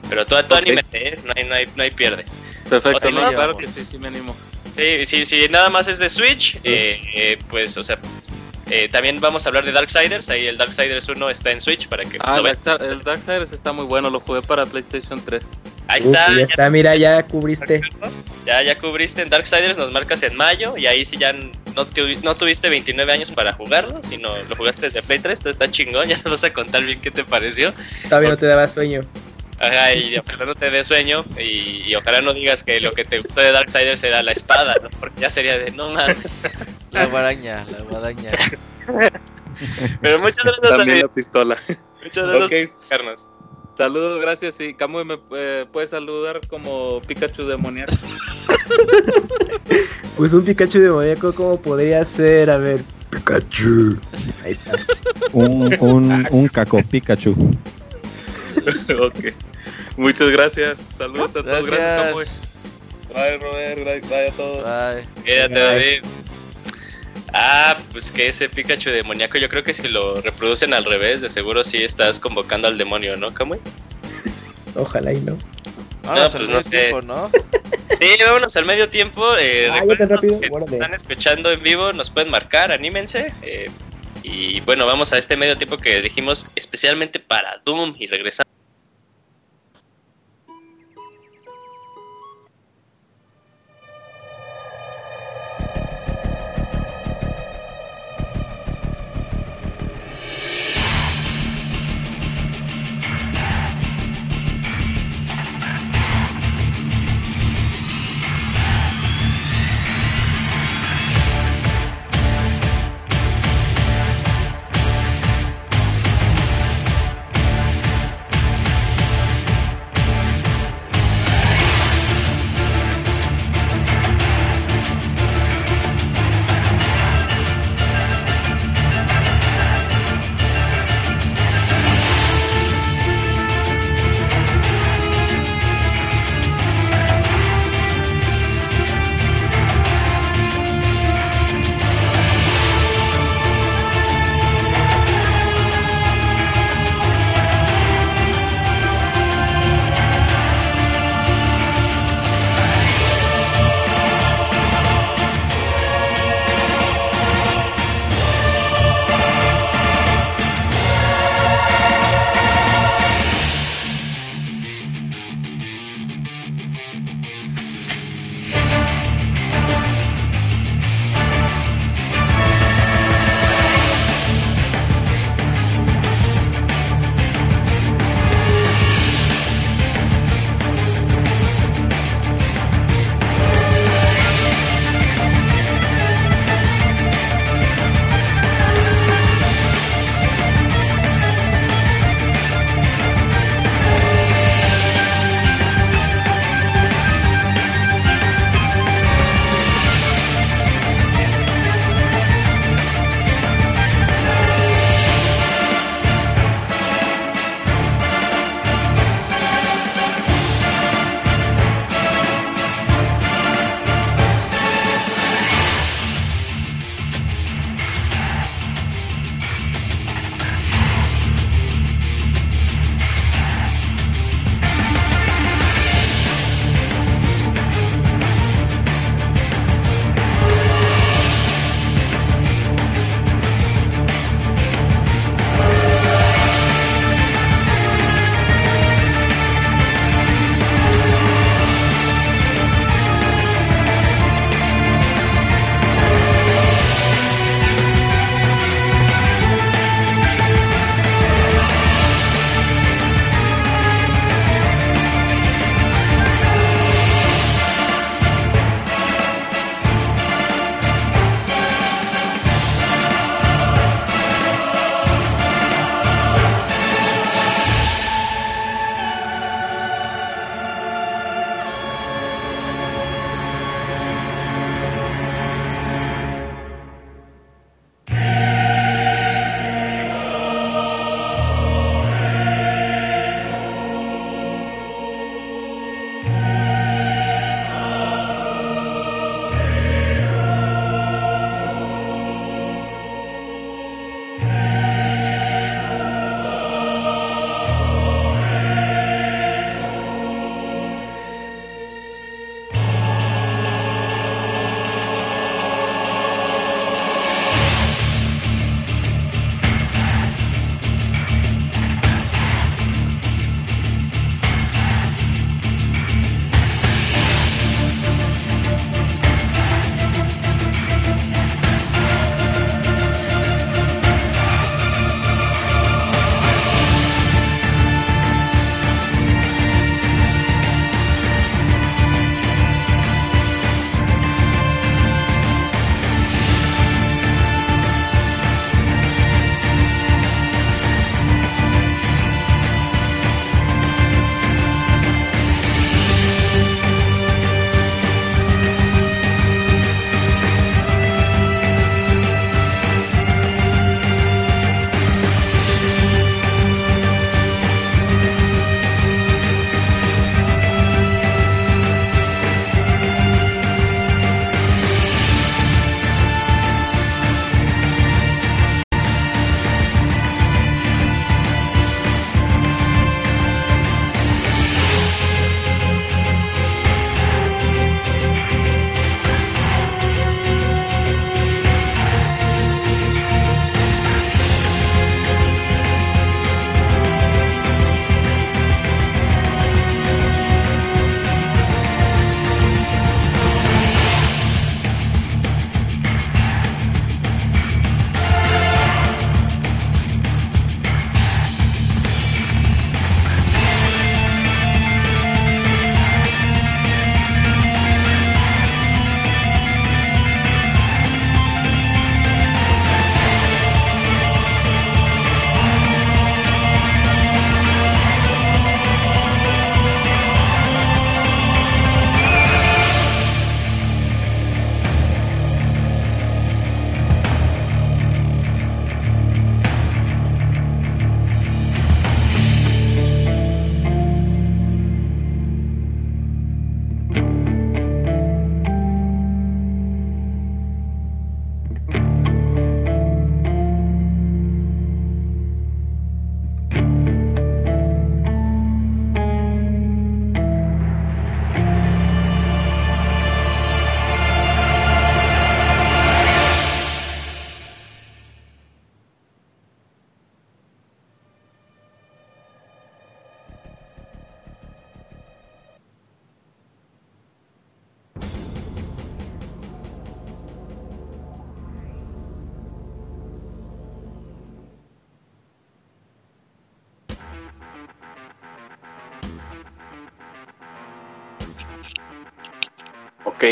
Pero 0.09 0.25
tú, 0.25 0.35
tú 0.45 0.55
Ok. 0.55 0.61
anímate, 0.61 1.07
¿eh? 1.07 1.19
no, 1.23 1.33
hay, 1.37 1.43
no, 1.45 1.55
hay, 1.55 1.69
no 1.73 1.83
hay 1.83 1.91
pierde. 1.91 2.25
Perfecto, 2.69 2.97
O 2.97 2.99
sea, 2.99 3.11
no, 3.11 3.21
no, 3.23 3.31
claro 3.31 3.57
que 3.57 3.65
sí, 3.65 3.85
sí 3.89 3.97
me 3.97 4.09
animo. 4.09 4.35
Sí, 4.75 5.05
sí, 5.05 5.25
sí, 5.25 5.47
nada 5.49 5.69
más 5.69 5.87
es 5.87 5.99
de 5.99 6.09
Switch, 6.09 6.57
eh, 6.65 7.01
eh, 7.13 7.39
pues, 7.49 7.77
o 7.77 7.83
sea, 7.83 7.97
eh, 8.69 8.89
también 8.91 9.19
vamos 9.19 9.45
a 9.45 9.49
hablar 9.49 9.65
de 9.65 9.71
Darksiders, 9.71 10.29
ahí 10.29 10.45
el 10.47 10.57
Darksiders 10.57 11.07
1 11.09 11.29
está 11.29 11.51
en 11.51 11.59
Switch 11.61 11.87
para 11.87 12.03
que 12.05 12.17
Ah, 12.21 12.37
lo 12.37 12.43
vean. 12.43 12.57
El 12.81 13.01
Darksiders 13.01 13.51
está 13.51 13.71
muy 13.73 13.85
bueno, 13.85 14.09
lo 14.09 14.19
jugué 14.19 14.41
para 14.41 14.65
PlayStation 14.65 15.21
3. 15.23 15.43
Ahí 15.87 16.01
Uf, 16.01 16.07
está, 16.07 16.27
ya 16.29 16.37
ya, 16.37 16.43
está, 16.43 16.69
mira, 16.69 16.95
ya 16.95 17.23
cubriste. 17.23 17.81
ya, 18.45 18.61
ya 18.61 18.75
cubriste 18.77 19.23
en 19.23 19.29
Darksiders, 19.29 19.77
nos 19.77 19.91
marcas 19.91 20.21
en 20.23 20.35
mayo 20.37 20.77
y 20.77 20.85
ahí 20.85 21.03
sí 21.03 21.17
ya 21.17 21.33
no, 21.33 21.87
tu- 21.87 22.05
no 22.21 22.35
tuviste 22.35 22.69
29 22.69 23.11
años 23.11 23.31
para 23.31 23.53
jugarlo, 23.53 23.99
sino 24.03 24.29
lo 24.49 24.55
jugaste 24.55 24.83
desde 24.83 25.01
Play 25.01 25.17
3, 25.19 25.39
todo 25.39 25.49
está 25.49 25.71
chingón, 25.71 26.07
ya 26.09 26.15
nos 26.17 26.25
vas 26.31 26.43
a 26.43 26.53
contar 26.53 26.83
bien 26.83 26.99
qué 27.01 27.09
te 27.09 27.23
pareció. 27.23 27.73
Todavía 28.03 28.29
no 28.29 28.37
te 28.37 28.45
daba 28.45 28.67
sueño. 28.67 29.01
Ajá, 29.59 29.93
y 29.93 30.17
ojalá 30.17 30.45
no 30.45 30.55
te 30.55 30.69
dé 30.69 30.83
sueño 30.83 31.25
y, 31.37 31.83
y 31.85 31.95
ojalá 31.95 32.21
no 32.21 32.33
digas 32.33 32.63
que 32.63 32.79
lo 32.79 32.93
que 32.93 33.03
te 33.03 33.19
gustó 33.19 33.41
de 33.41 33.51
Darksiders 33.51 34.03
era 34.03 34.23
la 34.23 34.31
espada, 34.31 34.75
¿no? 34.81 34.89
Porque 34.89 35.21
ya 35.21 35.29
sería 35.29 35.57
de 35.57 35.71
no 35.71 35.89
mames. 35.89 36.17
La 36.91 37.05
guadaña, 37.05 37.63
la 37.69 37.83
guadaña. 37.83 38.31
Pero 40.01 40.17
muchas 40.19 40.43
gracias 40.43 40.61
También 40.61 40.77
también. 40.79 40.99
la 41.01 41.07
pistola. 41.07 41.57
Muchas 42.03 42.27
gracias 42.27 42.71
por. 42.89 43.15
Saludos, 43.77 44.19
gracias. 44.19 44.59
Y 44.59 44.73
Camuy, 44.73 45.05
¿me 45.05 45.19
eh, 45.35 45.65
puedes 45.71 45.91
saludar 45.91 46.41
como 46.47 46.99
Pikachu 47.01 47.45
demoníaco? 47.45 47.93
Pues 50.17 50.33
un 50.33 50.43
Pikachu 50.43 50.79
demoníaco, 50.79 51.33
¿cómo 51.33 51.61
podría 51.61 52.03
ser? 52.03 52.49
A 52.49 52.57
ver, 52.57 52.81
Pikachu. 53.09 53.97
Ahí 54.43 54.51
está. 54.51 54.73
Un, 55.31 55.73
un, 55.79 56.27
un 56.29 56.47
caco 56.49 56.81
Pikachu. 56.83 57.31
ok. 58.99 59.33
Muchas 59.99 60.29
gracias. 60.29 60.79
Saludos 60.97 61.31
a 61.31 61.43
todos. 61.43 61.65
Gracias, 61.65 61.71
Gracias. 61.71 62.07
Camuy. 62.07 62.25
Bye, 63.13 63.37
Robert. 63.39 63.83
Bye, 63.83 63.99
bye 64.01 64.27
a 64.27 64.31
todos. 64.31 64.63
Bye. 64.63 65.23
Quédate, 65.23 65.53
Bye. 65.53 65.61
David. 65.61 66.03
Ah, 67.33 67.77
pues 67.91 68.09
que 68.09 68.27
ese 68.29 68.47
Pikachu 68.49 68.89
demoníaco, 68.91 69.37
yo 69.37 69.49
creo 69.49 69.63
que 69.63 69.73
si 69.73 69.87
lo 69.87 70.21
reproducen 70.21 70.73
al 70.73 70.85
revés, 70.85 71.21
de 71.21 71.29
seguro 71.29 71.63
sí 71.63 71.83
estás 71.83 72.17
convocando 72.19 72.67
al 72.67 72.77
demonio, 72.77 73.17
¿no, 73.17 73.33
Kamui? 73.33 73.59
Ojalá 74.75 75.13
y 75.13 75.19
no. 75.21 75.37
Vamos 76.03 76.31
pues 76.31 76.49
no 76.49 76.63
sé. 76.63 76.69
tiempo, 76.85 77.01
¿no? 77.01 77.29
Sí, 77.89 78.07
vámonos 78.25 78.55
al 78.55 78.65
medio 78.65 78.89
tiempo. 78.89 79.35
Eh, 79.37 79.69
Ah, 79.69 79.79
recuerden 79.81 80.09
rápido, 80.09 80.31
los 80.31 80.41
que 80.41 80.49
nos 80.49 80.69
están 80.71 80.93
escuchando 80.93 81.51
en 81.51 81.61
vivo, 81.61 81.91
nos 81.93 82.09
pueden 82.09 82.31
marcar, 82.31 82.71
anímense. 82.71 83.31
eh, 83.43 83.69
y 84.23 84.59
bueno, 84.61 84.85
vamos 84.85 85.11
a 85.13 85.17
este 85.17 85.35
medio 85.37 85.57
tiempo 85.57 85.77
que 85.77 86.01
dijimos 86.01 86.47
especialmente 86.55 87.19
para 87.19 87.59
Doom 87.65 87.95
y 87.99 88.07
regresamos. 88.07 88.49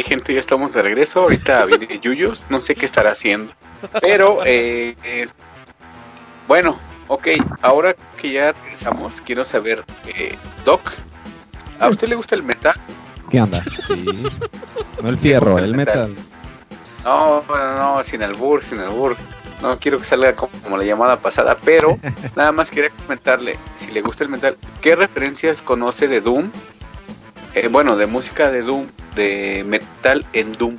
Gente, 0.07 0.33
ya 0.33 0.39
estamos 0.39 0.73
de 0.73 0.81
regreso. 0.81 1.21
Ahorita 1.21 1.65
viene 1.65 1.99
Yuyos, 1.99 2.45
no 2.49 2.61
sé 2.61 2.75
qué 2.75 2.85
estará 2.85 3.11
haciendo. 3.11 3.53
Pero, 4.01 4.39
eh, 4.45 4.95
eh, 5.03 5.27
bueno, 6.47 6.77
ok, 7.07 7.27
ahora 7.61 7.95
que 8.19 8.31
ya 8.31 8.53
regresamos, 8.53 9.21
quiero 9.21 9.45
saber, 9.45 9.83
eh, 10.07 10.35
Doc, 10.65 10.81
¿a 11.79 11.89
usted 11.89 12.07
le 12.07 12.15
gusta 12.15 12.35
el 12.35 12.43
metal? 12.43 12.73
¿Qué 13.29 13.41
onda? 13.41 13.61
Sí. 13.87 14.23
No 15.03 15.09
el 15.09 15.17
fierro, 15.17 15.59
el 15.59 15.75
metal. 15.75 16.15
No, 17.03 17.43
no, 17.47 17.77
no, 17.77 18.03
sin 18.03 18.23
albur, 18.23 18.63
sin 18.63 18.79
albur. 18.79 19.15
No 19.61 19.75
quiero 19.77 19.97
que 19.97 20.05
salga 20.05 20.33
como 20.35 20.77
la 20.77 20.83
llamada 20.83 21.17
pasada, 21.19 21.57
pero 21.63 21.99
nada 22.35 22.51
más 22.51 22.71
quería 22.71 22.89
comentarle, 22.89 23.57
si 23.75 23.91
le 23.91 24.01
gusta 24.01 24.23
el 24.23 24.29
metal, 24.29 24.55
¿qué 24.81 24.95
referencias 24.95 25.61
conoce 25.61 26.07
de 26.07 26.21
Doom? 26.21 26.49
Eh, 27.53 27.67
bueno, 27.67 27.97
de 27.97 28.07
música 28.07 28.51
de 28.51 28.61
Doom, 28.61 28.87
de 29.17 29.63
metal 29.65 30.25
en 30.33 30.53
Doom. 30.57 30.77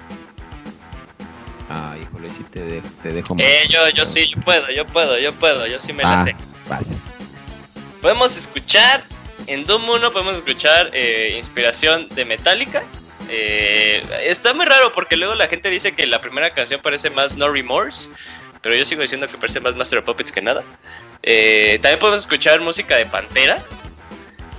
Ah, 1.69 1.94
híjole, 2.01 2.31
si 2.31 2.44
te, 2.44 2.60
de- 2.60 2.82
te 3.02 3.10
dejo 3.12 3.36
Eh, 3.39 3.66
yo, 3.69 3.89
yo 3.90 4.06
sí, 4.06 4.27
yo 4.28 4.40
puedo, 4.40 4.70
yo 4.70 4.86
puedo, 4.86 5.19
yo 5.19 5.32
puedo, 5.35 5.66
yo 5.66 5.78
sí 5.78 5.93
me 5.93 6.02
la 6.02 6.20
Ah, 6.20 6.24
sé. 6.24 6.35
vas. 6.69 6.97
Podemos 8.01 8.36
escuchar, 8.39 9.02
en 9.47 9.66
Doom 9.66 9.86
1 9.89 10.12
podemos 10.12 10.35
escuchar 10.36 10.89
eh, 10.94 11.35
inspiración 11.36 12.09
de 12.10 12.24
Metallica. 12.24 12.82
Eh, 13.28 14.02
está 14.24 14.55
muy 14.55 14.65
raro 14.65 14.93
porque 14.94 15.16
luego 15.16 15.35
la 15.35 15.48
gente 15.48 15.69
dice 15.69 15.93
que 15.93 16.06
la 16.06 16.20
primera 16.23 16.55
canción 16.55 16.81
parece 16.82 17.10
más 17.10 17.36
No 17.36 17.51
Remorse, 17.51 18.09
pero 18.62 18.74
yo 18.74 18.85
sigo 18.86 19.02
diciendo 19.02 19.27
que 19.27 19.36
parece 19.36 19.60
más 19.60 19.77
Master 19.77 19.98
of 19.98 20.06
Puppets 20.06 20.32
que 20.32 20.40
nada. 20.40 20.62
Eh, 21.23 21.78
también 21.82 21.98
podemos 21.98 22.23
escuchar 22.23 22.60
música 22.60 22.97
de 22.97 23.05
Pantera. 23.05 23.62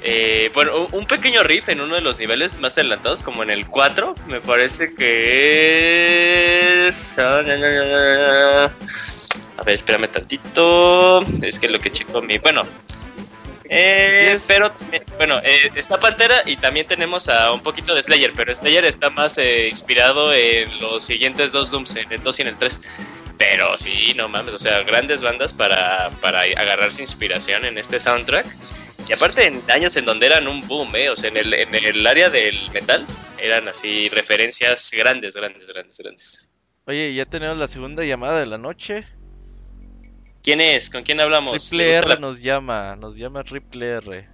Eh, 0.02 0.50
bueno, 0.54 0.88
un- 0.92 1.06
pequeño 1.06 1.44
riff 1.44 1.68
en 1.70 1.82
uno 1.82 1.96
de 1.96 2.02
los 2.02 2.18
niveles 2.20 2.58
más 2.60 2.78
adelantados, 2.78 3.22
como 3.24 3.44
en 3.44 3.50
el 3.50 3.68
4, 3.68 4.14
me 4.28 4.40
parece 4.42 4.94
que 4.96 6.88
es... 6.88 7.18
A 7.18 7.42
ver, 9.64 9.74
espérame 9.76 10.08
tantito. 10.08 11.22
Es 11.44 11.60
que 11.60 11.68
lo 11.70 11.80
que 11.80 11.92
checo 11.92 12.22
mi... 12.22 12.38
Bueno, 12.38 12.62
eh, 13.66 14.30
Yes. 14.34 14.46
pero 14.48 14.72
bueno, 15.18 15.40
eh, 15.44 15.70
está 15.76 16.00
Pantera 16.00 16.42
y 16.46 16.56
también 16.56 16.88
tenemos 16.88 17.28
a 17.30 17.52
un 17.52 17.62
poquito 17.62 17.94
de 17.94 18.02
Slayer, 18.02 18.32
pero 18.36 18.54
Slayer 18.56 18.86
está 18.86 19.10
más 19.10 19.38
eh, 19.38 19.68
inspirado 19.68 20.34
en 20.34 20.80
los 20.80 21.04
siguientes 21.04 21.52
dos 21.52 21.70
Dooms, 21.72 21.96
en 21.96 22.12
el 22.12 22.24
2 22.24 22.40
y 22.40 22.42
en 22.44 22.48
el 22.48 22.58
3. 22.58 22.82
Pero 23.38 23.78
sí, 23.78 24.14
no 24.16 24.28
mames, 24.28 24.54
o 24.54 24.58
sea, 24.58 24.82
grandes 24.84 25.22
bandas 25.24 25.54
para, 25.54 26.10
para 26.22 26.42
agarrarse 26.42 27.02
inspiración 27.02 27.64
en 27.66 27.78
este 27.78 28.00
soundtrack. 28.00 28.46
Y 29.08 29.14
aparte 29.14 29.48
en 29.48 29.62
años 29.72 29.96
en 29.98 30.06
donde 30.06 30.28
eran 30.28 30.48
un 30.48 30.68
boom, 30.68 30.96
¿eh? 30.96 31.10
O 31.10 31.16
sea, 31.16 31.30
en 31.30 31.38
el, 31.38 31.54
en 31.54 31.74
el 31.74 32.06
área 32.06 32.30
del 32.30 32.56
metal 32.72 33.06
eran 33.40 33.68
así 33.68 34.08
referencias 34.10 34.92
grandes, 34.96 35.36
grandes, 35.36 35.68
grandes, 35.68 35.98
grandes. 35.98 36.50
Oye, 36.86 37.14
ya 37.14 37.26
tenemos 37.26 37.58
la 37.58 37.68
segunda 37.68 38.04
llamada 38.04 38.40
de 38.40 38.46
la 38.46 38.58
noche. 38.58 39.06
¿Quién 40.44 40.62
es? 40.62 40.90
¿Con 40.90 41.04
quién 41.04 41.20
hablamos? 41.20 41.54
Triple 41.70 41.78
¿Le 41.86 41.90
gusta 41.98 42.00
R 42.00 42.08
la- 42.16 42.20
nos 42.28 42.42
llama, 42.42 42.96
nos 42.96 43.16
llama 43.18 43.44
Triple 43.44 43.88
R. 43.98 44.28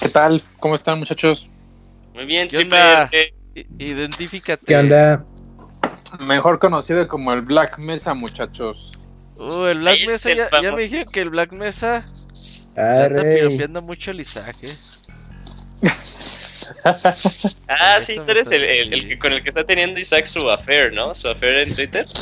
¿Qué 0.00 0.08
tal? 0.08 0.42
¿Cómo 0.58 0.74
están, 0.74 0.98
muchachos? 0.98 1.48
Muy 2.14 2.24
bien, 2.24 2.48
¿Qué 2.48 2.56
Triple 2.58 2.78
onda? 2.78 3.10
R. 3.12 3.34
Identifícate. 3.78 4.64
¿Qué 4.64 4.76
onda? 4.76 5.24
Mejor 6.18 6.58
conocido 6.58 7.06
como 7.08 7.32
el 7.32 7.42
Black 7.42 7.78
Mesa, 7.78 8.14
muchachos. 8.14 8.97
Uh, 9.38 9.66
el 9.66 9.78
Black 9.78 9.94
Ahí 10.00 10.06
Mesa, 10.06 10.30
ya, 10.34 10.72
me 10.72 10.82
dijeron 10.82 11.12
que 11.12 11.20
el 11.20 11.30
Black 11.30 11.52
Mesa 11.52 12.06
anda 12.76 13.04
Arre. 13.04 13.36
piropeando 13.38 13.82
mucho 13.82 14.10
el 14.10 14.20
Isaac, 14.20 14.56
eh. 14.62 14.76
Ah, 17.68 17.98
sí, 18.00 18.16
tú 18.16 18.24
eres 18.30 18.50
el, 18.50 18.62
el- 18.64 18.92
el 18.92 19.08
que 19.08 19.18
con 19.18 19.32
el 19.32 19.42
que 19.42 19.48
está 19.48 19.64
teniendo 19.64 19.98
Isaac 20.00 20.26
su 20.26 20.50
affair, 20.50 20.92
¿no? 20.92 21.14
Su 21.14 21.28
affair 21.28 21.66
en 21.68 21.74
Twitter. 21.74 22.06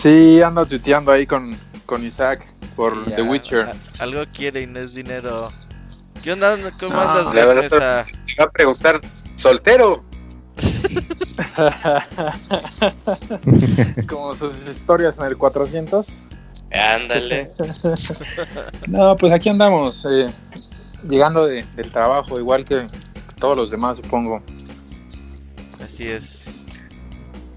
Sí, 0.00 0.40
ando 0.42 0.64
tuiteando 0.64 1.10
ahí 1.10 1.26
con, 1.26 1.58
con 1.86 2.06
Isaac 2.06 2.46
por 2.76 3.08
Ya, 3.10 3.16
The 3.16 3.22
Witcher. 3.22 3.62
a- 3.62 3.74
algo 3.98 4.22
quiere 4.32 4.60
y 4.60 4.66
no 4.66 4.78
es 4.78 4.94
dinero. 4.94 5.48
¿Qué 6.22 6.32
onda? 6.32 6.56
¿Cómo 6.78 6.94
No, 6.94 7.00
andas, 7.00 7.34
la 7.34 7.46
Black 7.46 7.62
Mesa? 7.64 8.06
Me 8.26 8.34
va 8.36 8.44
a 8.44 8.50
preguntar, 8.50 9.00
¿soltero? 9.34 10.04
como 14.08 14.34
sus 14.34 14.56
historias 14.68 15.14
en 15.18 15.24
el 15.26 15.36
400. 15.36 16.08
Ándale. 16.72 17.50
No, 18.88 19.16
pues 19.16 19.32
aquí 19.32 19.48
andamos, 19.48 20.04
eh, 20.10 20.28
llegando 21.08 21.46
de- 21.46 21.64
del 21.76 21.90
trabajo, 21.90 22.38
igual 22.38 22.64
que 22.64 22.88
todos 23.38 23.56
los 23.56 23.70
demás, 23.70 23.96
supongo. 23.98 24.42
Así 25.82 26.08
es. 26.08 26.66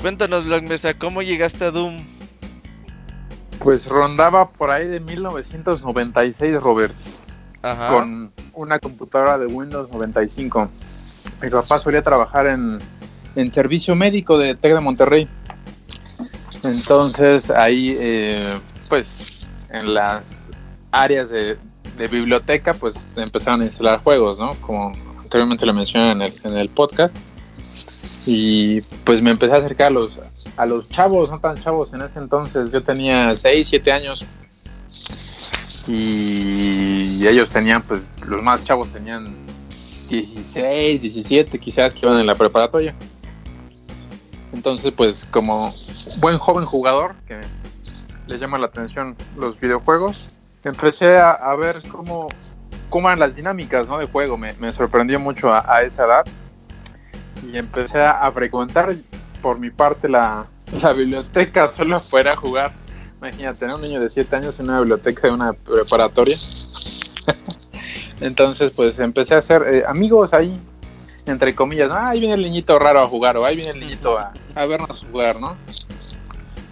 Cuéntanos, 0.02 0.46
Black 0.46 0.64
Mesa, 0.64 0.94
¿cómo 0.94 1.22
llegaste 1.22 1.66
a 1.66 1.72
Doom? 1.72 2.06
Pues 3.60 3.88
rondaba 3.88 4.50
por 4.50 4.72
ahí 4.72 4.88
de 4.88 5.00
1996, 5.02 6.62
Robert, 6.62 6.94
Ajá. 7.62 7.90
con 7.90 8.32
una 8.54 8.80
computadora 8.80 9.38
de 9.38 9.48
Windows 9.48 9.90
95. 9.92 10.70
Mi 11.42 11.50
papá 11.50 11.78
solía 11.80 12.02
trabajar 12.02 12.48
en, 12.48 12.80
en 13.36 13.52
servicio 13.52 13.96
médico 13.96 14.38
de 14.38 14.56
TEC 14.56 14.74
de 14.76 14.80
Monterrey. 14.80 15.28
Entonces 16.64 17.50
ahí, 17.50 17.96
eh, 17.98 18.60
pues, 18.88 19.48
en 19.70 19.94
las 19.94 20.46
áreas 20.92 21.30
de, 21.30 21.58
biblioteca, 22.10 22.74
pues 22.74 23.10
empezaron 23.18 23.62
a 23.62 23.66
instalar 23.66 24.00
juegos, 24.00 24.40
¿no? 24.40 24.56
Como 24.62 24.94
anteriormente 25.20 25.66
lo 25.66 25.74
mencioné 25.74 26.12
en 26.12 26.22
el, 26.22 26.34
en 26.46 26.58
el 26.58 26.70
podcast. 26.70 27.18
Y 28.26 28.82
pues 29.04 29.22
me 29.22 29.32
empecé 29.32 29.54
a 29.54 29.58
acercar 29.58 29.88
a 29.88 29.90
los, 29.90 30.18
a 30.56 30.66
los 30.66 30.88
chavos, 30.90 31.30
no 31.30 31.40
tan 31.40 31.58
chavos 31.58 31.92
en 31.94 32.02
ese 32.02 32.20
entonces. 32.20 32.72
Yo 32.72 32.82
tenía 32.84 33.36
6, 33.36 33.68
7 33.68 33.92
años. 33.92 34.26
Y 35.88 37.28
ellos 37.28 37.50
tenían, 37.50 37.82
pues, 37.82 38.10
los 38.26 38.42
más 38.42 38.64
chavos 38.64 38.88
tenían 38.94 39.36
16, 40.10 41.02
17, 41.02 41.60
quizás 41.60 41.94
que 41.94 42.06
iban 42.06 42.20
en 42.20 42.28
la 42.28 42.36
preparatoria. 42.36 42.96
Entonces, 44.54 44.92
pues, 44.92 45.26
como 45.32 45.74
buen 46.20 46.38
joven 46.38 46.66
jugador 46.66 47.16
que 47.28 47.40
le 48.28 48.38
llama 48.38 48.58
la 48.58 48.68
atención 48.68 49.16
los 49.38 49.60
videojuegos, 49.60 50.30
empecé 50.64 51.18
a, 51.18 51.56
ver 51.56 51.82
cómo, 51.90 52.28
cómo 52.90 53.08
eran 53.08 53.20
las 53.20 53.36
dinámicas 53.36 53.88
¿no? 53.88 53.98
de 53.98 54.06
juego. 54.06 54.38
Me, 54.38 54.54
me 54.54 54.72
sorprendió 54.72 55.20
mucho 55.20 55.54
a, 55.54 55.82
esa 55.82 56.06
edad. 56.06 56.26
Y 57.52 57.58
empecé 57.58 58.02
a, 58.02 58.30
frecuentar 58.32 58.96
por 59.42 59.60
mi 59.60 59.70
parte 59.70 60.10
la, 60.10 60.46
la 60.82 60.94
biblioteca 60.94 61.68
solo 61.72 62.02
para 62.12 62.36
jugar. 62.36 62.72
Imagínate, 63.18 63.68
¿no? 63.68 63.76
un 63.76 63.82
niño 63.82 64.00
de 64.00 64.10
7 64.10 64.36
años 64.36 64.60
en 64.60 64.70
una 64.70 64.80
biblioteca 64.80 65.28
de 65.28 65.34
una 65.34 65.54
preparatoria. 65.54 66.38
Entonces, 68.22 68.74
pues 68.76 69.00
empecé 69.00 69.36
a 69.36 69.40
hacer 69.40 69.64
eh, 69.64 69.84
amigos 69.88 70.34
ahí, 70.34 70.60
entre 71.30 71.56
comillas. 71.56 71.90
Ah, 71.92 72.10
ahí 72.10 72.20
viene 72.20 72.36
el 72.36 72.42
niñito 72.42 72.78
raro 72.80 73.02
a 73.02 73.08
jugar, 73.08 73.38
o 73.38 73.46
ahí 73.46 73.56
viene 73.56 73.72
el 73.72 73.80
niñito 73.80 74.18
a, 74.18 74.34
a 74.56 74.66
vernos 74.66 75.06
jugar, 75.12 75.40
¿no? 75.40 75.56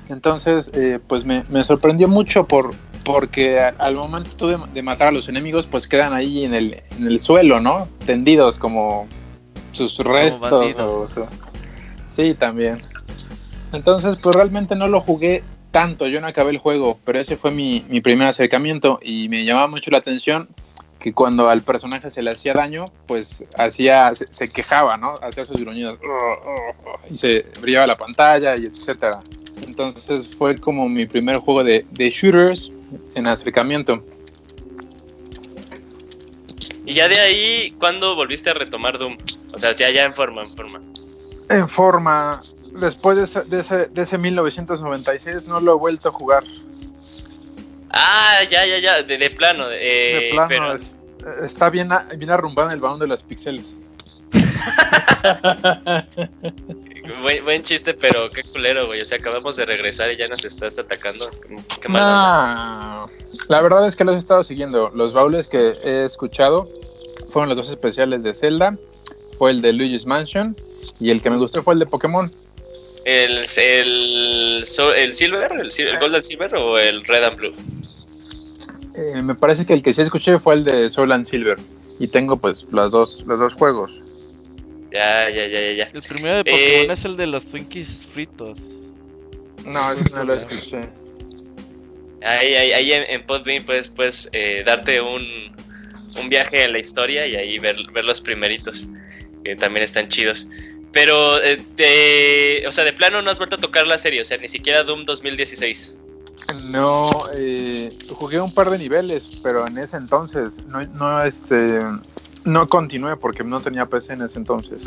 Entonces, 0.09 0.71
eh, 0.73 0.99
pues 1.05 1.25
me, 1.25 1.43
me 1.49 1.63
sorprendió 1.63 2.07
mucho 2.07 2.45
por, 2.47 2.71
porque 3.03 3.59
a- 3.59 3.75
al 3.77 3.95
momento 3.95 4.31
tú 4.37 4.47
de, 4.47 4.57
de 4.73 4.81
matar 4.81 5.09
a 5.09 5.11
los 5.11 5.27
enemigos, 5.27 5.67
pues 5.67 5.87
quedan 5.87 6.13
ahí 6.13 6.45
en 6.45 6.53
el, 6.53 6.81
en 6.97 7.07
el 7.07 7.19
suelo, 7.19 7.59
¿no? 7.59 7.87
Tendidos 8.05 8.57
como 8.57 9.07
sus 9.73 9.97
restos. 9.99 10.63
o 10.85 11.07
Sí, 12.09 12.33
también. 12.33 12.81
Entonces, 13.73 14.15
pues 14.21 14.33
realmente 14.35 14.75
no 14.75 14.87
lo 14.87 15.01
jugué 15.01 15.43
tanto, 15.71 16.07
yo 16.07 16.21
no 16.21 16.27
acabé 16.27 16.51
el 16.51 16.57
juego, 16.57 16.97
pero 17.03 17.19
ese 17.19 17.35
fue 17.35 17.51
mi, 17.51 17.85
mi 17.89 17.99
primer 17.99 18.27
acercamiento 18.29 18.99
y 19.03 19.27
me 19.29 19.43
llamaba 19.43 19.67
mucho 19.67 19.91
la 19.91 19.97
atención 19.97 20.47
que 20.99 21.13
cuando 21.13 21.49
al 21.49 21.61
personaje 21.61 22.09
se 22.11 22.21
le 22.21 22.31
hacía 22.31 22.53
daño, 22.53 22.85
pues 23.07 23.45
hacía, 23.57 24.13
se, 24.15 24.27
se 24.31 24.49
quejaba, 24.49 24.97
¿no? 24.97 25.15
Hacía 25.21 25.45
sus 25.45 25.57
gruñidos 25.57 25.99
y 27.09 27.17
se 27.17 27.45
brillaba 27.61 27.87
la 27.87 27.97
pantalla 27.97 28.55
y 28.57 28.65
etcétera. 28.65 29.21
Entonces 29.65 30.35
fue 30.35 30.57
como 30.57 30.87
mi 30.89 31.05
primer 31.05 31.37
juego 31.37 31.63
de, 31.63 31.85
de 31.91 32.09
shooters 32.09 32.71
en 33.15 33.27
acercamiento. 33.27 34.03
Y 36.85 36.93
ya 36.93 37.07
de 37.07 37.19
ahí, 37.19 37.75
¿cuándo 37.79 38.15
volviste 38.15 38.49
a 38.49 38.53
retomar 38.53 38.97
Doom? 38.97 39.17
O 39.53 39.59
sea, 39.59 39.75
ya, 39.75 39.89
ya 39.89 40.05
en 40.05 40.13
forma, 40.13 40.43
en 40.43 40.49
forma. 40.49 40.81
En 41.49 41.67
forma, 41.67 42.43
después 42.79 43.17
de 43.17 43.23
ese, 43.23 43.41
de 43.41 43.59
ese, 43.59 43.75
de 43.87 44.01
ese 44.01 44.17
1996 44.17 45.45
no 45.47 45.59
lo 45.59 45.73
he 45.73 45.77
vuelto 45.77 46.09
a 46.09 46.11
jugar. 46.11 46.43
Ah, 47.89 48.39
ya, 48.49 48.65
ya, 48.65 48.79
ya, 48.79 49.03
de, 49.03 49.17
de 49.17 49.29
plano. 49.29 49.67
De 49.67 49.77
eh, 50.27 50.31
plano, 50.31 50.47
pero- 50.49 50.73
es- 50.73 50.95
está 51.43 51.69
bien, 51.69 51.89
bien 52.17 52.29
arrumbado 52.31 52.69
en 52.69 52.75
el 52.75 52.81
balón 52.81 52.99
de 52.99 53.07
los 53.07 53.23
píxeles. 53.23 53.75
Buen, 57.21 57.43
buen 57.45 57.61
chiste, 57.63 57.93
pero 57.93 58.29
qué 58.29 58.43
culero, 58.43 58.85
güey. 58.87 58.99
O 59.01 59.05
sea, 59.05 59.17
acabamos 59.17 59.55
de 59.55 59.65
regresar 59.65 60.11
y 60.11 60.17
ya 60.17 60.27
nos 60.27 60.43
estás 60.43 60.77
atacando. 60.77 61.25
Qué 61.81 61.87
mal. 61.87 62.01
onda. 62.01 63.05
No, 63.07 63.09
la 63.47 63.61
verdad 63.61 63.87
es 63.87 63.95
que 63.95 64.03
los 64.03 64.15
he 64.15 64.17
estado 64.17 64.43
siguiendo. 64.43 64.91
Los 64.93 65.13
baúles 65.13 65.47
que 65.47 65.75
he 65.83 66.03
escuchado 66.03 66.69
fueron 67.29 67.47
los 67.49 67.57
dos 67.57 67.69
especiales 67.69 68.23
de 68.23 68.33
Zelda 68.33 68.77
fue 69.37 69.51
el 69.51 69.61
de 69.61 69.71
Luigi's 69.71 70.05
Mansion 70.05 70.55
y 70.99 71.11
el 71.11 71.21
que 71.21 71.29
me 71.29 71.37
gustó 71.37 71.63
fue 71.63 71.75
el 71.75 71.79
de 71.79 71.85
Pokémon. 71.85 72.33
¿El, 73.07 73.45
el, 73.55 74.65
el 74.97 75.13
Silver, 75.13 75.51
el, 75.53 75.99
Golden 75.99 76.23
Silver 76.23 76.55
o 76.55 76.77
el 76.77 77.05
Red 77.05 77.23
and 77.23 77.35
Blue? 77.37 77.53
Eh, 78.95 79.21
me 79.23 79.33
parece 79.33 79.65
que 79.65 79.71
el 79.71 79.81
que 79.81 79.93
sí 79.93 80.01
escuché 80.01 80.37
fue 80.37 80.55
el 80.55 80.63
de 80.63 80.89
Soul 80.89 81.13
and 81.13 81.25
Silver. 81.25 81.57
Y 81.99 82.09
tengo 82.09 82.35
pues 82.35 82.67
los 82.69 82.91
dos, 82.91 83.23
los 83.25 83.39
dos 83.39 83.53
juegos. 83.53 84.01
Ya, 84.91 85.29
ya, 85.29 85.47
ya, 85.47 85.71
ya. 85.71 85.87
El 85.93 86.01
primero 86.01 86.35
de 86.35 86.43
Pokémon 86.43 86.89
eh, 86.89 86.93
es 86.93 87.05
el 87.05 87.15
de 87.15 87.27
los 87.27 87.45
Twinkies 87.45 88.07
fritos. 88.11 88.89
No, 89.63 89.89
ese 89.89 90.13
no 90.13 90.25
lo 90.25 90.33
escuché. 90.33 90.81
Ahí, 92.21 92.55
ahí, 92.55 92.73
ahí 92.73 92.91
en, 92.91 93.05
en 93.07 93.25
Podbean 93.25 93.63
puedes, 93.63 93.87
puedes 93.87 94.29
eh, 94.33 94.63
darte 94.65 94.99
un, 94.99 95.23
un, 96.19 96.27
viaje 96.27 96.65
en 96.65 96.73
la 96.73 96.79
historia 96.79 97.25
y 97.25 97.37
ahí 97.37 97.57
ver, 97.57 97.77
ver 97.93 98.03
los 98.03 98.19
primeritos, 98.19 98.89
que 99.45 99.55
también 99.55 99.85
están 99.85 100.09
chidos. 100.09 100.49
Pero, 100.91 101.37
eh, 101.43 102.63
o 102.67 102.71
sea, 102.71 102.83
de 102.83 102.93
plano 102.93 103.21
no 103.21 103.29
has 103.29 103.37
vuelto 103.37 103.55
a 103.57 103.59
tocar 103.59 103.85
la 103.87 103.97
serie, 103.97 104.21
o 104.21 104.25
sea, 104.25 104.37
ni 104.37 104.47
siquiera 104.47 104.83
Doom 104.83 105.05
2016. 105.05 105.95
No, 106.71 107.09
eh, 107.33 107.95
jugué 108.09 108.39
un 108.39 108.53
par 108.53 108.69
de 108.69 108.77
niveles, 108.77 109.39
pero 109.43 109.67
en 109.67 109.77
ese 109.77 109.97
entonces 109.97 110.53
no, 110.67 110.81
no, 110.81 111.21
este, 111.23 111.79
no 112.45 112.67
continué 112.67 113.17
porque 113.17 113.43
no 113.43 113.59
tenía 113.59 113.85
PC 113.85 114.13
en 114.13 114.21
ese 114.21 114.39
entonces. 114.39 114.79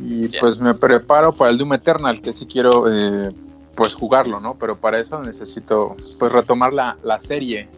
Y 0.00 0.28
pues 0.38 0.58
me 0.58 0.74
preparo 0.74 1.32
para 1.32 1.50
el 1.50 1.58
Doom 1.58 1.74
Eternal, 1.74 2.20
que 2.20 2.32
sí 2.32 2.46
quiero 2.46 2.90
eh, 2.90 3.30
pues 3.74 3.94
jugarlo, 3.94 4.40
¿no? 4.40 4.56
Pero 4.58 4.76
para 4.76 4.98
eso 4.98 5.22
necesito 5.22 5.96
pues 6.18 6.32
retomar 6.32 6.72
la, 6.72 6.96
la 7.04 7.20
serie. 7.20 7.68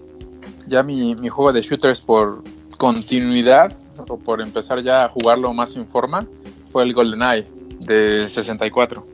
Ya 0.68 0.82
mi, 0.82 1.14
mi, 1.16 1.28
juego 1.28 1.52
de 1.52 1.60
shooters 1.60 2.00
por 2.00 2.42
continuidad 2.78 3.72
o 4.08 4.16
por 4.16 4.40
empezar 4.40 4.82
ya 4.82 5.04
a 5.04 5.08
jugarlo 5.08 5.52
más 5.52 5.76
en 5.76 5.86
forma 5.88 6.26
fue 6.72 6.84
el 6.84 6.94
GoldenEye 6.94 7.46
de 7.86 8.28
64. 8.28 9.06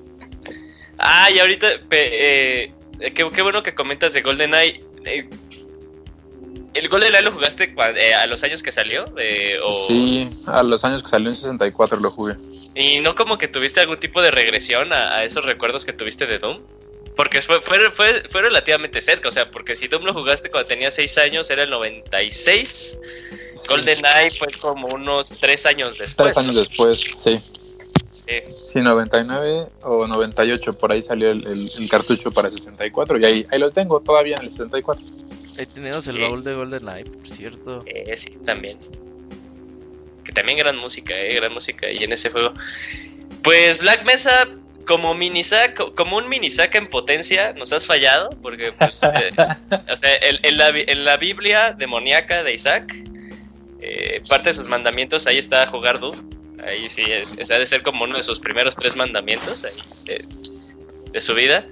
Ah, 0.99 1.31
y 1.31 1.39
ahorita, 1.39 1.67
eh, 1.91 2.73
qué, 3.15 3.43
bueno 3.43 3.63
que 3.63 3.75
comentas 3.75 4.13
de 4.13 4.21
GoldenEye. 4.21 4.83
Eh, 5.07 5.29
¿El 6.75 6.89
GoldenEye 6.89 7.23
lo 7.23 7.33
jugaste 7.33 7.75
eh, 7.97 8.15
a 8.15 8.27
los 8.27 8.45
años 8.45 8.63
que 8.63 8.71
salió? 8.71 9.07
O... 9.65 9.87
Sí, 9.89 10.31
a 10.47 10.63
los 10.63 10.85
años 10.85 11.03
que 11.03 11.09
salió 11.09 11.31
en 11.31 11.37
64 11.37 11.99
lo 11.99 12.11
jugué. 12.11 12.37
¿Y 12.75 13.01
no 13.01 13.15
como 13.15 13.39
que 13.39 13.49
tuviste 13.49 13.81
algún 13.81 13.99
tipo 13.99 14.21
de 14.23 14.31
regresión 14.31 14.93
a, 14.93 15.25
esos 15.25 15.45
recuerdos 15.47 15.85
que 15.85 15.93
tuviste 15.93 16.27
de 16.27 16.39
Doom? 16.39 16.61
Porque 17.17 17.43
fue, 17.43 17.61
fue, 17.61 17.91
fue, 17.91 18.23
fue, 18.29 18.43
relativamente 18.43 19.01
cerca, 19.01 19.29
o 19.29 19.33
sea, 19.33 19.51
porque 19.51 19.75
si 19.75 19.89
Doom 19.89 20.05
lo 20.05 20.13
jugaste 20.13 20.49
cuando 20.49 20.69
tenía 20.69 20.91
6 20.91 21.19
años, 21.19 21.51
era 21.51 21.65
el 21.65 21.71
96. 21.71 22.99
GoldenEye 23.67 24.31
fue 24.39 24.49
como 24.61 24.89
unos 24.89 25.35
3 25.41 25.67
años 25.67 25.99
después. 25.99 26.35
3 26.35 26.47
años 26.47 26.57
después, 26.57 27.01
sí. 27.19 27.41
Sí. 28.27 28.81
99 28.81 29.69
o 29.83 30.07
98, 30.07 30.73
por 30.75 30.93
ahí 30.93 31.03
salió 31.03 31.31
el, 31.31 31.71
cartucho 31.91 32.31
para 32.31 32.51
64 32.51 33.19
y 33.19 33.25
ahí, 33.25 33.47
ahí 33.51 33.59
lo 33.59 33.71
tengo 33.71 34.01
todavía 34.01 34.37
en 34.39 34.47
el 34.47 34.51
64. 34.51 35.05
Ahí 35.59 35.67
tenemos 35.67 36.07
el 36.07 36.21
baúl 36.21 36.45
de 36.45 36.55
GoldenEye, 36.55 37.05
por 37.05 37.29
cierto. 37.29 37.83
Eh, 37.87 38.17
sí, 38.17 38.37
también. 38.45 38.79
Que 40.25 40.33
también 40.33 40.59
gran 40.59 40.77
música, 40.79 41.15
eh, 41.19 41.35
gran 41.35 41.53
música 41.53 41.91
y 41.91 42.05
en 42.05 42.13
ese 42.13 42.31
juego. 42.31 42.53
Pues 43.43 43.79
Black 43.79 44.05
Mesa, 44.05 44.49
como 44.87 45.15
mini 45.15 45.43
como 45.95 46.17
un 46.17 46.29
mini 46.29 46.51
saca 46.51 46.79
en 46.79 46.87
potencia, 46.87 47.53
nos 47.55 47.73
has 47.73 47.87
fallado, 47.87 48.31
porque 48.43 48.73
pues, 48.73 49.03
eh, 49.15 49.33
o 49.91 49.97
sea, 49.97 50.17
en, 50.17 50.57
la, 50.57 50.69
en, 50.69 51.05
la, 51.05 51.17
Biblia 51.17 51.73
demoníaca 51.73 52.43
de 52.43 52.55
Isaac, 52.55 52.95
eh, 53.81 54.23
parte 54.29 54.51
de 54.51 54.55
sus 54.55 54.69
mandamientos, 54.69 55.27
ahí 55.27 55.39
está 55.39 55.67
jugar 55.67 55.99
Doom 55.99 56.40
Ahí 56.67 56.89
sí, 56.89 57.05
es, 57.09 57.51
ha 57.51 57.59
de 57.59 57.67
ser 57.67 57.83
como 57.83 58.05
uno 58.05 58.17
de 58.17 58.23
sus 58.23 58.39
primeros 58.39 58.77
tres 58.77 58.97
mandamientos 58.97 59.67
de, 60.05 61.21
su 61.21 61.35
vida. 61.35 61.67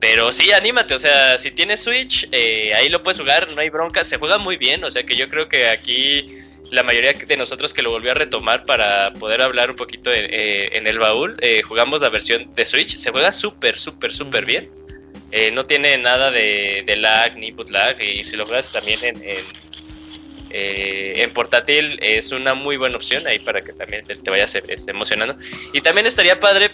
Pero 0.00 0.32
sí, 0.32 0.52
anímate, 0.52 0.94
o 0.94 0.98
sea, 0.98 1.38
si 1.38 1.50
tienes 1.50 1.82
Switch, 1.82 2.28
eh, 2.32 2.74
ahí 2.74 2.88
lo 2.88 3.02
puedes 3.02 3.18
jugar, 3.18 3.50
no 3.52 3.60
hay 3.60 3.70
bronca, 3.70 4.04
se 4.04 4.18
juega 4.18 4.38
muy 4.38 4.56
bien, 4.56 4.84
o 4.84 4.90
sea 4.90 5.04
que 5.04 5.16
yo 5.16 5.30
creo 5.30 5.48
que 5.48 5.68
aquí 5.68 6.26
la 6.70 6.82
mayoría 6.82 7.14
de 7.14 7.36
nosotros 7.36 7.72
que 7.72 7.80
lo 7.80 7.90
volvió 7.90 8.10
a 8.10 8.14
retomar 8.14 8.64
para 8.64 9.12
poder 9.14 9.40
hablar 9.40 9.70
un 9.70 9.76
poquito 9.76 10.12
en, 10.12 10.26
eh, 10.30 10.70
el 10.72 10.98
baúl, 10.98 11.36
eh, 11.40 11.62
jugamos 11.62 12.02
la 12.02 12.10
versión 12.10 12.52
de 12.52 12.66
Switch, 12.66 12.96
se 12.98 13.10
juega 13.12 13.32
súper, 13.32 13.78
súper, 13.78 14.12
súper 14.12 14.44
bien. 14.44 14.68
no 15.52 15.64
tiene 15.64 15.96
nada 15.96 16.30
de, 16.30 16.84
lag 16.98 17.36
ni 17.38 17.50
boot 17.50 17.70
lag, 17.70 18.00
y 18.02 18.22
si 18.24 18.36
lo 18.36 18.44
juegas 18.44 18.72
también 18.72 19.00
en 19.02 19.22
eh, 20.56 21.14
en 21.16 21.32
portátil 21.32 21.98
es 22.00 22.30
una 22.30 22.54
muy 22.54 22.76
buena 22.76 22.94
opción 22.94 23.26
ahí 23.26 23.40
para 23.40 23.60
que 23.60 23.72
también 23.72 24.04
te, 24.06 24.30
vayas 24.30 24.54
este, 24.54 24.92
emocionando. 24.92 25.36
Y 25.72 25.80
también 25.80 26.06
estaría 26.06 26.38
padre 26.38 26.70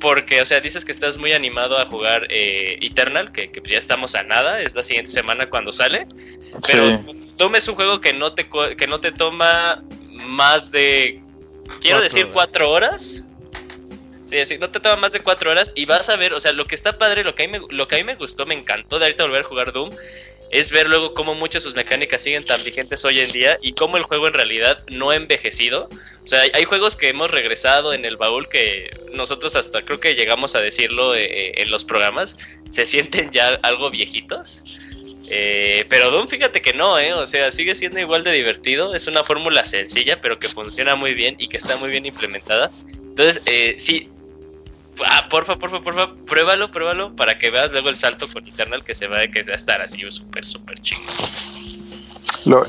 porque, 0.00 0.42
o 0.42 0.44
sea, 0.44 0.60
dices 0.60 0.84
que 0.84 0.90
estás 0.90 1.16
muy 1.16 1.32
animado 1.32 1.78
a 1.78 1.86
jugar 1.86 2.26
eh, 2.30 2.76
Eternal, 2.80 3.30
que, 3.30 3.52
ya 3.68 3.78
estamos 3.78 4.16
a 4.16 4.24
nada, 4.24 4.60
es 4.60 4.74
la 4.74 4.82
siguiente 4.82 5.12
semana 5.12 5.48
cuando 5.48 5.70
sale. 5.70 6.08
Pero 6.66 6.96
tomes 7.36 7.68
un 7.68 7.76
juego 7.76 8.00
que 8.00 8.12
no 8.12 8.34
te, 8.34 8.48
que 8.76 8.88
no 8.88 8.98
te 8.98 9.12
toma 9.12 9.84
más 10.08 10.72
de, 10.72 11.22
quiero 11.80 12.00
decir, 12.00 12.30
cuatro 12.32 12.68
horas. 12.68 13.28
Sí, 14.26 14.44
sí, 14.44 14.58
no 14.58 14.70
te 14.70 14.80
toma 14.80 14.96
más 14.96 15.12
de 15.12 15.20
cuatro 15.20 15.52
horas 15.52 15.72
y 15.76 15.86
vas 15.86 16.08
a 16.08 16.16
ver, 16.16 16.34
o 16.34 16.40
sea, 16.40 16.52
lo 16.52 16.64
que 16.64 16.74
está 16.74 16.98
padre, 16.98 17.22
lo 17.22 17.36
que 17.36 17.44
a 17.44 17.46
mí 17.46 17.58
me, 17.58 17.66
lo 17.74 17.86
que 17.86 17.94
a 17.94 17.98
mí 17.98 18.04
me 18.04 18.16
gustó, 18.16 18.44
me 18.44 18.54
encantó 18.54 18.98
de 18.98 19.04
ahorita 19.04 19.24
volver 19.24 19.42
a 19.42 19.48
jugar 19.48 19.72
Doom, 19.72 19.90
es 20.50 20.70
ver 20.70 20.88
luego 20.88 21.14
cómo 21.14 21.34
muchas 21.34 21.62
de 21.62 21.68
sus 21.68 21.76
mecánicas 21.76 22.22
siguen 22.22 22.44
tan 22.44 22.62
vigentes 22.64 23.04
hoy 23.04 23.20
en 23.20 23.30
día 23.30 23.58
y 23.62 23.72
cómo 23.72 23.96
el 23.96 24.02
juego 24.02 24.28
en 24.28 24.34
realidad 24.34 24.82
no 24.88 25.10
ha 25.10 25.16
envejecido. 25.16 25.88
O 26.24 26.26
sea, 26.26 26.42
hay, 26.52 26.64
juegos 26.64 26.96
que 26.96 27.08
hemos 27.08 27.30
regresado 27.30 27.92
en 27.92 28.04
el 28.04 28.16
baúl 28.16 28.48
que 28.48 28.90
nosotros 29.12 29.56
hasta 29.56 29.84
creo 29.84 30.00
que 30.00 30.14
llegamos 30.14 30.54
a 30.54 30.60
decirlo 30.60 31.14
eh, 31.14 31.24
eh, 31.24 31.52
en 31.56 31.70
los 31.70 31.84
programas, 31.84 32.36
se 32.70 32.86
sienten 32.86 33.30
ya 33.30 33.54
algo 33.62 33.90
viejitos. 33.90 34.62
Eh, 35.32 35.86
pero 35.88 36.10
Doom, 36.10 36.26
fíjate 36.26 36.60
que 36.60 36.72
no, 36.72 36.98
¿eh? 36.98 37.12
O 37.14 37.24
sea, 37.24 37.52
sigue 37.52 37.76
siendo 37.76 38.00
igual 38.00 38.24
de 38.24 38.32
divertido. 38.32 38.94
Es 38.94 39.06
una 39.06 39.22
fórmula 39.22 39.64
sencilla, 39.64 40.20
pero 40.20 40.38
que 40.40 40.48
funciona 40.48 40.96
muy 40.96 41.14
bien 41.14 41.36
y 41.38 41.48
que 41.48 41.56
está 41.56 41.76
muy 41.76 41.88
bien 41.88 42.04
implementada. 42.04 42.70
Entonces, 42.88 43.40
eh, 43.46 43.76
sí, 43.78 44.08
ah, 45.06 45.28
porfa, 45.28 45.56
porfa, 45.56 45.80
porfa, 45.80 46.10
pruébalo, 46.26 46.70
pruébalo 46.70 47.14
para 47.16 47.38
que 47.38 47.50
veas 47.50 47.72
luego 47.72 47.88
el 47.88 47.96
salto 47.96 48.28
con 48.28 48.46
Eternal 48.46 48.84
que 48.84 48.94
se 48.94 49.06
va, 49.06 49.26
que 49.28 49.42
va 49.42 49.52
a 49.52 49.56
estar 49.56 49.80
así 49.80 50.02
súper, 50.10 50.44
súper 50.44 50.78
chido. 50.80 51.00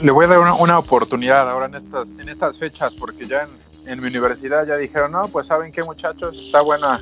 le 0.02 0.12
voy 0.12 0.26
a 0.26 0.28
dar 0.28 0.40
una, 0.40 0.80
oportunidad 0.80 1.50
ahora 1.50 1.66
en 1.68 1.76
estas, 1.76 2.10
en 2.12 2.30
estas 2.30 2.58
fechas 2.58 2.94
porque 2.94 3.28
ya 3.28 3.48
en, 3.86 4.02
mi 4.02 4.08
universidad 4.08 4.66
ya 4.66 4.78
dijeron, 4.78 5.12
no, 5.12 5.28
pues 5.28 5.48
saben 5.48 5.72
qué 5.72 5.84
muchachos, 5.84 6.40
está 6.40 6.62
buena 6.62 7.00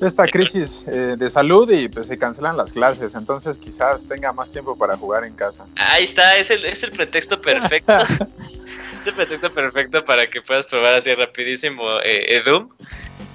esta 0.00 0.26
crisis 0.26 0.84
eh, 0.86 1.16
de 1.18 1.28
salud 1.28 1.70
y 1.70 1.88
pues 1.88 2.06
se 2.06 2.18
cancelan 2.18 2.56
las 2.56 2.72
clases, 2.72 3.14
entonces 3.14 3.58
quizás 3.58 4.06
tenga 4.08 4.32
más 4.32 4.50
tiempo 4.50 4.76
para 4.76 4.96
jugar 4.96 5.24
en 5.24 5.34
casa. 5.34 5.66
Ahí 5.76 6.04
está, 6.04 6.36
es 6.36 6.50
el, 6.50 6.64
es 6.64 6.82
el 6.82 6.90
pretexto 6.92 7.38
perfecto. 7.40 7.92
es 9.00 9.06
el 9.06 9.14
pretexto 9.14 9.52
perfecto 9.52 10.02
para 10.02 10.28
que 10.30 10.40
puedas 10.40 10.64
probar 10.64 10.94
así 10.94 11.12
rapidísimo 11.14 11.84
eh, 12.02 12.40
Doom. 12.44 12.70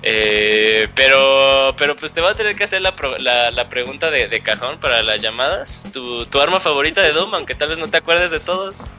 Eh, 0.03 0.87
pero, 0.95 1.75
pero 1.77 1.95
pues 1.95 2.13
te 2.13 2.21
voy 2.21 2.31
a 2.31 2.35
tener 2.35 2.55
que 2.55 2.65
hacer 2.65 2.81
la, 2.81 2.93
la, 3.51 3.69
pregunta 3.69 4.11
de, 4.11 4.41
cajón 4.41 4.79
para 4.79 5.01
las 5.01 5.21
llamadas. 5.21 5.87
¿Tu, 5.91 6.25
¿Tu, 6.27 6.39
arma 6.39 6.59
favorita 6.59 7.01
de 7.01 7.11
Doom, 7.11 7.33
aunque 7.33 7.55
tal 7.55 7.69
vez 7.69 7.79
no 7.79 7.87
te 7.87 7.97
acuerdes 7.97 8.31
de 8.31 8.39
todos? 8.39 8.89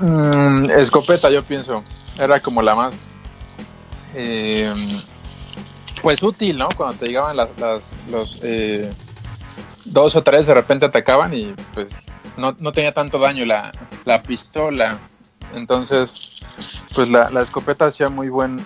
Mm, 0.00 0.70
escopeta, 0.70 1.30
yo 1.30 1.42
pienso. 1.42 1.82
Era 2.18 2.40
como 2.40 2.60
la 2.62 2.74
más. 2.74 3.06
Eh, 4.14 4.72
pues 6.02 6.22
útil, 6.22 6.58
¿no? 6.58 6.68
Cuando 6.76 6.98
te 6.98 7.06
llegaban 7.06 7.36
las, 7.36 7.48
los 8.10 8.40
eh, 8.42 8.92
dos 9.84 10.14
o 10.16 10.22
tres 10.22 10.46
de 10.46 10.54
repente 10.54 10.86
atacaban 10.86 11.32
y 11.32 11.54
pues 11.72 11.96
no, 12.36 12.54
no 12.58 12.72
tenía 12.72 12.92
tanto 12.92 13.18
daño 13.18 13.46
la, 13.46 13.72
la 14.04 14.22
pistola. 14.22 14.98
Entonces, 15.54 16.40
pues 16.94 17.08
la, 17.08 17.28
escopeta 17.42 17.86
hacía 17.86 18.08
muy 18.08 18.28
buen, 18.28 18.62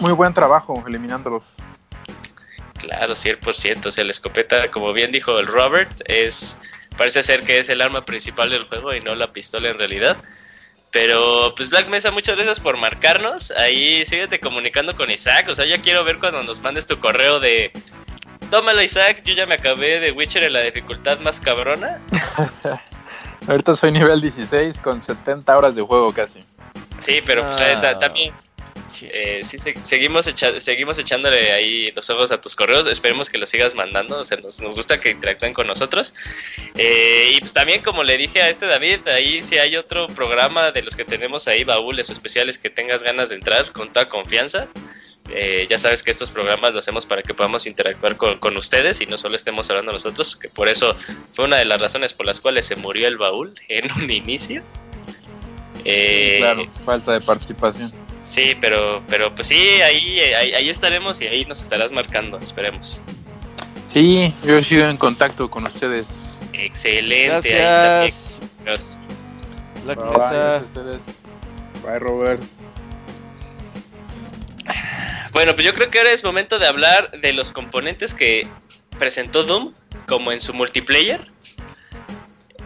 muy 0.00 0.12
buen 0.12 0.34
trabajo 0.34 0.82
eliminándolos. 0.86 1.54
Claro, 2.74 3.14
100%. 3.14 3.86
O 3.86 3.90
sea, 3.90 4.04
la 4.04 4.10
escopeta, 4.10 4.70
como 4.70 4.92
bien 4.92 5.12
dijo 5.12 5.38
el 5.38 5.46
Robert, 5.46 5.90
es 6.06 6.60
parece 6.96 7.22
ser 7.22 7.44
que 7.44 7.58
es 7.58 7.68
el 7.68 7.80
arma 7.80 8.04
principal 8.04 8.50
del 8.50 8.64
juego 8.64 8.94
y 8.94 9.00
no 9.00 9.14
la 9.14 9.32
pistola 9.32 9.68
en 9.68 9.78
realidad. 9.78 10.16
Pero 10.90 11.54
pues 11.56 11.68
Black 11.68 11.88
Mesa, 11.88 12.10
muchas 12.10 12.36
gracias 12.36 12.60
por 12.60 12.76
marcarnos. 12.76 13.50
Ahí 13.52 14.04
síguete 14.06 14.40
comunicando 14.40 14.96
con 14.96 15.10
Isaac. 15.10 15.48
O 15.48 15.54
sea, 15.54 15.66
ya 15.66 15.80
quiero 15.80 16.02
ver 16.04 16.18
cuando 16.18 16.42
nos 16.42 16.60
mandes 16.60 16.86
tu 16.86 16.98
correo 16.98 17.40
de... 17.40 17.72
Tómalo 18.50 18.82
Isaac, 18.82 19.22
yo 19.24 19.34
ya 19.34 19.44
me 19.44 19.56
acabé 19.56 20.00
de 20.00 20.10
Witcher 20.10 20.42
en 20.44 20.54
la 20.54 20.60
dificultad 20.60 21.18
más 21.20 21.40
cabrona. 21.40 22.00
Ahorita 23.48 23.74
soy 23.74 23.92
nivel 23.92 24.20
16 24.20 24.78
con 24.80 25.02
70 25.02 25.56
horas 25.56 25.74
de 25.74 25.82
juego 25.82 26.12
casi. 26.12 26.40
Sí, 27.00 27.20
pero 27.24 27.42
pues 27.42 27.58
también 27.98 28.34
eh, 29.02 29.40
sí, 29.42 29.58
seguimos, 29.84 30.26
seguimos 30.58 30.98
echándole 30.98 31.52
ahí 31.52 31.90
los 31.92 32.08
ojos 32.10 32.32
a 32.32 32.40
tus 32.40 32.54
correos. 32.54 32.86
Esperemos 32.86 33.28
que 33.28 33.38
los 33.38 33.50
sigas 33.50 33.74
mandando. 33.74 34.18
O 34.18 34.24
sea, 34.24 34.38
nos, 34.38 34.60
gusta 34.60 35.00
que 35.00 35.10
interactúen 35.10 35.54
con 35.54 35.66
nosotros. 35.66 36.14
Eh, 36.74 37.32
y 37.34 37.40
pues 37.40 37.52
también, 37.52 37.82
como 37.82 38.02
le 38.02 38.16
dije 38.16 38.42
a 38.42 38.48
este 38.48 38.66
David, 38.66 39.06
ahí 39.08 39.42
si 39.42 39.58
hay 39.58 39.76
otro 39.76 40.06
programa 40.08 40.70
de 40.70 40.82
los 40.82 40.96
que 40.96 41.04
tenemos 41.04 41.48
ahí, 41.48 41.64
baúles 41.64 42.08
o 42.08 42.12
especiales 42.12 42.58
que 42.58 42.70
tengas 42.70 43.02
ganas 43.02 43.30
de 43.30 43.36
entrar 43.36 43.72
con 43.72 43.92
toda 43.92 44.08
confianza. 44.08 44.68
Eh, 45.30 45.66
ya 45.68 45.78
sabes 45.78 46.02
que 46.02 46.10
estos 46.10 46.30
programas 46.30 46.72
los 46.72 46.84
hacemos 46.84 47.04
para 47.04 47.22
que 47.22 47.34
podamos 47.34 47.66
interactuar 47.66 48.16
con, 48.16 48.38
con, 48.38 48.56
ustedes 48.56 49.00
y 49.00 49.06
no 49.06 49.18
solo 49.18 49.36
estemos 49.36 49.68
hablando 49.68 49.92
nosotros, 49.92 50.36
que 50.36 50.48
por 50.48 50.68
eso 50.68 50.96
fue 51.32 51.44
una 51.44 51.56
de 51.56 51.66
las 51.66 51.80
razones 51.82 52.14
por 52.14 52.26
las 52.26 52.40
cuales 52.40 52.66
se 52.66 52.76
murió 52.76 53.08
el 53.08 53.18
baúl 53.18 53.54
en 53.68 53.90
un 53.92 54.10
inicio. 54.10 54.62
claro, 55.84 56.66
falta 56.84 57.12
de 57.12 57.20
participación. 57.20 57.92
Sí, 58.22 58.54
pero, 58.60 59.02
pero 59.08 59.34
pues 59.34 59.48
sí, 59.48 59.56
ahí, 59.56 60.20
ahí, 60.20 60.68
estaremos 60.68 61.20
y 61.22 61.26
ahí 61.26 61.44
nos 61.46 61.62
estarás 61.62 61.92
marcando, 61.92 62.38
esperemos. 62.38 63.02
Sí, 63.86 64.34
yo 64.44 64.60
sigo 64.60 64.84
en 64.84 64.98
contacto 64.98 65.48
con 65.50 65.66
ustedes. 65.66 66.08
Excelente. 66.52 67.54
Gracias. 67.54 68.40
La 69.86 69.94
Bye, 69.94 70.98
Bye, 71.82 71.98
Robert. 71.98 72.42
Bueno, 75.38 75.54
pues 75.54 75.64
yo 75.64 75.72
creo 75.72 75.88
que 75.88 75.98
ahora 75.98 76.10
es 76.10 76.24
momento 76.24 76.58
de 76.58 76.66
hablar 76.66 77.12
de 77.12 77.32
los 77.32 77.52
componentes 77.52 78.12
que 78.12 78.44
presentó 78.98 79.44
Doom, 79.44 79.72
como 80.08 80.32
en 80.32 80.40
su 80.40 80.52
multiplayer. 80.52 81.20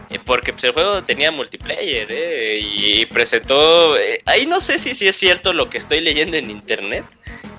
Eh, 0.09 0.17
porque 0.25 0.53
pues, 0.53 0.63
el 0.63 0.71
juego 0.71 1.03
tenía 1.03 1.29
multiplayer 1.29 2.07
¿eh? 2.09 2.59
y 2.59 3.05
presentó... 3.05 3.95
Eh, 3.95 4.23
ahí 4.25 4.47
no 4.47 4.59
sé 4.59 4.79
si, 4.79 4.95
si 4.95 5.07
es 5.07 5.15
cierto 5.15 5.53
lo 5.53 5.69
que 5.69 5.77
estoy 5.77 6.01
leyendo 6.01 6.35
en 6.35 6.49
internet, 6.49 7.05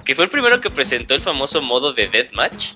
que 0.04 0.16
fue 0.16 0.24
el 0.24 0.30
primero 0.32 0.60
que 0.60 0.68
presentó 0.68 1.14
el 1.14 1.20
famoso 1.20 1.62
modo 1.62 1.92
de 1.92 2.08
Deathmatch. 2.08 2.72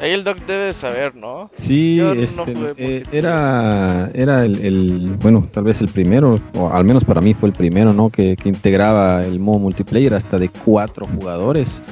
Ahí 0.00 0.10
el 0.10 0.24
doc 0.24 0.38
debe 0.46 0.72
saber, 0.72 1.14
¿no? 1.14 1.50
Sí, 1.54 2.00
este, 2.00 3.04
era, 3.12 4.10
era 4.12 4.44
el, 4.44 5.16
bueno, 5.20 5.48
tal 5.52 5.64
vez 5.64 5.80
el 5.82 5.88
primero, 5.88 6.34
o 6.54 6.70
al 6.70 6.84
menos 6.84 7.04
para 7.04 7.20
mí 7.20 7.32
fue 7.32 7.48
el 7.48 7.54
primero, 7.54 7.92
¿no? 7.92 8.10
Que, 8.10 8.36
que 8.36 8.48
integraba 8.48 9.24
el 9.24 9.38
modo 9.38 9.60
multiplayer 9.60 10.14
hasta 10.14 10.38
de 10.38 10.48
cuatro 10.48 11.06
jugadores 11.06 11.82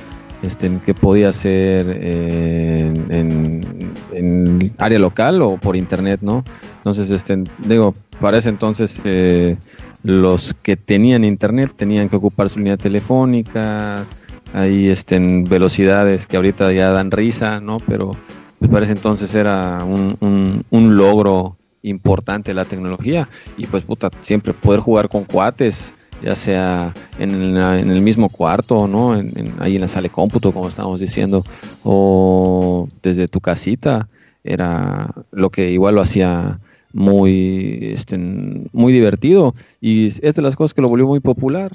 este, 0.42 0.80
que 0.84 0.92
podía 0.92 1.32
ser 1.32 1.86
eh, 1.88 2.92
en, 3.10 4.72
área 4.78 4.98
local 4.98 5.40
o 5.42 5.56
por 5.56 5.76
internet, 5.76 6.18
¿no? 6.22 6.44
Entonces, 6.78 7.10
este, 7.10 7.44
digo, 7.58 7.94
para 8.20 8.38
ese 8.38 8.48
entonces 8.48 9.00
eh, 9.04 9.56
los 10.02 10.54
que 10.54 10.76
tenían 10.76 11.24
internet 11.24 11.72
tenían 11.76 12.08
que 12.08 12.16
ocupar 12.16 12.48
su 12.48 12.58
línea 12.58 12.76
telefónica, 12.76 14.04
ahí 14.52 14.88
este, 14.88 15.16
en 15.16 15.44
velocidades 15.44 16.26
que 16.26 16.36
ahorita 16.36 16.72
ya 16.72 16.90
dan 16.90 17.10
risa, 17.10 17.60
¿no? 17.60 17.78
Pero 17.86 18.12
pues 18.58 18.70
para 18.70 18.84
ese 18.84 18.92
entonces 18.92 19.34
era 19.34 19.84
un, 19.84 20.64
un 20.70 20.96
logro 20.96 21.56
importante 21.82 22.54
la 22.54 22.64
tecnología 22.64 23.28
y 23.56 23.66
pues 23.66 23.82
puta, 23.84 24.10
siempre 24.20 24.54
poder 24.54 24.80
jugar 24.80 25.08
con 25.08 25.24
cuates 25.24 25.94
ya 26.22 26.34
sea 26.34 26.94
en, 27.18 27.56
el 27.56 28.00
mismo 28.00 28.28
cuarto, 28.28 28.86
¿no? 28.86 29.16
En, 29.16 29.54
ahí 29.58 29.74
en 29.74 29.80
la 29.80 29.88
sala 29.88 30.04
de 30.04 30.10
cómputo, 30.10 30.52
como 30.52 30.68
estábamos 30.68 31.00
diciendo, 31.00 31.44
o 31.82 32.86
desde 33.02 33.28
tu 33.28 33.40
casita, 33.40 34.08
era 34.44 35.12
lo 35.30 35.50
que 35.50 35.70
igual 35.70 35.96
lo 35.96 36.00
hacía 36.00 36.60
muy, 36.92 37.78
este, 37.92 38.18
muy 38.18 38.92
divertido 38.92 39.54
y 39.80 40.06
es 40.06 40.34
de 40.34 40.42
las 40.42 40.56
cosas 40.56 40.74
que 40.74 40.82
lo 40.82 40.88
volvió 40.88 41.06
muy 41.06 41.20
popular. 41.20 41.72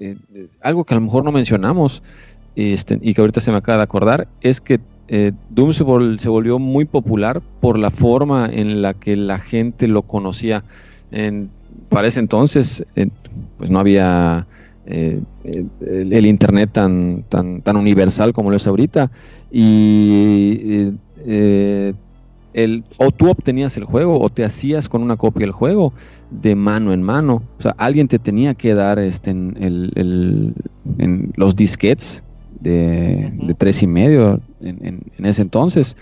Eh, 0.00 0.16
eh, 0.32 0.46
algo 0.60 0.84
que 0.84 0.94
a 0.94 0.96
lo 0.96 1.00
mejor 1.00 1.24
no 1.24 1.32
mencionamos 1.32 2.04
este, 2.54 3.00
y 3.02 3.14
que 3.14 3.20
ahorita 3.20 3.40
se 3.40 3.50
me 3.50 3.56
acaba 3.56 3.78
de 3.78 3.82
acordar 3.82 4.28
es 4.42 4.60
que 4.60 4.78
eh, 5.08 5.32
Doom 5.50 5.72
se, 5.72 5.82
volvió 5.82 6.60
muy 6.60 6.84
popular 6.84 7.42
por 7.60 7.76
la 7.80 7.90
forma 7.90 8.48
en 8.52 8.80
la 8.80 8.94
que 8.94 9.16
la 9.16 9.40
gente 9.40 9.88
lo 9.88 10.02
conocía. 10.02 10.62
Para 11.88 12.06
ese 12.06 12.20
entonces 12.20 12.84
eh, 12.94 13.08
pues 13.56 13.70
no 13.70 13.80
había 13.80 14.46
el, 14.86 16.26
internet 16.26 16.70
tan, 16.72 17.24
tan, 17.28 17.62
tan 17.62 17.76
universal 17.76 18.32
como 18.32 18.50
lo 18.50 18.56
es 18.56 18.66
ahorita 18.66 19.10
y 19.50 20.92
el, 22.64 22.84
o 22.96 23.10
tú 23.10 23.30
obtenías 23.30 23.76
el 23.76 23.84
juego 23.84 24.20
o 24.20 24.30
te 24.30 24.44
hacías 24.44 24.88
con 24.88 25.02
una 25.02 25.16
copia 25.16 25.40
del 25.40 25.52
juego 25.52 25.92
de 26.30 26.54
mano 26.54 26.92
en 26.92 27.02
mano. 27.02 27.42
O 27.58 27.62
sea, 27.62 27.74
alguien 27.78 28.08
te 28.08 28.18
tenía 28.18 28.54
que 28.54 28.74
dar 28.74 28.98
este, 28.98 29.30
en, 29.30 29.56
el, 29.60 30.54
en 30.98 31.32
los 31.36 31.56
disquets 31.56 32.22
de, 32.60 33.32
de, 33.42 33.54
tres 33.54 33.82
y 33.82 33.86
medio 33.86 34.40
en, 34.60 35.04
en, 35.16 35.26
ese 35.26 35.42
entonces. 35.42 35.96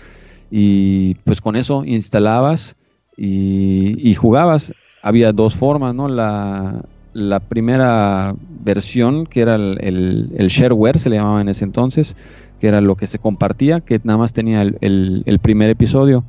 Y 0.49 1.15
pues 1.25 1.41
con 1.41 1.55
eso 1.55 1.83
instalabas 1.85 2.75
y, 3.17 3.97
y 4.07 4.13
jugabas 4.15 4.73
había 5.01 5.31
dos 5.31 5.55
formas, 5.55 5.95
¿no? 5.95 6.07
La, 6.09 6.83
primera 7.47 8.35
versión, 8.63 9.25
que 9.25 9.41
era 9.41 9.55
el, 9.55 10.31
el, 10.35 10.47
shareware, 10.49 10.99
se 10.99 11.09
le 11.09 11.15
llamaba 11.15 11.41
en 11.41 11.49
ese 11.49 11.65
entonces, 11.65 12.15
que 12.59 12.67
era 12.67 12.81
lo 12.81 12.95
que 12.95 13.07
se 13.07 13.17
compartía, 13.17 13.79
que 13.79 13.99
nada 14.03 14.17
más 14.17 14.33
tenía 14.33 14.61
el, 14.61 15.39
primer 15.41 15.69
episodio. 15.69 16.23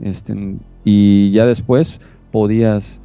Este, 0.00 0.56
y 0.84 1.30
ya 1.30 1.46
después 1.46 2.00
podías 2.30 3.00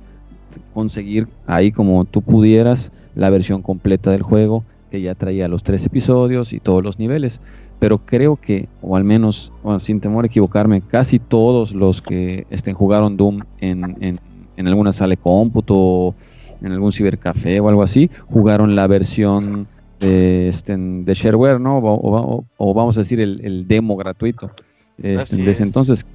conseguir 0.74 1.28
ahí 1.48 1.72
como 1.72 2.06
tú 2.06 2.22
pudieras 2.22 2.91
la 3.15 3.30
versión 3.30 3.61
completa 3.61 4.11
del 4.11 4.22
juego, 4.22 4.64
que 4.91 5.02
ya 5.02 5.15
traía 5.15 5.48
los 5.48 5.64
tres 5.64 5.86
episodios 5.86 6.53
y 6.53 6.60
todos 6.60 6.84
los 6.84 6.99
niveles. 6.99 7.41
Pero 7.80 7.98
creo 7.99 8.38
que, 8.38 8.70
o 8.82 8.95
al 8.95 9.03
menos, 9.03 9.52
sin 9.80 9.99
temor 9.99 10.26
a 10.26 10.28
equivocarme, 10.28 10.82
casi 10.82 11.20
todos 11.20 11.74
los 11.74 12.02
que 12.02 12.45
estén 12.49 12.76
jugaron 12.76 13.18
Doom 13.18 13.41
en, 13.60 13.98
en 13.99 14.20
en 14.57 14.68
alguna 14.68 14.94
sala 14.94 15.11
de 15.11 15.18
cómputo, 15.18 16.15
en 16.61 16.72
algún 16.72 16.91
cibercafé 16.91 17.60
o 17.60 17.70
algo 17.70 17.84
así, 17.84 18.10
jugaron 18.30 18.76
la 18.76 18.88
versión 18.88 19.68
de, 19.99 20.48
este, 20.48 20.76
de 20.78 21.14
shareware, 21.14 21.60
¿no? 21.60 21.78
O, 21.78 22.74
vamos 22.74 22.98
a 22.98 23.02
decir 23.02 23.20
el, 23.20 23.68
demo 23.68 23.95
gratuito 23.95 24.52
este, 24.98 25.38
de 25.38 25.52
ese 25.52 25.64
entonces. 25.64 26.06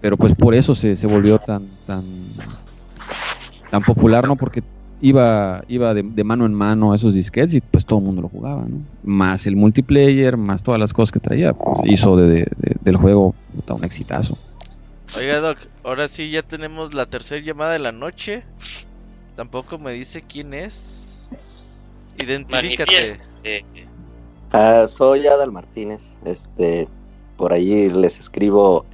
Pero 0.00 0.16
pues 0.16 0.34
por 0.34 0.54
eso 0.54 0.74
se, 0.74 0.94
se 0.96 1.06
volvió 1.06 1.38
tan, 1.38 1.66
tan, 1.86 2.04
tan 3.70 3.82
popular, 3.82 4.26
¿no? 4.26 4.36
Porque 4.36 4.62
iba, 5.00 5.62
iba 5.68 5.94
de, 5.94 6.24
mano 6.24 6.46
en 6.46 6.54
mano 6.54 6.94
esos 6.94 7.14
disquetes 7.14 7.54
y 7.54 7.60
pues 7.60 7.84
todo 7.84 7.98
el 7.98 8.04
mundo 8.04 8.22
lo 8.22 8.28
jugaba, 8.28 8.62
¿no? 8.62 8.80
Más 9.02 9.46
el 9.46 9.56
multiplayer, 9.56 10.36
más 10.36 10.62
todas 10.62 10.80
las 10.80 10.92
cosas 10.92 11.12
que 11.12 11.20
traía, 11.20 11.52
pues 11.52 11.80
hizo 11.84 12.16
de, 12.16 12.46
del 12.80 12.96
juego 12.96 13.34
un 13.68 13.84
exitazo. 13.84 14.36
Oiga, 15.16 15.40
Doc, 15.40 15.58
ahora 15.84 16.08
sí 16.08 16.30
ya 16.30 16.42
tenemos 16.42 16.94
la 16.94 17.06
tercera 17.06 17.40
llamada 17.40 17.72
de 17.72 17.78
la 17.78 17.92
noche. 17.92 18.44
Tampoco 19.36 19.78
me 19.78 19.92
dice 19.92 20.22
quién 20.22 20.52
es. 20.52 21.36
Identifícate. 22.22 23.18
Ah, 24.52 24.86
soy 24.88 25.26
Adal 25.26 25.52
Martínez. 25.52 26.12
Este, 26.24 26.88
por 27.36 27.52
ahí 27.52 27.88
les 27.90 28.18
escribo 28.18 28.84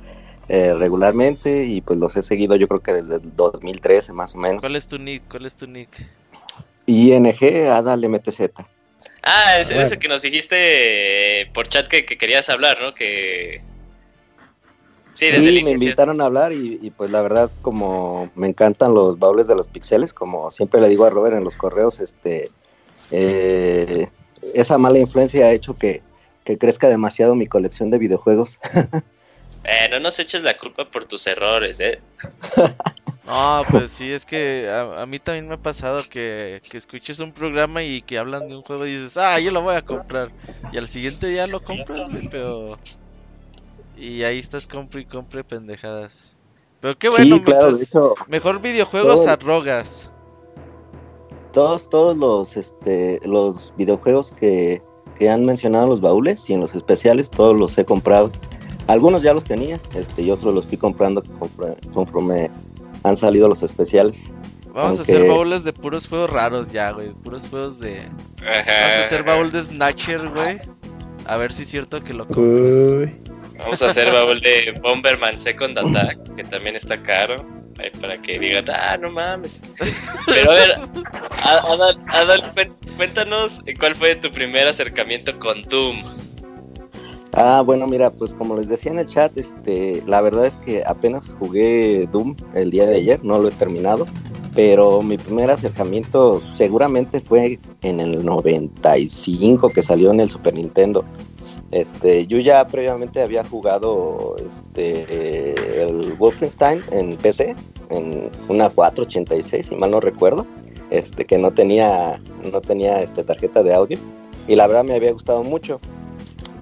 eh, 0.48 0.74
regularmente 0.74 1.64
y 1.64 1.80
pues 1.80 1.98
los 1.98 2.16
he 2.16 2.22
seguido 2.22 2.56
yo 2.56 2.68
creo 2.68 2.80
que 2.80 2.92
desde 2.92 3.16
el 3.16 3.34
2013 3.36 4.12
más 4.12 4.34
o 4.34 4.38
menos. 4.38 4.60
¿Cuál 4.60 4.76
es 4.76 4.86
tu 4.86 4.98
nick? 4.98 5.22
¿Cuál 5.30 5.46
es 5.46 5.54
tu 5.54 5.66
nick? 5.66 6.06
ING 6.86 7.68
Adal 7.70 8.08
MTZ. 8.08 8.40
Ah, 9.22 9.58
es 9.58 9.70
ese 9.70 9.98
que 9.98 10.08
nos 10.08 10.22
dijiste 10.22 11.48
por 11.54 11.68
chat 11.68 11.88
que, 11.88 12.04
que 12.04 12.18
querías 12.18 12.48
hablar, 12.50 12.78
¿no? 12.82 12.94
Que 12.94 13.62
Sí, 15.14 15.62
me 15.62 15.70
invitaron 15.70 16.20
a 16.20 16.24
hablar 16.24 16.52
y, 16.52 16.92
pues 16.96 17.10
la 17.10 17.22
verdad 17.22 17.50
como 17.62 18.30
me 18.34 18.48
encantan 18.48 18.94
los 18.94 19.18
baúles 19.18 19.46
de 19.46 19.54
los 19.54 19.68
pixeles, 19.68 20.12
como 20.12 20.50
siempre 20.50 20.80
le 20.80 20.88
digo 20.88 21.04
a 21.04 21.10
Robert 21.10 21.36
en 21.36 21.44
los 21.44 21.56
correos, 21.56 22.00
este 22.00 22.50
eh, 23.12 24.08
esa 24.54 24.76
mala 24.76 24.98
influencia 24.98 25.46
ha 25.46 25.52
hecho 25.52 25.74
que, 25.74 26.02
crezca 26.58 26.88
demasiado 26.88 27.34
mi 27.34 27.46
colección 27.46 27.90
de 27.90 27.98
videojuegos. 27.98 28.58
eh, 29.64 29.88
no 29.90 30.00
nos 30.00 30.18
eches 30.18 30.42
la 30.42 30.56
culpa 30.56 30.84
por 30.84 31.04
tus 31.04 31.26
errores, 31.26 31.80
¿eh? 31.80 32.00
No, 33.26 33.62
pues 33.70 33.90
sí, 33.90 34.12
es 34.12 34.26
que 34.26 34.68
a, 34.70 35.06
mí 35.06 35.18
también 35.18 35.48
me 35.48 35.54
ha 35.54 35.62
pasado 35.62 36.02
que, 36.10 36.60
que, 36.70 36.76
escuches 36.76 37.20
un 37.20 37.32
programa 37.32 37.82
y 37.82 38.02
que 38.02 38.18
hablan 38.18 38.48
de 38.48 38.56
un 38.56 38.60
juego 38.60 38.86
y 38.86 38.92
dices, 38.92 39.16
ah, 39.16 39.40
yo 39.40 39.50
lo 39.50 39.62
voy 39.62 39.76
a 39.76 39.82
comprar. 39.82 40.30
Y 40.72 40.76
al 40.76 40.88
siguiente 40.88 41.28
día 41.28 41.46
lo 41.46 41.62
compras, 41.62 42.10
pero 42.30 42.78
y 43.96 44.22
ahí 44.24 44.38
estás 44.38 44.66
compre 44.66 45.02
y 45.02 45.04
compre 45.06 45.44
pendejadas. 45.44 46.38
Pero 46.80 46.98
qué 46.98 47.08
bueno, 47.08 47.40
mejor 48.28 48.60
videojuegos 48.60 49.26
a 49.26 49.36
rogas. 49.36 50.10
Todos, 51.52 51.88
todos 51.88 52.16
los 52.16 52.56
este 52.56 53.20
los 53.24 53.72
videojuegos 53.76 54.32
que, 54.32 54.82
que 55.18 55.30
han 55.30 55.44
mencionado 55.44 55.86
los 55.86 56.00
baúles 56.00 56.50
y 56.50 56.54
en 56.54 56.60
los 56.60 56.74
especiales, 56.74 57.30
todos 57.30 57.56
los 57.56 57.78
he 57.78 57.84
comprado. 57.84 58.30
Algunos 58.86 59.22
ya 59.22 59.32
los 59.32 59.44
tenía, 59.44 59.80
este, 59.94 60.22
y 60.22 60.30
otros 60.30 60.54
los 60.54 60.66
fui 60.66 60.76
comprando 60.76 61.22
conforme 61.92 62.50
han 63.02 63.16
salido 63.16 63.48
los 63.48 63.62
especiales. 63.62 64.30
Vamos 64.74 64.98
a 64.98 65.02
hacer 65.02 65.28
baúles 65.28 65.62
de 65.62 65.72
puros 65.72 66.08
juegos 66.08 66.30
raros 66.30 66.72
ya, 66.72 66.90
güey. 66.90 67.10
Puros 67.12 67.48
juegos 67.48 67.78
de. 67.78 68.00
Vamos 68.42 68.68
a 68.68 69.04
hacer 69.04 69.22
baúl 69.22 69.52
de 69.52 69.62
Snatcher, 69.62 70.28
güey. 70.30 70.58
A 71.26 71.36
ver 71.36 71.52
si 71.52 71.62
es 71.62 71.68
cierto 71.68 72.02
que 72.02 72.12
lo 72.12 72.26
compras. 72.26 73.12
Vamos 73.58 73.82
a 73.82 73.86
hacer 73.86 74.12
baúl 74.12 74.40
de 74.40 74.74
Bomberman 74.82 75.38
Second 75.38 75.78
Attack, 75.78 76.34
que 76.34 76.42
también 76.44 76.74
está 76.74 77.00
caro. 77.00 77.36
para 78.00 78.20
que 78.20 78.38
digan, 78.38 78.64
ah, 78.68 78.96
no 79.00 79.10
mames. 79.10 79.62
Pero 80.26 80.50
a 80.50 80.54
ver, 80.54 80.74
Adal, 82.08 82.52
cuéntanos 82.96 83.62
cuál 83.78 83.94
fue 83.94 84.16
tu 84.16 84.30
primer 84.30 84.66
acercamiento 84.66 85.38
con 85.38 85.62
Doom. 85.62 86.02
Ah, 87.36 87.64
bueno, 87.66 87.88
mira, 87.88 88.10
pues 88.10 88.32
como 88.32 88.54
les 88.54 88.68
decía 88.68 88.92
en 88.92 89.00
el 89.00 89.08
chat, 89.08 89.36
este, 89.36 90.04
la 90.06 90.20
verdad 90.20 90.46
es 90.46 90.54
que 90.58 90.84
apenas 90.86 91.36
jugué 91.36 92.08
Doom 92.12 92.36
el 92.54 92.70
día 92.70 92.86
de 92.86 92.94
ayer, 92.94 93.24
no 93.24 93.40
lo 93.40 93.48
he 93.48 93.50
terminado, 93.50 94.06
pero 94.54 95.02
mi 95.02 95.18
primer 95.18 95.50
acercamiento 95.50 96.38
seguramente 96.38 97.18
fue 97.18 97.58
en 97.82 97.98
el 97.98 98.24
95 98.24 99.68
que 99.70 99.82
salió 99.82 100.12
en 100.12 100.20
el 100.20 100.30
Super 100.30 100.54
Nintendo. 100.54 101.04
Este, 101.72 102.24
yo 102.28 102.38
ya 102.38 102.64
previamente 102.68 103.20
había 103.20 103.42
jugado 103.42 104.36
este, 104.38 105.82
el 105.82 106.12
Wolfenstein 106.12 106.82
en 106.92 107.14
PC, 107.14 107.56
en 107.90 108.30
una 108.48 108.70
486, 108.70 109.66
si 109.66 109.74
mal 109.74 109.90
no 109.90 109.98
recuerdo, 109.98 110.46
este, 110.90 111.24
que 111.24 111.38
no 111.38 111.52
tenía, 111.52 112.20
no 112.52 112.60
tenía 112.60 113.02
este, 113.02 113.24
tarjeta 113.24 113.64
de 113.64 113.74
audio, 113.74 113.98
y 114.46 114.54
la 114.54 114.68
verdad 114.68 114.84
me 114.84 114.94
había 114.94 115.10
gustado 115.12 115.42
mucho 115.42 115.80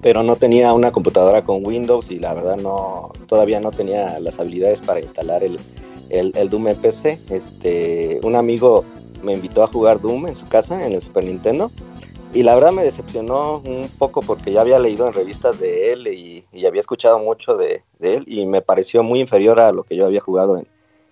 pero 0.03 0.21
no 0.21 0.35
tenía 0.35 0.73
una 0.73 0.91
computadora 0.91 1.43
con 1.43 1.65
Windows 1.65 2.11
y 2.11 2.19
la 2.19 2.33
verdad 2.33 2.57
no 2.57 3.13
todavía 3.25 3.61
no 3.61 3.71
tenía 3.71 4.19
las 4.19 4.37
habilidades 4.37 4.81
para 4.81 4.99
instalar 4.99 5.43
el, 5.43 5.57
el, 6.09 6.49
Doom 6.49 6.75
PC. 6.75 7.19
Este, 7.29 8.19
un 8.21 8.35
amigo 8.35 8.83
me 9.23 9.33
invitó 9.33 9.63
a 9.63 9.67
jugar 9.67 10.01
Doom 10.01 10.27
en 10.27 10.35
su 10.35 10.45
casa 10.47 10.85
en 10.85 10.91
el 10.91 11.01
Super 11.01 11.23
Nintendo 11.23 11.71
y 12.33 12.43
la 12.43 12.53
verdad 12.53 12.73
me 12.73 12.83
decepcionó 12.83 13.61
un 13.65 13.89
poco 13.97 14.21
porque 14.21 14.51
ya 14.51 14.61
había 14.61 14.77
leído 14.77 15.07
en 15.07 15.13
revistas 15.13 15.59
de 15.59 15.93
él 15.93 16.07
y, 16.07 16.43
había 16.65 16.81
escuchado 16.81 17.19
mucho 17.19 17.55
de, 17.55 17.83
él 17.99 18.23
y 18.25 18.45
me 18.45 18.61
pareció 18.61 19.03
muy 19.03 19.19
inferior 19.19 19.59
a 19.59 19.71
lo 19.71 19.83
que 19.83 19.95
yo 19.95 20.05
había 20.05 20.21
jugado 20.21 20.57
en, 20.57 20.67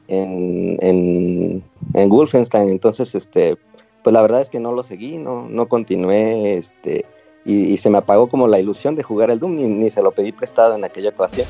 en, 0.08 0.78
en, 0.82 1.64
en 1.94 2.10
Wolfenstein. 2.10 2.70
Entonces, 2.70 3.16
este, 3.16 3.58
pues 4.04 4.14
la 4.14 4.22
verdad 4.22 4.42
es 4.42 4.50
que 4.50 4.60
no 4.60 4.72
lo 4.72 4.82
seguí, 4.82 5.18
no, 5.18 5.48
no 5.50 5.68
continué, 5.68 6.58
este, 6.58 7.06
y, 7.46 7.78
se 7.78 7.90
me 7.90 7.98
apagó 7.98 8.28
como 8.28 8.48
la 8.48 8.60
ilusión 8.60 8.96
de 8.96 9.04
jugar 9.04 9.32
el 9.32 9.40
Doom, 9.40 9.56
ni, 9.56 9.68
ni, 9.68 9.90
se 9.90 10.04
lo 10.04 10.12
pedí 10.12 10.32
prestado 10.32 10.76
en 10.76 10.84
aquella 10.84 11.10
ocasión. 11.10 11.48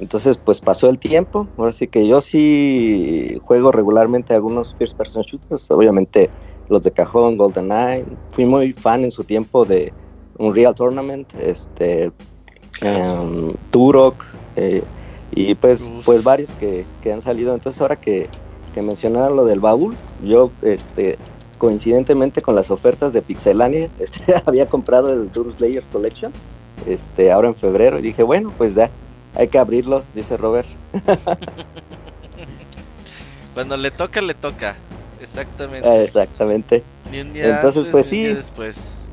Entonces, 0.00 0.38
pues 0.38 0.60
pasó 0.60 0.88
el 0.88 0.98
tiempo, 0.98 1.46
ahora 1.56 1.72
sí 1.72 1.86
que 1.86 2.06
yo 2.06 2.20
sí 2.20 3.38
juego 3.44 3.70
regularmente 3.70 4.34
algunos 4.34 4.74
first 4.74 4.96
person 4.96 5.22
shooters, 5.22 5.70
obviamente 5.70 6.30
los 6.68 6.82
de 6.82 6.90
cajón, 6.90 7.36
GoldenEye, 7.36 8.04
fui 8.30 8.46
muy 8.46 8.72
fan 8.72 9.04
en 9.04 9.10
su 9.10 9.22
tiempo 9.22 9.64
de 9.64 9.92
Unreal 10.38 10.74
Tournament, 10.74 11.32
este, 11.34 12.10
um, 12.82 13.52
Turok, 13.70 14.24
eh, 14.56 14.82
y 15.30 15.54
pues, 15.54 15.88
pues 16.04 16.24
varios 16.24 16.50
que, 16.54 16.84
que, 17.02 17.12
han 17.12 17.20
salido. 17.20 17.54
Entonces 17.54 17.80
ahora 17.80 17.96
que, 17.96 18.28
que 18.74 18.82
mencionaron 18.82 19.36
lo 19.36 19.44
del 19.44 19.60
baúl, 19.60 19.94
yo 20.24 20.50
este, 20.62 21.18
coincidentemente 21.64 22.42
con 22.42 22.54
las 22.54 22.70
ofertas 22.70 23.14
de 23.14 23.22
Pixelania, 23.22 23.88
este, 23.98 24.34
había 24.44 24.66
comprado 24.66 25.08
el 25.08 25.32
Doom 25.32 25.54
Slayer 25.56 25.82
Collection 25.84 26.30
este, 26.86 27.32
ahora 27.32 27.48
en 27.48 27.54
febrero 27.54 27.98
y 27.98 28.02
dije, 28.02 28.22
bueno, 28.22 28.52
pues 28.58 28.74
ya, 28.74 28.90
hay 29.34 29.48
que 29.48 29.58
abrirlo, 29.58 30.04
dice 30.14 30.36
Robert. 30.36 30.68
Cuando 33.54 33.78
le 33.78 33.90
toca, 33.90 34.20
le 34.20 34.34
toca. 34.34 34.76
Exactamente. 35.22 35.88
Ah, 35.88 36.02
exactamente. 36.02 36.82
Entonces, 37.10 37.88
pues 37.90 38.08
sí. 38.08 38.24
Después. 38.24 39.08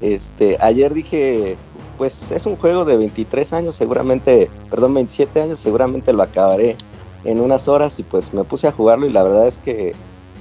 Este, 0.00 0.56
ayer 0.60 0.94
dije, 0.94 1.56
pues 1.98 2.30
es 2.30 2.46
un 2.46 2.54
juego 2.54 2.84
de 2.84 2.96
23 2.96 3.52
años, 3.54 3.74
seguramente, 3.74 4.48
perdón, 4.70 4.94
27 4.94 5.42
años, 5.42 5.58
seguramente 5.58 6.12
lo 6.12 6.22
acabaré 6.22 6.76
en 7.24 7.40
unas 7.40 7.66
horas 7.66 7.98
y 7.98 8.04
pues 8.04 8.32
me 8.32 8.44
puse 8.44 8.68
a 8.68 8.72
jugarlo 8.72 9.06
y 9.06 9.10
la 9.10 9.24
verdad 9.24 9.48
es 9.48 9.58
que 9.58 9.94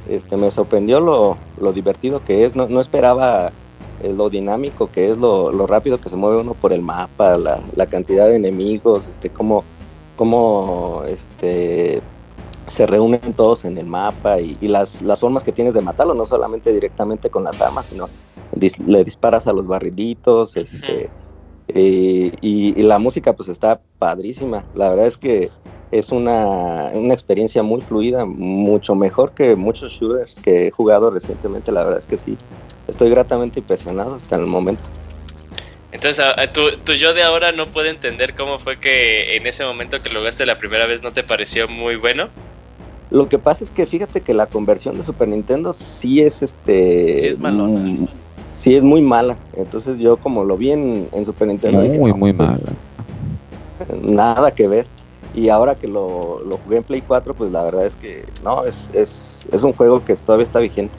este, 0.10 0.38
me 0.38 0.52
sorprendió 0.52 0.99
lo, 0.99 1.38
lo 1.60 1.73
divertido 1.73 2.23
que 2.23 2.45
es, 2.45 2.56
no, 2.56 2.68
no 2.68 2.80
esperaba 2.80 3.52
eh, 4.02 4.14
lo 4.14 4.30
dinámico 4.30 4.91
que 4.91 5.11
es, 5.11 5.18
lo, 5.18 5.52
lo, 5.52 5.68
rápido 5.68 5.99
que 5.99 6.10
se 6.10 6.15
mueve 6.15 6.41
uno 6.41 6.53
por 6.53 6.73
el 6.73 6.82
mapa, 6.82 7.38
la, 7.38 7.61
la 7.76 7.86
cantidad 7.86 8.27
de 8.27 8.36
enemigos, 8.36 9.07
este, 9.07 9.30
cómo, 9.30 9.64
cómo 10.15 11.03
este, 11.07 12.02
se 12.68 12.86
reúnen 12.86 13.34
todos 13.36 13.65
en 13.65 13.77
el 13.77 13.86
mapa 13.86 14.40
y, 14.40 14.57
y, 14.61 14.68
las, 14.68 15.02
las 15.02 15.19
formas 15.19 15.44
que 15.44 15.52
tienes 15.52 15.73
de 15.73 15.82
matarlo, 15.82 16.14
no 16.14 16.26
solamente 16.26 16.73
directamente 16.73 17.30
con 17.30 17.44
las 17.44 17.61
armas, 17.61 17.88
sino 17.88 18.10
le 18.88 19.03
disparas 19.03 19.48
a 19.48 19.53
los 19.53 19.68
barrilitos, 19.68 20.57
este, 20.57 21.10
eh, 21.68 22.32
y, 22.41 22.80
y, 22.80 22.84
la 22.84 22.99
música 22.99 23.34
pues 23.34 23.49
está 23.49 23.82
padrísima, 23.98 24.65
la 24.76 24.90
verdad 24.90 25.07
es 25.07 25.18
que 25.18 25.49
es 25.97 26.11
una, 26.11 26.89
una, 26.93 27.13
experiencia 27.13 27.63
muy 27.63 27.81
fluida, 27.81 28.26
mucho 28.26 28.95
mejor 28.95 29.31
que 29.31 29.55
muchos 29.55 29.93
shooters 29.93 30.39
que 30.39 30.67
he 30.67 30.72
jugado 30.72 31.09
recientemente. 31.09 31.72
La 31.72 31.84
verdad 31.84 31.99
es 31.99 32.07
que 32.07 32.17
sí, 32.17 32.38
estoy 32.88 33.09
gratamente 33.09 33.59
impresionado 33.59 34.15
hasta 34.15 34.35
el 34.35 34.45
momento. 34.45 34.84
Entonces, 35.91 36.26
tu, 36.51 36.91
yo 36.93 37.13
de 37.13 37.23
ahora 37.23 37.53
no 37.53 37.67
puedo 37.67 37.88
entender 37.88 38.35
cómo 38.35 38.59
fue 38.59 38.80
que 38.80 39.38
en 39.38 39.47
ese 39.47 39.63
momento 39.63 40.01
que 40.01 40.09
lo 40.09 40.19
jugaste 40.19 40.45
la 40.45 40.57
primera 40.57 40.85
vez 40.85 41.01
no 41.03 41.13
te 41.13 41.23
pareció 41.23 41.69
muy 41.69 41.95
bueno. 41.95 42.30
Lo 43.11 43.30
que 43.30 43.39
pasa 43.39 43.63
es 43.63 43.72
que 43.72 43.85
fíjate 43.85 44.19
que 44.19 44.34
la 44.34 44.47
conversión 44.47 44.97
de 44.97 45.03
Super 45.03 45.30
Nintendo 45.30 45.72
sí 45.72 46.19
es 46.19 46.41
este. 46.41 47.17
Sí 47.17 47.27
es 47.27 47.39
malona. 47.39 47.80
Mm, 47.80 48.07
sí 48.55 48.76
es 48.76 48.84
muy 48.84 49.01
mala. 49.01 49.38
Entonces 49.55 49.97
yo 49.97 50.17
como 50.17 50.43
lo 50.43 50.57
vi 50.57 50.72
en, 50.72 51.07
Super 51.23 51.47
Nintendo. 51.47 51.80
Muy, 51.80 52.13
muy 52.13 52.34
pues, 52.34 52.49
mala. 52.49 52.59
Nada 54.01 54.51
que 54.51 54.67
ver. 54.67 54.88
Y 55.36 55.49
ahora 55.49 55.76
que 55.76 55.88
lo, 55.88 56.41
lo, 56.45 56.57
jugué 56.57 56.78
en 56.78 56.84
Play 56.84 57.02
4, 57.02 57.34
pues 57.34 57.52
la 57.52 57.64
verdad 57.64 57.86
es 57.86 57.95
que 57.95 58.26
no, 58.41 58.64
es, 58.64 58.90
es, 58.94 59.45
es 59.52 59.64
un 59.64 59.74
juego 59.74 60.03
que 60.03 60.16
todavía 60.16 60.45
está 60.45 60.60
vigente. 60.60 60.98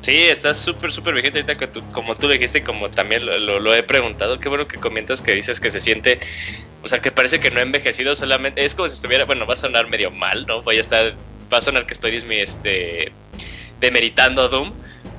Sí, 0.00 0.16
está 0.16 0.54
súper, 0.54 0.92
súper 0.92 1.14
vigente 1.14 1.40
ahorita 1.40 1.54
que 1.56 1.66
tú, 1.66 1.82
como 1.90 2.14
tú 2.14 2.28
dijiste, 2.28 2.62
como 2.62 2.88
también 2.90 3.26
lo, 3.26 3.58
lo, 3.58 3.74
he 3.74 3.82
preguntado. 3.82 4.38
Qué 4.38 4.48
bueno 4.48 4.68
que 4.68 4.78
comentas 4.78 5.20
que 5.20 5.32
dices 5.32 5.58
que 5.58 5.70
se 5.70 5.80
siente, 5.80 6.20
o 6.84 6.88
sea, 6.88 7.00
que 7.00 7.10
parece 7.10 7.40
que 7.40 7.50
no 7.50 7.58
ha 7.58 7.62
envejecido 7.62 8.14
solamente. 8.14 8.64
Es 8.64 8.74
como 8.74 8.86
si 8.86 8.94
estuviera, 8.94 9.24
bueno, 9.24 9.44
va 9.44 9.54
a 9.54 9.56
sonar 9.56 9.88
medio 9.88 10.10
mal, 10.10 10.46
¿no? 10.46 10.62
Voy 10.62 10.76
a 10.76 10.80
estar, 10.80 11.14
va 11.52 11.58
a 11.58 11.60
sonar 11.60 11.86
que 11.86 11.94
estoy 11.94 12.14
este, 12.30 13.12
demeritando 13.80 14.42
a 14.42 14.48
Doom 14.48 14.72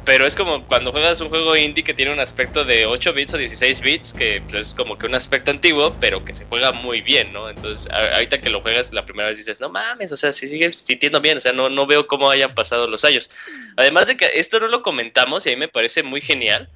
pero 0.06 0.28
es 0.28 0.36
como 0.36 0.68
cuando 0.68 0.92
juegas 0.92 1.20
un 1.20 1.30
juego 1.30 1.58
indie 1.58 1.84
que 1.84 1.96
tiene 1.96 2.14
un 2.14 2.20
aspecto 2.20 2.64
de 2.64 2.86
8 2.86 3.12
bits 3.12 3.34
o 3.34 3.38
16 3.38 3.82
bits, 3.82 4.14
que 4.14 4.44
pues, 4.48 4.68
es 4.68 4.74
como 4.76 5.00
que 5.00 5.08
un 5.08 5.16
aspecto 5.16 5.50
antiguo, 5.50 5.98
pero 6.00 6.24
que 6.24 6.36
se 6.36 6.46
juega 6.46 6.72
muy 6.72 7.02
bien, 7.02 7.34
¿no? 7.34 7.50
Entonces, 7.50 7.92
ahorita 7.92 8.40
que 8.40 8.52
lo 8.52 8.62
juegas 8.62 8.94
la 8.94 9.04
primera 9.04 9.30
vez 9.30 9.38
dices, 9.38 9.60
no 9.60 9.70
mames, 9.70 10.12
o 10.12 10.18
sea, 10.18 10.32
si 10.32 10.48
sigues 10.48 10.78
sintiendo 10.78 11.20
bien, 11.22 11.38
o 11.38 11.42
sea, 11.42 11.54
no, 11.54 11.70
no 11.70 11.88
veo 11.88 12.06
cómo 12.06 12.30
hayan 12.30 12.54
pasado 12.54 12.88
los 12.88 13.04
años. 13.04 13.32
Además 13.78 14.06
de 14.06 14.16
que 14.16 14.30
esto 14.36 14.60
no 14.60 14.68
lo 14.68 14.84
comentamos 14.84 15.46
y 15.46 15.50
a 15.50 15.54
mí 15.54 15.60
me 15.60 15.68
parece 15.68 16.04
muy 16.04 16.22
genial, 16.22 16.70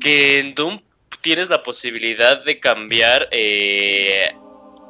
que 0.00 0.38
en 0.38 0.54
Doom 0.54 0.80
tienes 1.22 1.50
la 1.50 1.64
posibilidad 1.64 2.44
de 2.44 2.60
cambiar 2.60 3.28
eh, 3.32 4.30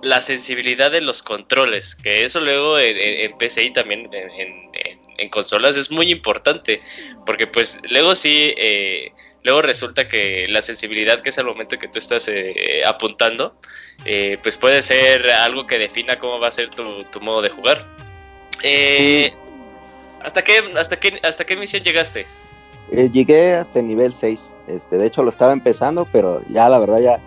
la 0.03 0.20
sensibilidad 0.20 0.91
de 0.91 1.01
los 1.01 1.23
controles, 1.23 1.95
que 1.95 2.24
eso 2.24 2.41
luego 2.41 2.78
en, 2.78 2.99
en 2.99 3.39
PC 3.39 3.65
y 3.65 3.73
también 3.73 4.11
en, 4.12 4.70
en 4.74 5.06
consolas 5.30 5.76
es 5.76 5.90
muy 5.90 6.10
importante, 6.10 6.80
porque 7.24 7.47
pues 7.47 7.80
luego 7.90 8.14
sí, 8.14 8.55
eh, 8.56 9.12
luego 9.43 9.62
resulta 9.62 10.09
que 10.09 10.47
la 10.48 10.62
sensibilidad 10.62 11.22
que 11.22 11.30
es 11.30 11.38
al 11.38 11.47
momento 11.47 11.78
que 11.78 11.88
tú 11.88 11.98
estás 11.98 12.28
eh, 12.28 12.82
apuntando, 12.86 13.55
eh, 14.05 14.38
pues 14.43 14.56
puede 14.56 14.82
ser 14.82 15.30
algo 15.30 15.66
que 15.66 15.78
defina 15.78 16.18
cómo 16.18 16.38
va 16.38 16.48
a 16.48 16.52
ser 16.52 16.70
tu, 16.70 17.20
modo 17.20 17.43
de 17.43 17.51
jugar. 17.51 17.86
¿hasta, 20.22 20.43
qué, 20.43 20.70
hasta, 20.76 20.98
qué, 20.98 21.20
¿Hasta 21.22 21.44
qué 21.44 21.56
misión 21.56 21.82
llegaste? 21.82 22.26
llegué 23.12 23.55
hasta 23.55 23.80
el 23.80 23.88
nivel 23.88 24.12
6, 24.12 24.55
este, 24.68 24.97
de 24.97 25.06
hecho 25.06 25.22
lo 25.24 25.30
estaba 25.30 25.52
empezando, 25.52 26.06
pero 26.12 26.43
ya 26.51 26.68
la 26.68 26.78
verdad 26.78 26.98
ya 27.01 27.20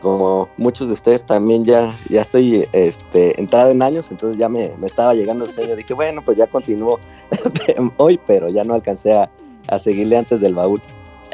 como 0.00 0.48
muchos 0.56 0.88
de 0.88 0.94
ustedes 0.94 1.24
también 1.24 1.64
ya, 1.64 1.96
ya 2.08 2.22
estoy 2.22 2.68
este, 2.72 3.38
entrado 3.40 3.70
en 3.70 3.82
años, 3.82 4.10
entonces 4.10 4.38
ya 4.38 4.48
me, 4.48 4.72
estaba 4.84 5.14
llegando 5.14 5.44
el 5.44 5.50
sueño. 5.50 5.76
Dije, 5.76 5.94
bueno, 5.94 6.22
pues 6.22 6.38
ya 6.38 6.46
continúo 6.46 7.00
hoy, 7.96 8.20
pero 8.26 8.48
ya 8.48 8.64
no 8.64 8.74
alcancé 8.74 9.12
a, 9.12 9.28
seguirle 9.78 10.16
antes 10.16 10.40
del 10.40 10.54
baúl. 10.54 10.80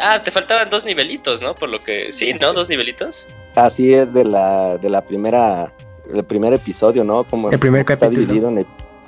Ah, 0.01 0.21
te 0.21 0.33
faltaban 0.33 0.69
dos 0.71 0.85
nivelitos, 0.85 1.41
¿no? 1.41 1.55
Por 1.55 1.69
lo 1.69 1.81
que. 1.81 2.13
Sí, 2.13 2.35
¿no? 2.41 2.53
Dos 2.53 2.69
nivelitos. 2.69 3.29
Así 3.55 3.95
es 3.95 4.13
de 4.13 4.25
la, 4.25 4.77
de 4.77 4.91
la 4.91 5.03
primera. 5.03 5.73
El 6.13 6.25
primer 6.25 6.53
episodio, 6.53 7.05
¿no? 7.05 7.23
Como 7.25 7.51
el 7.51 7.59
primer 7.59 7.83
está 7.83 7.97
capítulo. 7.97 8.27
dividido 8.27 8.49
en 8.49 8.67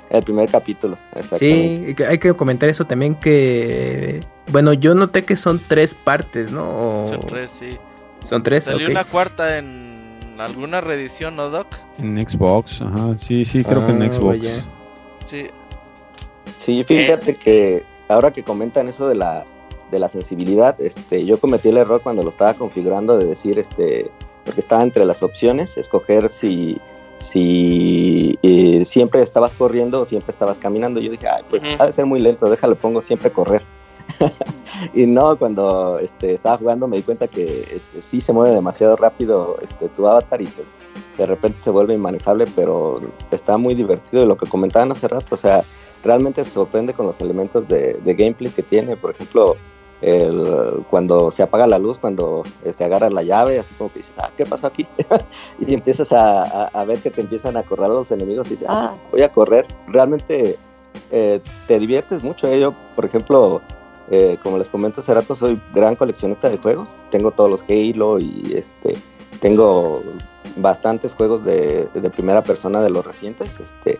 el, 0.09 0.23
primer 0.23 0.49
capítulo, 0.49 0.97
Sí, 1.37 1.93
hay 2.07 2.17
que 2.17 2.33
comentar 2.33 2.69
eso 2.69 2.85
también 2.85 3.15
que. 3.15 4.21
Bueno, 4.51 4.71
yo 4.71 4.95
noté 4.95 5.25
que 5.25 5.35
son 5.35 5.61
tres 5.67 5.93
partes, 5.93 6.49
¿no? 6.51 7.05
Son 7.05 7.19
tres, 7.19 7.51
sí. 7.51 7.77
Son 8.27 8.43
tres. 8.43 8.65
Salió 8.65 8.89
una 8.89 9.05
cuarta 9.05 9.57
en 9.57 10.17
alguna 10.37 10.81
reedición, 10.81 11.37
¿no, 11.37 11.49
Doc? 11.49 11.67
En 11.97 12.21
Xbox, 12.27 12.81
ajá. 12.81 13.17
Sí, 13.17 13.45
sí, 13.45 13.63
creo 13.63 13.85
que 13.85 13.93
en 13.93 14.03
ah, 14.03 14.11
Xbox. 14.11 14.65
Sí. 15.23 15.47
Sí, 16.57 16.83
fíjate 16.83 17.35
que 17.35 17.85
ahora 18.09 18.31
que 18.31 18.43
comentan 18.43 18.89
eso 18.89 19.07
de 19.07 19.15
la, 19.15 19.45
de 19.91 19.99
la 19.99 20.09
sensibilidad, 20.09 20.79
este, 20.81 21.25
yo 21.25 21.39
cometí 21.39 21.69
el 21.69 21.77
error 21.77 22.01
cuando 22.01 22.21
lo 22.21 22.29
estaba 22.29 22.53
configurando 22.53 23.17
de 23.17 23.25
decir, 23.25 23.57
este, 23.59 24.11
porque 24.43 24.59
estaba 24.59 24.83
entre 24.83 25.05
las 25.05 25.23
opciones, 25.23 25.77
escoger 25.77 26.27
si, 26.27 26.81
si 27.19 28.37
eh, 28.43 28.83
siempre 28.83 29.21
estabas 29.21 29.53
corriendo 29.53 30.01
o 30.01 30.05
siempre 30.05 30.33
estabas 30.33 30.59
caminando. 30.59 30.99
Yo 30.99 31.11
dije, 31.11 31.29
Ay, 31.29 31.43
pues 31.49 31.63
ha 31.79 31.85
de 31.85 31.93
ser 31.93 32.05
muy 32.05 32.19
lento, 32.19 32.49
déjale, 32.49 32.75
pongo 32.75 33.01
siempre 33.01 33.31
correr. 33.31 33.63
y 34.93 35.05
no, 35.05 35.37
cuando 35.37 35.99
este, 35.99 36.33
estaba 36.33 36.57
jugando 36.57 36.87
me 36.87 36.97
di 36.97 37.03
cuenta 37.03 37.27
que 37.27 37.67
este, 37.71 38.01
sí 38.01 38.21
se 38.21 38.33
mueve 38.33 38.53
demasiado 38.53 38.95
rápido 38.95 39.57
este, 39.61 39.89
tu 39.89 40.07
avatar 40.07 40.41
y 40.41 40.45
pues 40.45 40.67
de 41.17 41.25
repente 41.25 41.57
se 41.57 41.69
vuelve 41.69 41.95
inmanejable, 41.95 42.45
pero 42.55 43.01
está 43.31 43.57
muy 43.57 43.73
divertido. 43.73 44.23
Y 44.23 44.27
lo 44.27 44.37
que 44.37 44.47
comentaban 44.47 44.91
hace 44.91 45.07
rato, 45.07 45.35
o 45.35 45.37
sea, 45.37 45.63
realmente 46.03 46.43
se 46.43 46.51
sorprende 46.51 46.93
con 46.93 47.05
los 47.05 47.19
elementos 47.21 47.67
de, 47.67 47.99
gameplay 48.05 48.51
que 48.51 48.63
tiene. 48.63 48.95
Por 48.95 49.11
ejemplo, 49.11 49.57
el, 50.01 50.85
cuando 50.89 51.31
se 51.31 51.43
apaga 51.43 51.65
la 51.65 51.79
luz, 51.79 51.97
cuando 51.97 52.43
este, 52.63 52.83
agarras 52.83 53.11
la 53.11 53.23
llave, 53.23 53.59
así 53.59 53.73
como 53.75 53.91
que 53.91 53.99
dices, 53.99 54.15
ah, 54.19 54.29
¿qué 54.37 54.45
pasó 54.45 54.67
aquí? 54.67 54.87
y 55.59 55.73
empiezas 55.73 56.11
a, 56.11 56.83
ver 56.85 56.99
que 56.99 57.09
te 57.09 57.21
empiezan 57.21 57.57
a 57.57 57.63
correr 57.63 57.89
los 57.89 58.11
enemigos 58.11 58.47
y 58.47 58.51
dices, 58.51 58.67
ah, 58.69 58.93
voy 59.11 59.23
a 59.23 59.31
correr. 59.31 59.65
Realmente 59.87 60.57
eh, 61.11 61.39
te 61.67 61.79
diviertes 61.79 62.23
mucho. 62.23 62.47
¿eh? 62.47 62.59
Yo, 62.59 62.73
por 62.95 63.05
ejemplo, 63.05 63.61
eh, 64.09 64.37
como 64.41 64.57
les 64.57 64.69
comento 64.69 65.01
hace 65.01 65.13
rato, 65.13 65.35
soy 65.35 65.59
gran 65.73 65.95
coleccionista 65.95 66.49
de 66.49 66.57
juegos. 66.57 66.89
Tengo 67.11 67.31
todos 67.31 67.49
los 67.49 67.63
Halo 67.63 68.19
y 68.19 68.53
este, 68.55 68.95
tengo 69.39 70.03
bastantes 70.55 71.13
juegos 71.13 71.43
de, 71.43 71.87
primera 72.15 72.43
persona 72.43 72.81
de 72.81 72.89
los 72.89 73.05
recientes. 73.05 73.59
Este, 73.59 73.99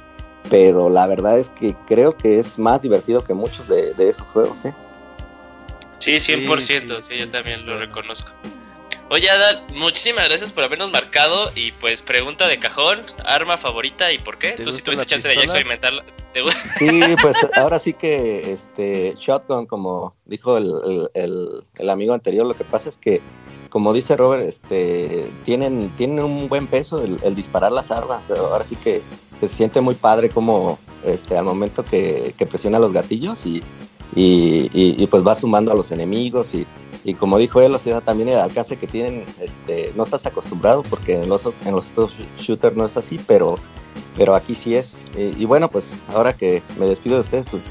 pero 0.50 0.90
la 0.90 1.08
verdad 1.08 1.38
es 1.38 1.50
que 1.50 1.76
creo 1.88 2.16
que 2.16 2.40
es 2.40 2.58
más 2.58 2.82
divertido 2.82 3.24
que 3.24 3.34
muchos 3.34 3.68
de, 3.68 3.94
esos 3.98 4.26
juegos. 4.28 4.66
¿eh? 4.66 4.74
Sí, 6.00 6.14
100%, 6.14 7.02
sí, 7.02 7.18
yo 7.18 7.30
también 7.30 7.66
lo 7.66 7.78
reconozco. 7.78 8.32
Oye, 9.10 9.30
Adal, 9.30 9.64
muchísimas 9.76 10.28
gracias 10.28 10.52
por 10.52 10.66
habernos 10.66 10.92
marcado. 10.92 11.52
Y 11.56 11.72
pues, 11.74 12.02
pregunta 12.02 12.48
de 12.48 12.60
cajón: 12.60 13.00
arma 13.26 13.58
favorita 13.58 14.12
y 14.12 14.20
por 14.20 14.38
qué. 14.38 14.52
Tú 14.52 14.72
sí 14.72 14.82
tuviste 14.82 15.06
chance 15.06 15.28
de 15.28 15.36
ya 15.36 15.44
experimentarla. 15.44 16.04
Sí, 16.78 17.02
pues 17.22 17.38
ahora 17.56 17.80
sí 17.80 17.94
que 17.94 18.52
este 18.52 19.16
Shotgun, 19.18 19.66
como 19.66 20.14
dijo 20.26 20.58
el, 20.58 21.10
el, 21.14 21.90
amigo 21.90 22.14
anterior, 22.14 22.46
lo 22.46 22.54
que 22.54 22.64
pasa 22.64 22.90
es 22.90 22.98
que, 22.98 23.22
como 23.70 23.94
dice 23.94 24.16
Robert, 24.18 24.44
este 24.44 25.32
tienen, 25.46 25.96
tienen 25.96 26.24
un 26.24 26.50
buen 26.50 26.68
peso 26.68 27.02
el, 27.02 27.36
disparar 27.36 27.72
las 27.72 27.92
armas. 27.92 28.30
Ahora 28.30 28.64
sí 28.64 28.76
que 28.76 29.02
se 29.40 29.48
siente 29.48 29.82
muy 29.82 29.96
padre 29.96 30.30
como 30.30 30.80
este, 31.06 31.38
al 31.38 31.46
momento 31.46 31.84
que, 31.84 32.34
presiona 32.50 32.78
los 32.78 32.92
gatillos 32.92 33.46
y, 33.46 33.64
y, 34.14 35.08
pues 35.08 35.26
va 35.26 35.34
sumando 35.34 35.72
a 35.72 35.76
los 35.76 35.92
enemigos 35.92 36.54
y, 36.54 36.68
y 37.08 37.14
como 37.14 37.38
dijo 37.38 37.62
él, 37.62 37.74
o 37.74 37.80
sea, 37.80 38.02
también 38.02 38.28
el 38.28 38.38
alcance 38.38 38.76
que 38.76 38.86
tienen, 38.86 39.24
este, 39.40 39.94
no 39.96 40.04
estás 40.04 40.26
acostumbrado 40.26 40.84
porque 40.84 41.14
en 41.14 41.30
los, 41.30 41.46
en 41.66 41.72
los 41.72 41.94
shooters 42.38 42.76
no 42.76 42.84
es 42.84 42.98
así, 42.98 43.18
pero, 43.26 43.56
pero 44.18 44.36
aquí 44.36 44.56
sí 44.56 44.76
es. 44.76 44.98
Y, 45.16 45.46
bueno, 45.46 45.70
pues 45.70 45.96
ahora 46.14 46.34
que 46.34 46.62
me 46.78 46.86
despido 46.86 47.16
de 47.16 47.22
ustedes, 47.22 47.46
pues 47.50 47.64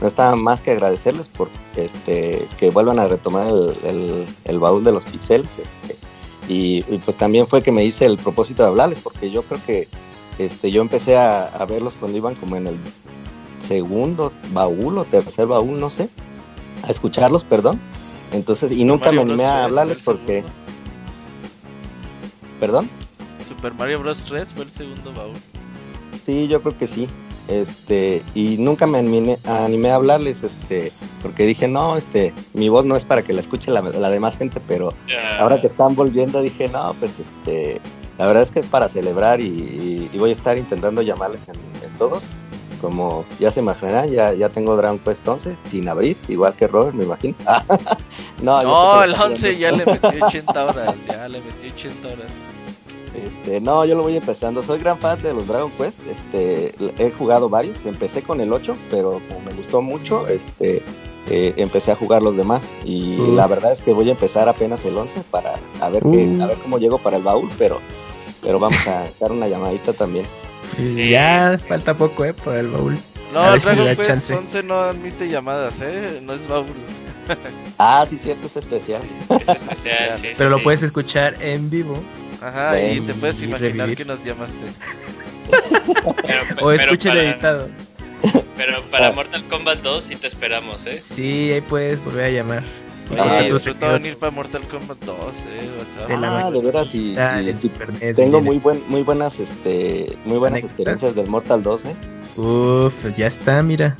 no 0.00 0.06
está 0.08 0.34
más 0.34 0.62
que 0.62 0.70
agradecerles 0.70 1.28
por 1.28 1.50
este, 1.76 2.48
que 2.58 2.70
vuelvan 2.70 2.98
a 2.98 3.04
retomar 3.06 3.48
el, 3.48 4.58
baúl 4.58 4.82
de 4.82 4.92
los 4.92 5.04
pixeles. 5.04 5.58
Este, 5.58 5.96
y, 6.48 6.80
pues 7.04 7.18
también 7.18 7.46
fue 7.46 7.62
que 7.62 7.72
me 7.72 7.84
hice 7.84 8.06
el 8.06 8.16
propósito 8.16 8.62
de 8.62 8.70
hablarles, 8.70 9.00
porque 9.00 9.30
yo 9.30 9.42
creo 9.42 9.62
que 9.62 9.88
este, 10.38 10.70
yo 10.70 10.80
empecé 10.80 11.18
a 11.18 11.66
verlos 11.68 11.96
cuando 12.00 12.16
iban 12.16 12.34
como 12.34 12.56
en 12.56 12.68
el 12.68 12.78
segundo 13.58 14.32
baúl 14.54 14.96
o 14.96 15.04
tercer 15.04 15.48
baúl, 15.48 15.78
no 15.78 15.90
sé, 15.90 16.08
a 16.82 16.90
escucharlos, 16.90 17.44
perdón 17.44 17.78
entonces, 18.32 18.76
y 18.76 18.84
nunca 18.84 19.12
me 19.12 19.22
animé 19.22 19.44
a 19.44 19.64
hablarles 19.64 20.00
porque... 20.04 20.44
¿Perdón? 22.58 22.88
Super 23.46 23.74
Mario 23.74 24.00
Bros. 24.00 24.22
3 24.22 24.52
fue 24.52 24.64
el 24.64 24.70
segundo 24.70 25.12
baúl. 25.12 25.36
Sí, 26.26 26.46
yo 26.46 26.60
creo 26.62 26.76
que 26.76 26.86
sí. 26.86 27.08
Este, 27.48 28.22
y 28.34 28.58
nunca 28.58 28.86
me 28.86 28.98
animé, 28.98 29.38
a 29.44 29.94
hablarles, 29.94 30.44
este, 30.44 30.92
porque 31.20 31.46
dije, 31.46 31.66
no, 31.66 31.96
este, 31.96 32.32
mi 32.52 32.68
voz 32.68 32.84
no 32.84 32.96
es 32.96 33.04
para 33.04 33.22
que 33.22 33.32
la 33.32 33.40
escuche 33.40 33.72
la, 33.72 34.10
demás 34.10 34.36
gente, 34.36 34.60
pero 34.68 34.94
ahora 35.40 35.60
que 35.60 35.66
están 35.66 35.96
volviendo 35.96 36.42
dije, 36.42 36.68
no, 36.68 36.94
pues 37.00 37.18
este, 37.18 37.80
la 38.18 38.26
verdad 38.26 38.44
es 38.44 38.52
que 38.52 38.60
es 38.60 38.66
para 38.66 38.88
celebrar 38.88 39.40
y, 39.40 40.08
voy 40.16 40.30
a 40.30 40.32
estar 40.32 40.58
intentando 40.58 41.02
llamarles 41.02 41.48
en 41.48 41.56
todos 41.98 42.36
como 42.80 43.24
ya 43.38 43.50
se 43.50 43.60
imaginarán, 43.60 44.10
ya, 44.10 44.32
ya 44.32 44.48
tengo 44.48 44.76
Dragon 44.76 44.98
Quest 44.98 45.26
11 45.26 45.56
sin 45.64 45.88
abrir, 45.88 46.16
igual 46.28 46.54
que 46.54 46.66
Robert, 46.66 46.94
me 46.94 47.04
imagino. 47.04 47.34
no, 48.42 49.02
el 49.02 49.14
11 49.14 49.58
ya 49.58 49.72
le 49.72 49.86
metí 49.86 50.20
80 50.20 50.64
horas, 50.66 50.94
ya 51.06 51.28
le 51.28 51.40
metí 51.40 51.68
80 51.68 52.08
horas. 52.08 52.26
Este, 53.14 53.60
no, 53.60 53.84
yo 53.84 53.96
lo 53.96 54.02
voy 54.02 54.16
empezando. 54.16 54.62
Soy 54.62 54.78
gran 54.78 54.96
fan 54.96 55.20
de 55.20 55.34
los 55.34 55.48
Dragon 55.48 55.70
Quest. 55.72 55.98
Este, 56.08 56.74
he 56.98 57.10
jugado 57.10 57.48
varios. 57.48 57.84
Empecé 57.84 58.22
con 58.22 58.40
el 58.40 58.52
8, 58.52 58.76
pero 58.90 59.20
como 59.28 59.40
me 59.40 59.52
gustó 59.52 59.82
mucho, 59.82 60.28
este, 60.28 60.82
eh, 61.28 61.52
empecé 61.56 61.90
a 61.90 61.96
jugar 61.96 62.22
los 62.22 62.36
demás. 62.36 62.68
Y 62.84 63.16
mm. 63.18 63.34
la 63.34 63.46
verdad 63.48 63.72
es 63.72 63.82
que 63.82 63.92
voy 63.92 64.08
a 64.08 64.12
empezar 64.12 64.48
apenas 64.48 64.84
el 64.84 64.96
11 64.96 65.22
para 65.30 65.54
a 65.80 65.88
ver, 65.88 66.04
mm. 66.04 66.40
a 66.40 66.46
ver 66.46 66.58
cómo 66.58 66.78
llego 66.78 66.98
para 66.98 67.16
el 67.16 67.24
baúl, 67.24 67.50
pero, 67.58 67.80
pero 68.42 68.58
vamos 68.58 68.86
a 68.86 69.04
dar 69.18 69.32
una 69.32 69.48
llamadita 69.48 69.92
también 69.92 70.24
ya 70.78 71.56
falta 71.58 71.96
poco, 71.96 72.24
eh, 72.24 72.34
por 72.34 72.56
el 72.56 72.68
baúl. 72.68 72.98
No, 73.32 73.54
el 73.54 73.60
Dragon 73.60 73.96
Quest 73.96 74.30
11 74.30 74.62
no 74.64 74.74
admite 74.74 75.28
llamadas, 75.28 75.74
eh, 75.80 76.20
no 76.22 76.34
es 76.34 76.46
baúl. 76.48 76.66
ah, 77.78 78.04
sí, 78.06 78.18
cierto, 78.18 78.46
es 78.46 78.56
especial. 78.56 79.02
Es 79.40 79.48
especial, 79.56 80.16
sí, 80.16 80.28
Pero 80.36 80.50
lo 80.50 80.62
puedes 80.62 80.82
escuchar 80.82 81.36
en 81.40 81.70
vivo. 81.70 82.02
Ajá, 82.40 82.80
y 82.80 83.00
te 83.00 83.14
puedes 83.14 83.42
imaginar 83.42 83.94
que 83.94 84.04
nos 84.04 84.24
llamaste. 84.24 84.56
o 86.62 86.72
escucha 86.72 87.12
el 87.12 87.18
editado. 87.18 87.68
Pero 88.56 88.82
para 88.90 89.08
ah. 89.08 89.12
Mortal 89.12 89.44
Kombat 89.48 89.78
2 89.80 90.02
sí 90.02 90.16
te 90.16 90.26
esperamos, 90.26 90.86
¿eh? 90.86 91.00
Sí, 91.00 91.52
ahí 91.52 91.60
puedes 91.60 92.02
volver 92.04 92.26
a 92.26 92.30
llamar. 92.30 92.62
Oye, 93.10 93.20
ah, 93.20 93.92
venir 93.92 94.16
para 94.16 94.30
Mortal 94.30 94.66
Kombat 94.68 94.98
2, 95.04 95.16
eh, 95.48 95.70
ah, 96.10 96.50
de 96.50 96.60
veras, 96.60 96.94
y, 96.94 97.16
tengo 98.14 98.40
muy 98.40 98.58
buen, 98.58 98.82
muy 98.88 99.02
buenas, 99.02 99.40
este, 99.40 100.16
muy 100.24 100.38
buenas 100.38 100.62
experiencias 100.62 101.16
del 101.16 101.26
Mortal 101.26 101.62
2, 101.62 101.84
eh. 101.86 101.96
Uf, 102.36 102.94
pues 103.02 103.14
ya 103.14 103.26
está, 103.26 103.62
mira. 103.62 103.96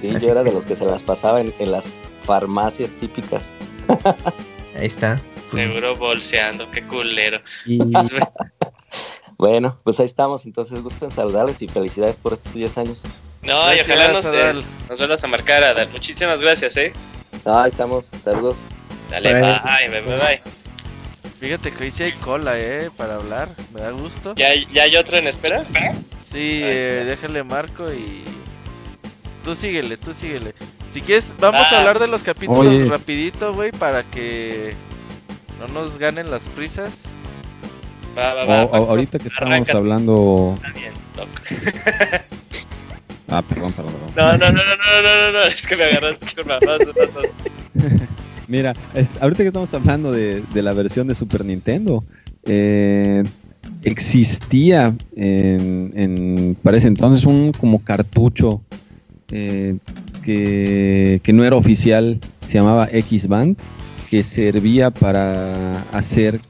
Sí, 0.00 0.12
yo 0.20 0.30
era 0.30 0.44
de 0.44 0.52
los 0.52 0.64
que 0.64 0.76
se 0.76 0.84
las 0.84 1.02
pasaba 1.02 1.40
en, 1.40 1.72
las 1.72 1.84
farmacias 2.24 2.90
típicas. 3.00 3.52
Ahí 4.78 4.86
está. 4.86 5.20
Seguro 5.46 5.96
bolseando, 5.96 6.70
qué 6.70 6.82
culero. 6.82 7.40
bueno, 9.36 9.78
pues 9.82 10.00
ahí 10.00 10.06
estamos, 10.06 10.46
entonces 10.46 10.80
gusten 10.82 11.10
saludarles 11.10 11.60
y 11.60 11.68
felicidades 11.68 12.16
por 12.16 12.32
estos 12.32 12.54
10 12.54 12.78
años. 12.78 13.02
No, 13.42 13.74
y 13.74 13.80
ojalá 13.80 14.12
nos, 14.12 14.32
eh, 14.32 14.54
nos 14.88 14.98
vuelvas 14.98 15.22
a 15.24 15.26
marcar, 15.26 15.62
Adal. 15.62 15.90
Muchísimas 15.90 16.40
gracias, 16.40 16.76
eh. 16.78 16.92
Ahí 17.44 17.68
estamos, 17.68 18.10
saludos. 18.22 18.56
Dale, 19.10 19.40
bye, 19.40 19.60
bye, 19.88 20.00
bye, 20.00 20.40
Fíjate 21.40 21.72
que 21.72 21.84
hoy 21.84 21.90
sí 21.90 22.04
hay 22.04 22.12
cola, 22.12 22.58
eh, 22.58 22.90
para 22.96 23.16
hablar, 23.16 23.48
me 23.74 23.80
da 23.80 23.90
gusto. 23.90 24.34
¿Ya, 24.36 24.54
ya 24.54 24.84
hay 24.84 24.96
otro 24.96 25.16
en 25.16 25.26
espera? 25.26 25.64
Sí, 25.64 26.60
eh, 26.62 27.04
déjale 27.04 27.42
marco 27.42 27.92
y... 27.92 28.24
Tú 29.42 29.56
síguele, 29.56 29.96
tú 29.96 30.14
síguele. 30.14 30.54
Si 30.92 31.00
quieres, 31.00 31.34
vamos 31.40 31.66
a 31.72 31.76
ah. 31.76 31.78
hablar 31.80 31.98
de 31.98 32.06
los 32.06 32.22
capítulos 32.22 32.88
rapidito, 32.88 33.52
güey, 33.54 33.72
para 33.72 34.04
que 34.04 34.74
no 35.58 35.66
nos 35.68 35.98
ganen 35.98 36.30
las 36.30 36.42
prisas. 36.42 37.02
Va, 38.16 38.34
va, 38.34 38.44
va, 38.44 38.60
ahorita 38.62 39.18
que 39.18 39.28
estamos 39.28 39.68
hablando... 39.70 40.54
Está 40.56 40.78
bien, 40.78 40.92
Ah, 43.28 43.42
perdón, 43.42 43.72
perdón. 43.72 43.91
No, 44.16 44.36
no, 44.36 44.38
no, 44.38 44.52
no, 44.52 44.52
no, 44.52 45.02
no, 45.02 45.32
no, 45.32 45.42
es 45.44 45.66
que 45.66 45.76
me 45.76 45.84
agarraste. 45.84 46.26
Mira, 48.48 48.74
ahorita 49.20 49.42
que 49.42 49.48
estamos 49.48 49.72
hablando 49.72 50.12
de, 50.12 50.42
la 50.54 50.74
versión 50.74 51.08
de 51.08 51.14
Super 51.14 51.44
Nintendo, 51.44 52.04
eh, 52.44 53.22
existía 53.82 54.94
en, 55.16 55.92
en, 55.96 56.56
para 56.62 56.76
ese 56.76 56.88
entonces 56.88 57.24
un 57.24 57.52
como 57.52 57.82
cartucho 57.82 58.60
eh, 59.30 59.78
que, 60.22 61.20
que, 61.22 61.32
no 61.32 61.44
era 61.44 61.56
oficial, 61.56 62.20
se 62.46 62.58
llamaba 62.58 62.88
X-Band, 62.92 63.56
que 64.10 64.22
servía 64.22 64.90
para 64.90 65.80
hacer, 65.92 66.40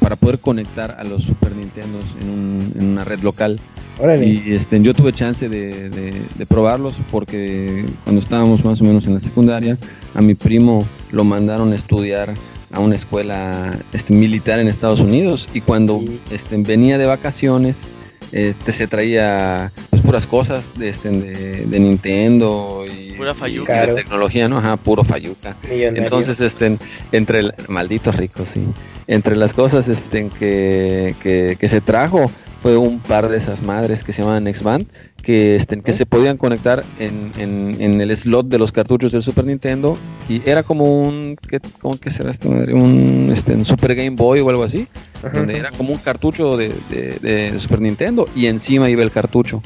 para 0.00 0.16
poder 0.16 0.38
conectar 0.40 0.96
a 1.00 1.04
los 1.04 1.22
Super 1.22 1.56
Nintendos 1.56 2.14
en, 2.20 2.28
un, 2.28 2.72
en 2.78 2.84
una 2.84 3.04
red 3.04 3.20
local. 3.20 3.58
Y 4.00 4.52
este, 4.54 4.80
yo 4.80 4.94
tuve 4.94 5.12
chance 5.12 5.48
de, 5.48 5.90
de, 5.90 6.46
probarlos 6.46 6.94
porque 7.10 7.84
cuando 8.04 8.20
estábamos 8.20 8.64
más 8.64 8.80
o 8.80 8.84
menos 8.84 9.06
en 9.08 9.14
la 9.14 9.20
secundaria, 9.20 9.76
a 10.14 10.22
mi 10.22 10.34
primo 10.34 10.86
lo 11.10 11.24
mandaron 11.24 11.72
a 11.72 11.74
estudiar 11.74 12.32
a 12.72 12.78
una 12.78 12.94
escuela 12.94 13.76
este, 13.92 14.12
militar 14.12 14.60
en 14.60 14.68
Estados 14.68 15.00
Unidos 15.00 15.48
y 15.52 15.62
cuando 15.62 16.00
este, 16.30 16.56
venía 16.58 16.96
de 16.96 17.06
vacaciones, 17.06 17.88
este 18.30 18.72
se 18.72 18.86
traía 18.86 19.72
pues, 19.90 20.02
puras 20.02 20.28
cosas 20.28 20.70
de, 20.78 20.90
este, 20.90 21.10
de, 21.10 21.80
Nintendo 21.80 22.84
y, 22.86 23.14
Pura 23.14 23.34
fayuca. 23.34 23.84
de 23.84 23.94
tecnología, 23.94 24.48
¿no? 24.48 24.58
Ajá, 24.58 24.76
puro 24.76 25.02
fayuca. 25.02 25.56
Entonces, 25.68 26.40
este, 26.40 26.78
entre 27.10 27.40
el, 27.40 27.54
malditos 27.66 28.14
ricos, 28.14 28.50
sí. 28.50 28.62
Entre 29.08 29.34
las 29.34 29.54
cosas 29.54 29.88
este, 29.88 30.28
que, 30.28 31.16
que, 31.20 31.56
que 31.58 31.68
se 31.68 31.80
trajo 31.80 32.30
fue 32.60 32.76
un 32.76 33.00
par 33.00 33.28
de 33.28 33.36
esas 33.36 33.62
madres 33.62 34.04
que 34.04 34.12
se 34.12 34.22
llaman 34.22 34.46
X-Band 34.48 34.86
que, 35.22 35.56
este, 35.56 35.80
que 35.80 35.92
se 35.92 36.06
podían 36.06 36.36
conectar 36.36 36.84
en, 36.98 37.32
en, 37.36 38.00
el 38.00 38.16
slot 38.16 38.46
de 38.48 38.58
los 38.58 38.72
cartuchos 38.72 39.12
del 39.12 39.22
Super 39.22 39.44
Nintendo 39.44 39.98
y 40.28 40.40
era 40.48 40.62
como 40.62 41.02
un 41.02 41.36
¿qué, 41.48 41.60
cómo 41.80 41.98
que 41.98 42.10
será 42.10 42.30
esto? 42.30 42.48
un 42.48 43.28
este, 43.32 43.64
Super 43.64 43.94
Game 43.94 44.16
Boy 44.16 44.40
o 44.40 44.48
algo 44.48 44.64
así 44.64 44.88
donde 45.32 45.58
era 45.58 45.70
como 45.72 45.92
un 45.92 45.98
cartucho 45.98 46.56
de, 46.56 46.72
de, 47.20 47.58
Super 47.58 47.80
Nintendo 47.80 48.26
y 48.34 48.46
encima 48.46 48.88
iba 48.88 49.02
el 49.02 49.10
cartucho. 49.10 49.62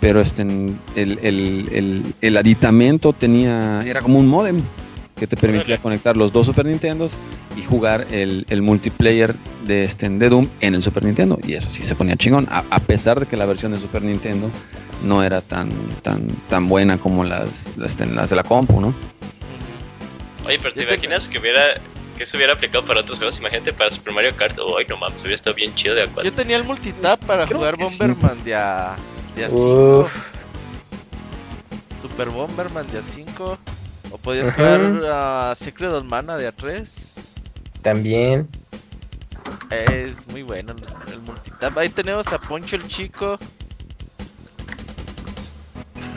Pero 0.00 0.20
este 0.20 0.42
el, 0.42 0.78
el, 0.94 1.68
el, 1.72 2.02
el 2.20 2.36
aditamento 2.36 3.12
tenía 3.12 3.82
era 3.86 4.02
como 4.02 4.18
un 4.18 4.28
modem 4.28 4.60
que 5.16 5.26
te 5.26 5.36
permitía 5.36 5.78
conectar 5.78 6.16
los 6.16 6.32
dos 6.32 6.46
Super 6.46 6.66
Nintendos 6.66 7.16
y 7.56 7.62
jugar 7.62 8.06
el, 8.10 8.44
multiplayer 8.62 9.34
de, 9.64 9.84
este, 9.84 10.08
de 10.08 10.28
Doom 10.28 10.48
en 10.60 10.74
el 10.74 10.82
Super 10.82 11.04
Nintendo. 11.04 11.38
Y 11.46 11.54
eso 11.54 11.70
sí 11.70 11.82
se 11.82 11.94
ponía 11.94 12.16
chingón, 12.16 12.46
a, 12.50 12.80
pesar 12.80 13.20
de 13.20 13.26
que 13.26 13.36
la 13.36 13.46
versión 13.46 13.72
de 13.72 13.80
Super 13.80 14.02
Nintendo 14.02 14.50
no 15.02 15.22
era 15.22 15.40
tan, 15.40 15.70
tan, 16.02 16.28
tan 16.48 16.68
buena 16.68 16.98
como 16.98 17.24
las, 17.24 17.70
las, 17.76 17.96
de 17.96 18.36
la 18.36 18.42
compu, 18.42 18.80
¿no? 18.80 18.94
Oye, 20.46 20.58
pero 20.62 20.74
te 20.74 20.82
imaginas 20.82 21.28
que 21.28 21.38
hubiera 21.38 21.62
que 22.16 22.24
se 22.24 22.36
hubiera 22.36 22.54
aplicado 22.54 22.84
para 22.84 23.00
otros 23.00 23.18
juegos. 23.18 23.38
Imagínate 23.38 23.74
para 23.74 23.90
Super 23.90 24.14
Mario 24.14 24.34
Kart. 24.34 24.56
Ay, 24.78 24.86
no 24.88 24.96
mames, 24.96 25.20
hubiera 25.20 25.34
estado 25.34 25.54
bien 25.54 25.74
chido 25.74 25.94
de 25.94 26.02
acuerdo. 26.04 26.24
Yo 26.24 26.32
tenía 26.32 26.56
el 26.56 26.64
multitap 26.64 27.22
para 27.24 27.46
jugar 27.46 27.76
Bomberman 27.76 28.42
de 28.42 28.54
a, 28.54 28.96
de 29.34 29.46
5. 29.46 30.08
Super 32.00 32.30
Bomberman 32.30 32.86
de 32.90 32.98
a 32.98 33.02
5. 33.02 33.58
O 34.10 34.18
podías 34.18 34.52
jugar 34.52 34.80
a 35.10 35.54
Secret 35.58 35.90
of 35.90 36.04
Mana 36.04 36.36
de 36.36 36.52
A3. 36.52 36.86
También. 37.82 38.48
Es 39.70 40.26
muy 40.28 40.42
bueno 40.42 40.74
el, 41.08 41.20
multitap. 41.20 41.76
Ahí 41.78 41.88
tenemos 41.88 42.26
a 42.28 42.38
Poncho 42.38 42.76
el 42.76 42.86
Chico. 42.88 43.38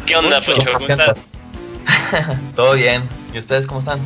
¿Qué 0.05 0.15
onda, 0.15 0.41
Poncho? 0.41 0.71
¿Cómo 0.73 0.87
estás? 0.87 1.17
Todo 2.55 2.73
bien. 2.73 3.03
¿Y 3.33 3.39
ustedes 3.39 3.67
cómo 3.67 3.79
están? 3.79 3.99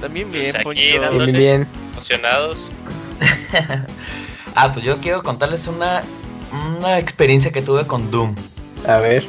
También 0.00 0.30
bien, 0.30 0.50
pues 0.52 0.64
Poncho. 0.64 0.80
Bien, 0.80 1.32
bien. 1.32 1.66
Emocionados. 1.92 2.72
ah, 4.54 4.72
pues 4.72 4.84
yo 4.84 4.98
quiero 4.98 5.22
contarles 5.22 5.66
una, 5.66 6.02
una 6.78 6.98
experiencia 6.98 7.52
que 7.52 7.62
tuve 7.62 7.86
con 7.86 8.10
Doom. 8.10 8.34
A 8.86 8.98
ver. 8.98 9.24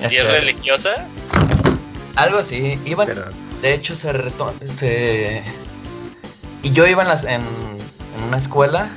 ¿Y 0.00 0.04
es 0.04 0.14
este, 0.14 0.40
religiosa? 0.40 1.06
Algo 2.18 2.38
así. 2.38 2.80
Iban, 2.84 3.08
de 3.62 3.74
hecho, 3.74 3.94
se, 3.94 4.12
se... 4.74 5.42
Y 6.64 6.72
yo 6.72 6.84
iba 6.88 7.02
en, 7.02 7.08
las, 7.08 7.22
en, 7.22 7.40
una 8.26 8.38
escuela, 8.38 8.90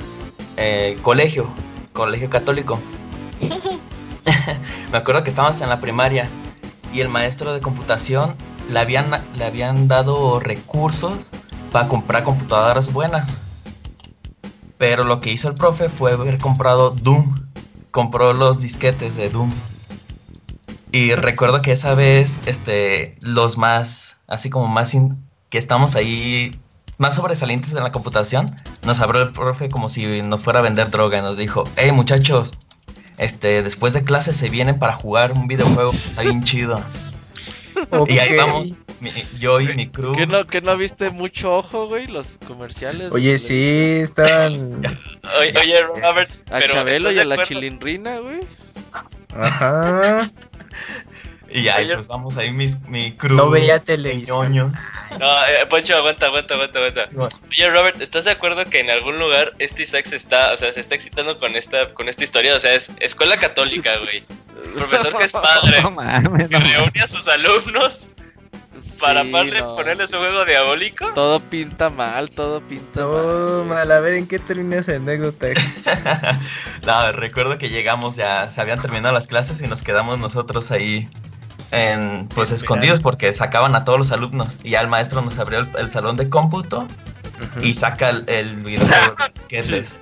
eh, 0.57 0.97
colegio, 1.03 1.47
colegio 1.93 2.31
católico. 2.31 2.79
Me 4.91 4.97
acuerdo 4.97 5.23
que 5.23 5.29
estábamos 5.29 5.61
en 5.61 5.69
la 5.69 5.79
primaria 5.79 6.27
y 6.91 7.01
el 7.01 7.09
maestro 7.09 7.53
de 7.53 7.59
computación 7.59 8.33
le 8.71 8.79
habían, 8.79 9.11
le 9.35 9.45
habían 9.45 9.87
dado 9.87 10.39
recursos 10.39 11.13
para 11.71 11.87
comprar 11.87 12.23
computadoras 12.23 12.91
buenas. 12.91 13.39
Pero 14.79 15.03
lo 15.03 15.21
que 15.21 15.31
hizo 15.31 15.47
el 15.47 15.53
profe 15.53 15.89
fue 15.89 16.13
haber 16.13 16.39
comprado 16.39 16.89
Doom. 16.89 17.35
Compró 17.91 18.33
los 18.33 18.61
disquetes 18.61 19.15
de 19.15 19.29
Doom. 19.29 19.51
Y 20.91 21.15
recuerdo 21.15 21.61
que 21.61 21.71
esa 21.71 21.95
vez, 21.95 22.37
este, 22.45 23.15
los 23.21 23.57
más, 23.57 24.19
así 24.27 24.49
como 24.49 24.67
más 24.67 24.95
que 25.49 25.57
estamos 25.57 25.95
ahí, 25.95 26.59
más 26.97 27.15
sobresalientes 27.15 27.73
en 27.73 27.83
la 27.83 27.91
computación, 27.91 28.55
nos 28.83 28.99
abrió 28.99 29.21
el 29.21 29.31
profe 29.31 29.69
como 29.69 29.87
si 29.87 30.21
nos 30.21 30.41
fuera 30.41 30.59
a 30.59 30.63
vender 30.63 30.91
droga. 30.91 31.21
Nos 31.21 31.37
dijo, 31.37 31.63
hey 31.77 31.91
muchachos, 31.91 32.53
este, 33.17 33.63
después 33.63 33.93
de 33.93 34.03
clase 34.03 34.33
se 34.33 34.49
vienen 34.49 34.79
para 34.79 34.93
jugar 34.93 35.31
un 35.31 35.47
videojuego, 35.47 35.91
está 35.91 36.23
bien 36.23 36.43
chido. 36.45 36.83
Y 38.07 38.19
ahí 38.19 38.35
vamos, 38.35 38.73
yo 39.39 39.61
y 39.61 39.73
mi 39.73 39.87
crew. 39.89 40.13
¿Que 40.13 40.27
no, 40.27 40.45
¿Que 40.45 40.61
no 40.61 40.77
viste 40.77 41.09
mucho 41.09 41.57
ojo, 41.57 41.87
güey? 41.87 42.05
Los 42.05 42.37
comerciales. 42.45 43.11
Oye, 43.11 43.37
sí, 43.39 43.99
estaban. 44.03 44.81
oye, 45.39 45.53
oye, 45.57 45.81
Robert. 45.81 46.31
A 46.51 46.61
Chabelo 46.61 47.11
y 47.11 47.19
a 47.19 47.25
la 47.25 47.43
chilindrina, 47.43 48.19
güey. 48.19 48.41
Ajá. 49.33 50.31
Y 51.53 51.67
ahí 51.67 51.89
pues 51.93 52.07
vamos 52.07 52.37
ahí 52.37 52.51
mi, 52.51 52.67
mi 52.87 53.11
crew. 53.11 53.35
No 53.35 53.49
veía 53.49 53.79
televisión. 53.79 54.73
No, 55.19 55.45
eh, 55.47 55.65
Poncho, 55.69 55.95
aguanta, 55.97 56.27
aguanta, 56.27 56.53
aguanta, 56.53 56.79
aguanta. 56.79 57.09
Oye, 57.49 57.69
Robert, 57.69 58.01
¿estás 58.01 58.25
de 58.25 58.31
acuerdo 58.31 58.63
que 58.65 58.79
en 58.79 58.89
algún 58.89 59.19
lugar 59.19 59.53
este 59.59 59.83
Isaac 59.83 60.05
se 60.05 60.15
está, 60.15 60.53
o 60.53 60.57
sea, 60.57 60.71
se 60.71 60.79
está 60.79 60.95
excitando 60.95 61.37
con 61.37 61.55
esta, 61.55 61.93
con 61.93 62.07
esta 62.07 62.23
historia? 62.23 62.55
O 62.55 62.59
sea, 62.59 62.73
es 62.73 62.93
escuela 62.99 63.37
católica, 63.37 63.91
güey. 63.97 64.23
Profesor 64.75 65.17
que 65.17 65.23
es 65.25 65.33
padre. 65.33 65.81
No 65.81 65.91
mames, 65.91 66.47
que 66.47 66.57
reúne 66.57 67.01
a 67.01 67.07
sus 67.07 67.27
alumnos 67.27 68.11
para 69.01 69.23
ponerle 69.23 70.07
su 70.07 70.17
juego 70.17 70.45
diabólico. 70.45 71.07
Todo 71.13 71.39
pinta 71.39 71.89
mal, 71.89 72.29
todo 72.29 72.61
pinta 72.61 73.05
mal. 73.05 73.91
A 73.91 73.99
ver, 73.99 74.13
¿en 74.13 74.27
qué 74.27 74.39
termina 74.39 74.77
esa 74.77 74.95
anécdota? 74.95 75.47
no, 76.85 77.11
recuerdo 77.11 77.57
que 77.57 77.69
llegamos 77.69 78.15
ya, 78.15 78.49
se 78.49 78.61
habían 78.61 78.81
terminado 78.81 79.13
las 79.13 79.27
clases 79.27 79.61
y 79.61 79.67
nos 79.67 79.83
quedamos 79.83 80.19
nosotros 80.19 80.71
ahí 80.71 81.09
en, 81.71 82.27
pues 82.29 82.51
escondidos 82.51 82.99
porque 82.99 83.33
sacaban 83.33 83.75
a 83.75 83.85
todos 83.85 83.97
los 83.97 84.11
alumnos 84.11 84.59
y 84.63 84.71
ya 84.71 84.81
el 84.81 84.87
maestro 84.87 85.21
nos 85.21 85.39
abrió 85.39 85.59
el, 85.59 85.91
salón 85.91 86.17
de 86.17 86.29
cómputo 86.29 86.87
y 87.61 87.73
saca 87.73 88.09
el, 88.09 88.23
el 88.27 88.55
videojuego 88.57 89.15
que 89.47 89.59
es 89.59 89.99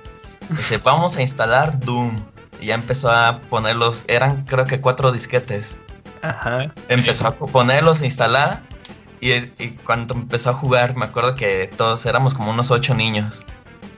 dice 0.50 0.78
vamos 0.78 1.16
a 1.16 1.22
instalar 1.22 1.78
Doom 1.80 2.16
y 2.60 2.66
ya 2.66 2.74
empezó 2.74 3.10
a 3.10 3.40
ponerlos 3.48 4.04
eran 4.08 4.44
creo 4.44 4.64
que 4.64 4.80
cuatro 4.80 5.12
disquetes 5.12 5.78
Ajá. 6.22 6.72
empezó 6.88 7.28
a 7.28 7.36
ponerlos 7.36 8.02
a 8.02 8.04
instalar 8.04 8.62
y, 9.20 9.68
cuando 9.84 10.14
empezó 10.14 10.50
a 10.50 10.54
jugar, 10.54 10.96
me 10.96 11.04
acuerdo 11.06 11.34
que 11.34 11.70
todos 11.76 12.06
éramos 12.06 12.34
como 12.34 12.50
unos 12.50 12.70
ocho 12.70 12.94
niños. 12.94 13.44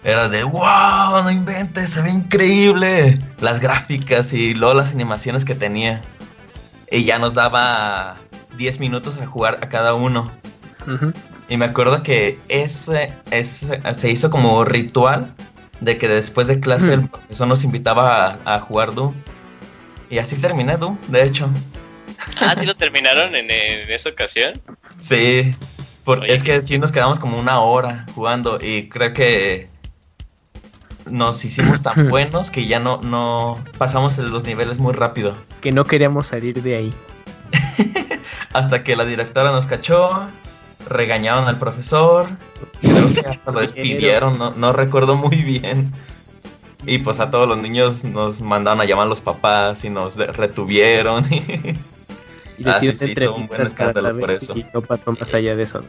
Era 0.04 0.28
de, 0.28 0.42
wow, 0.42 1.22
no 1.22 1.30
inventes, 1.30 1.90
se 1.90 2.02
ve 2.02 2.10
increíble. 2.10 3.18
Las 3.40 3.60
gráficas 3.60 4.32
y 4.32 4.54
luego 4.54 4.74
las 4.74 4.92
animaciones 4.92 5.44
que 5.44 5.54
tenía. 5.54 6.02
Y 6.90 7.04
ya 7.04 7.18
nos 7.18 7.34
daba 7.34 8.16
10 8.56 8.80
minutos 8.80 9.18
a 9.18 9.26
jugar 9.26 9.60
a 9.62 9.68
cada 9.68 9.94
uno. 9.94 10.30
Y 11.48 11.56
me 11.56 11.66
acuerdo 11.66 12.02
que 12.02 12.38
ese, 12.48 13.12
ese, 13.30 13.80
se 13.94 14.10
hizo 14.10 14.30
como 14.30 14.64
ritual 14.64 15.32
de 15.80 15.98
que 15.98 16.08
después 16.08 16.48
de 16.48 16.58
clase 16.58 16.94
el 16.94 17.08
profesor 17.08 17.46
nos 17.46 17.62
invitaba 17.62 18.38
a, 18.44 18.56
a, 18.56 18.60
jugar 18.60 18.94
Doom. 18.94 19.14
Y 20.10 20.18
así 20.18 20.36
terminé 20.36 20.76
Doom, 20.76 20.98
de 21.08 21.24
hecho. 21.24 21.48
Ah, 22.40 22.54
¿sí 22.56 22.66
lo 22.66 22.74
terminaron 22.74 23.34
en, 23.34 23.50
esa 23.50 24.10
ocasión? 24.10 24.54
Sí, 25.02 25.54
porque 26.04 26.32
es 26.32 26.42
que 26.42 26.64
sí 26.64 26.78
nos 26.78 26.92
quedamos 26.92 27.18
como 27.18 27.38
una 27.38 27.60
hora 27.60 28.06
jugando 28.14 28.58
y 28.60 28.88
creo 28.88 29.12
que 29.12 29.68
nos 31.06 31.44
hicimos 31.44 31.82
tan 31.82 32.08
buenos 32.10 32.50
que 32.50 32.66
ya 32.66 32.80
no, 32.80 33.00
no 33.02 33.62
pasamos 33.76 34.16
los 34.18 34.44
niveles 34.44 34.78
muy 34.78 34.94
rápido. 34.94 35.34
Que 35.60 35.72
no 35.72 35.84
queríamos 35.84 36.28
salir 36.28 36.62
de 36.62 36.76
ahí. 36.76 36.94
hasta 38.52 38.84
que 38.84 38.96
la 38.96 39.04
directora 39.04 39.52
nos 39.52 39.66
cachó, 39.66 40.28
regañaron 40.88 41.48
al 41.48 41.58
profesor, 41.58 42.26
creo 42.80 43.12
que 43.12 43.20
hasta 43.20 43.50
lo 43.50 43.60
despidieron, 43.60 44.38
no, 44.38 44.52
no 44.52 44.72
recuerdo 44.72 45.16
muy 45.16 45.36
bien. 45.36 45.92
Y 46.84 46.98
pues 46.98 47.20
a 47.20 47.30
todos 47.30 47.48
los 47.48 47.58
niños 47.58 48.02
nos 48.02 48.40
mandaron 48.40 48.80
a 48.80 48.84
llamar 48.84 49.06
a 49.06 49.08
los 49.08 49.20
papás 49.20 49.84
y 49.84 49.90
nos 49.90 50.16
retuvieron. 50.16 51.24
Y 52.58 52.68
ah, 52.68 52.80
un 53.34 53.46
buen 53.46 53.62
escándalo 53.62 54.18
por 54.18 54.30
eso. 54.30 54.54
Y 54.56 54.66
no 54.72 54.82
pasó 54.82 55.12
más 55.12 55.32
allá 55.34 55.56
de 55.56 55.62
eso. 55.62 55.84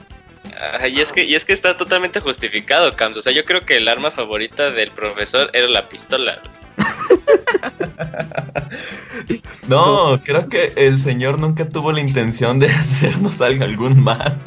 y 0.89 1.01
es 1.01 1.11
que 1.11 1.23
y 1.23 1.35
es 1.35 1.45
que 1.45 1.53
está 1.53 1.77
totalmente 1.77 2.19
justificado, 2.19 2.95
Cams. 2.95 3.17
O 3.17 3.21
sea, 3.21 3.33
yo 3.33 3.45
creo 3.45 3.61
que 3.61 3.77
el 3.77 3.87
arma 3.87 4.11
favorita 4.11 4.71
del 4.71 4.91
profesor 4.91 5.49
era 5.53 5.67
la 5.67 5.89
pistola. 5.89 6.41
no, 9.67 10.19
creo 10.23 10.49
que 10.49 10.73
el 10.75 10.99
señor 10.99 11.39
nunca 11.39 11.69
tuvo 11.69 11.91
la 11.91 11.99
intención 11.99 12.59
de 12.59 12.67
hacernos 12.69 13.41
algún 13.41 14.01
mal. 14.01 14.39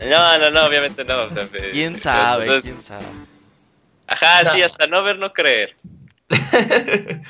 no, 0.00 0.38
no, 0.38 0.50
no, 0.50 0.66
obviamente 0.66 1.04
no. 1.04 1.28
¿Quién 1.72 1.98
sabe? 1.98 2.60
¿Quién 2.60 2.82
sabe? 2.82 3.04
Ajá, 4.06 4.44
sí, 4.44 4.62
hasta 4.62 4.86
no 4.86 5.02
ver, 5.02 5.18
no 5.18 5.32
creer. 5.32 5.74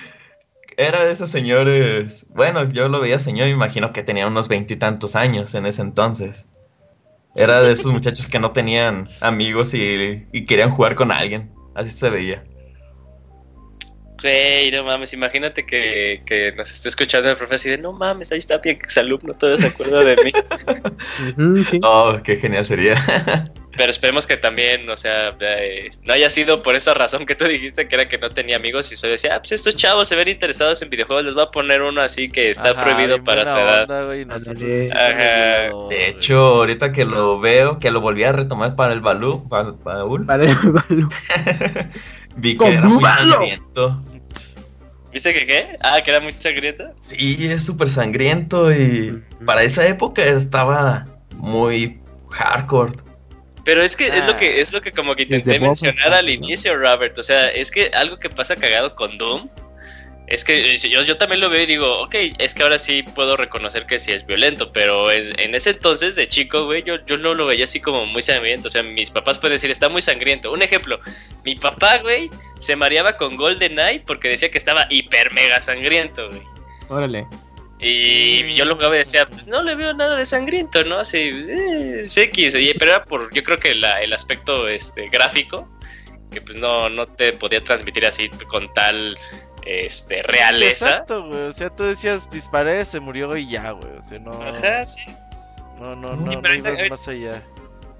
era 0.76 1.04
de 1.04 1.12
esos 1.12 1.30
señores. 1.30 2.26
Bueno, 2.30 2.70
yo 2.70 2.88
lo 2.88 3.00
veía 3.00 3.18
señor, 3.18 3.46
me 3.46 3.52
imagino 3.52 3.92
que 3.92 4.02
tenía 4.02 4.26
unos 4.26 4.48
veintitantos 4.48 5.16
años 5.16 5.54
en 5.54 5.66
ese 5.66 5.82
entonces. 5.82 6.48
Era 7.34 7.60
de 7.62 7.72
esos 7.72 7.92
muchachos 7.92 8.28
que 8.28 8.38
no 8.38 8.52
tenían 8.52 9.08
amigos 9.20 9.74
y, 9.74 10.24
querían 10.46 10.70
jugar 10.70 10.94
con 10.94 11.10
alguien. 11.10 11.52
Así 11.74 11.90
se 11.90 12.08
veía. 12.10 12.44
Güey, 14.22 14.70
no 14.70 14.84
mames, 14.84 15.12
imagínate 15.12 15.66
que, 15.66 16.22
que 16.24 16.52
nos 16.52 16.70
esté 16.70 16.88
escuchando 16.88 17.30
el 17.30 17.36
profesor 17.36 17.68
y 17.68 17.70
de 17.72 17.78
no 17.78 17.92
mames, 17.92 18.30
ahí 18.32 18.38
está 18.38 18.60
mi 18.64 18.70
exalumno, 18.70 19.34
todo 19.34 19.58
se 19.58 19.66
acuerda 19.66 20.04
de 20.04 20.16
mí. 20.24 20.32
Oh, 21.82 22.18
qué 22.22 22.36
genial 22.36 22.64
sería. 22.64 22.94
Pero 23.76 23.90
esperemos 23.90 24.26
que 24.26 24.36
también, 24.36 24.88
o 24.88 24.96
sea, 24.96 25.34
eh, 25.40 25.90
no 26.04 26.12
haya 26.12 26.30
sido 26.30 26.62
por 26.62 26.76
esa 26.76 26.94
razón 26.94 27.26
que 27.26 27.34
tú 27.34 27.44
dijiste, 27.46 27.88
que 27.88 27.96
era 27.96 28.08
que 28.08 28.18
no 28.18 28.30
tenía 28.30 28.56
amigos 28.56 28.92
y 28.92 28.96
solo 28.96 29.12
decía, 29.12 29.34
ah, 29.34 29.40
pues 29.40 29.52
estos 29.52 29.74
chavos 29.74 30.06
se 30.06 30.16
ven 30.16 30.28
interesados 30.28 30.80
en 30.82 30.90
videojuegos, 30.90 31.24
les 31.24 31.34
voy 31.34 31.42
a 31.42 31.50
poner 31.50 31.82
uno 31.82 32.00
así 32.00 32.28
que 32.28 32.50
está 32.50 32.80
prohibido 32.80 33.22
para 33.24 33.46
su 33.46 33.56
edad. 33.56 33.88
De 35.88 36.08
hecho, 36.08 36.38
ahorita 36.38 36.92
que 36.92 37.04
lo 37.04 37.40
veo, 37.40 37.78
que 37.78 37.90
lo 37.90 38.00
volví 38.00 38.22
a 38.24 38.32
retomar 38.32 38.76
para 38.76 38.92
el 38.92 39.00
balú, 39.00 39.48
para, 39.48 39.72
para 39.72 40.02
el 40.02 40.54
balú. 40.54 41.08
Vi 42.36 42.56
que 42.56 42.68
era 42.68 42.88
muy 42.88 43.02
sangriento. 43.02 44.02
¿Viste 45.12 45.32
que 45.32 45.46
qué? 45.46 45.78
Ah, 45.80 46.02
que 46.02 46.10
era 46.10 46.20
muy 46.20 46.32
sangriento. 46.32 46.92
Sí, 47.00 47.36
es 47.40 47.64
súper 47.64 47.88
sangriento 47.88 48.72
y 48.72 49.22
para 49.46 49.62
esa 49.62 49.86
época 49.86 50.24
estaba 50.24 51.06
muy 51.36 52.00
hardcore. 52.30 52.92
Pero 53.64 53.82
es 53.82 53.96
que 53.96 54.08
es 54.08 54.26
lo 54.26 54.36
que 54.36 54.60
es 54.60 54.72
lo 54.72 54.82
que 54.82 54.92
como 54.92 55.14
que 55.14 55.22
intenté 55.22 55.58
mencionar 55.58 56.12
al 56.12 56.28
inicio, 56.28 56.76
Robert. 56.76 57.16
O 57.16 57.22
sea, 57.22 57.48
es 57.48 57.70
que 57.70 57.90
algo 57.94 58.18
que 58.18 58.28
pasa 58.28 58.56
cagado 58.56 58.94
con 58.94 59.16
Doom 59.16 59.48
es 60.26 60.42
que 60.42 60.78
yo, 60.78 61.02
yo 61.02 61.16
también 61.18 61.40
lo 61.40 61.50
veo 61.50 61.62
y 61.62 61.66
digo, 61.66 62.00
ok, 62.02 62.14
es 62.38 62.54
que 62.54 62.62
ahora 62.62 62.78
sí 62.78 63.02
puedo 63.02 63.36
reconocer 63.36 63.84
que 63.84 63.98
sí 63.98 64.10
es 64.10 64.24
violento, 64.24 64.72
pero 64.72 65.12
en 65.12 65.54
ese 65.54 65.70
entonces 65.70 66.16
de 66.16 66.26
chico, 66.26 66.64
güey, 66.64 66.82
yo, 66.82 67.04
yo 67.04 67.18
no 67.18 67.34
lo 67.34 67.46
veía 67.46 67.64
así 67.64 67.78
como 67.78 68.06
muy 68.06 68.22
sangriento. 68.22 68.68
O 68.68 68.70
sea, 68.70 68.82
mis 68.82 69.10
papás 69.10 69.38
pueden 69.38 69.56
decir, 69.56 69.70
está 69.70 69.88
muy 69.90 70.00
sangriento. 70.00 70.50
Un 70.50 70.62
ejemplo, 70.62 70.98
mi 71.44 71.54
papá, 71.56 71.98
güey, 71.98 72.30
se 72.58 72.74
mareaba 72.74 73.18
con 73.18 73.36
Golden 73.36 73.78
Eye 73.78 74.02
porque 74.06 74.28
decía 74.28 74.50
que 74.50 74.58
estaba 74.58 74.86
hiper 74.88 75.32
mega 75.34 75.60
sangriento, 75.60 76.28
güey. 76.30 76.42
Órale. 76.88 77.26
Y 77.80 78.54
yo 78.54 78.64
lo 78.64 78.76
jugaba 78.76 78.94
y 78.94 79.00
decía, 79.00 79.28
pues 79.28 79.46
no 79.46 79.62
le 79.62 79.74
veo 79.74 79.92
nada 79.92 80.16
de 80.16 80.24
sangriento, 80.24 80.84
¿no? 80.84 81.00
Así, 81.00 81.18
eh, 81.18 82.04
X, 82.06 82.56
pero 82.78 82.92
era 82.92 83.04
por, 83.04 83.32
yo 83.34 83.44
creo 83.44 83.58
que 83.58 83.72
el 83.72 84.12
aspecto 84.12 84.68
este, 84.68 85.10
gráfico, 85.10 85.68
que 86.30 86.40
pues 86.40 86.56
no, 86.56 86.88
no 86.88 87.06
te 87.06 87.34
podía 87.34 87.62
transmitir 87.62 88.06
así 88.06 88.30
con 88.48 88.72
tal 88.72 89.18
este, 89.66 90.22
realeza. 90.22 90.90
Exacto, 90.90 91.26
güey. 91.26 91.42
O 91.42 91.52
sea, 91.52 91.70
tú 91.70 91.84
decías, 91.84 92.28
disparé, 92.30 92.84
se 92.84 93.00
murió 93.00 93.36
y 93.36 93.48
ya, 93.48 93.72
güey. 93.72 93.96
O 93.98 94.02
sea, 94.02 94.18
no. 94.18 94.32
Ajá, 94.32 94.86
sí. 94.86 95.02
No, 95.80 95.96
no, 95.96 96.16
no, 96.16 96.40
no 96.40 96.54
ibas 96.54 96.90
más 96.90 97.08
allá. 97.08 97.42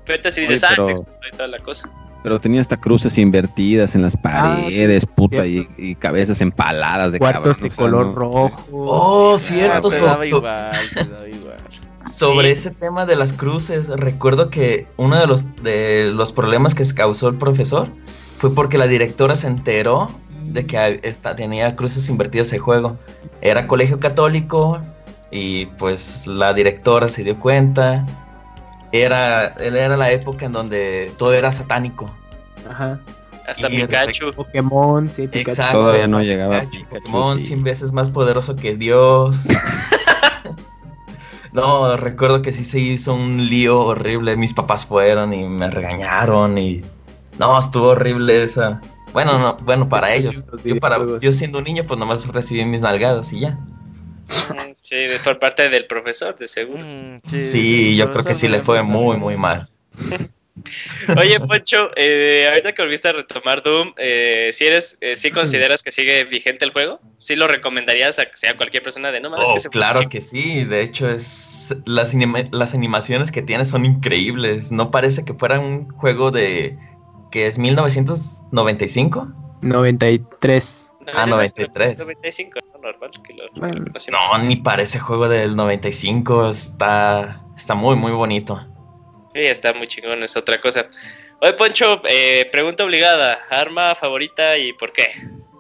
Pero 0.05 0.16
ahorita 0.16 0.31
sí 0.31 0.43
dices, 0.43 0.65
ah, 0.65 0.74
y 0.74 1.36
toda 1.36 1.49
la 1.49 1.59
cosa. 1.59 1.89
Pero 2.23 2.41
tenía 2.41 2.61
hasta 2.61 2.78
cruces 2.78 3.19
invertidas 3.19 3.95
en 3.95 4.03
las 4.03 4.15
ah, 4.16 4.23
paredes, 4.23 5.05
puta, 5.07 5.47
y, 5.47 5.95
cabezas 5.99 6.41
empaladas 6.41 7.12
de 7.12 7.19
Cuartos 7.19 7.61
de 7.61 7.70
color 7.70 8.15
rojo. 8.15 8.65
Oh, 8.73 9.39
cierto. 9.39 9.91
Ah, 9.93 10.24
igual, 10.24 10.74
igual. 11.32 11.57
Sobre 12.11 12.53
ese 12.53 12.70
tema 12.70 13.07
de 13.07 13.16
las 13.16 13.32
cruces, 13.32 13.89
recuerdo 13.89 14.49
que 14.49 14.86
uno 14.97 15.19
de 15.19 15.27
los, 15.27 15.45
de 15.62 16.12
los 16.15 16.32
problemas 16.32 16.74
que 16.74 16.85
causó 16.95 17.28
el 17.28 17.36
profesor 17.36 17.89
fue 18.39 18.55
porque 18.55 18.78
la 18.78 18.86
directora 18.86 19.36
se 19.36 19.49
enteró 19.49 20.11
de 20.52 20.66
que 20.66 21.00
esta, 21.02 21.34
tenía 21.34 21.74
cruces 21.76 22.08
invertidas 22.08 22.52
el 22.52 22.60
juego. 22.60 22.96
Era 23.40 23.66
colegio 23.66 24.00
católico 24.00 24.80
y 25.30 25.66
pues 25.66 26.26
la 26.26 26.52
directora 26.52 27.08
se 27.08 27.24
dio 27.24 27.38
cuenta. 27.38 28.04
Era, 28.92 29.48
era 29.58 29.96
la 29.96 30.10
época 30.10 30.46
en 30.46 30.52
donde 30.52 31.12
todo 31.18 31.34
era 31.34 31.50
satánico. 31.50 32.06
Ajá. 32.68 33.00
Hasta 33.46 33.68
Pikachu. 33.68 34.30
Pokémon, 34.32 35.08
sí, 35.08 35.28
Pikachu. 35.28 35.50
Exacto. 35.50 35.78
Todavía 35.78 36.06
no 36.06 36.22
llegaba 36.22 36.62
Pokémon 36.88 37.40
100 37.40 37.62
veces 37.62 37.92
más 37.92 38.10
poderoso 38.10 38.56
que 38.56 38.76
Dios. 38.76 39.36
no, 41.52 41.96
recuerdo 41.96 42.40
que 42.40 42.52
sí 42.52 42.64
se 42.64 42.78
hizo 42.78 43.14
un 43.14 43.48
lío 43.48 43.80
horrible. 43.80 44.36
Mis 44.36 44.54
papás 44.54 44.86
fueron 44.86 45.34
y 45.34 45.44
me 45.44 45.70
regañaron 45.70 46.56
y... 46.56 46.82
No, 47.38 47.58
estuvo 47.58 47.88
horrible 47.88 48.44
esa, 48.44 48.80
bueno, 49.15 49.39
no, 49.39 49.57
bueno, 49.59 49.89
para 49.89 50.12
ellos. 50.12 50.43
Yo, 50.65 50.81
para, 50.81 50.99
yo 51.20 51.32
siendo 51.32 51.59
un 51.59 51.65
niño, 51.65 51.85
pues 51.85 51.99
nomás 51.99 52.27
recibí 52.27 52.65
mis 52.65 52.81
nalgadas 52.81 53.32
y 53.32 53.41
ya. 53.41 53.59
Sí, 54.82 55.07
por 55.24 55.39
parte 55.39 55.70
del 55.70 55.86
profesor, 55.86 56.36
de 56.36 56.47
seguro. 56.47 56.85
Mm, 56.85 57.20
sí, 57.47 57.97
yo 57.97 58.11
creo 58.11 58.23
que 58.23 58.35
sí 58.35 58.49
le 58.49 58.61
fue 58.61 58.82
muy, 58.82 59.16
muy 59.16 59.35
mal. 59.39 59.66
Oye, 61.16 61.41
Poncho, 61.41 61.91
eh, 61.97 62.47
ahorita 62.51 62.73
que 62.73 62.82
volviste 62.82 63.09
a 63.09 63.12
retomar 63.12 63.62
Doom, 63.62 63.95
eh, 63.97 64.51
si 64.53 64.66
eres, 64.66 64.99
eh, 65.01 65.16
si 65.16 65.31
consideras 65.31 65.82
que 65.82 65.91
sigue 65.91 66.24
vigente 66.24 66.66
el 66.66 66.73
juego, 66.73 67.01
¿sí 67.19 67.35
lo 67.35 67.49
recomendarías 67.49 68.19
a 68.19 68.27
que 68.27 68.36
sea 68.36 68.57
cualquier 68.57 68.82
persona 68.82 69.11
de 69.11 69.20
no 69.20 69.31
mames 69.31 69.49
oh, 69.49 69.70
Claro 69.70 70.09
que 70.09 70.20
sí, 70.20 70.65
de 70.65 70.82
hecho 70.82 71.09
es 71.11 71.74
las, 71.86 72.15
las 72.53 72.74
animaciones 72.74 73.32
que 73.32 73.41
tiene 73.41 73.65
son 73.65 73.85
increíbles. 73.85 74.70
No 74.70 74.91
parece 74.91 75.24
que 75.24 75.32
fuera 75.32 75.59
un 75.59 75.89
juego 75.89 76.31
de 76.31 76.77
que 77.35 77.48
es 77.48 77.59
1995. 77.59 79.27
93. 79.61 80.90
Ah, 81.12 81.27
93. 81.27 81.98
95, 81.98 82.61
no, 84.12 84.39
ni 84.39 84.55
parece 84.55 85.01
juego 85.01 85.28
del 85.28 85.56
95. 85.56 86.48
Está, 86.48 87.44
está 87.56 87.74
muy, 87.74 87.97
muy 87.97 88.12
bonito. 88.12 88.65
Sí, 89.35 89.40
está 89.40 89.74
muy 89.74 89.89
chingón, 89.89 90.23
es 90.23 90.36
otra 90.36 90.61
cosa. 90.61 90.89
Oye, 91.40 91.55
Poncho, 91.55 92.01
eh, 92.09 92.48
pregunta 92.52 92.85
obligada: 92.85 93.36
¿arma 93.51 93.97
favorita 93.97 94.56
y 94.56 94.73
por 94.73 94.93
qué? 94.93 95.09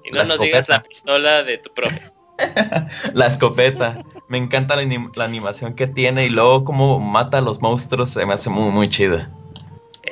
Y 0.04 0.12
no 0.12 0.22
nos 0.22 0.40
digas 0.40 0.68
la 0.68 0.80
pistola 0.80 1.42
de 1.42 1.58
tu 1.58 1.74
profe. 1.74 2.00
la 3.14 3.26
escopeta. 3.26 4.00
Me 4.28 4.38
encanta 4.38 4.76
la, 4.76 4.84
la, 5.16 5.24
animación 5.24 5.74
que 5.74 5.88
tiene 5.88 6.26
y 6.26 6.30
luego 6.30 6.62
cómo 6.64 7.00
mata 7.00 7.38
a 7.38 7.40
los 7.40 7.60
monstruos. 7.60 8.10
Se 8.10 8.24
me 8.24 8.34
hace 8.34 8.48
muy, 8.48 8.70
muy 8.70 8.88
chida. 8.88 9.28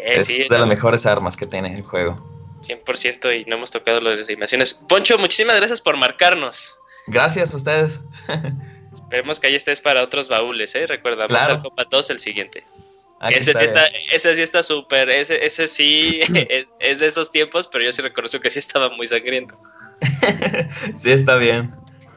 Eh, 0.03 0.17
es 0.17 0.49
de 0.49 0.59
las 0.59 0.69
mejores 0.69 1.07
armas 1.07 1.37
que 1.37 1.47
tiene 1.47 1.75
el 1.75 1.83
juego. 1.83 2.21
100% 2.63 3.41
y 3.41 3.45
no 3.49 3.57
hemos 3.57 3.71
tocado 3.71 4.01
las 4.01 4.29
animaciones. 4.29 4.75
Poncho, 4.75 5.19
muchísimas 5.19 5.57
gracias 5.57 5.81
por 5.81 5.97
marcarnos. 5.97 6.77
Gracias 7.07 7.53
a 7.55 7.57
ustedes. 7.57 8.01
Esperemos 8.93 9.41
que 9.41 9.49
ahí 9.49 9.55
estés 9.55 9.81
para 9.81 10.03
otros 10.03 10.29
baúles, 10.29 10.75
¿eh? 10.75 10.87
Recuerda, 10.87 11.27
claro. 11.27 11.63
Copa 11.63 11.85
2 11.91 12.11
el 12.11 12.19
siguiente. 12.19 12.65
ese 13.31 13.55
sí, 13.55 13.65
está, 13.65 13.87
ese 14.13 14.35
sí 14.35 14.43
está 14.43 14.63
súper, 14.63 15.09
ese, 15.11 15.45
ese 15.45 15.69
sí 15.69 16.21
es, 16.79 17.01
de 17.01 17.07
esos 17.07 17.31
tiempos, 17.31 17.69
pero 17.69 17.85
yo 17.85 17.93
sí 17.93 18.03
reconozco 18.03 18.41
que 18.41 18.51
sí 18.51 18.59
estaba 18.59 18.91
muy 18.91 19.07
sangriento. 19.07 19.59
sí, 20.97 21.13
está 21.13 21.37
bien. 21.37 21.75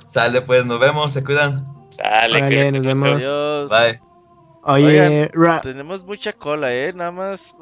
Sale 0.08 0.42
pues, 0.42 0.66
nos 0.66 0.80
vemos, 0.80 1.14
se 1.14 1.24
cuidan. 1.24 1.66
Sale, 1.90 2.72
nos 2.72 2.86
vemos. 2.86 3.18
Adiós. 3.18 3.70
Bye. 3.70 4.05
Oye, 4.68 5.30
tenemos 5.62 6.04
mucha 6.06 6.34
cola, 6.34 6.74
¿eh? 6.74 6.92
Nada 6.92 7.12
más, 7.12 7.56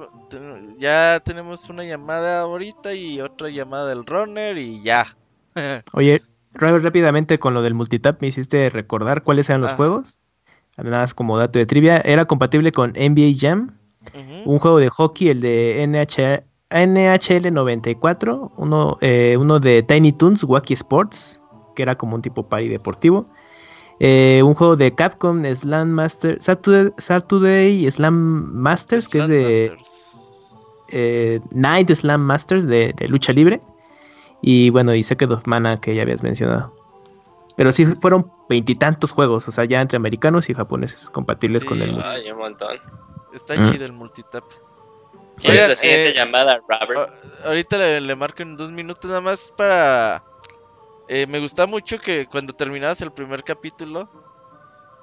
ya 0.78 1.22
tenemos 1.24 1.70
una 1.70 1.84
llamada 1.84 2.40
ahorita 2.40 2.94
y 2.94 3.20
otra 3.20 3.50
llamada 3.50 3.90
del 3.90 4.06
runner 4.06 4.58
y 4.58 4.82
ya. 4.82 5.18
Oye, 5.94 6.22
rápidamente 6.54 7.40
con 7.40 7.54
lo 7.54 7.62
del 7.62 7.74
multitap 7.74 8.22
me 8.22 8.30
hiciste 8.30 8.70
recordar 8.70 9.22
cuáles 9.22 9.50
eran 9.50 9.60
los 9.60 9.72
ah. 9.72 9.76
juegos. 9.76 10.22
Nada 10.78 11.02
más 11.02 11.14
como 11.14 11.38
dato 11.38 11.60
de 11.60 11.66
trivia, 11.66 12.00
era 12.00 12.24
compatible 12.24 12.72
con 12.72 12.92
NBA 12.92 13.34
Jam, 13.38 13.78
un 14.46 14.60
juego 14.60 14.80
de 14.80 14.88
hockey, 14.88 15.28
el 15.28 15.42
de 15.42 15.86
NHL 16.72 17.54
94, 17.54 18.54
uno, 18.56 18.98
eh, 19.02 19.36
uno 19.38 19.60
de 19.60 19.84
Tiny 19.84 20.14
Toons, 20.14 20.46
Wacky 20.46 20.74
Sports, 20.74 21.42
que 21.76 21.84
era 21.84 21.98
como 21.98 22.16
un 22.16 22.22
tipo 22.22 22.48
party 22.48 22.68
deportivo 22.68 23.28
eh, 24.00 24.42
un 24.44 24.54
juego 24.54 24.76
de 24.76 24.94
Capcom, 24.94 25.44
Slam 25.44 25.90
Master, 25.90 26.38
Saturday, 26.42 27.92
Slam 27.92 28.54
Masters, 28.54 29.08
que 29.08 29.20
es 29.20 29.28
de 29.28 29.78
eh, 30.90 31.40
Night 31.52 31.92
Slam 31.92 32.22
Masters 32.22 32.68
de, 32.68 32.94
lucha 33.08 33.34
libre. 33.34 33.60
Y 34.42 34.70
bueno, 34.72 34.94
y 34.94 35.04
Secret 35.04 35.32
of 35.32 35.46
Mana 35.46 35.80
que 35.80 35.96
ya 35.96 36.02
habías 36.02 36.22
mencionado. 36.22 36.74
Pero 37.56 37.72
sí 37.72 37.86
fueron 38.02 38.30
veintitantos 38.50 39.12
juegos, 39.12 39.48
o 39.48 39.52
sea, 39.52 39.66
ya 39.66 39.80
entre 39.80 39.96
americanos 39.96 40.50
y 40.50 40.54
japoneses 40.54 41.10
compatibles 41.10 41.64
con 41.64 41.82
el. 41.82 41.96
Ay, 42.04 42.30
un 42.32 42.40
montón. 42.40 42.78
Está 43.34 43.56
mm. 43.56 43.72
chido 43.72 43.86
el 43.86 43.94
multitap. 43.94 44.44
¿Quién 45.38 45.58
es 45.58 45.68
la 45.68 45.76
siguiente 45.76 46.10
eh, 46.10 46.14
llamada, 46.14 46.60
Robert? 46.68 47.14
Ahorita 47.46 47.78
le, 47.78 48.02
le 48.02 48.16
marco 48.16 48.44
en 48.44 48.58
dos 48.58 48.72
minutos 48.72 49.10
nada 49.10 49.22
más 49.22 49.54
para 49.56 50.24
eh, 51.08 51.28
me 51.28 51.40
gusta 51.40 51.66
mucho 51.68 52.00
que 52.00 52.26
cuando 52.28 52.54
terminabas 52.54 53.02
el 53.02 53.12
primer 53.12 53.44
capítulo, 53.44 54.10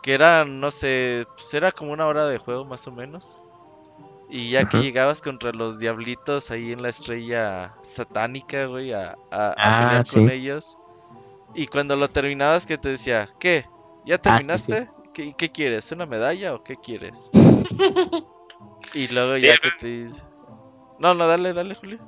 que 0.03 0.15
era, 0.15 0.45
no 0.45 0.71
sé, 0.71 1.27
pues 1.35 1.53
era 1.55 1.73
como 1.73 1.93
una 1.93 2.07
hora 2.07 2.27
de 2.27 2.39
juego 2.39 2.65
más 2.65 2.87
o 2.87 2.93
menos. 2.93 3.45
Y 4.33 4.51
ya 4.51 4.69
que 4.69 4.79
llegabas 4.79 5.21
contra 5.21 5.51
los 5.51 5.81
diablitos 5.81 6.53
ahí 6.53 6.71
en 6.71 6.83
la 6.83 6.91
estrella 6.91 7.75
satánica, 7.83 8.67
güey, 8.67 8.93
a, 8.93 9.17
a, 9.33 9.55
ah, 9.59 10.03
pelear 10.05 10.07
con 10.07 10.31
ellos. 10.31 10.79
Y 11.55 11.67
cuando 11.67 11.97
lo 11.97 12.09
terminabas, 12.09 12.65
que 12.65 12.79
te 12.79 12.91
decía, 12.91 13.29
¿qué? 13.41 13.67
¿Ya 14.07 14.15
ah, 14.15 14.19
terminaste? 14.19 14.89
¿Qué, 15.13 15.35
¿Qué, 15.35 15.51
quieres? 15.51 15.91
¿Una 15.91 16.07
medalla 16.07 16.55
o 16.55 16.63
qué 16.63 16.77
quieres? 16.77 17.31
y 18.95 19.09
luego 19.09 19.37
ya 19.37 19.57
que 19.59 19.71
te 19.79 19.87
dice... 19.87 20.23
No, 21.01 21.15
no, 21.15 21.27
dale, 21.27 21.53
dale, 21.53 21.75
Julio. 21.75 21.99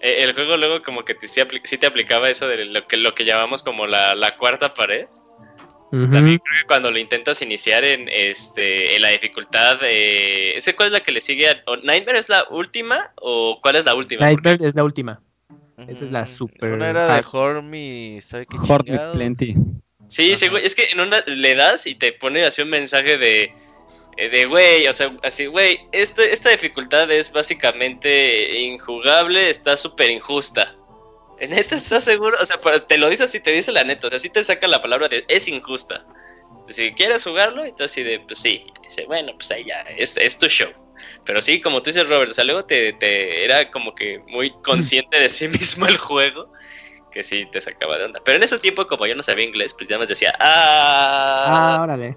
Eh, 0.00 0.24
el 0.24 0.32
juego 0.34 0.56
luego 0.56 0.82
como 0.82 1.04
que 1.04 1.14
te, 1.14 1.26
sí, 1.26 1.42
te 1.78 1.86
aplicaba 1.86 2.30
eso 2.30 2.48
de 2.48 2.64
lo 2.64 2.86
que, 2.86 2.96
lo 2.96 3.14
que 3.14 3.24
llamamos 3.24 3.62
como 3.62 3.86
la, 3.86 4.14
la 4.14 4.36
cuarta 4.36 4.74
pared. 4.74 5.06
También 5.90 6.38
creo 6.38 6.60
que 6.60 6.66
cuando 6.68 6.88
lo 6.92 6.98
intentas 6.98 7.42
iniciar 7.42 7.82
en 7.82 8.08
este 8.08 8.94
en 8.94 9.02
la 9.02 9.08
dificultad, 9.08 9.80
eh, 9.82 10.56
¿ese 10.56 10.76
cuál 10.76 10.86
es 10.86 10.92
la 10.92 11.00
que 11.00 11.10
le 11.10 11.20
sigue? 11.20 11.50
A, 11.50 11.64
¿Nightmare 11.82 12.16
es 12.16 12.28
la 12.28 12.46
última 12.48 13.12
o 13.16 13.58
cuál 13.60 13.74
es 13.74 13.86
la 13.86 13.96
última? 13.96 14.24
Nightmare 14.24 14.68
es 14.68 14.76
la 14.76 14.84
última. 14.84 15.20
Esa 15.88 16.04
es 16.04 16.12
la 16.12 16.26
super. 16.28 16.74
Una 16.74 16.90
era 16.90 17.16
de 17.16 17.24
Hormy, 17.28 18.20
¿sabe 18.22 18.46
qué 18.46 18.56
Hormy 18.56 18.92
Plenty. 19.14 19.56
Sí, 20.06 20.36
sí, 20.36 20.48
es 20.62 20.74
que 20.76 20.90
en 20.90 21.00
una 21.00 21.20
le 21.26 21.54
das 21.56 21.88
y 21.88 21.96
te 21.96 22.12
pone 22.12 22.44
así 22.44 22.62
un 22.62 22.70
mensaje 22.70 23.18
de 23.18 23.52
de 24.28 24.46
güey, 24.46 24.86
o 24.86 24.92
sea, 24.92 25.16
así, 25.22 25.46
güey, 25.46 25.88
este, 25.92 26.32
esta 26.32 26.50
dificultad 26.50 27.10
es 27.10 27.32
básicamente 27.32 28.60
injugable, 28.60 29.48
está 29.48 29.76
súper 29.76 30.10
injusta. 30.10 30.76
¿Neta 31.40 31.76
estás 31.76 32.04
seguro? 32.04 32.36
O 32.40 32.46
sea, 32.46 32.58
te 32.86 32.98
lo 32.98 33.08
dice 33.08 33.24
así, 33.24 33.40
te 33.40 33.52
dice 33.52 33.72
la 33.72 33.84
neta, 33.84 34.08
o 34.08 34.10
sea, 34.10 34.18
sí 34.18 34.28
te 34.28 34.44
saca 34.44 34.66
la 34.66 34.82
palabra 34.82 35.08
de 35.08 35.24
es 35.28 35.48
injusta. 35.48 36.04
Si 36.68 36.92
quieres 36.92 37.24
jugarlo, 37.24 37.64
entonces 37.64 38.04
de, 38.04 38.20
pues 38.20 38.38
sí, 38.38 38.66
dice, 38.82 39.04
bueno, 39.06 39.32
pues 39.34 39.50
ahí 39.50 39.64
ya, 39.64 39.80
es, 39.96 40.16
es 40.16 40.38
tu 40.38 40.46
show. 40.46 40.70
Pero 41.24 41.40
sí, 41.40 41.60
como 41.60 41.82
tú 41.82 41.90
dices, 41.90 42.08
Robert, 42.08 42.30
o 42.30 42.34
sea, 42.34 42.44
luego 42.44 42.64
te, 42.64 42.92
te 42.92 43.44
era 43.44 43.70
como 43.70 43.94
que 43.94 44.18
muy 44.28 44.50
consciente 44.62 45.18
de 45.18 45.28
sí 45.28 45.48
mismo 45.48 45.86
el 45.86 45.96
juego, 45.96 46.52
que 47.10 47.22
sí 47.24 47.46
te 47.50 47.60
sacaba 47.60 47.98
de 47.98 48.04
onda. 48.04 48.20
Pero 48.24 48.36
en 48.36 48.42
ese 48.42 48.58
tiempo, 48.58 48.86
como 48.86 49.06
yo 49.06 49.16
no 49.16 49.22
sabía 49.22 49.44
inglés, 49.44 49.74
pues 49.74 49.88
ya 49.88 49.98
me 49.98 50.06
decía, 50.06 50.32
ah, 50.38 51.76
ah, 51.78 51.82
órale. 51.82 52.16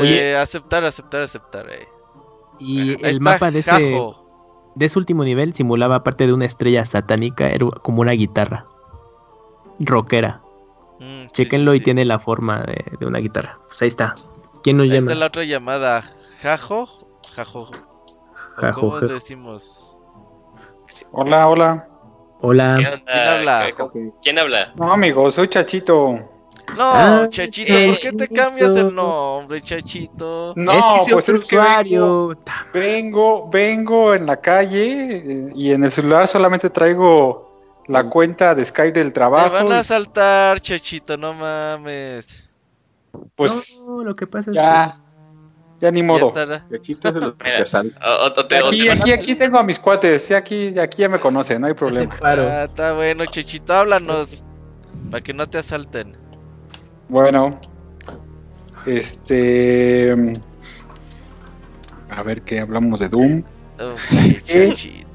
Oye, 0.00 0.36
aceptar, 0.36 0.84
aceptar, 0.84 1.22
aceptar. 1.22 1.70
Eh. 1.70 1.88
Y 2.58 3.04
el 3.04 3.20
mapa 3.20 3.50
de 3.50 3.60
ese, 3.60 4.00
de 4.74 4.86
ese 4.86 4.98
último 4.98 5.24
nivel 5.24 5.54
simulaba 5.54 6.04
parte 6.04 6.26
de 6.26 6.32
una 6.32 6.44
estrella 6.44 6.84
satánica, 6.84 7.48
era 7.48 7.66
como 7.82 8.00
una 8.00 8.12
guitarra 8.12 8.64
rockera. 9.78 10.40
Mm, 11.00 11.26
Chequenlo 11.32 11.74
y 11.74 11.80
tiene 11.80 12.04
la 12.04 12.18
forma 12.18 12.62
de, 12.62 13.06
una 13.06 13.18
guitarra. 13.18 13.58
Pues 13.66 13.82
ahí 13.82 13.88
está. 13.88 14.14
¿Quién 14.62 14.76
nos 14.76 14.86
llama? 14.86 14.98
Esta 14.98 15.12
es 15.12 15.18
la 15.18 15.26
otra 15.26 15.44
llamada. 15.44 16.04
Jajo. 16.40 16.88
Jajo. 17.34 17.70
Jajo. 18.56 18.80
¿Cómo 18.80 19.00
decimos? 19.00 19.98
Hola, 21.12 21.48
hola. 21.48 21.88
Hola. 22.40 22.76
¿Quién 22.76 23.28
habla? 23.28 23.70
¿Quién 24.22 24.38
habla? 24.38 24.72
No, 24.76 24.92
amigo, 24.92 25.30
soy 25.30 25.48
Chachito. 25.48 26.18
No, 26.76 26.92
ah, 26.92 27.26
Chachito, 27.28 27.72
¿por 27.72 27.98
qué 27.98 28.12
te 28.12 28.28
cambias 28.28 28.74
el 28.74 28.94
nombre, 28.94 29.60
Chachito? 29.60 30.54
No, 30.56 30.72
es 30.72 31.06
que 31.06 31.12
pues 31.12 31.28
es 31.28 31.44
usuario. 31.44 32.36
vengo, 32.72 33.48
vengo 33.48 34.14
en 34.14 34.26
la 34.26 34.40
calle 34.40 35.16
eh, 35.16 35.52
y 35.54 35.70
en 35.72 35.84
el 35.84 35.92
celular 35.92 36.26
solamente 36.26 36.70
traigo 36.70 37.82
la 37.86 38.02
mm. 38.02 38.10
cuenta 38.10 38.54
de 38.54 38.64
Skype 38.64 38.98
del 38.98 39.12
trabajo. 39.12 39.56
Te 39.56 39.64
van 39.64 39.72
a 39.72 39.84
saltar, 39.84 40.60
Chachito, 40.60 41.16
no 41.16 41.34
mames. 41.34 42.50
Pues 43.36 43.84
no, 43.86 44.02
lo 44.02 44.14
que 44.14 44.26
pasa 44.26 44.50
es 44.50 44.56
ya, 44.56 45.00
ya 45.80 45.90
ni 45.92 46.02
modo. 46.02 46.32
Chachito 46.70 47.12
se 47.12 47.20
los 47.20 47.34
aquí, 48.66 48.88
aquí, 48.88 49.12
aquí 49.12 49.34
tengo 49.36 49.58
a 49.58 49.62
mis 49.62 49.78
cuates, 49.78 50.32
aquí, 50.32 50.76
aquí 50.78 51.02
ya 51.02 51.08
me 51.08 51.20
conocen, 51.20 51.60
no 51.60 51.68
hay 51.68 51.74
problema. 51.74 52.16
Ah, 52.22 52.64
está 52.64 52.94
bueno, 52.94 53.24
Chachito, 53.26 53.72
háblanos 53.72 54.42
para 55.10 55.22
que 55.22 55.32
no 55.32 55.48
te 55.48 55.58
asalten. 55.58 56.23
Bueno, 57.14 57.60
este. 58.86 60.12
A 62.10 62.24
ver 62.24 62.42
qué 62.42 62.58
hablamos 62.58 62.98
de 62.98 63.08
Doom. 63.08 63.44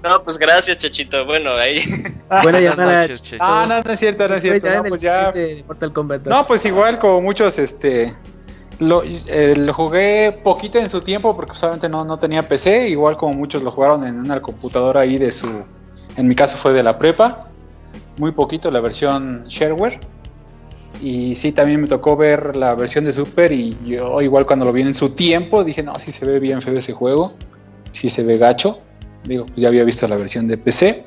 no, 0.02 0.24
pues 0.24 0.38
gracias, 0.38 0.78
Chachito. 0.78 1.26
Bueno, 1.26 1.52
ahí. 1.56 1.82
Buena 2.42 2.62
llamada. 2.62 3.06
Ah, 3.42 3.66
no, 3.68 3.82
no 3.82 3.92
es 3.92 4.00
cierto, 4.00 4.30
no 4.30 4.36
es 4.36 4.42
cierto. 4.42 4.76
No, 4.76 4.84
pues 4.86 5.02
ya. 5.02 5.34
No, 6.26 6.46
pues 6.46 6.64
igual 6.64 7.00
como 7.00 7.20
muchos, 7.20 7.60
este. 7.60 8.16
Lo, 8.80 9.04
eh, 9.04 9.56
lo, 9.58 9.74
jugué 9.74 10.32
poquito 10.42 10.80
en 10.80 10.90
su 10.90 11.02
tiempo 11.02 11.36
porque 11.36 11.54
solamente 11.54 11.90
no, 11.90 12.06
no 12.06 12.18
tenía 12.18 12.48
PC, 12.48 12.88
igual 12.88 13.18
como 13.18 13.34
muchos 13.34 13.62
lo 13.62 13.72
jugaron 13.72 14.08
en 14.08 14.20
una 14.20 14.42
computadora 14.42 15.02
ahí 15.02 15.18
de 15.18 15.34
su, 15.34 15.66
en 16.16 16.28
mi 16.30 16.34
caso 16.34 16.56
fue 16.56 16.72
de 16.72 16.82
la 16.82 16.98
prepa, 16.98 17.50
muy 18.18 18.32
poquito 18.32 18.72
la 18.72 18.80
versión 18.80 19.44
shareware 19.50 20.00
y 21.02 21.36
sí, 21.36 21.52
también 21.52 21.82
me 21.82 21.88
tocó 21.88 22.18
ver 22.18 22.56
la 22.56 22.76
versión 22.76 23.06
de 23.06 23.12
Super 23.12 23.52
y 23.52 23.78
yo 23.86 24.22
igual 24.22 24.46
cuando 24.46 24.66
lo 24.66 24.74
vi 24.74 24.82
en 24.82 24.94
su 24.94 25.12
tiempo 25.12 25.64
dije, 25.64 25.82
no, 25.82 25.94
sí 25.96 26.12
se 26.12 26.26
ve 26.26 26.40
bien 26.40 26.62
feo 26.62 26.78
ese 26.78 26.94
juego, 26.94 27.34
sí 27.92 28.10
se 28.10 28.24
ve 28.24 28.38
gacho. 28.38 28.80
Digo, 29.24 29.46
pues 29.46 29.58
ya 29.58 29.68
había 29.68 29.84
visto 29.84 30.08
la 30.08 30.18
versión 30.18 30.48
de 30.48 30.58
PC. 30.58 31.06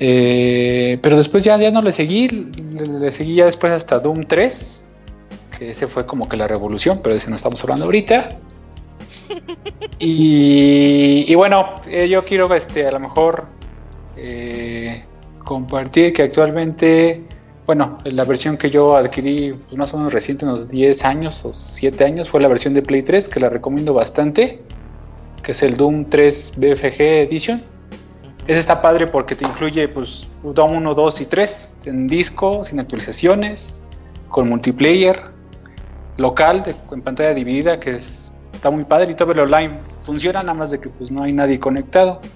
Eh, 0.00 0.98
pero 1.02 1.16
después 1.16 1.44
ya, 1.44 1.56
ya 1.58 1.70
no 1.70 1.82
le 1.82 1.92
seguí, 1.92 2.28
le, 2.28 3.12
seguí 3.12 3.36
ya 3.36 3.44
después 3.44 3.72
hasta 3.72 4.00
Doom 4.00 4.24
3, 4.26 4.84
que 5.56 5.70
ese 5.70 5.86
fue 5.86 6.04
como 6.04 6.28
que 6.28 6.36
la 6.36 6.48
revolución, 6.48 7.00
pero 7.02 7.14
de 7.14 7.18
ese 7.18 7.30
no 7.30 7.36
estamos 7.36 7.62
hablando 7.62 7.84
ahorita. 7.86 8.28
Y, 10.06 11.34
bueno, 11.34 11.76
eh, 11.86 12.08
yo 12.08 12.24
quiero 12.24 12.52
este, 12.54 12.86
a 12.86 12.90
lo 12.90 13.00
mejor 13.00 13.46
eh, 14.18 15.02
compartir 15.44 16.12
que 16.12 16.24
actualmente 16.24 17.22
bueno, 17.66 17.96
la 18.04 18.24
versión 18.24 18.56
que 18.58 18.68
yo 18.68 18.96
adquirí 18.96 19.52
pues, 19.52 19.76
más 19.76 19.94
o 19.94 19.96
menos 19.96 20.12
reciente, 20.12 20.44
unos 20.44 20.68
10 20.68 21.04
años 21.04 21.44
o 21.44 21.54
7 21.54 22.04
años, 22.04 22.28
fue 22.28 22.40
la 22.40 22.48
versión 22.48 22.74
de 22.74 22.82
Play 22.82 23.02
3, 23.02 23.28
que 23.28 23.40
la 23.40 23.48
recomiendo 23.48 23.94
bastante, 23.94 24.60
que 25.42 25.52
es 25.52 25.62
el 25.62 25.76
Doom 25.76 26.06
3 26.06 26.54
BFG 26.56 27.00
Edition. 27.00 27.62
Ese 28.46 28.60
está 28.60 28.82
padre 28.82 29.06
porque 29.06 29.34
te 29.34 29.46
incluye 29.46 29.88
pues, 29.88 30.28
Doom 30.42 30.76
1, 30.76 30.94
2 30.94 31.20
y 31.22 31.26
3 31.26 31.76
en 31.86 32.06
disco, 32.06 32.64
sin 32.64 32.80
actualizaciones, 32.80 33.84
con 34.28 34.48
multiplayer, 34.48 35.22
local, 36.18 36.62
en 36.92 37.02
pantalla 37.02 37.32
dividida, 37.32 37.80
que 37.80 37.96
es, 37.96 38.34
está 38.52 38.70
muy 38.70 38.84
padre 38.84 39.12
y 39.12 39.14
todo 39.14 39.32
el 39.32 39.40
online 39.40 39.78
funciona, 40.02 40.40
nada 40.40 40.54
más 40.54 40.70
de 40.70 40.80
que 40.80 40.90
pues, 40.90 41.10
no 41.10 41.22
hay 41.22 41.32
nadie 41.32 41.58
conectado. 41.58 42.20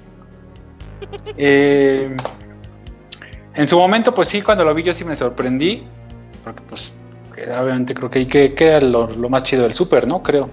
Eh, 1.37 2.17
en 3.59 3.67
su 3.67 3.77
momento, 3.77 4.15
pues 4.15 4.29
sí, 4.29 4.41
cuando 4.41 4.65
lo 4.65 4.73
vi 4.73 4.85
yo 4.85 4.93
sí 4.93 5.05
me 5.05 5.17
sorprendí, 5.17 5.83
porque 6.45 6.63
pues 6.69 6.95
obviamente 7.33 7.93
creo 7.93 8.09
que, 8.09 8.29
que, 8.29 8.55
que 8.55 8.65
era 8.69 8.81
lo, 8.81 9.09
más 9.29 9.43
chido 9.43 9.65
del 9.65 9.75
Super, 9.75 10.07
¿no? 10.07 10.23
Creo. 10.23 10.49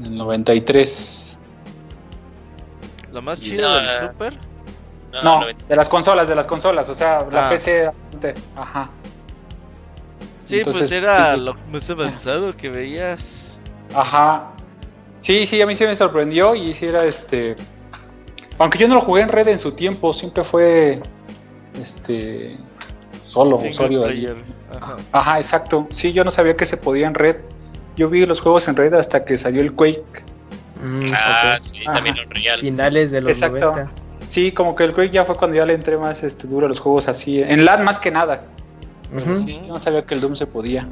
En 0.00 0.06
el 0.06 0.16
93. 0.16 1.36
¿Lo 3.12 3.20
más 3.20 3.38
chido 3.42 3.74
del 3.74 3.88
Super? 4.08 4.38
No, 5.22 5.44
de 5.46 5.76
las 5.76 5.90
consolas, 5.90 6.26
de 6.26 6.34
las 6.34 6.46
consolas, 6.46 6.88
o 6.88 6.94
sea, 6.94 7.26
la 7.30 7.48
ah. 7.48 7.50
PC. 7.50 7.90
Ajá. 8.56 8.88
Sí, 10.46 10.62
pues 10.64 10.90
era 10.90 11.36
lo 11.36 11.56
más 11.70 11.90
avanzado 11.90 12.56
que 12.56 12.70
veías. 12.70 13.60
Ajá. 13.94 14.50
Sí, 15.20 15.44
sí, 15.44 15.60
a 15.60 15.66
mí 15.66 15.74
sí 15.74 15.84
me 15.84 15.94
sorprendió 15.94 16.54
y 16.54 16.72
sí 16.72 16.86
era 16.86 17.04
este... 17.04 17.54
Aunque 18.58 18.78
yo 18.78 18.88
no 18.88 18.94
lo 18.94 19.02
jugué 19.02 19.20
en 19.20 19.28
red 19.28 19.48
en 19.48 19.58
su 19.58 19.72
tiempo, 19.72 20.14
siempre 20.14 20.42
fue 20.42 21.00
este 21.82 22.56
solo, 23.24 23.60
solo 23.72 24.04
Ajá. 25.12 25.38
exacto. 25.38 25.86
Sí, 25.90 26.12
yo 26.12 26.24
no 26.24 26.30
sabía 26.30 26.56
que 26.56 26.66
se 26.66 26.76
podía 26.76 27.06
en 27.06 27.14
red. 27.14 27.36
Yo 27.96 28.08
vi 28.08 28.26
los 28.26 28.40
juegos 28.40 28.68
en 28.68 28.76
red 28.76 28.92
hasta 28.94 29.24
que 29.24 29.36
salió 29.36 29.60
el 29.60 29.72
Quake. 29.72 30.24
Mm, 30.82 31.04
ah, 31.14 31.56
sí, 31.60 31.80
también 31.84 32.16
en 32.18 32.30
real. 32.30 32.60
Finales 32.60 33.10
de 33.10 33.22
los 33.22 33.32
Exacto. 33.32 33.88
Sí, 34.28 34.52
como 34.52 34.74
que 34.74 34.84
el 34.84 34.92
Quake 34.92 35.10
ya 35.10 35.24
fue 35.24 35.36
cuando 35.36 35.56
ya 35.56 35.64
le 35.64 35.74
entré 35.74 35.96
más 35.96 36.22
este, 36.22 36.46
duro 36.46 36.66
a 36.66 36.68
los 36.68 36.80
juegos 36.80 37.08
así. 37.08 37.40
En 37.40 37.64
LAN 37.64 37.84
más 37.84 37.98
que 37.98 38.10
nada. 38.10 38.42
yo 39.12 39.60
no 39.62 39.80
sabía 39.80 40.04
que 40.04 40.14
el 40.14 40.20
Doom 40.20 40.36
se 40.36 40.46
podía. 40.46 40.86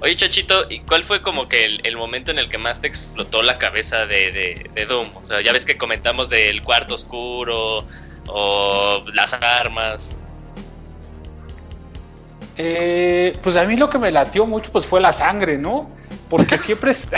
Oye, 0.00 0.14
Chachito, 0.14 0.66
¿y 0.68 0.80
cuál 0.80 1.02
fue 1.04 1.22
como 1.22 1.48
que 1.48 1.64
el, 1.64 1.96
momento 1.96 2.30
en 2.30 2.38
el 2.38 2.48
que 2.48 2.58
más 2.58 2.80
te 2.80 2.86
explotó 2.86 3.42
la 3.42 3.58
cabeza 3.58 4.06
de, 4.06 4.30
de, 4.30 4.70
de, 4.74 4.86
Doom? 4.86 5.08
O 5.22 5.26
sea, 5.26 5.40
ya 5.40 5.52
ves 5.52 5.64
que 5.64 5.78
comentamos 5.78 6.28
del 6.28 6.62
cuarto 6.62 6.94
oscuro, 6.94 7.82
o 8.28 9.02
las 9.12 9.34
armas. 9.34 10.16
Eh, 12.56 13.36
pues 13.42 13.56
a 13.56 13.64
mí 13.64 13.76
lo 13.76 13.90
que 13.90 13.98
me 13.98 14.10
latió 14.10 14.46
mucho 14.46 14.72
pues 14.72 14.86
fue 14.86 15.00
la 15.00 15.12
sangre, 15.12 15.58
¿no? 15.58 15.90
Porque 16.28 16.58
siempre 16.58 16.92
es... 16.92 17.08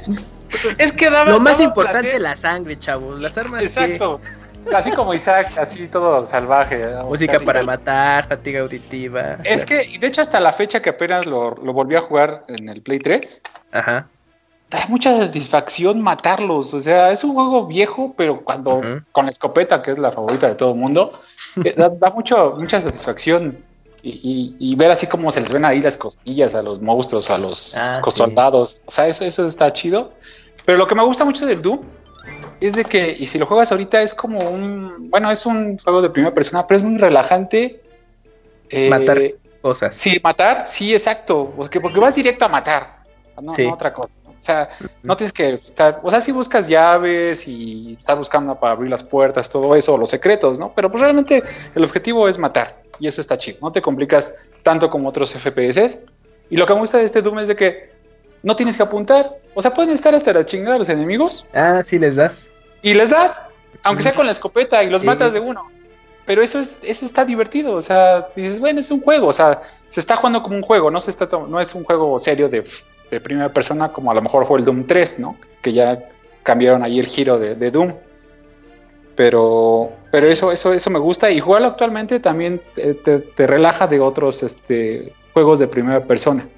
es 0.78 0.92
que 0.92 1.10
daba, 1.10 1.30
Lo 1.30 1.40
más 1.40 1.60
importante 1.60 2.18
la 2.18 2.36
sangre, 2.36 2.78
chavos. 2.78 3.20
Las 3.20 3.36
armas. 3.38 3.62
Exacto. 3.62 4.20
Así 4.74 4.90
como 4.90 5.14
Isaac, 5.14 5.56
así 5.56 5.88
todo 5.88 6.26
salvaje. 6.26 6.84
Música 7.04 7.38
para 7.40 7.62
matar, 7.62 8.28
fatiga 8.28 8.60
auditiva. 8.60 9.38
Es 9.44 9.64
que, 9.64 9.98
de 9.98 10.06
hecho, 10.06 10.20
hasta 10.20 10.40
la 10.40 10.52
fecha 10.52 10.82
que 10.82 10.90
apenas 10.90 11.24
lo, 11.24 11.54
lo 11.54 11.72
volví 11.72 11.96
a 11.96 12.00
jugar 12.00 12.44
en 12.48 12.68
el 12.68 12.82
Play 12.82 12.98
3. 12.98 13.42
Ajá 13.72 14.08
da 14.70 14.84
mucha 14.88 15.16
satisfacción 15.16 16.00
matarlos. 16.02 16.74
O 16.74 16.80
sea, 16.80 17.10
es 17.10 17.24
un 17.24 17.34
juego 17.34 17.66
viejo, 17.66 18.14
pero 18.16 18.42
cuando 18.42 18.80
con 19.12 19.26
la 19.26 19.30
escopeta, 19.30 19.82
que 19.82 19.92
es 19.92 19.98
la 19.98 20.12
favorita 20.12 20.48
de 20.48 20.54
todo 20.54 20.72
el 20.72 20.78
mundo, 20.78 21.20
eh, 21.64 21.74
da, 21.76 22.10
mucho, 22.10 22.54
mucha 22.58 22.80
satisfacción. 22.80 23.64
Y, 24.00 24.74
ver 24.76 24.92
así 24.92 25.06
como 25.06 25.30
se 25.32 25.40
les 25.40 25.50
ven 25.50 25.64
ahí 25.64 25.82
las 25.82 25.96
costillas 25.96 26.54
a 26.54 26.62
los 26.62 26.80
monstruos, 26.80 27.28
a 27.30 27.36
los 27.36 27.76
ah, 27.76 28.00
soldados. 28.08 28.80
O 28.86 28.90
sea, 28.90 29.08
eso, 29.08 29.24
eso 29.24 29.46
está 29.46 29.72
chido. 29.72 30.12
Pero 30.64 30.78
lo 30.78 30.86
que 30.86 30.94
me 30.94 31.02
gusta 31.02 31.24
mucho 31.24 31.44
del 31.44 31.60
Doom 31.60 31.80
es 32.60 32.74
de 32.74 32.84
que, 32.84 33.16
y 33.18 33.26
si 33.26 33.38
lo 33.38 33.46
juegas 33.46 33.70
ahorita, 33.70 34.00
es 34.00 34.14
como 34.14 34.38
un, 34.38 35.10
bueno, 35.10 35.30
es 35.30 35.44
un 35.46 35.78
juego 35.78 36.00
de 36.00 36.10
primera 36.10 36.32
persona, 36.32 36.66
pero 36.66 36.78
es 36.78 36.84
muy 36.84 36.96
relajante. 36.96 37.82
Eh, 38.70 38.88
matar 38.88 39.18
cosas. 39.60 39.94
Sí, 39.96 40.18
matar, 40.22 40.66
sí, 40.66 40.92
exacto, 40.92 41.52
porque, 41.56 41.80
porque 41.80 41.98
vas 41.98 42.14
directo 42.14 42.44
a 42.44 42.48
matar, 42.48 43.02
no, 43.42 43.52
no 43.52 43.72
otra 43.72 43.92
cosa. 43.92 44.10
O 44.40 44.44
sea, 44.44 44.68
no 45.02 45.16
tienes 45.16 45.32
que 45.32 45.54
estar, 45.54 46.00
o 46.02 46.10
sea, 46.10 46.20
si 46.20 46.32
buscas 46.32 46.68
llaves 46.68 47.46
y 47.46 47.96
estás 47.98 48.16
buscando 48.16 48.58
para 48.58 48.72
abrir 48.72 48.90
las 48.90 49.02
puertas, 49.02 49.50
todo 49.50 49.74
eso, 49.74 49.98
los 49.98 50.10
secretos, 50.10 50.58
¿no? 50.58 50.72
Pero 50.74 50.90
pues 50.90 51.02
realmente 51.02 51.42
el 51.74 51.84
objetivo 51.84 52.28
es 52.28 52.38
matar 52.38 52.82
y 53.00 53.08
eso 53.08 53.20
está 53.20 53.36
chido, 53.36 53.58
no 53.60 53.72
te 53.72 53.82
complicas 53.82 54.34
tanto 54.62 54.90
como 54.90 55.08
otros 55.08 55.34
FPS. 55.34 55.98
Y 56.50 56.56
lo 56.56 56.66
que 56.66 56.74
me 56.74 56.80
gusta 56.80 56.98
de 56.98 57.04
este 57.04 57.20
Doom 57.20 57.40
es 57.40 57.48
de 57.48 57.56
que 57.56 57.90
no 58.42 58.56
tienes 58.56 58.76
que 58.76 58.82
apuntar, 58.82 59.36
o 59.54 59.62
sea, 59.62 59.72
pueden 59.72 59.90
estar 59.90 60.14
hasta 60.14 60.32
la 60.32 60.46
chingada 60.46 60.78
los 60.78 60.88
enemigos. 60.88 61.46
Ah, 61.52 61.82
sí, 61.84 61.98
les 61.98 62.16
das. 62.16 62.48
Y 62.82 62.94
les 62.94 63.10
das, 63.10 63.42
aunque 63.82 64.02
sea 64.02 64.14
con 64.14 64.26
la 64.26 64.32
escopeta 64.32 64.82
y 64.82 64.90
los 64.90 65.04
matas 65.04 65.32
de 65.32 65.40
uno. 65.40 65.68
Pero 66.24 66.42
eso 66.42 66.60
es, 66.60 66.78
eso 66.82 67.06
está 67.06 67.24
divertido, 67.24 67.72
o 67.72 67.82
sea, 67.82 68.28
dices, 68.36 68.60
bueno, 68.60 68.80
es 68.80 68.90
un 68.90 69.00
juego, 69.00 69.28
o 69.28 69.32
sea, 69.32 69.62
se 69.88 69.98
está 69.98 70.14
jugando 70.14 70.42
como 70.42 70.56
un 70.56 70.62
juego, 70.62 70.90
no 70.90 71.00
se 71.00 71.10
está 71.10 71.26
no 71.26 71.58
es 71.58 71.74
un 71.74 71.84
juego 71.84 72.18
serio 72.20 72.50
de 72.50 72.64
de 73.10 73.20
primera 73.20 73.52
persona, 73.52 73.92
como 73.92 74.10
a 74.10 74.14
lo 74.14 74.22
mejor 74.22 74.46
fue 74.46 74.58
el 74.58 74.64
Doom 74.64 74.86
3, 74.86 75.18
¿no? 75.18 75.38
Que 75.62 75.72
ya 75.72 75.98
cambiaron 76.42 76.82
ahí 76.82 76.98
el 76.98 77.06
giro 77.06 77.38
de, 77.38 77.70
Doom. 77.70 77.94
Pero, 79.16 79.92
pero 80.12 80.28
eso, 80.28 80.52
eso, 80.52 80.72
eso 80.72 80.90
me 80.90 80.98
gusta. 80.98 81.30
Y 81.30 81.40
jugarlo 81.40 81.68
actualmente 81.68 82.20
también 82.20 82.62
te, 82.74 83.46
relaja 83.46 83.86
de 83.86 84.00
otros 84.00 84.42
este, 84.42 85.12
juegos 85.32 85.58
de 85.58 85.68
primera 85.68 86.04
persona. 86.04 86.48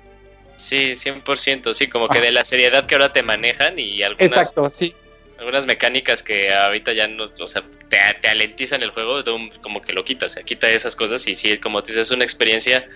Sí, 0.57 0.93
100%, 0.93 1.73
sí, 1.73 1.87
como 1.87 2.09
que 2.09 2.21
de 2.21 2.33
la 2.33 2.45
seriedad 2.45 2.85
que 2.85 2.95
ahora 2.95 3.13
te 3.13 3.23
manejan 3.23 3.79
y 3.79 4.03
algunas, 4.03 4.31
Exacto, 4.31 4.69
sí. 4.69 4.95
algunas 5.39 5.65
mecánicas 5.65 6.23
que 6.23 6.53
ahorita 6.53 6.93
ya 6.93 7.09
no, 7.09 7.31
o 7.41 7.47
sea, 7.47 7.65
te, 7.89 7.97
te 8.21 8.29
alentizan 8.29 8.83
el 8.83 8.91
juego, 8.91 9.23
Doom 9.23 9.49
como 9.63 9.81
que 9.81 9.95
lo 9.95 10.05
quita, 10.05 10.29
se 10.29 10.45
quita 10.45 10.69
esas 10.69 10.95
cosas 10.95 11.27
y 11.27 11.35
sí, 11.35 11.57
como 11.57 11.81
dices, 11.81 11.97
es 11.97 12.11
una 12.11 12.25
experiencia 12.25 12.87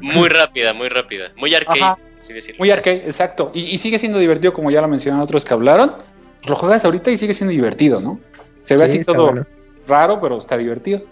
muy 0.00 0.28
rápida, 0.30 0.72
muy 0.72 0.88
rápida, 0.88 1.32
muy 1.36 1.54
arcade. 1.54 1.96
Muy 2.58 2.70
arcade, 2.70 3.04
exacto. 3.04 3.50
Y, 3.54 3.78
sigue 3.78 3.98
siendo 3.98 4.18
divertido, 4.18 4.52
como 4.52 4.70
ya 4.70 4.80
lo 4.80 4.88
mencionaron 4.88 5.22
otros 5.22 5.44
que 5.44 5.54
hablaron. 5.54 5.96
Lo 6.46 6.56
juegas 6.56 6.84
ahorita 6.84 7.10
y 7.10 7.16
sigue 7.16 7.34
siendo 7.34 7.52
divertido, 7.52 8.00
¿no? 8.00 8.20
Se 8.62 8.76
ve 8.76 8.84
así 8.84 9.02
todo 9.02 9.46
raro, 9.86 10.20
pero 10.20 10.38
está 10.38 10.56
divertido. 10.56 11.02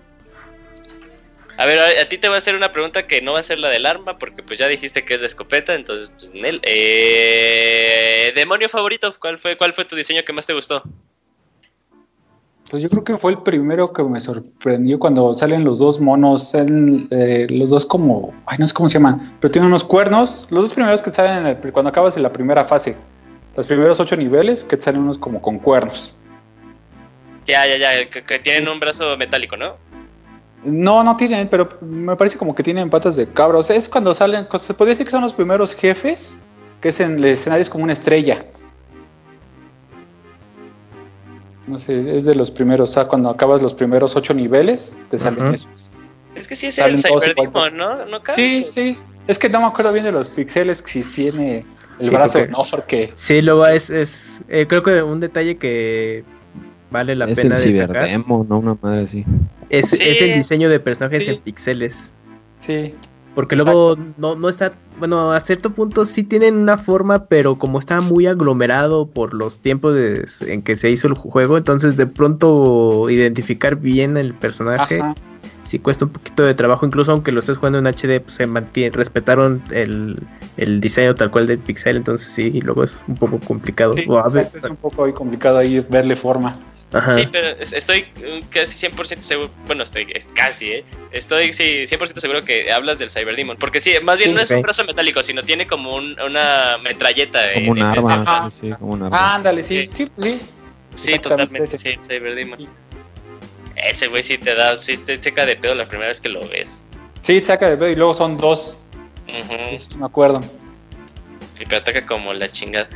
A 1.57 1.67
ver, 1.67 1.79
a, 1.79 2.09
ti 2.09 2.17
te 2.17 2.29
voy 2.29 2.37
a 2.37 2.39
hacer 2.39 2.55
una 2.57 2.73
pregunta 2.73 3.07
que 3.07 3.21
no 3.21 3.35
va 3.35 3.41
a 3.41 3.43
ser 3.43 3.59
la 3.59 3.69
del 3.69 3.85
arma, 3.85 4.19
porque 4.19 4.43
pues 4.43 4.59
ya 4.59 4.67
dijiste 4.67 5.05
que 5.05 5.15
es 5.15 5.21
de 5.21 5.27
escopeta, 5.27 5.75
entonces, 5.75 6.11
pues, 6.19 6.33
Nel, 6.33 6.59
eh, 6.63 8.33
demonio 8.35 8.69
favorito, 8.69 9.15
¿cuál 9.21 9.39
fue, 9.39 9.59
¿cuál 9.59 9.75
fue 9.75 9.85
tu 9.85 9.95
diseño 9.95 10.25
que 10.25 10.33
más 10.33 10.47
te 10.47 10.55
gustó? 10.55 10.83
Pues 12.71 12.85
yo 12.85 12.89
creo 12.89 13.03
que 13.03 13.19
fue 13.19 13.33
el 13.33 13.39
primero 13.39 13.93
que 13.93 14.05
me 14.05 14.21
sorprendió 14.21 15.01
cuando 15.01 15.35
salen 15.35 15.65
los 15.65 15.81
dos 15.81 15.99
monos, 15.99 16.55
eh, 16.55 17.49
los 17.51 17.69
dos 17.69 17.85
como, 17.85 18.33
ay 18.47 18.59
no 18.59 18.69
sé 18.69 18.73
cómo 18.73 18.89
se 18.89 18.95
llaman, 18.95 19.37
pero 19.41 19.51
tienen 19.51 19.67
unos 19.67 19.83
cuernos, 19.83 20.47
los 20.51 20.67
dos 20.67 20.75
primeros 20.75 21.03
que 21.03 21.11
salen 21.11 21.53
cuando 21.73 21.89
acabas 21.89 22.17
en 22.17 22.23
la 22.23 22.33
primera 22.33 22.65
fase, 22.65 22.95
los 23.57 23.67
primeros 23.67 23.99
ocho 23.99 24.17
niveles 24.17 24.63
que 24.63 24.81
salen 24.81 25.01
unos 25.01 25.19
como 25.19 25.43
con 25.43 25.59
cuernos. 25.59 26.15
Ya, 27.45 27.67
ya, 27.67 27.77
ya, 27.77 28.09
que, 28.09 28.39
tienen 28.39 28.69
un 28.69 28.79
brazo 28.79 29.17
metálico, 29.17 29.57
¿no? 29.57 29.75
No, 30.63 31.03
no 31.03 31.17
tienen, 31.17 31.49
pero 31.49 31.71
me 31.81 32.15
parece 32.15 32.39
como 32.39 32.55
que 32.55 32.63
tienen 32.63 32.89
patas 32.89 33.17
de 33.17 33.27
cabra. 33.27 33.59
O 33.59 33.63
sea, 33.65 33.75
es 33.75 33.89
cuando 33.89 34.15
salen, 34.15 34.47
se 34.61 34.75
podría 34.75 34.93
decir 34.93 35.07
que 35.07 35.11
son 35.11 35.23
los 35.23 35.35
primeros 35.35 35.75
jefes, 35.75 36.39
que 36.81 36.91
es 36.91 37.01
en 37.01 37.17
el 37.17 37.25
escenario 37.25 37.63
es 37.63 37.71
como 37.71 37.83
una 37.83 37.95
estrella. 37.95 38.45
No 41.67 41.79
sé, 41.79 42.17
es 42.17 42.25
de 42.25 42.35
los 42.35 42.51
primeros, 42.51 42.91
o 42.91 42.93
sea, 42.93 43.05
cuando 43.05 43.31
acabas 43.31 43.63
los 43.63 43.75
primeros 43.75 44.17
ocho 44.17 44.35
niveles, 44.35 44.97
te 45.11 45.19
salen 45.19 45.55
esos. 45.55 45.69
Es 46.35 46.49
que 46.49 46.57
sí 46.57 46.67
es 46.69 46.79
el 46.79 46.97
Cyberdemon, 46.97 47.77
¿no? 47.77 48.07
¿no 48.07 48.21
sí, 48.35 48.67
sí. 48.71 48.99
Es 49.27 49.39
que 49.39 49.49
no 49.49 49.61
me 49.61 49.67
acuerdo 49.67 49.93
bien 49.93 50.05
de 50.05 50.13
los 50.13 50.31
pixeles 50.31 50.81
que 50.83 50.91
si 50.91 51.03
tiene 51.03 51.65
el 51.99 52.11
brazo, 52.11 52.47
¿no? 52.47 52.65
Porque... 52.71 53.11
Sí, 53.15 53.43
luego 53.43 53.67
es, 53.67 53.91
es 53.91 54.41
eh, 54.49 54.67
creo 54.69 54.83
que 54.83 55.03
un 55.03 55.21
detalle 55.21 55.57
que 55.57 56.25
vale 56.91 57.15
la 57.15 57.27
pena 57.27 57.55
Es 57.55 57.67
el 57.67 57.73
Cyberdemon, 57.73 58.49
¿no? 58.49 58.59
Una 58.59 58.77
madre 58.81 59.03
así. 59.03 59.25
Es, 59.69 59.93
es 59.93 60.21
el 60.21 60.35
diseño 60.35 60.69
de 60.69 60.81
personajes 60.81 61.27
en 61.29 61.41
pixeles. 61.41 62.13
Sí. 62.61 62.95
Porque 63.35 63.57
luego 63.57 63.97
no, 64.19 64.35
no 64.35 64.49
está, 64.49 64.73
bueno, 64.99 65.33
a 65.33 65.41
cierto 65.41 65.71
punto 65.71 66.05
sí 66.05 66.25
tienen 66.25 66.57
una 66.57 66.77
forma, 66.77 67.27
pero 67.27 67.57
como 67.57 67.79
está 67.79 68.01
muy 68.01 68.27
aglomerado 68.27 69.07
por 69.07 69.35
los 69.35 69.61
tiempos 69.61 69.97
en 70.43 70.63
que 70.63 70.75
se 70.77 70.91
hizo 70.91 71.07
el 71.07 71.15
juego, 71.15 71.57
entonces 71.57 71.97
de 71.97 72.07
pronto 72.07 73.09
identificar 73.09 73.77
bien 73.77 74.17
el 74.17 74.35
personaje 74.35 75.01
sí 75.71 75.79
cuesta 75.79 76.05
un 76.05 76.11
poquito 76.11 76.43
de 76.43 76.55
trabajo, 76.55 76.85
incluso 76.85 77.13
aunque 77.13 77.31
lo 77.31 77.39
estés 77.39 77.59
jugando 77.59 77.79
en 77.79 77.87
HD, 77.87 78.21
pues 78.21 78.35
se 78.35 78.47
mantiene, 78.47 78.91
respetaron 78.97 79.63
el, 79.71 80.19
diseño 80.81 81.15
tal 81.15 81.31
cual 81.31 81.47
del 81.47 81.59
pixel, 81.61 81.97
entonces 81.97 82.33
sí, 82.33 82.51
y 82.53 82.61
luego 82.61 82.83
es 82.83 83.05
un 83.07 83.15
poco 83.15 83.39
complicado. 83.39 83.95
es 83.95 84.07
un 84.07 84.77
poco 84.77 85.13
complicado 85.15 85.59
ahí 85.59 85.79
verle 85.89 86.17
forma. 86.17 86.53
Sí, 86.91 87.29
pero 87.31 87.49
estoy 87.61 88.05
casi 88.51 88.89
100% 88.89 89.21
seguro, 89.21 89.51
bueno, 89.67 89.85
estoy 89.85 90.07
casi, 90.35 90.73
¿eh? 90.73 90.85
Estoy 91.13 91.53
sí, 91.53 91.85
100% 91.85 92.19
seguro 92.19 92.45
que 92.45 92.73
hablas 92.73 92.99
del 92.99 93.11
Cyberdemon, 93.11 93.59
porque 93.59 93.79
sí, 93.79 93.93
más 94.03 94.19
bien 94.19 94.35
no 94.35 94.41
es 94.41 94.51
un 94.51 94.63
brazo 94.63 94.85
metálico, 94.85 95.23
sino 95.23 95.43
tiene 95.45 95.67
como 95.67 95.95
una 95.95 96.79
metralleta. 96.83 97.41
Como 97.55 97.73
un 97.73 97.83
arma, 97.83 98.51
sí, 98.51 98.71
como 98.73 98.95
un 98.95 99.03
arma. 99.05 99.35
ándale, 99.37 99.63
sí, 99.63 99.89
sí, 99.93 100.11
sí. 100.21 100.41
Sí, 100.97 101.19
totalmente, 101.21 101.79
sí, 101.79 101.97
Cyberdemon. 102.03 102.69
Ese 103.77 104.09
güey 104.09 104.25
sí 104.25 104.37
te 104.37 104.55
da, 104.55 104.77
sí 104.77 104.97
te 104.97 105.23
seca 105.23 105.47
de 105.47 105.57
pedo 105.57 105.77
la 105.77 105.87
primera 105.87 106.09
vez 106.09 106.21
que 106.21 106.29
lo 106.29 106.47
ves. 106.49 106.87
Sí, 107.23 107.41
saca 107.41 107.71
de 107.71 107.77
pedo 107.77 107.91
y 107.91 107.95
luego 107.95 108.15
son 108.15 108.37
dos. 108.37 108.77
me 109.97 110.05
acuerdo. 110.05 110.41
Y 111.61 111.65
te 111.65 111.77
ataca 111.77 112.05
como 112.05 112.35
la 112.35 112.49
chingada. 112.49 112.89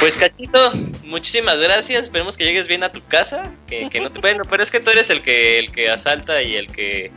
Pues 0.00 0.16
Cachito, 0.16 0.58
muchísimas 1.04 1.60
gracias. 1.60 2.04
Esperemos 2.04 2.36
que 2.36 2.44
llegues 2.44 2.68
bien 2.68 2.82
a 2.82 2.92
tu 2.92 3.04
casa. 3.06 3.52
Que, 3.66 3.88
no 4.00 4.10
te, 4.10 4.20
bueno, 4.20 4.42
pero 4.48 4.62
es 4.62 4.70
que 4.70 4.80
tú 4.80 4.90
eres 4.90 5.10
el 5.10 5.22
que 5.22 5.58
el 5.58 5.70
que 5.70 5.90
asalta 5.90 6.42
y 6.42 6.56
el 6.56 6.68
que 6.68 7.12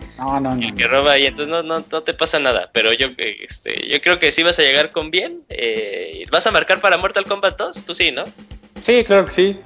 el 0.61 0.75
que 0.75 0.87
roba 0.87 1.17
y 1.17 1.25
entonces 1.25 1.49
no, 1.49 1.63
no, 1.63 1.83
no, 1.91 2.03
te 2.03 2.13
pasa 2.13 2.39
nada. 2.39 2.69
Pero 2.73 2.93
yo 2.93 3.07
este 3.17 3.87
yo 3.87 3.99
creo 4.01 4.19
que 4.19 4.31
sí 4.31 4.43
vas 4.43 4.59
a 4.59 4.63
llegar 4.63 4.91
con 4.91 5.11
bien. 5.11 5.41
Eh, 5.49 6.25
¿Vas 6.31 6.47
a 6.47 6.51
marcar 6.51 6.79
para 6.81 6.97
Mortal 6.97 7.25
Kombat 7.25 7.57
2? 7.57 7.85
Tú 7.85 7.95
sí, 7.95 8.11
¿no? 8.11 8.23
Sí, 8.85 9.03
claro 9.03 9.25
que 9.25 9.31
sí. 9.31 9.59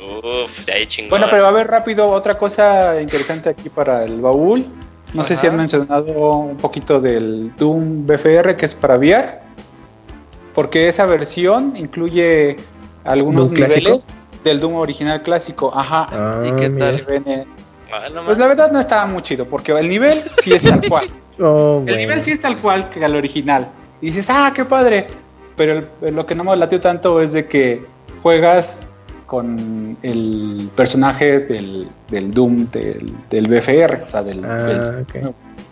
Uf, 0.00 0.68
ahí 0.68 0.86
chingón. 0.86 1.10
Bueno, 1.10 1.26
pero 1.30 1.46
a 1.46 1.52
ver 1.52 1.68
rápido 1.68 2.08
otra 2.10 2.36
cosa 2.36 3.00
interesante 3.00 3.48
aquí 3.48 3.68
para 3.68 4.04
el 4.04 4.20
baúl. 4.20 4.66
No 5.14 5.24
sé 5.24 5.36
si 5.36 5.46
han 5.46 5.56
mencionado 5.56 6.12
un 6.12 6.56
poquito 6.56 7.00
del 7.00 7.54
Doom 7.56 8.06
BFR 8.06 8.56
que 8.56 8.66
es 8.66 8.74
para 8.74 8.96
VR 8.96 9.45
porque 10.56 10.88
esa 10.88 11.04
versión 11.04 11.74
incluye 11.76 12.56
algunos 13.04 13.50
niveles 13.50 14.06
del 14.42 14.58
Doom 14.58 14.76
original 14.76 15.22
clásico. 15.22 15.70
Ajá. 15.76 16.06
Ah, 16.10 16.42
¿Y 16.46 16.50
qué 16.52 16.70
tal? 16.70 17.06
Ah, 17.92 18.06
pues 18.24 18.38
la 18.38 18.46
verdad 18.46 18.72
no 18.72 18.80
estaba 18.80 19.04
muy 19.04 19.22
chido, 19.22 19.44
porque 19.44 19.72
el 19.72 19.86
nivel 19.86 20.22
sí 20.42 20.52
es 20.52 20.62
tal 20.62 20.80
cual. 20.88 21.06
Oh, 21.38 21.84
el 21.86 21.98
nivel 21.98 22.24
sí 22.24 22.30
es 22.30 22.40
tal 22.40 22.56
cual 22.56 22.88
que 22.88 23.04
el 23.04 23.14
original. 23.14 23.68
Y 24.00 24.06
dices, 24.06 24.28
ah, 24.30 24.50
qué 24.54 24.64
padre. 24.64 25.06
Pero 25.54 25.84
lo 26.00 26.24
que 26.24 26.34
no 26.34 26.44
me 26.44 26.56
latió 26.56 26.80
tanto 26.80 27.20
es 27.20 27.34
de 27.34 27.46
que 27.46 27.84
juegas 28.22 28.86
con 29.26 29.98
el 30.00 30.70
personaje 30.74 31.40
del, 31.40 31.90
Doom 32.30 32.68
del, 32.70 33.48
BFR, 33.48 34.04
o 34.06 34.08
sea, 34.08 34.22
del, 34.22 34.42
ah, 34.46 35.02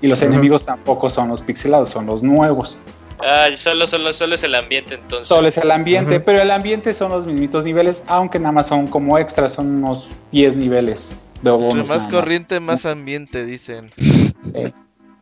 y 0.02 0.06
los 0.06 0.20
enemigos 0.20 0.66
tampoco 0.66 1.08
son 1.08 1.30
los 1.30 1.40
pixelados, 1.40 1.88
son 1.88 2.04
los 2.04 2.22
nuevos. 2.22 2.78
Ah, 3.20 3.48
solo, 3.54 3.86
solo, 3.86 4.12
solo 4.12 4.34
es 4.34 4.42
el 4.42 4.54
ambiente 4.54 4.94
entonces. 4.94 5.26
Solo 5.26 5.48
es 5.48 5.56
el 5.56 5.70
ambiente, 5.70 6.20
pero 6.20 6.42
el 6.42 6.50
ambiente 6.50 6.92
son 6.92 7.12
los 7.12 7.26
mismitos 7.26 7.64
niveles, 7.64 8.02
aunque 8.06 8.38
nada 8.38 8.52
más 8.52 8.66
son 8.66 8.86
como 8.86 9.18
extras, 9.18 9.52
son 9.52 9.82
unos 9.84 10.08
10 10.32 10.56
niveles 10.56 11.16
de 11.42 11.50
bonus. 11.50 11.88
más 11.88 12.08
corriente, 12.08 12.60
más 12.60 12.86
ambiente, 12.86 13.44
dicen. 13.44 13.90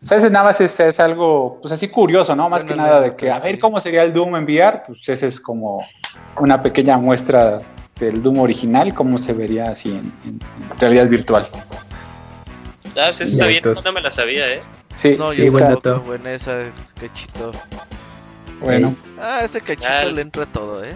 O 0.02 0.06
sea, 0.06 0.18
ese 0.18 0.30
nada 0.30 0.46
más 0.46 0.60
es, 0.60 0.78
es, 0.80 0.98
algo, 0.98 1.58
pues 1.60 1.72
así 1.72 1.88
curioso, 1.88 2.34
¿no? 2.34 2.48
Más 2.48 2.64
que 2.64 2.74
nada 2.74 3.00
de 3.00 3.14
que 3.14 3.30
a 3.30 3.38
ver 3.38 3.60
cómo 3.60 3.78
sería 3.78 4.02
el 4.02 4.12
Doom 4.12 4.34
enviar, 4.34 4.84
pues 4.86 5.08
ese 5.08 5.28
es 5.28 5.40
como 5.40 5.86
una 6.38 6.60
pequeña 6.60 6.98
muestra 6.98 7.60
del 8.00 8.20
Doom 8.20 8.40
original, 8.40 8.94
cómo 8.94 9.16
se 9.16 9.32
vería 9.32 9.70
así 9.70 9.90
en, 9.90 10.40
realidad 10.78 11.08
virtual. 11.08 11.46
Ah, 12.96 13.06
pues 13.06 13.20
eso 13.20 13.32
está 13.32 13.46
bien, 13.46 13.62
eso 13.64 13.80
no 13.84 13.92
me 13.92 14.00
la 14.00 14.10
sabía, 14.10 14.52
¿eh? 14.52 14.60
Sí, 14.94 15.16
no, 15.18 15.32
sí, 15.32 15.48
buen 15.48 15.64
dato. 15.64 16.00
Buena 16.00 16.32
esa, 16.32 16.72
cachito. 17.00 17.52
Bueno. 18.60 18.94
Ah, 19.20 19.40
ese 19.44 19.60
cachito 19.60 20.10
le 20.12 20.22
entra 20.22 20.46
todo, 20.46 20.84
¿eh? 20.84 20.94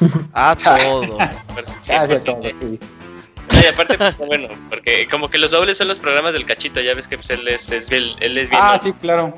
A 0.32 0.56
todo. 0.56 1.18
sí, 1.80 1.94
pues, 2.08 2.24
todo 2.24 2.40
y 3.50 3.66
aparte, 3.66 3.96
pues, 3.96 4.16
bueno, 4.18 4.48
porque 4.68 5.06
como 5.10 5.28
que 5.28 5.38
los 5.38 5.50
dobles 5.50 5.76
son 5.76 5.88
los 5.88 5.98
programas 5.98 6.34
del 6.34 6.44
cachito, 6.44 6.80
ya 6.80 6.94
ves 6.94 7.08
que 7.08 7.16
pues, 7.16 7.30
él, 7.30 7.46
es, 7.48 7.72
es, 7.72 7.90
él, 7.90 8.14
es 8.20 8.50
bien. 8.50 8.62
Ah, 8.62 8.78
sí, 8.80 8.92
claro. 8.92 9.34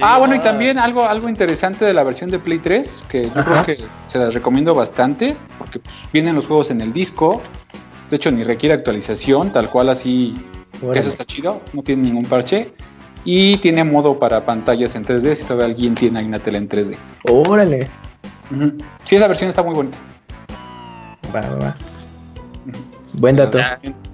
ah, 0.00 0.18
bueno, 0.18 0.34
y 0.34 0.40
también 0.40 0.78
algo, 0.78 1.06
algo 1.06 1.28
interesante 1.28 1.84
de 1.84 1.94
la 1.94 2.02
versión 2.02 2.30
de 2.30 2.38
Play 2.38 2.58
3, 2.58 3.02
que 3.08 3.24
yo 3.24 3.44
creo 3.44 3.64
que 3.64 3.78
se 4.08 4.18
las 4.18 4.34
recomiendo 4.34 4.74
bastante, 4.74 5.36
porque 5.58 5.78
pues, 5.78 5.94
vienen 6.12 6.34
los 6.34 6.46
juegos 6.46 6.70
en 6.70 6.80
el 6.80 6.92
disco. 6.92 7.40
De 8.10 8.16
hecho, 8.16 8.30
ni 8.30 8.42
requiere 8.42 8.74
actualización, 8.74 9.52
tal 9.52 9.70
cual 9.70 9.88
así. 9.88 10.34
Eso 10.94 11.08
está 11.08 11.24
chido, 11.24 11.60
no 11.72 11.82
tiene 11.82 12.02
ningún 12.04 12.24
parche. 12.24 12.72
Y 13.24 13.58
tiene 13.58 13.84
modo 13.84 14.18
para 14.18 14.46
pantallas 14.46 14.94
en 14.94 15.04
3D 15.04 15.34
si 15.34 15.44
todavía 15.44 15.66
alguien 15.66 15.94
tiene 15.94 16.20
ahí 16.20 16.24
una 16.24 16.38
tele 16.38 16.58
en 16.58 16.68
3D. 16.68 16.96
Órale. 17.28 17.88
Sí, 19.04 19.16
esa 19.16 19.28
versión 19.28 19.50
está 19.50 19.62
muy 19.62 19.74
bonita. 19.74 19.98
Va, 21.34 21.40
va. 21.56 21.76
Buen 23.12 23.36
dato. 23.36 23.58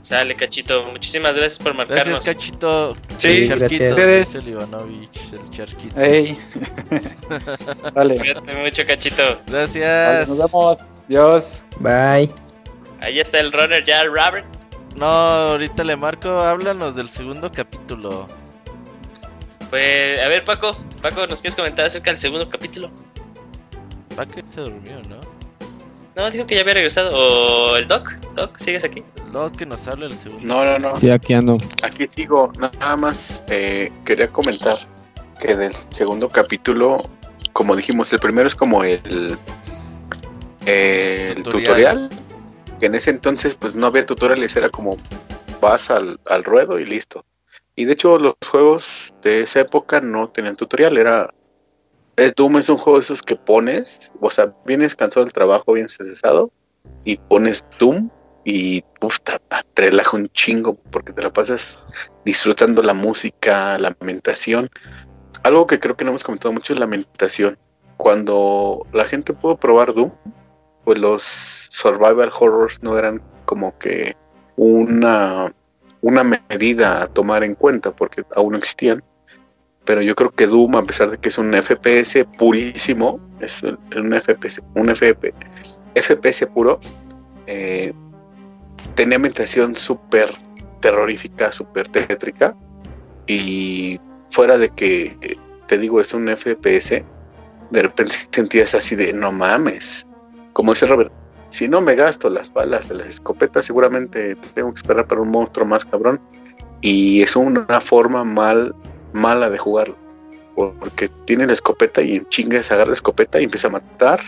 sale, 0.03 0.35
Cachito. 0.35 0.85
Muchísimas 0.91 1.37
gracias 1.37 1.59
por 1.59 1.75
marcarnos. 1.75 2.25
Gracias, 2.25 2.35
Cachito. 2.35 2.97
Sí, 3.17 3.45
sí 3.45 3.55
gracias. 3.55 4.35
El 4.35 4.49
Ivanovich, 4.49 5.33
el 5.33 5.51
charquito. 5.51 6.01
Ey. 6.01 6.37
Vale. 7.95 8.17
Cuídate 8.17 8.55
mucho, 8.55 8.87
Cachito. 8.87 9.23
Gracias. 9.47 10.29
nos 10.29 10.39
vemos. 10.39 10.79
Dios. 11.09 11.63
Bye. 11.79 12.31
Ahí 13.01 13.21
está 13.21 13.39
el 13.41 13.53
runner 13.53 13.85
ya, 13.85 14.05
Robert. 14.05 14.47
No, 14.97 15.07
ahorita 15.07 15.85
le 15.85 15.97
marco. 15.97 16.29
Háblanos 16.29 16.95
del 16.97 17.09
segundo 17.09 17.51
capítulo. 17.53 18.27
Pues, 19.71 20.21
a 20.21 20.29
ver, 20.29 20.45
Paco. 20.45 20.77
Paco, 21.03 21.27
¿nos 21.27 21.41
quieres 21.41 21.57
comentar 21.57 21.87
acerca 21.87 22.11
del 22.11 22.19
segundo 22.19 22.49
capítulo? 22.49 22.91
Paco 24.15 24.41
se 24.49 24.63
durmió, 24.63 24.97
¿no? 25.09 25.21
No, 26.17 26.31
dijo 26.31 26.47
que 26.47 26.55
ya 26.55 26.63
había 26.63 26.75
regresado. 26.75 27.11
¿O 27.15 27.77
el 27.77 27.87
Doc? 27.87 28.13
¿Doc, 28.35 28.57
sigues 28.57 28.85
aquí? 28.85 29.05
El 29.27 29.33
Doc 29.33 29.55
que 29.57 29.67
nos 29.67 29.87
hable 29.87 30.07
el 30.07 30.17
segundo. 30.17 30.47
No, 30.47 30.65
no, 30.65 30.79
no. 30.79 30.97
Sí, 30.97 31.11
aquí 31.11 31.35
ando. 31.35 31.59
Aquí 31.83 32.07
sigo. 32.09 32.51
Nada 32.59 32.97
más 32.97 33.45
eh, 33.49 33.93
quería 34.07 34.29
comentar 34.29 34.79
que 35.41 35.55
del 35.55 35.75
segundo 35.91 36.31
capítulo, 36.31 37.03
como 37.53 37.77
dijimos, 37.77 38.11
el 38.15 38.19
primero 38.19 38.49
es 38.49 38.55
como 38.55 38.83
el, 38.83 39.37
el 40.65 41.43
tutorial. 41.43 42.09
tutorial. 42.09 42.11
Que 42.79 42.87
en 42.87 42.95
ese 42.95 43.11
entonces, 43.11 43.55
pues 43.55 43.75
no 43.75 43.87
había 43.87 44.05
tutoriales, 44.07 44.57
era 44.57 44.69
como 44.69 44.97
vas 45.61 45.91
al, 45.91 46.21
al 46.27 46.45
ruedo 46.45 46.79
y 46.79 46.87
listo. 46.87 47.25
Y 47.75 47.85
de 47.85 47.93
hecho, 47.93 48.19
los 48.19 48.35
juegos 48.51 49.15
de 49.23 49.41
esa 49.41 49.61
época 49.61 50.01
no 50.01 50.29
tenían 50.31 50.57
tutorial, 50.57 50.99
era 50.99 51.31
es 52.17 52.35
Doom 52.35 52.57
es 52.57 52.69
un 52.69 52.79
juego 52.79 52.99
de 52.99 53.03
esos 53.03 53.23
que 53.23 53.37
pones, 53.37 54.11
o 54.21 54.31
sea, 54.31 54.55
vienes 54.65 54.95
cansado 54.95 55.25
del 55.25 55.35
trabajo, 55.35 55.75
vienes 55.75 55.93
estresado 55.93 56.51
y 57.05 57.19
pones 57.19 57.63
Doom 57.79 58.11
y 58.45 58.83
te, 59.75 59.83
relaja 59.83 60.17
un 60.17 60.29
chingo 60.31 60.75
porque 60.91 61.13
te 61.13 61.23
la 61.23 61.33
pasas 61.33 61.79
disfrutando 62.25 62.83
la 62.83 62.95
música, 62.95 63.79
la 63.79 63.95
ambientación. 64.01 64.71
Algo 65.43 65.67
que 65.67 65.79
creo 65.79 65.97
que 65.97 66.05
no 66.05 66.11
hemos 66.11 66.25
comentado 66.25 66.53
mucho 66.53 66.73
es 66.73 66.79
la 66.79 66.87
ambientación. 66.87 67.59
Cuando 67.99 68.87
la 68.93 69.05
gente 69.05 69.35
pudo 69.35 69.59
probar 69.59 69.93
Doom, 69.93 70.13
pues 70.87 71.01
los 71.01 71.25
survival 71.25 72.31
horrors 72.39 72.81
no 72.81 72.97
eran 72.97 73.21
como 73.45 73.77
que 73.77 74.17
una, 74.55 75.53
una 76.01 76.23
medida 76.23 77.03
a 77.03 77.07
tomar 77.09 77.43
en 77.43 77.57
cuenta 77.57 77.91
porque 77.91 78.25
aún 78.37 78.53
no 78.53 78.59
existían. 78.59 79.03
Pero 79.85 80.01
yo 80.01 80.15
creo 80.15 80.31
que 80.31 80.47
Doom, 80.47 80.77
a 80.77 80.85
pesar 80.85 81.11
de 81.11 81.19
que 81.19 81.29
es 81.29 81.39
un 81.39 81.53
FPS 81.55 82.25
purísimo, 82.39 83.19
es 83.41 83.65
un 83.65 84.13
FPS, 84.13 84.63
un 84.77 84.89
FP, 84.89 85.35
FPS 85.97 86.47
puro, 86.55 86.79
eh, 87.49 87.93
tenía 88.95 89.17
ambientación 89.17 89.75
súper 89.75 90.33
terrorífica, 90.81 91.51
súper 91.51 91.89
tétrica, 91.89 92.55
y 93.27 94.01
fuera 94.31 94.57
de 94.57 94.69
que, 94.69 95.37
te 95.67 95.79
digo, 95.79 96.01
es 96.01 96.15
un 96.15 96.29
FPS, 96.29 97.03
de 97.71 97.83
repente 97.83 98.15
sentías 98.31 98.73
así 98.77 98.95
de, 98.95 99.13
no 99.13 99.33
mames, 99.33 100.06
como 100.57 100.73
dice 100.73 100.87
Robert, 100.87 101.13
si 101.51 101.69
no 101.69 101.83
me 101.83 101.95
gasto 101.95 102.31
las 102.31 102.51
balas 102.51 102.89
de 102.89 102.95
las 102.95 103.09
escopetas, 103.09 103.67
seguramente 103.67 104.37
tengo 104.55 104.73
que 104.73 104.77
esperar 104.77 105.07
para 105.07 105.21
un 105.21 105.29
monstruo 105.29 105.67
más 105.67 105.85
cabrón, 105.85 106.19
y 106.81 107.21
es 107.21 107.37
una 107.37 107.79
forma 107.83 108.25
mal 108.25 108.75
mala 109.13 109.51
de 109.51 109.59
jugarlo. 109.59 109.95
Porque 110.55 111.11
tiene 111.27 111.47
la 111.47 111.53
escopeta 111.53 112.01
y 112.01 112.17
en 112.17 112.29
chingas 112.31 112.73
agarra 112.73 112.89
la 112.89 112.95
escopeta 112.95 113.39
y 113.39 113.45
empieza 113.45 113.69
a 113.69 113.73
matar. 113.73 114.21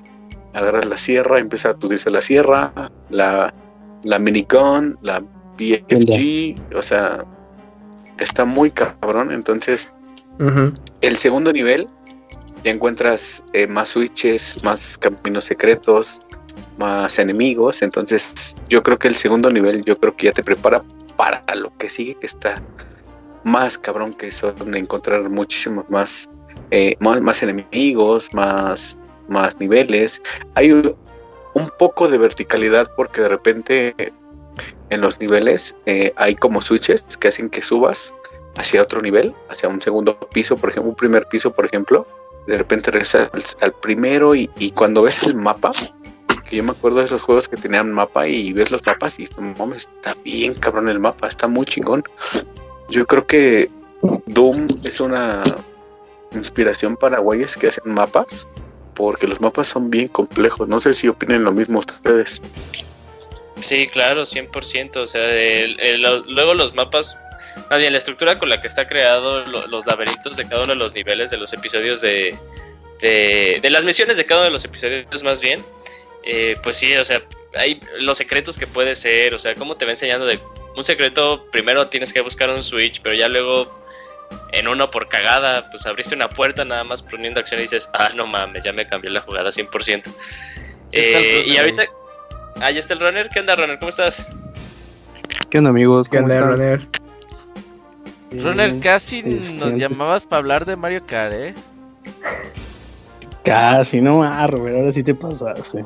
Agarras 0.53 0.85
la 0.85 0.99
sierra, 0.99 1.39
empieza 1.39 1.71
a 1.71 1.75
tudirse 1.75 2.11
la 2.11 2.21
sierra, 2.21 2.73
la, 3.09 3.55
la 4.03 4.19
minigun, 4.19 4.99
la 5.01 5.21
BFG, 5.21 6.77
o 6.77 6.83
sea, 6.83 7.25
está 8.19 8.45
muy 8.45 8.71
cabrón. 8.71 9.33
Entonces, 9.33 9.95
el 11.01 11.17
segundo 11.17 11.55
nivel 11.55 11.87
ya 12.65 12.73
encuentras 12.73 13.43
eh, 13.53 13.67
más 13.67 13.91
switches, 13.91 14.63
más 14.65 14.99
caminos 14.99 15.45
secretos, 15.45 16.23
más 16.79 17.19
enemigos. 17.19 17.83
Entonces, 17.83 18.57
yo 18.69 18.83
creo 18.83 18.99
que 18.99 19.09
el 19.09 19.15
segundo 19.15 19.51
nivel, 19.51 19.85
yo 19.85 19.99
creo 19.99 20.17
que 20.17 20.27
ya 20.27 20.33
te 20.33 20.43
prepara 20.43 20.83
para 21.17 21.43
lo 21.57 21.77
que 21.79 21.89
sigue, 21.89 22.15
que 22.15 22.27
está 22.27 22.63
más 23.45 23.79
cabrón 23.79 24.15
que 24.15 24.31
son 24.31 24.75
encontrar 24.75 25.29
muchísimos 25.29 25.89
más, 25.89 26.29
eh, 26.71 26.97
más, 27.01 27.43
enemigos, 27.43 28.29
más, 28.33 28.97
más 29.29 29.59
niveles. 29.59 30.21
Hay 30.55 30.73
un, 30.73 30.97
poco 31.77 32.07
de 32.07 32.19
verticalidad 32.19 32.89
porque 32.97 33.21
de 33.21 33.29
repente 33.29 34.13
en 34.91 35.01
los 35.01 35.19
niveles 35.19 35.75
eh, 35.87 36.13
hay 36.15 36.37
como 36.37 36.63
switches 36.63 37.05
que 37.19 37.29
hacen 37.29 37.51
que 37.51 37.63
subas 37.63 38.15
hacia 38.57 38.83
otro 38.83 39.03
nivel, 39.03 39.35
hacia 39.49 39.69
un 39.69 39.81
segundo 39.81 40.17
piso, 40.33 40.57
por 40.57 40.71
ejemplo, 40.71 40.91
un 40.91 40.97
primer 40.97 41.27
piso, 41.27 41.53
por 41.53 41.67
ejemplo. 41.67 42.07
De 42.49 42.57
repente 42.57 42.91
regresas 42.91 43.29
al, 43.61 43.73
primero 43.73 44.35
y, 44.35 44.49
cuando 44.75 45.03
ves 45.03 45.23
el 45.25 45.35
mapa, 45.35 45.71
que 46.49 46.57
yo 46.57 46.65
me 46.65 46.71
acuerdo 46.71 46.99
de 46.99 47.05
esos 47.05 47.21
juegos 47.21 47.47
que 47.47 47.59
tenían 47.59 47.93
mapa 47.93 48.27
y 48.27 48.55
ves 48.55 48.71
los 48.71 48.85
mapas 48.87 49.21
y 49.21 49.29
mames, 49.59 49.87
está 49.97 50.17
bien 50.25 50.55
cabrón 50.55 50.89
el 50.89 50.99
mapa, 50.99 51.29
está 51.29 51.47
muy 51.47 51.67
chingón. 51.67 52.03
Yo 52.89 53.07
creo 53.07 53.27
que 53.27 53.71
Doom 54.25 54.67
es 54.83 54.99
una 54.99 55.43
inspiración 56.33 56.97
para 56.97 57.19
güeyes 57.19 57.55
que 57.55 57.67
hacen 57.67 57.93
mapas, 57.93 58.49
porque 58.95 59.27
los 59.27 59.43
mapas 59.43 59.69
son 59.69 59.91
bien 59.91 60.09
complejos. 60.09 60.69
No 60.69 60.81
sé 60.81 60.95
si 60.95 61.07
opinen 61.07 61.45
lo 61.45 61.53
mismo 61.53 61.81
ustedes. 61.81 62.41
Sí, 63.61 63.89
claro, 63.89 64.23
100%. 64.23 64.97
O 64.97 65.07
sea, 65.07 65.21
luego 66.29 66.55
los 66.55 66.75
mapas, 66.75 67.19
más 67.71 67.79
bien 67.79 67.93
la 67.93 67.99
estructura 67.99 68.39
con 68.39 68.49
la 68.49 68.61
que 68.61 68.67
está 68.67 68.87
creado 68.87 69.45
los 69.47 69.87
laberintos 69.87 70.37
de 70.37 70.49
cada 70.49 70.63
uno 70.63 70.73
de 70.73 70.79
los 70.79 70.95
niveles 70.95 71.31
de 71.31 71.37
los 71.37 71.53
episodios 71.53 72.01
de, 72.01 72.37
de, 73.01 73.71
las 73.71 73.85
misiones 73.85 74.17
de 74.17 74.27
cada 74.27 74.41
uno 74.41 74.47
de 74.47 74.53
los 74.53 74.65
episodios 74.65 75.23
más 75.23 75.41
bien, 75.41 75.65
eh, 76.25 76.57
pues 76.63 76.77
sí, 76.77 76.97
o 76.97 77.05
sea, 77.05 77.23
hay 77.57 77.81
los 78.01 78.19
secretos 78.19 78.59
que 78.59 78.67
puede 78.67 78.95
ser, 78.95 79.35
o 79.35 79.39
sea, 79.39 79.55
cómo 79.55 79.77
te 79.77 79.85
va 79.85 79.93
enseñando 79.93 80.27
de 80.27 80.39
un 80.77 80.85
secreto, 80.85 81.47
primero 81.51 81.89
tienes 81.89 82.13
que 82.13 82.21
buscar 82.21 82.51
un 82.51 82.63
switch, 82.63 83.01
pero 83.03 83.15
ya 83.15 83.29
luego 83.29 83.79
en 84.53 84.69
uno 84.69 84.91
por 84.91 85.09
cagada, 85.09 85.71
pues 85.71 85.87
abriste 85.87 86.15
una 86.15 86.29
puerta 86.29 86.65
nada 86.65 86.85
más 86.85 87.03
poniendo 87.03 87.41
acción 87.41 87.61
y 87.61 87.63
dices, 87.63 87.89
ah, 87.95 88.11
no 88.15 88.27
mames, 88.27 88.65
ya 88.65 88.73
me 88.73 88.87
cambió 88.87 89.11
la 89.11 89.21
jugada 89.21 89.51
100%. 89.51 90.03
Eh, 90.93 91.45
y 91.47 91.57
ahorita, 91.57 91.85
ahí 92.61 92.79
está 92.79 92.95
el 92.95 93.01
runner. 93.01 93.29
¿Qué 93.29 93.41
onda, 93.41 93.57
runner? 93.57 93.79
¿Cómo 93.79 93.91
estás? 93.91 94.27
¿Qué 95.51 95.59
onda, 95.59 95.71
amigos? 95.71 96.09
¿Qué 96.09 96.19
onda, 96.19 96.41
runner? 96.41 96.81
Runner, 98.31 98.81
casi 98.81 99.23
nos 99.23 99.77
llamabas 99.77 100.27
para 100.27 100.39
hablar 100.39 100.67
de 100.67 100.77
Mario 100.77 101.03
Kart, 101.07 101.33
¿eh? 101.33 101.55
Casi, 103.45 104.01
no, 104.01 104.23
ah, 104.23 104.47
Robert, 104.47 104.77
ahora 104.77 104.93
sí 104.93 105.03
te 105.03 105.15
pasaste. 105.15 105.85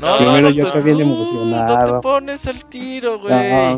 No, 0.00 0.16
Primero 0.16 0.50
yo 0.50 0.68
pues 0.68 0.82
bien 0.82 1.00
emocionado. 1.00 1.86
No 1.86 1.94
te 1.96 2.02
pones 2.02 2.46
el 2.46 2.64
tiro, 2.64 3.20
güey. 3.20 3.76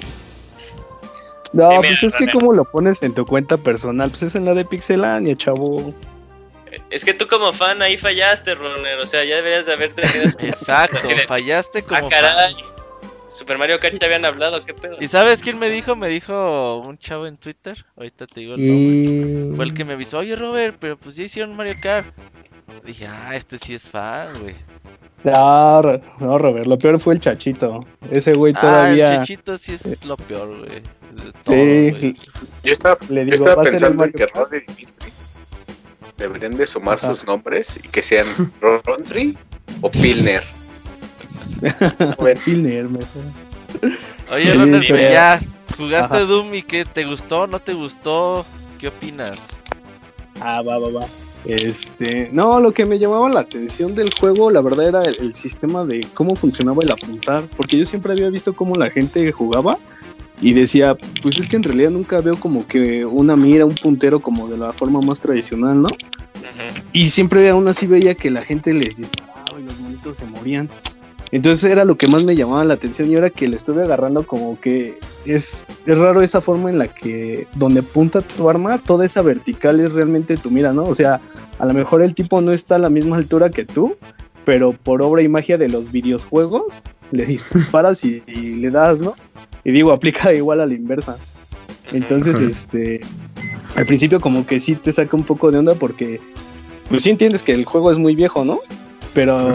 No, 1.52 1.68
pues 1.80 2.02
es 2.02 2.14
que 2.16 2.30
como 2.30 2.52
lo 2.52 2.64
pones 2.64 3.02
en 3.02 3.14
tu 3.14 3.26
cuenta 3.26 3.56
personal, 3.56 4.10
pues 4.10 4.22
es 4.22 4.34
en 4.34 4.44
la 4.44 4.55
de 4.55 4.64
Pixelania, 4.64 5.36
chavo. 5.36 5.94
Es 6.90 7.05
que 7.05 7.14
tú 7.14 7.28
como 7.28 7.52
fan 7.52 7.82
ahí 7.82 7.96
fallaste, 7.96 8.55
Runner, 8.55 8.98
o 8.98 9.06
sea, 9.06 9.24
ya 9.24 9.36
deberías 9.36 9.66
de 9.66 9.72
haber 9.74 9.92
tenido... 9.92 10.24
Exacto, 10.40 10.98
fallaste 11.28 11.82
como 11.82 12.06
ah, 12.06 12.10
caray. 12.10 12.56
Super 13.35 13.59
Mario 13.59 13.81
Kart 13.81 13.98
ya 13.98 14.06
habían 14.06 14.24
hablado, 14.24 14.65
qué 14.65 14.73
pedo. 14.74 14.97
¿Y 15.01 15.09
sabes 15.09 15.43
quién 15.43 15.59
me 15.59 15.69
dijo? 15.69 15.97
Me 15.97 16.09
dijo 16.09 16.78
un 16.78 16.97
chavo 16.98 17.27
en 17.27 17.36
Twitter, 17.36 17.85
ahorita 17.97 18.28
te 18.28 18.40
digo 18.40 18.55
el 18.55 18.65
nombre. 18.65 19.56
Fue 19.56 19.65
el 19.65 19.74
que 19.74 19.85
me 19.85 19.94
avisó, 19.94 20.19
oye 20.19 20.36
Robert, 20.36 20.77
pero 20.78 20.97
pues 20.97 21.16
ya 21.16 21.24
hicieron 21.24 21.56
Mario 21.56 21.74
Kart. 21.82 22.15
Dije, 22.85 23.09
ah, 23.09 23.35
este 23.35 23.59
sí 23.59 23.74
es 23.74 23.90
fan, 23.90 24.28
güey. 24.40 24.55
No, 25.24 25.82
no, 26.20 26.39
Robert, 26.39 26.66
lo 26.66 26.78
peor 26.78 27.01
fue 27.01 27.15
el 27.15 27.20
Chachito. 27.20 27.81
Ese 28.09 28.35
güey 28.35 28.52
todavía. 28.52 29.09
Ah, 29.09 29.12
el 29.15 29.19
Chachito 29.19 29.59
sí 29.59 29.73
es 29.73 30.05
lo 30.05 30.16
peor, 30.16 30.56
güey. 30.59 31.93
sí, 31.94 32.15
Yo 32.62 32.73
estaba, 32.73 32.98
Le 33.09 33.24
digo, 33.24 33.39
yo 33.39 33.44
estaba 33.47 33.62
pensando 33.65 34.05
en 34.05 34.12
que 34.12 34.27
Rodri 34.27 34.59
y 34.59 34.73
Dimitri 34.73 35.11
deberían 36.19 36.56
de 36.56 36.66
sumar 36.69 37.01
sus 37.01 37.24
nombres 37.27 37.81
y 37.82 37.89
que 37.89 38.01
sean 38.01 38.27
Rodri 38.61 39.36
o 39.81 39.90
Pilner. 39.90 40.44
Mejor. 42.89 43.23
Oye, 44.32 44.51
sí, 44.51 44.57
Rodri, 44.57 44.89
ya 44.89 45.41
jugaste 45.77 46.20
Doom 46.27 46.55
y 46.55 46.62
qué 46.62 46.85
te 46.85 47.05
gustó, 47.05 47.47
no 47.47 47.59
te 47.59 47.74
gustó, 47.74 48.45
¿qué 48.78 48.89
opinas? 48.89 49.41
Ah, 50.41 50.62
va, 50.62 50.78
va, 50.78 50.91
va. 50.91 51.07
Este, 51.45 52.31
no, 52.32 52.59
lo 52.59 52.73
que 52.73 52.86
me 52.86 52.99
llamaba 52.99 53.28
la 53.28 53.41
atención 53.41 53.95
del 53.95 54.12
juego, 54.15 54.51
la 54.51 54.62
verdad, 54.62 54.89
era 54.89 55.03
el, 55.03 55.35
sistema 55.35 55.85
de 55.85 56.07
cómo 56.15 56.36
funcionaba 56.36 56.82
el 56.82 56.91
apuntar, 56.91 57.45
porque 57.57 57.77
yo 57.77 57.85
siempre 57.85 58.12
había 58.12 58.31
visto 58.31 58.55
cómo 58.55 58.74
la 58.77 58.91
gente 58.91 59.31
jugaba 59.31 59.78
y 60.41 60.53
decía, 60.55 60.97
pues 61.23 61.39
es 61.39 61.49
que 61.49 61.57
en 61.57 61.62
realidad 61.62 61.91
nunca 61.91 62.20
veo 62.20 62.36
como 62.36 62.66
que 62.66 63.05
una 63.05 63.36
mira, 63.36 63.66
un 63.66 63.74
puntero 63.74 64.20
como 64.20 64.49
de 64.49 64.57
la 64.57 64.73
forma 64.73 65.01
más 65.01 65.20
tradicional, 65.20 65.82
¿no? 65.82 65.89
Y 66.93 67.11
siempre 67.11 67.49
aún 67.51 67.69
así 67.69 67.86
veía 67.86 68.15
que 68.15 68.31
la 68.31 68.43
gente 68.43 68.73
les 68.73 68.97
disparaba 68.97 69.61
y 69.61 69.65
los 69.65 69.78
monitos 69.81 70.16
se 70.16 70.24
morían. 70.27 70.69
Entonces 71.35 71.69
era 71.69 71.85
lo 71.85 71.97
que 71.97 72.06
más 72.06 72.23
me 72.23 72.36
llamaba 72.36 72.65
la 72.65 72.74
atención 72.74 73.11
y 73.11 73.16
ahora 73.16 73.28
que 73.28 73.48
lo 73.48 73.56
estuve 73.56 73.82
agarrando 73.82 74.24
como 74.24 74.61
que 74.61 75.01
es, 75.27 75.66
es 75.85 75.98
raro 75.98 76.23
esa 76.23 76.40
forma 76.40 76.70
en 76.70 76.78
la 76.78 76.86
que 76.86 77.48
donde 77.56 77.82
punta 77.82 78.23
tu 78.23 78.48
arma, 78.48 78.78
toda 78.78 79.05
esa 79.05 79.20
vertical 79.20 79.81
es 79.81 79.94
realmente 79.94 80.36
tu 80.36 80.52
mira, 80.52 80.73
¿no? 80.73 80.85
O 80.85 80.94
sea, 80.94 81.20
a 81.59 81.66
lo 81.66 81.74
mejor 81.74 82.02
el 82.02 82.15
tipo 82.15 82.40
no 82.40 82.52
está 82.52 82.77
a 82.77 82.78
la 82.78 82.89
misma 82.89 83.16
altura 83.16 83.51
que 83.51 83.65
tú, 83.65 83.97
pero 84.44 84.74
por 84.74 85.02
obra 85.02 85.23
y 85.23 85.28
magia 85.28 85.59
de 85.59 85.69
los 85.69 85.90
videojuegos, 85.90 86.85
le 87.11 87.27
disparas 87.27 88.05
y, 88.05 88.23
le 88.61 88.70
das, 88.70 89.02
¿no? 89.02 89.16
Y 89.65 89.73
digo, 89.73 89.90
aplica 89.90 90.32
igual 90.32 90.61
a 90.61 90.66
la 90.66 90.74
inversa. 90.74 91.16
Entonces, 91.90 92.40
este, 92.40 93.01
al 93.74 93.86
principio 93.86 94.20
como 94.20 94.47
que 94.47 94.61
sí 94.61 94.77
te 94.77 94.93
saca 94.93 95.16
un 95.16 95.24
poco 95.24 95.51
de 95.51 95.59
onda 95.59 95.74
porque, 95.74 96.20
pues 96.89 97.02
sí 97.02 97.11
entiendes 97.11 97.43
que 97.43 97.55
el 97.55 97.65
juego 97.65 97.90
es 97.90 97.98
muy 97.98 98.15
viejo, 98.15 98.44
¿no? 98.44 98.61
Pero 99.15 99.52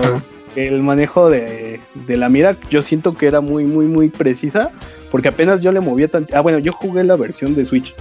el 0.56 0.82
manejo 0.82 1.30
de, 1.30 1.80
la 2.08 2.30
mira 2.30 2.56
yo 2.70 2.82
siento 2.82 3.16
que 3.16 3.28
era 3.28 3.42
muy, 3.42 3.66
muy, 3.66 3.86
muy 3.86 4.10
precisa, 4.10 4.72
porque 5.12 5.30
apenas 5.30 5.62
yo 5.62 5.72
le 5.72 5.80
movía 5.80 6.08
tanto... 6.08 6.36
Ah, 6.36 6.42
bueno, 6.42 6.60
yo 6.60 6.74
jugué 6.74 7.04
la 7.04 7.16
versión 7.16 7.56
de 7.56 7.66
Switch. 7.66 7.94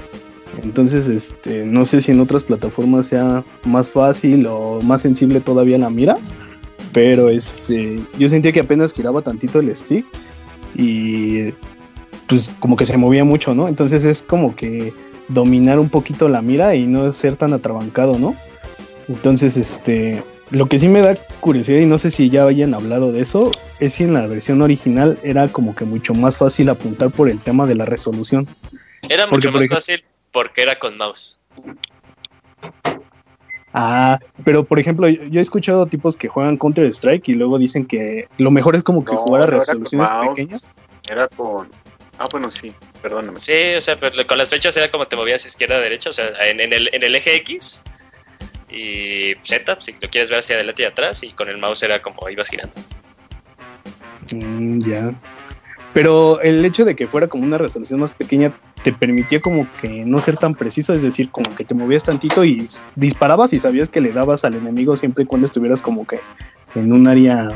Entonces, 0.62 1.08
este, 1.08 1.64
no 1.64 1.84
sé 1.84 2.00
si 2.00 2.12
en 2.12 2.20
otras 2.20 2.42
plataformas 2.42 3.06
sea 3.06 3.44
más 3.64 3.90
fácil 3.90 4.46
o 4.46 4.80
más 4.82 5.02
sensible 5.02 5.40
todavía 5.40 5.78
la 5.78 5.90
mira, 5.90 6.16
pero 6.92 7.28
este, 7.28 8.00
yo 8.18 8.28
sentía 8.28 8.52
que 8.52 8.60
apenas 8.60 8.92
giraba 8.92 9.22
tantito 9.22 9.60
el 9.60 9.74
stick 9.74 10.04
y 10.74 11.52
pues 12.26 12.50
como 12.58 12.76
que 12.76 12.86
se 12.86 12.96
movía 12.96 13.24
mucho, 13.24 13.54
¿no? 13.54 13.68
Entonces 13.68 14.04
es 14.04 14.22
como 14.22 14.56
que 14.56 14.92
dominar 15.28 15.78
un 15.78 15.88
poquito 15.88 16.28
la 16.28 16.42
mira 16.42 16.74
y 16.74 16.86
no 16.86 17.10
ser 17.12 17.36
tan 17.36 17.52
atrabancado, 17.52 18.18
¿no? 18.18 18.34
Entonces, 19.08 19.56
este, 19.56 20.22
lo 20.50 20.66
que 20.66 20.78
sí 20.78 20.88
me 20.88 21.00
da 21.00 21.14
curiosidad 21.40 21.80
y 21.80 21.86
no 21.86 21.98
sé 21.98 22.10
si 22.10 22.30
ya 22.30 22.44
hayan 22.44 22.74
hablado 22.74 23.12
de 23.12 23.20
eso, 23.20 23.50
es 23.80 23.94
si 23.94 24.04
en 24.04 24.14
la 24.14 24.26
versión 24.26 24.62
original 24.62 25.18
era 25.22 25.48
como 25.48 25.74
que 25.74 25.84
mucho 25.84 26.14
más 26.14 26.38
fácil 26.38 26.68
apuntar 26.68 27.10
por 27.10 27.28
el 27.28 27.40
tema 27.40 27.66
de 27.66 27.74
la 27.74 27.84
resolución. 27.84 28.46
Era 29.08 29.26
mucho 29.26 29.52
más 29.52 29.68
fácil 29.68 30.04
porque 30.30 30.62
era 30.62 30.78
con 30.78 30.96
mouse. 30.96 31.40
Ah, 33.72 34.18
pero 34.44 34.64
por 34.64 34.78
ejemplo, 34.78 35.08
yo 35.08 35.38
he 35.38 35.42
escuchado 35.42 35.86
tipos 35.86 36.16
que 36.16 36.28
juegan 36.28 36.56
Counter 36.56 36.86
Strike 36.86 37.28
y 37.28 37.34
luego 37.34 37.58
dicen 37.58 37.86
que 37.86 38.28
lo 38.38 38.50
mejor 38.50 38.74
es 38.74 38.82
como 38.82 39.04
que 39.04 39.14
jugar 39.14 39.42
a 39.42 39.46
resoluciones 39.46 40.08
pequeñas. 40.28 40.74
Era 41.08 41.28
con. 41.28 41.70
Ah, 42.18 42.26
bueno, 42.32 42.50
sí, 42.50 42.74
perdóname. 43.02 43.38
Sí, 43.38 43.74
o 43.76 43.80
sea, 43.80 43.96
pero 43.96 44.26
con 44.26 44.38
las 44.38 44.48
flechas 44.48 44.76
era 44.76 44.90
como 44.90 45.06
te 45.06 45.14
movías 45.14 45.44
izquierda 45.46 45.76
a 45.76 45.80
derecha, 45.80 46.10
o 46.10 46.12
sea, 46.12 46.30
en, 46.48 46.60
el, 46.60 46.90
en 46.92 47.02
el 47.02 47.14
eje 47.14 47.36
X 47.36 47.84
y 48.70 49.34
Z, 49.42 49.80
si 49.80 49.92
lo 49.92 50.08
quieres 50.10 50.30
ver 50.30 50.40
hacia 50.40 50.56
adelante 50.56 50.82
y 50.82 50.86
atrás, 50.86 51.22
y 51.22 51.30
con 51.30 51.48
el 51.48 51.58
mouse 51.58 51.82
era 51.82 52.02
como 52.02 52.28
ibas 52.28 52.48
girando. 52.48 52.74
Mm, 54.34 54.78
ya. 54.80 55.14
Pero 55.94 56.40
el 56.42 56.64
hecho 56.64 56.84
de 56.84 56.94
que 56.94 57.06
fuera 57.06 57.28
como 57.28 57.44
una 57.44 57.58
resolución 57.58 58.00
más 58.00 58.14
pequeña 58.14 58.52
te 58.82 58.92
permitía 58.92 59.40
como 59.40 59.66
que 59.80 60.04
no 60.04 60.18
ser 60.20 60.36
tan 60.36 60.54
preciso, 60.54 60.92
es 60.92 61.02
decir, 61.02 61.30
como 61.30 61.54
que 61.56 61.64
te 61.64 61.74
movías 61.74 62.04
tantito 62.04 62.44
y 62.44 62.68
disparabas 62.94 63.52
y 63.52 63.58
sabías 63.58 63.88
que 63.88 64.00
le 64.00 64.12
dabas 64.12 64.44
al 64.44 64.54
enemigo 64.54 64.96
siempre 64.96 65.24
y 65.24 65.26
cuando 65.26 65.46
estuvieras 65.46 65.80
como 65.80 66.06
que 66.06 66.20
en 66.74 66.92
un 66.92 67.08
área, 67.08 67.48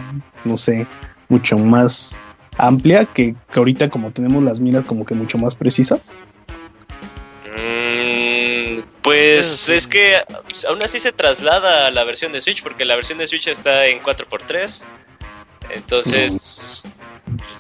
no 0.44 0.56
sé, 0.56 0.86
mucho 1.28 1.58
más 1.58 2.18
amplia 2.58 3.04
que, 3.04 3.34
que 3.52 3.58
ahorita 3.58 3.90
como 3.90 4.10
tenemos 4.10 4.42
las 4.42 4.60
miras 4.60 4.84
como 4.86 5.04
que 5.04 5.14
mucho 5.14 5.38
más 5.38 5.54
precisas. 5.54 6.12
Pues 9.02 9.68
es 9.68 9.86
que 9.86 10.22
pues, 10.48 10.64
aún 10.64 10.82
así 10.82 11.00
se 11.00 11.12
traslada 11.12 11.88
a 11.88 11.90
la 11.90 12.04
versión 12.04 12.32
de 12.32 12.40
Switch, 12.40 12.62
porque 12.62 12.84
la 12.84 12.94
versión 12.94 13.18
de 13.18 13.26
Switch 13.26 13.48
está 13.48 13.86
en 13.86 14.00
4x3. 14.00 14.84
Entonces, 15.70 16.82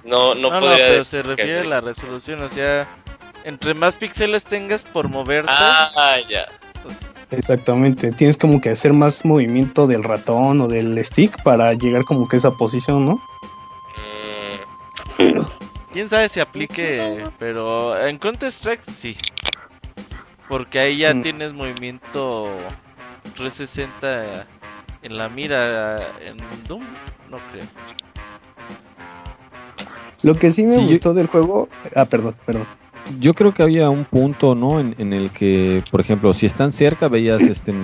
no, 0.04 0.34
no, 0.34 0.50
no 0.50 0.60
podría 0.60 0.88
pero 0.88 1.02
se 1.02 1.22
refiere 1.22 1.60
a 1.60 1.64
la 1.64 1.80
resolución, 1.80 2.42
o 2.42 2.48
sea, 2.48 2.88
entre 3.44 3.74
más 3.74 3.96
píxeles 3.96 4.44
tengas 4.44 4.84
por 4.84 5.08
moverte. 5.08 5.50
Ah, 5.52 6.18
ya. 6.28 6.46
Pues, 6.82 6.96
Exactamente, 7.30 8.12
tienes 8.12 8.36
como 8.36 8.60
que 8.60 8.70
hacer 8.70 8.92
más 8.92 9.24
movimiento 9.24 9.86
del 9.86 10.04
ratón 10.04 10.60
o 10.60 10.68
del 10.68 11.02
stick 11.02 11.42
para 11.42 11.72
llegar 11.72 12.04
como 12.04 12.28
que 12.28 12.36
a 12.36 12.38
esa 12.38 12.50
posición, 12.50 13.06
¿no? 13.06 13.20
Mm. 15.18 15.40
Quién 15.92 16.08
sabe 16.10 16.28
si 16.28 16.40
aplique, 16.40 17.24
pero 17.38 17.98
en 18.06 18.18
Counter 18.18 18.50
Strike 18.50 18.82
sí. 18.94 19.16
Porque 20.48 20.78
ahí 20.78 20.98
ya 20.98 21.14
mm. 21.14 21.22
tienes 21.22 21.52
movimiento 21.52 22.48
360 23.36 24.46
en 25.02 25.16
la 25.16 25.28
mira 25.28 25.98
en 26.20 26.36
Doom, 26.68 26.84
no 27.30 27.38
creo. 27.50 27.66
Lo 30.22 30.34
que 30.34 30.52
sí 30.52 30.64
me 30.64 30.76
gustó 30.76 31.14
del 31.14 31.26
juego, 31.26 31.68
ah, 31.96 32.04
perdón, 32.04 32.36
perdón 32.46 32.81
yo 33.20 33.34
creo 33.34 33.52
que 33.52 33.62
había 33.62 33.90
un 33.90 34.04
punto, 34.04 34.54
¿no? 34.54 34.80
En, 34.80 35.12
el 35.12 35.30
que, 35.30 35.82
por 35.90 36.00
ejemplo, 36.00 36.32
si 36.32 36.46
están 36.46 36.72
cerca, 36.72 37.08
veías 37.08 37.42
este, 37.42 37.74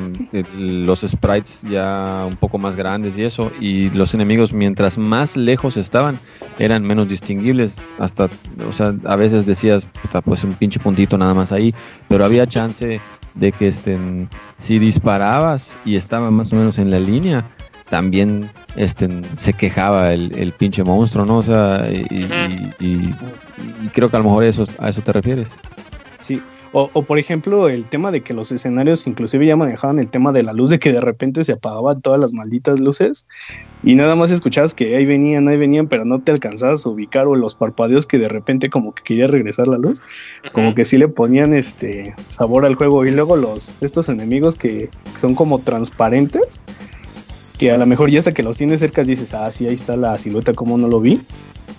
los 0.57 1.01
sprites 1.01 1.63
ya 1.69 2.25
un 2.29 2.37
poco 2.37 2.59
más 2.59 2.77
grandes 2.77 3.19
y 3.19 3.25
eso, 3.25 3.51
y 3.61 3.91
los 3.91 4.15
enemigos, 4.15 4.53
mientras 4.53 4.99
más 4.99 5.37
lejos 5.37 5.77
estaban, 5.77 6.19
eran 6.59 6.83
menos 6.83 7.09
distinguibles. 7.09 7.77
Hasta, 7.99 8.29
o 8.67 8.73
sea, 8.73 8.95
a 9.05 9.17
veces 9.17 9.47
decías, 9.47 9.87
puta, 10.03 10.21
pues 10.23 10.45
un 10.45 10.53
pinche 10.55 10.81
puntito 10.81 11.19
nada 11.19 11.35
más 11.35 11.53
ahí, 11.53 11.75
pero 12.09 12.25
había 12.25 12.47
chance 12.47 13.01
de 13.35 13.53
que 13.53 13.69
estén, 13.69 14.29
si 14.59 14.79
disparabas 14.79 15.79
y 15.85 15.97
estaba 15.97 16.31
más 16.31 16.53
o 16.53 16.57
menos 16.57 16.79
en 16.79 16.91
la 16.91 16.99
línea, 16.99 17.49
también 17.89 18.51
este, 18.77 19.09
se 19.37 19.53
quejaba 19.53 20.13
el, 20.13 20.33
el 20.37 20.53
pinche 20.53 20.85
monstruo, 20.85 21.25
¿no? 21.25 21.39
O 21.39 21.43
sea, 21.43 21.87
y, 21.91 23.15
creo 23.93 24.11
que 24.11 24.17
a 24.17 24.21
lo 24.21 24.25
mejor 24.25 24.45
eso, 24.45 24.65
a 24.79 24.89
eso 24.89 25.03
te 25.03 25.13
refieres. 25.13 25.57
Sí, 26.21 26.41
o, 26.73 26.91
o, 26.93 27.03
por 27.03 27.19
ejemplo 27.19 27.71
el 27.71 27.87
tema 27.87 28.13
de 28.13 28.21
que 28.21 28.35
los 28.35 28.53
escenarios 28.53 29.07
inclusive 29.07 29.47
ya 29.47 29.57
manejaban 29.57 29.99
el 29.99 30.09
tema 30.09 30.33
de 30.33 30.43
la 30.43 30.53
luz, 30.53 30.69
de 30.69 30.79
que 30.79 30.93
de 30.93 31.01
repente 31.01 31.43
se 31.45 31.53
apagaban 31.53 32.03
todas 32.03 32.21
las 32.21 32.35
malditas 32.35 32.81
luces 32.81 33.27
y 33.83 33.95
nada 33.95 34.15
más 34.17 34.31
escuchabas 34.31 34.75
que 34.75 34.95
ahí 34.95 35.07
venían, 35.07 35.49
ahí 35.49 35.57
venían, 35.57 35.87
pero 35.87 36.05
no 36.05 36.21
te 36.21 36.31
alcanzabas 36.31 36.85
a 36.85 36.91
ubicar 36.91 37.27
o 37.27 37.37
los 37.37 37.55
parpadeos 37.55 38.07
que 38.07 38.19
de 38.19 38.29
repente 38.29 38.69
como 38.69 38.95
que 38.95 39.03
quería 39.03 39.29
regresar 39.29 39.67
la 39.67 39.79
luz, 39.79 40.03
como 40.53 40.75
que 40.75 40.85
sí 40.85 40.99
le 40.99 41.09
ponían 41.09 41.55
este 41.55 42.15
sabor 42.29 42.67
al 42.67 42.75
juego 42.75 43.07
y 43.07 43.13
luego 43.13 43.37
los 43.37 43.83
estos 43.83 44.11
enemigos 44.11 44.55
que 44.55 44.91
son 45.19 45.35
como 45.35 45.61
transparentes 45.61 46.61
que 47.59 47.73
a 47.73 47.77
lo 47.77 47.87
mejor 47.87 48.11
ya 48.11 48.21
hasta 48.21 48.33
que 48.33 48.43
los 48.43 48.57
tienes 48.57 48.81
cerca 48.81 49.03
dices, 49.03 49.35
ah, 49.35 49.51
sí, 49.51 49.67
ahí 49.67 49.75
está 49.75 49.97
la 49.97 50.17
silueta, 50.19 50.55
como 50.55 50.79
no 50.79 50.89
lo 50.89 51.01
vi. 51.01 51.21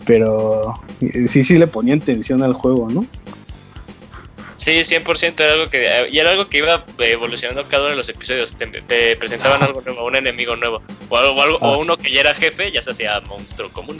Pero 0.05 0.79
eh, 1.01 1.27
sí, 1.27 1.43
sí 1.43 1.57
le 1.57 1.67
ponían 1.67 2.01
tensión 2.01 2.43
al 2.43 2.53
juego, 2.53 2.89
¿no? 2.89 3.05
Sí, 4.57 4.71
100% 4.71 5.39
era 5.39 5.53
algo 5.53 5.69
que, 5.69 6.09
y 6.11 6.19
era 6.19 6.31
algo 6.31 6.49
que 6.49 6.57
iba 6.57 6.83
evolucionando 6.99 7.63
cada 7.63 7.83
uno 7.83 7.91
de 7.91 7.95
los 7.95 8.09
episodios. 8.09 8.55
Te, 8.55 9.15
presentaban 9.15 9.63
algo 9.63 9.81
nuevo, 9.81 10.05
un 10.05 10.17
enemigo 10.17 10.55
nuevo, 10.57 10.81
o, 11.07 11.17
algo, 11.17 11.41
algo 11.41 11.57
o 11.61 11.73
ah. 11.73 11.77
uno 11.77 11.95
que 11.95 12.11
ya 12.11 12.19
era 12.19 12.33
jefe, 12.33 12.69
ya 12.71 12.81
se 12.81 12.91
hacía 12.91 13.21
monstruo 13.21 13.69
común. 13.69 13.97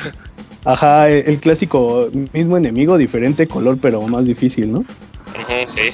Ajá, 0.65 1.07
el 1.09 1.39
clásico 1.39 2.09
mismo 2.33 2.57
enemigo, 2.57 2.97
diferente 2.97 3.47
color, 3.47 3.77
pero 3.81 4.01
más 4.01 4.25
difícil, 4.25 4.73
¿no? 4.73 4.85
sí. 5.65 5.93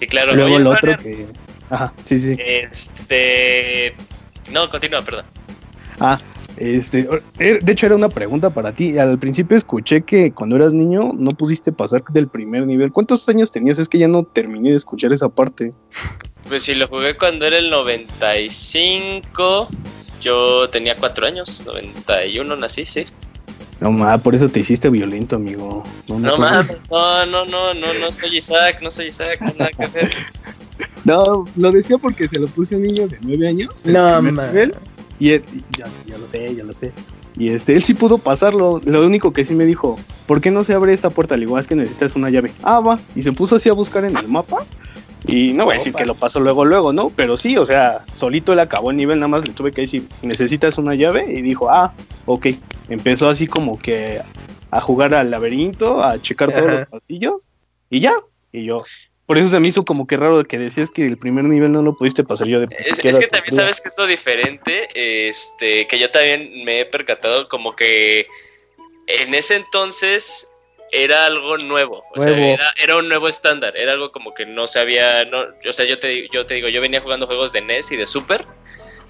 Y 0.00 0.06
claro, 0.06 0.34
luego 0.34 0.56
el 0.56 0.66
otro 0.68 0.96
que. 0.96 1.26
Ajá, 1.70 1.92
sí, 2.04 2.20
sí. 2.20 2.36
Este. 2.38 3.94
No, 4.52 4.68
continúa, 4.70 5.02
perdón. 5.02 5.24
Ah, 6.00 6.18
este, 6.58 7.08
eh, 7.38 7.60
de 7.62 7.72
hecho 7.72 7.86
era 7.86 7.94
una 7.94 8.08
pregunta 8.08 8.50
para 8.50 8.72
ti. 8.72 8.98
Al 8.98 9.18
principio 9.18 9.56
escuché 9.56 10.02
que 10.02 10.32
cuando 10.32 10.56
eras 10.56 10.74
niño 10.74 11.12
no 11.14 11.30
pudiste 11.32 11.70
pasar 11.72 12.02
del 12.10 12.28
primer 12.28 12.66
nivel. 12.66 12.92
¿Cuántos 12.92 13.28
años 13.28 13.50
tenías? 13.50 13.78
Es 13.78 13.88
que 13.88 13.98
ya 13.98 14.08
no 14.08 14.24
terminé 14.24 14.70
de 14.70 14.76
escuchar 14.76 15.12
esa 15.12 15.28
parte. 15.28 15.72
Pues 16.48 16.64
si 16.64 16.74
lo 16.74 16.88
jugué 16.88 17.16
cuando 17.16 17.46
era 17.46 17.58
el 17.58 17.70
95, 17.70 19.68
yo 20.20 20.68
tenía 20.70 20.96
cuatro 20.96 21.26
años, 21.26 21.64
91 21.66 22.56
nací, 22.56 22.84
sí. 22.84 23.06
No 23.80 23.92
mames, 23.92 24.22
por 24.22 24.34
eso 24.34 24.48
te 24.48 24.58
hiciste 24.60 24.90
violento, 24.90 25.36
amigo. 25.36 25.84
No, 26.08 26.18
no 26.18 26.38
mames, 26.38 26.76
no, 26.90 27.26
no, 27.26 27.44
no, 27.44 27.74
no, 27.74 27.94
no 27.94 28.12
soy 28.12 28.38
Isaac, 28.38 28.80
no 28.82 28.90
soy 28.90 29.08
Isaac, 29.08 29.40
nada 29.56 29.70
que 29.70 29.86
ver. 29.86 30.10
No, 31.04 31.44
lo 31.56 31.72
decía 31.72 31.98
porque 31.98 32.28
se 32.28 32.38
lo 32.38 32.46
puse 32.48 32.74
a 32.74 32.78
un 32.78 32.84
niño 32.84 33.08
de 33.08 33.18
nueve 33.22 33.48
años. 33.48 33.86
No, 33.86 34.20
nivel, 34.20 34.74
y, 35.20 35.30
ya, 35.30 35.38
lo 36.18 36.26
sé, 36.26 36.54
ya 36.54 36.64
lo 36.64 36.72
sé. 36.72 36.92
Y 37.36 37.50
este, 37.50 37.74
él 37.74 37.84
sí 37.84 37.94
pudo 37.94 38.18
pasarlo. 38.18 38.80
Lo 38.84 39.06
único 39.06 39.32
que 39.32 39.44
sí 39.44 39.54
me 39.54 39.64
dijo, 39.64 39.98
¿por 40.26 40.40
qué 40.40 40.50
no 40.50 40.64
se 40.64 40.74
abre 40.74 40.92
esta 40.92 41.10
puerta? 41.10 41.36
Le 41.36 41.46
digo, 41.46 41.56
ah, 41.56 41.60
es 41.60 41.66
que 41.66 41.76
necesitas 41.76 42.16
una 42.16 42.30
llave. 42.30 42.52
Ah, 42.62 42.80
va. 42.80 42.98
Y 43.14 43.22
se 43.22 43.32
puso 43.32 43.56
así 43.56 43.68
a 43.68 43.74
buscar 43.74 44.04
en 44.04 44.16
el 44.16 44.28
mapa. 44.28 44.64
Y 45.26 45.52
no 45.52 45.64
voy 45.64 45.74
a 45.74 45.78
decir 45.78 45.94
que 45.94 46.06
lo 46.06 46.14
pasó 46.14 46.40
luego, 46.40 46.64
luego, 46.64 46.92
¿no? 46.92 47.10
Pero 47.10 47.36
sí, 47.36 47.56
o 47.58 47.66
sea, 47.66 48.04
solito 48.14 48.52
él 48.52 48.60
acabó 48.60 48.90
el 48.90 48.96
nivel, 48.96 49.18
nada 49.18 49.28
más 49.28 49.46
le 49.46 49.52
tuve 49.52 49.72
que 49.72 49.80
decir, 49.80 50.06
necesitas 50.22 50.78
una 50.78 50.94
llave, 50.94 51.26
y 51.32 51.42
dijo, 51.42 51.70
ah, 51.70 51.92
ok. 52.26 52.46
Empezó 52.88 53.28
así 53.28 53.46
como 53.46 53.78
que 53.78 54.20
a 54.70 54.80
jugar 54.80 55.14
al 55.14 55.30
laberinto, 55.30 56.02
a 56.02 56.18
checar 56.18 56.52
todos 56.52 56.70
los 56.70 56.88
pasillos, 56.88 57.48
y 57.90 58.00
ya. 58.00 58.14
Y 58.52 58.64
yo, 58.64 58.78
por 59.28 59.36
eso 59.36 59.50
se 59.50 59.60
me 59.60 59.68
hizo 59.68 59.84
como 59.84 60.06
que 60.06 60.16
raro 60.16 60.42
que 60.42 60.58
decías 60.58 60.90
que 60.90 61.04
el 61.04 61.18
primer 61.18 61.44
nivel 61.44 61.70
no 61.70 61.82
lo 61.82 61.94
pudiste 61.94 62.24
pasar 62.24 62.48
yo 62.48 62.60
de 62.60 62.66
Es, 62.78 62.98
es 63.04 63.18
que 63.18 63.26
también 63.26 63.52
sabes 63.52 63.78
que 63.78 63.88
es 63.88 63.98
lo 63.98 64.06
diferente, 64.06 64.88
este, 64.94 65.86
que 65.86 65.98
yo 65.98 66.10
también 66.10 66.64
me 66.64 66.80
he 66.80 66.86
percatado 66.86 67.46
como 67.46 67.76
que 67.76 68.26
en 69.06 69.34
ese 69.34 69.56
entonces 69.56 70.50
era 70.92 71.26
algo 71.26 71.58
nuevo, 71.58 72.02
o 72.16 72.20
sea, 72.20 72.56
era, 72.78 72.96
un 72.96 73.10
nuevo 73.10 73.28
estándar, 73.28 73.76
era 73.76 73.92
algo 73.92 74.12
como 74.12 74.32
que 74.32 74.46
no 74.46 74.66
se 74.66 74.80
había, 74.80 75.26
no, 75.26 75.44
o 75.68 75.72
sea, 75.74 75.84
yo 75.84 75.98
te, 75.98 76.26
yo 76.30 76.46
te 76.46 76.54
digo, 76.54 76.68
yo 76.70 76.80
venía 76.80 77.02
jugando 77.02 77.26
juegos 77.26 77.52
de 77.52 77.60
NES 77.60 77.92
y 77.92 77.96
de 77.98 78.06
Super, 78.06 78.46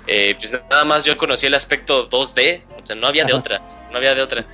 eh, 0.08 0.34
pues 0.36 0.50
nada 0.68 0.84
más 0.84 1.04
yo 1.04 1.16
conocí 1.16 1.46
el 1.46 1.54
aspecto 1.54 2.10
2D, 2.10 2.64
o 2.82 2.84
sea, 2.84 2.96
no 2.96 3.06
había 3.06 3.24
de 3.24 3.34
otra, 3.34 3.62
no 3.92 3.98
había 3.98 4.16
de 4.16 4.22
otra 4.22 4.44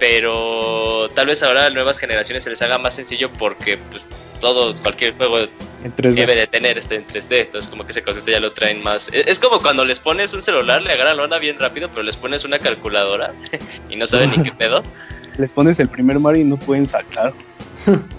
pero 0.00 1.10
tal 1.14 1.26
vez 1.26 1.42
ahora 1.42 1.66
a 1.66 1.70
nuevas 1.70 1.98
generaciones 1.98 2.42
se 2.42 2.50
les 2.50 2.60
haga 2.62 2.78
más 2.78 2.94
sencillo 2.94 3.30
porque 3.34 3.76
pues 3.90 4.08
todo, 4.40 4.74
cualquier 4.82 5.14
juego 5.14 5.46
debe 5.94 6.34
de 6.34 6.46
tener 6.46 6.78
este 6.78 6.96
en 6.96 7.06
3D, 7.06 7.42
entonces 7.42 7.68
como 7.68 7.84
que 7.84 7.92
ese 7.92 8.02
concepto 8.02 8.30
ya 8.30 8.40
lo 8.40 8.50
traen 8.50 8.82
más. 8.82 9.10
E, 9.12 9.24
es, 9.26 9.38
como 9.38 9.60
cuando 9.60 9.84
les 9.84 10.00
pones 10.00 10.32
un 10.32 10.40
celular, 10.40 10.82
le 10.82 10.92
agarran 10.92 11.18
la 11.18 11.24
onda 11.24 11.38
bien 11.38 11.58
rápido, 11.58 11.90
pero 11.90 12.02
les 12.02 12.16
pones 12.16 12.44
una 12.44 12.58
calculadora 12.58 13.34
y 13.90 13.96
no 13.96 14.06
saben 14.06 14.30
ni 14.30 14.42
qué 14.42 14.50
pedo. 14.50 14.82
Les 15.38 15.52
pones 15.52 15.78
el 15.78 15.88
primer 15.88 16.18
Mario 16.18 16.42
y 16.42 16.44
no 16.44 16.56
pueden 16.56 16.86
saltar. 16.86 17.32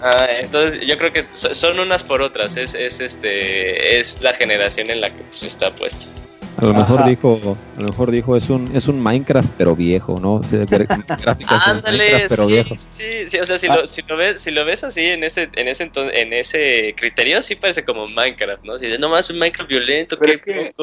Ah, 0.00 0.26
entonces 0.40 0.84
yo 0.84 0.98
creo 0.98 1.12
que 1.12 1.24
son 1.32 1.78
unas 1.78 2.02
por 2.02 2.20
otras, 2.20 2.56
es, 2.56 2.74
es 2.74 3.00
este 3.00 4.00
es 4.00 4.20
la 4.20 4.34
generación 4.34 4.90
en 4.90 5.00
la 5.00 5.10
que 5.10 5.22
pues, 5.22 5.44
está 5.44 5.72
puesto. 5.72 6.21
A 6.58 6.64
lo 6.64 6.74
mejor 6.74 7.06
dijo, 7.06 7.56
a 7.76 7.80
lo 7.80 7.88
mejor 7.88 8.10
dijo 8.10 8.36
es 8.36 8.50
un 8.50 8.70
es 8.74 8.88
un 8.88 9.00
Minecraft 9.00 9.48
pero 9.56 9.74
viejo, 9.74 10.18
¿no? 10.20 10.34
O 10.34 10.42
sea, 10.42 10.60
Ándale, 11.66 12.26
pero 12.28 12.44
sí, 12.44 12.52
viejo. 12.52 12.74
sí, 12.76 13.26
sí, 13.26 13.38
o 13.38 13.46
sea, 13.46 13.58
si, 13.58 13.66
lo, 13.68 13.80
ah. 13.82 13.86
si 13.86 14.02
lo 14.02 14.16
ves 14.16 14.40
si 14.40 14.50
lo 14.50 14.64
ves 14.64 14.84
así 14.84 15.06
en 15.06 15.24
ese 15.24 15.48
en 15.54 15.68
ese 15.68 15.90
en 15.94 16.32
ese 16.32 16.94
criterio 16.96 17.40
sí 17.42 17.56
parece 17.56 17.84
como 17.84 18.06
Minecraft, 18.06 18.64
¿no? 18.64 18.78
Si 18.78 18.86
no 18.98 19.08
más 19.08 19.30
un 19.30 19.38
Minecraft 19.38 19.68
violento, 19.68 20.18
qué 20.18 20.38
que, 20.38 20.74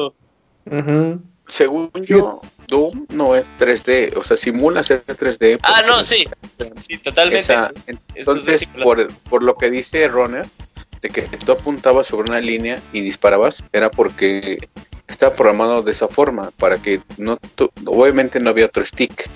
Según 1.46 1.90
yo, 2.04 2.40
Doom 2.68 3.06
no 3.10 3.34
es 3.34 3.52
3D, 3.58 4.16
o 4.16 4.22
sea, 4.22 4.36
simula 4.36 4.82
ser 4.84 5.04
3D. 5.04 5.58
Ah, 5.62 5.82
no, 5.84 6.04
sí. 6.04 6.24
Sí, 6.78 6.98
totalmente. 6.98 7.52
entonces, 8.14 8.68
por, 8.82 9.12
por 9.28 9.42
lo 9.42 9.56
que 9.56 9.68
dice 9.68 10.06
Runner, 10.06 10.46
de 11.02 11.08
que 11.08 11.22
tú 11.22 11.52
apuntabas 11.52 12.06
sobre 12.06 12.30
una 12.30 12.40
línea 12.40 12.78
y 12.92 13.00
disparabas, 13.00 13.64
era 13.72 13.90
porque 13.90 14.58
estaba 15.12 15.34
programado 15.34 15.82
de 15.82 15.92
esa 15.92 16.08
forma, 16.08 16.50
para 16.56 16.78
que 16.78 17.00
no, 17.16 17.38
obviamente 17.86 18.40
no 18.40 18.50
había 18.50 18.66
otro 18.66 18.84
stick, 18.84 19.28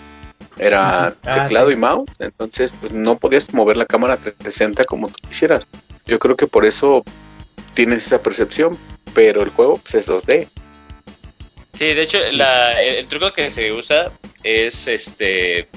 era 0.58 1.06
ah, 1.06 1.14
teclado 1.22 1.70
y 1.70 1.76
mouse, 1.76 2.08
entonces 2.18 2.72
pues 2.80 2.92
no 2.92 3.18
podías 3.18 3.52
mover 3.52 3.76
la 3.76 3.86
cámara 3.86 4.16
360 4.16 4.84
como 4.84 5.08
tú 5.08 5.28
quisieras. 5.28 5.66
Yo 6.06 6.18
creo 6.18 6.36
que 6.36 6.46
por 6.46 6.64
eso 6.64 7.02
tienes 7.74 8.06
esa 8.06 8.22
percepción, 8.22 8.78
pero 9.14 9.42
el 9.42 9.50
juego 9.50 9.78
pues, 9.78 9.94
es 9.94 10.08
2D. 10.08 10.48
Sí, 11.72 11.86
de 11.86 12.02
hecho 12.02 12.18
el, 12.18 13.06
truco 13.08 13.32
que 13.32 13.50
se 13.50 13.72
usa 13.72 14.12
es 14.44 14.86
este 14.86 15.68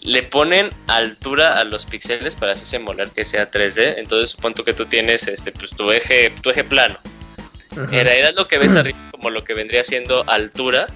le 0.00 0.24
ponen 0.24 0.68
altura 0.88 1.60
a 1.60 1.64
los 1.64 1.86
píxeles 1.86 2.34
para 2.34 2.54
así 2.54 2.64
simular 2.64 3.10
que 3.12 3.24
sea 3.24 3.48
3D. 3.48 3.94
Entonces 3.98 4.30
supongo 4.30 4.64
que 4.64 4.72
tú 4.72 4.86
tienes 4.86 5.28
este 5.28 5.52
pues 5.52 5.70
tu 5.70 5.92
eje 5.92 6.30
tu 6.42 6.50
eje 6.50 6.64
plano 6.64 6.98
en 7.76 7.88
realidad 7.88 8.34
lo 8.36 8.48
que 8.48 8.58
ves 8.58 8.74
arriba 8.76 8.98
como 9.22 9.30
lo 9.30 9.44
que 9.44 9.54
vendría 9.54 9.84
siendo 9.84 10.28
altura. 10.28 10.86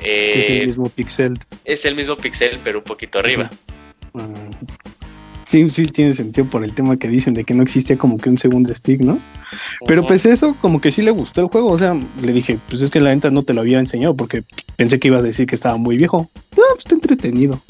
es 0.00 0.48
el 0.48 0.62
eh, 0.62 0.66
mismo 0.68 0.88
pixel. 0.88 1.38
Es 1.66 1.84
el 1.84 1.94
mismo 1.94 2.16
pixel, 2.16 2.58
pero 2.64 2.78
un 2.78 2.84
poquito 2.84 3.18
arriba. 3.18 3.50
Ah. 4.14 4.26
Sí, 5.44 5.68
sí, 5.68 5.86
tiene 5.86 6.14
sentido 6.14 6.48
por 6.48 6.64
el 6.64 6.72
tema 6.72 6.96
que 6.96 7.08
dicen 7.08 7.34
de 7.34 7.44
que 7.44 7.52
no 7.52 7.62
existía 7.62 7.98
como 7.98 8.16
que 8.16 8.30
un 8.30 8.38
segundo 8.38 8.74
stick, 8.74 9.02
¿no? 9.02 9.18
Pero 9.86 10.02
pues 10.02 10.24
eso, 10.24 10.56
como 10.62 10.80
que 10.80 10.90
sí 10.90 11.02
le 11.02 11.10
gustó 11.10 11.42
el 11.42 11.48
juego. 11.48 11.70
O 11.70 11.76
sea, 11.76 11.94
le 12.22 12.32
dije, 12.32 12.58
pues 12.70 12.80
es 12.80 12.90
que 12.90 13.00
la 13.00 13.10
venta 13.10 13.30
no 13.30 13.42
te 13.42 13.52
lo 13.52 13.60
había 13.60 13.78
enseñado 13.78 14.16
porque 14.16 14.44
pensé 14.76 14.98
que 14.98 15.08
ibas 15.08 15.22
a 15.22 15.26
decir 15.26 15.46
que 15.46 15.54
estaba 15.54 15.76
muy 15.76 15.98
viejo. 15.98 16.30
Ah, 16.52 16.72
pues 16.72 16.78
está 16.78 16.94
entretenido. 16.94 17.60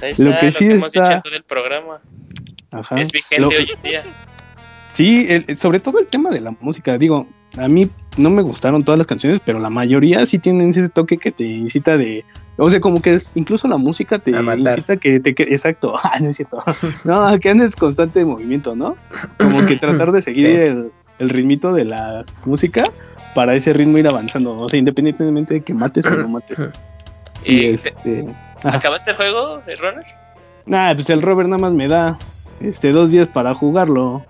Pues 0.00 0.18
lo 0.20 0.38
que 0.40 0.52
sí 0.52 0.64
hemos 0.64 0.86
está... 0.86 1.16
dicho 1.16 1.28
del 1.28 1.42
programa. 1.42 2.00
Ajá. 2.70 2.98
Es 2.98 3.12
vigente 3.12 3.44
hoy 3.44 3.70
en 3.74 3.82
día. 3.82 4.04
Sí, 4.94 5.28
sobre 5.60 5.80
todo 5.80 5.98
el 5.98 6.06
tema 6.06 6.30
de 6.30 6.40
la 6.40 6.52
música. 6.52 6.96
Digo, 6.96 7.28
a 7.58 7.68
mí 7.68 7.90
no 8.18 8.30
me 8.30 8.42
gustaron 8.42 8.84
todas 8.84 8.98
las 8.98 9.06
canciones, 9.06 9.40
pero 9.44 9.58
la 9.58 9.70
mayoría 9.70 10.26
sí 10.26 10.38
tienen 10.38 10.70
ese 10.70 10.88
toque 10.88 11.18
que 11.18 11.32
te 11.32 11.44
incita 11.44 11.96
de, 11.96 12.24
o 12.56 12.70
sea, 12.70 12.80
como 12.80 13.00
que 13.00 13.14
es, 13.14 13.32
incluso 13.34 13.68
la 13.68 13.76
música 13.76 14.18
te 14.18 14.30
incita 14.30 14.96
que 14.96 15.20
te, 15.20 15.30
exacto, 15.30 15.94
ah, 16.04 16.18
no 16.20 16.28
es 16.28 16.36
cierto, 16.36 16.62
no, 17.04 17.38
que 17.38 17.48
andes 17.48 17.76
constante 17.76 18.18
de 18.18 18.24
movimiento, 18.24 18.76
¿no? 18.76 18.96
Como 19.38 19.64
que 19.64 19.76
tratar 19.76 20.12
de 20.12 20.20
seguir 20.20 20.46
el, 20.46 20.92
el 21.18 21.28
ritmito 21.30 21.72
de 21.72 21.84
la 21.84 22.24
música 22.44 22.84
para 23.34 23.54
ese 23.54 23.72
ritmo 23.72 23.98
ir 23.98 24.08
avanzando, 24.08 24.58
o 24.58 24.68
sea, 24.68 24.78
independientemente 24.78 25.54
de 25.54 25.60
que 25.62 25.72
mates 25.72 26.06
o 26.06 26.10
no 26.10 26.28
mates. 26.28 26.68
Y 27.44 27.66
este, 27.66 28.26
¿Acabaste 28.64 29.12
el 29.12 29.16
juego, 29.16 29.62
el 29.66 29.78
runner? 29.78 30.04
Nah, 30.66 30.94
pues 30.94 31.08
el 31.10 31.22
Robert 31.22 31.48
nada 31.48 31.60
más 31.60 31.72
me 31.72 31.88
da 31.88 32.18
este 32.60 32.90
dos 32.90 33.10
días 33.10 33.26
para 33.28 33.54
jugarlo. 33.54 34.24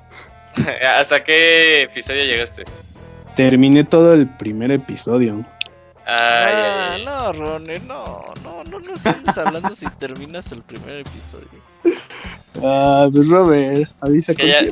¿Hasta 0.99 1.25
qué 1.25 1.83
episodio 1.83 2.25
llegaste? 2.25 2.65
Terminé 3.39 3.85
todo 3.85 4.15
el 4.15 4.27
primer 4.27 4.73
episodio. 4.73 5.47
ah, 6.09 6.97
no, 7.05 7.33
Ronnie, 7.33 7.79
no, 7.87 8.35
no, 8.43 8.65
no, 8.65 8.81
no 8.81 8.95
estás 8.97 9.39
hablando 9.39 9.77
si 9.77 9.87
terminas 10.01 10.51
el 10.51 10.61
primer 10.63 10.99
episodio. 11.07 11.47
Ah, 12.61 13.09
pues 13.13 13.29
Robert, 13.29 13.89
avisa 14.01 14.35
que 14.35 14.49
ya, 14.49 14.63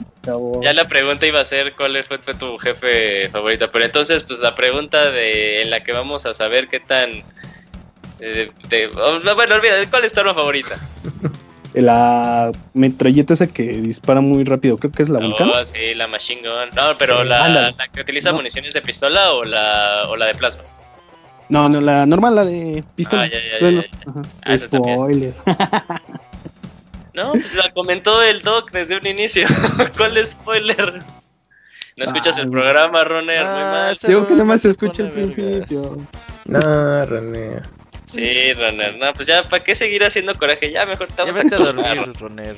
ya, 0.60 0.72
la 0.72 0.88
pregunta 0.88 1.24
iba 1.28 1.38
a 1.38 1.44
ser 1.44 1.76
cuál 1.76 2.02
fue, 2.02 2.18
tu 2.34 2.59
jefe 2.59 3.28
favorito, 3.28 3.70
pero 3.70 3.84
entonces 3.84 4.24
pues 4.24 4.40
la 4.40 4.56
pregunta 4.56 5.12
de 5.12 5.62
en 5.62 5.70
la 5.70 5.84
que 5.84 5.93
vamos 5.93 6.26
a 6.26 6.34
saber 6.34 6.66
qué 6.66 6.80
tan 6.80 7.22
eh, 8.18 8.51
oh, 8.97 9.34
bueno, 9.36 9.55
olvida, 9.55 9.74
¿cuál 9.88 10.05
es 10.05 10.12
tu 10.12 10.18
arma 10.22 10.34
favorita? 10.34 10.74
la 11.82 12.53
metralleta 12.73 13.35
esa 13.35 13.47
que 13.47 13.62
dispara 13.62 14.20
muy 14.20 14.44
rápido, 14.44 14.78
creo 14.78 14.93
que 14.93 15.03
es 15.03 15.09
la 15.11 15.19
oh, 15.19 15.65
sí, 15.65 15.94
la 15.94 16.07
machine 16.07 16.40
gun. 16.40 16.70
No, 16.74 16.97
pero 16.98 17.23
la, 17.23 17.74
que 17.93 18.01
utiliza 18.01 18.32
municiones 18.32 18.73
de 18.73 18.81
pistola 18.81 19.32
o 19.32 19.44
la, 19.44 20.05
o 20.09 20.16
la 20.16 20.27
de 20.27 20.35
plasma. 20.35 20.62
No, 21.48 21.69
no, 21.69 21.81
la 21.81 22.07
normal, 22.07 22.35
la 22.35 22.44
de 22.44 22.82
pistola. 22.94 23.23
Ah, 23.24 23.28
ya, 23.61 23.70
ya, 23.70 23.85
ah, 24.43 24.59
Spoiler. 24.59 25.35
no, 27.15 27.32
pues 27.32 27.55
la 27.55 27.73
comentó 27.73 28.23
el 28.23 28.40
doc 28.40 28.70
desde 28.73 28.97
un 28.97 29.07
inicio. 29.07 29.47
¿Cuál 29.97 30.16
es 30.16 30.31
spoiler? 30.31 31.03
No 31.97 32.05
escuchas 32.05 32.39
el 32.39 32.47
ah, 32.47 32.51
programa, 32.51 33.05
Roner, 33.05 33.44
muy 33.44 33.62
mal. 33.62 33.98
Digo 34.07 34.27
que 34.27 34.32
nada 34.32 34.44
más 34.44 34.62
se 34.62 34.70
escucha 34.70 35.03
el 35.03 35.11
principio. 35.11 36.07
No, 36.47 37.05
Roner. 37.05 37.76
Sí, 38.07 38.53
Roner, 38.53 38.99
no, 38.99 39.12
pues 39.12 39.27
ya, 39.27 39.43
¿para 39.43 39.62
qué 39.62 39.74
seguir 39.74 40.05
haciendo 40.05 40.35
coraje? 40.35 40.70
Ya, 40.70 40.87
mejor 40.87 41.09
estamos 41.09 41.37
a 41.37 41.43
dormir, 41.43 42.12
Roner. 42.19 42.57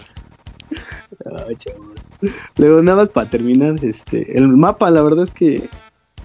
Luego, 2.56 2.82
nada 2.82 2.98
más 2.98 3.08
para 3.08 3.28
terminar, 3.28 3.76
este, 3.82 4.36
el 4.36 4.48
mapa, 4.48 4.90
la 4.90 5.02
verdad 5.02 5.24
es 5.24 5.30
que 5.30 5.62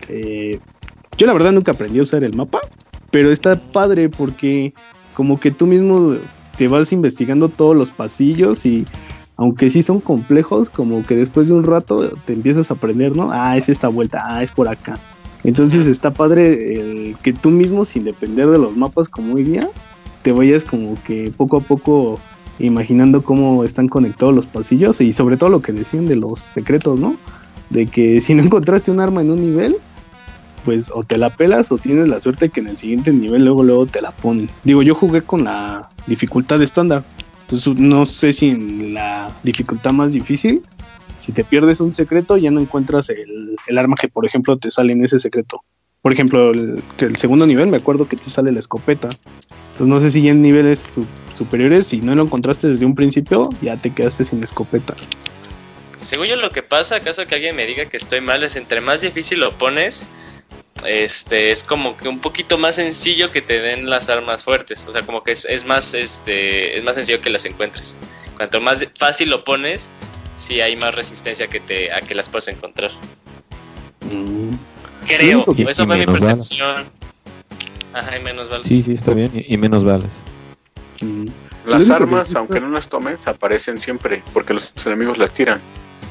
eh, 0.10 0.60
yo 1.18 1.28
la 1.28 1.34
verdad 1.34 1.52
nunca 1.52 1.72
aprendí 1.72 2.00
a 2.00 2.04
usar 2.04 2.24
el 2.24 2.36
mapa, 2.36 2.60
pero 3.12 3.32
está 3.32 3.56
padre 3.56 4.10
porque 4.10 4.74
como 5.14 5.40
que 5.40 5.52
tú 5.52 5.68
mismo 5.68 6.18
te 6.58 6.68
vas 6.68 6.92
investigando 6.92 7.50
todos 7.50 7.76
los 7.76 7.92
pasillos 7.92 8.66
y 8.66 8.86
aunque 9.38 9.70
sí 9.70 9.82
son 9.82 10.00
complejos, 10.00 10.70
como 10.70 11.06
que 11.06 11.16
después 11.16 11.48
de 11.48 11.56
un 11.56 11.64
rato 11.64 12.10
te 12.26 12.34
empiezas 12.34 12.70
a 12.70 12.76
aprender, 12.76 13.16
¿no? 13.16 13.30
Ah, 13.32 13.58
es 13.58 13.70
esta 13.70 13.88
vuelta, 13.88 14.24
ah, 14.26 14.44
es 14.44 14.52
por 14.52 14.68
acá. 14.68 15.00
Entonces 15.44 15.88
está 15.88 16.14
padre 16.14 16.80
el 16.80 17.18
que 17.22 17.34
tú 17.34 17.50
mismo, 17.50 17.86
sin 17.86 18.06
depender 18.06 18.50
de 18.50 18.60
los 18.60 18.76
mapas 18.76 19.10
como 19.10 19.36
hoy 19.36 19.44
día, 19.44 19.70
te 20.22 20.32
vayas 20.32 20.64
como 20.64 20.96
que 21.04 21.32
poco 21.36 21.58
a 21.58 21.62
poco 21.62 22.20
imaginando 22.60 23.24
cómo 23.24 23.64
están 23.64 23.90
conectados 23.90 24.34
los 24.34 24.48
pasillos 24.48 25.02
y 25.02 25.12
sobre 25.12 25.38
todo 25.38 25.50
lo 25.50 25.62
que 25.62 25.74
decían 25.74 26.06
de 26.06 26.16
los 26.16 26.40
secretos, 26.40 27.00
¿no? 27.00 27.16
De 27.70 27.88
que 27.88 28.22
si 28.22 28.34
no 28.34 28.44
encontraste 28.44 28.92
un 28.92 29.00
arma 29.00 29.22
en 29.22 29.32
un 29.32 29.42
nivel, 29.42 29.78
pues 30.64 30.90
o 30.94 31.04
te 31.04 31.18
la 31.18 31.30
pelas 31.30 31.72
o 31.72 31.78
tienes 31.78 32.08
la 32.08 32.20
suerte 32.20 32.50
que 32.50 32.62
en 32.62 32.68
el 32.68 32.78
siguiente 32.78 33.12
nivel 33.12 33.44
luego 33.44 33.64
luego 33.64 33.86
te 33.86 34.02
la 34.02 34.12
ponen. 34.12 34.50
Digo, 34.64 34.82
yo 34.82 34.96
jugué 34.96 35.22
con 35.22 35.44
la 35.44 35.90
dificultad 36.08 36.62
estándar. 36.62 37.04
Entonces 37.42 37.76
no 37.76 38.06
sé 38.06 38.32
si 38.32 38.50
en 38.50 38.94
la 38.94 39.32
dificultad 39.44 39.92
más 39.92 40.14
difícil 40.14 40.64
si 41.24 41.32
te 41.32 41.46
pierdes 41.46 41.80
un 41.80 41.94
secreto, 41.94 42.36
ya 42.36 42.52
no 42.52 42.60
encuentras 42.60 43.10
el, 43.10 43.78
arma 43.78 43.96
que, 43.96 44.10
por 44.10 44.26
ejemplo, 44.26 44.58
te 44.58 44.70
sale 44.70 44.92
en 44.92 45.06
ese 45.06 45.20
secreto. 45.20 45.64
Por 46.02 46.12
ejemplo, 46.12 46.52
el, 46.52 46.84
el 46.98 47.16
segundo 47.16 47.48
nivel, 47.48 47.68
me 47.68 47.78
acuerdo 47.78 48.10
que 48.10 48.18
te 48.18 48.30
sale 48.30 48.52
la 48.52 48.60
escopeta. 48.60 49.08
Entonces, 49.72 49.88
no 49.88 50.02
sé 50.02 50.12
si 50.12 50.22
ya 50.22 50.32
en 50.32 50.42
niveles 50.42 50.86
superiores, 51.34 51.88
si 51.88 52.02
no 52.02 52.14
lo 52.14 52.24
encontraste 52.24 52.68
desde 52.68 52.86
un 52.86 52.94
principio, 52.94 53.48
ya 53.62 53.78
te 53.78 53.94
quedaste 53.94 54.26
sin 54.26 54.44
escopeta. 54.44 54.96
según 56.02 56.28
yo 56.28 56.36
lo 56.36 56.50
que 56.50 56.62
pasa, 56.62 56.98
acaso 56.98 57.26
que 57.26 57.36
alguien 57.36 57.56
me 57.56 57.66
diga 57.66 57.86
que 57.86 57.96
estoy 57.96 58.20
mal, 58.20 58.44
es 58.44 58.58
entre 58.58 58.82
más 58.82 59.00
difícil 59.00 59.40
lo 59.40 59.52
pones, 59.54 60.10
este 60.86 61.52
es 61.52 61.64
como 61.64 61.96
que 61.96 62.10
un 62.10 62.20
poquito 62.20 62.58
más 62.58 62.76
sencillo 62.76 63.32
que 63.32 63.42
te 63.42 63.62
den 63.62 63.90
las 63.90 64.10
armas 64.10 64.44
fuertes. 64.44 64.86
O 64.88 64.92
sea, 64.92 65.04
como 65.04 65.24
que 65.24 65.32
es, 65.32 65.66
más 65.66 65.94
este 65.94 66.78
es 66.78 66.84
más 66.84 66.96
sencillo 66.96 67.22
que 67.22 67.30
las 67.30 67.46
encuentres. 67.46 67.96
Cuanto 68.36 68.60
más 68.60 68.86
fácil 68.98 69.30
lo 69.30 69.46
pones, 69.46 69.90
sí 70.36 70.62
hay 70.62 70.76
más 70.76 70.94
resistencia 70.96 71.48
que 71.48 71.60
te 71.60 71.92
a 71.92 72.02
que 72.02 72.16
las 72.16 72.30
puedas 72.30 72.48
encontrar. 72.48 72.92
Mm. 74.12 74.56
Creo, 75.08 75.46
eso 75.68 75.86
fue 75.86 75.98
mi 75.98 76.06
percepción. 76.06 76.86
Ajá, 77.94 78.18
y 78.18 78.24
menos 78.24 78.50
balas. 78.50 78.68
Sí, 78.68 78.82
sí, 78.82 78.94
está 78.94 79.14
bien, 79.14 79.32
y, 79.34 79.58
menos 79.58 79.84
balas. 79.84 80.22
Mm. 81.02 81.28
Las 81.66 81.90
armas, 81.90 82.36
aunque 82.36 82.60
no 82.60 82.70
las 82.70 82.90
tomes, 82.90 83.28
aparecen 83.28 83.80
siempre, 83.80 84.24
porque 84.34 84.54
los 84.54 84.74
enemigos 84.86 85.18
las 85.18 85.34
tiran. 85.34 85.62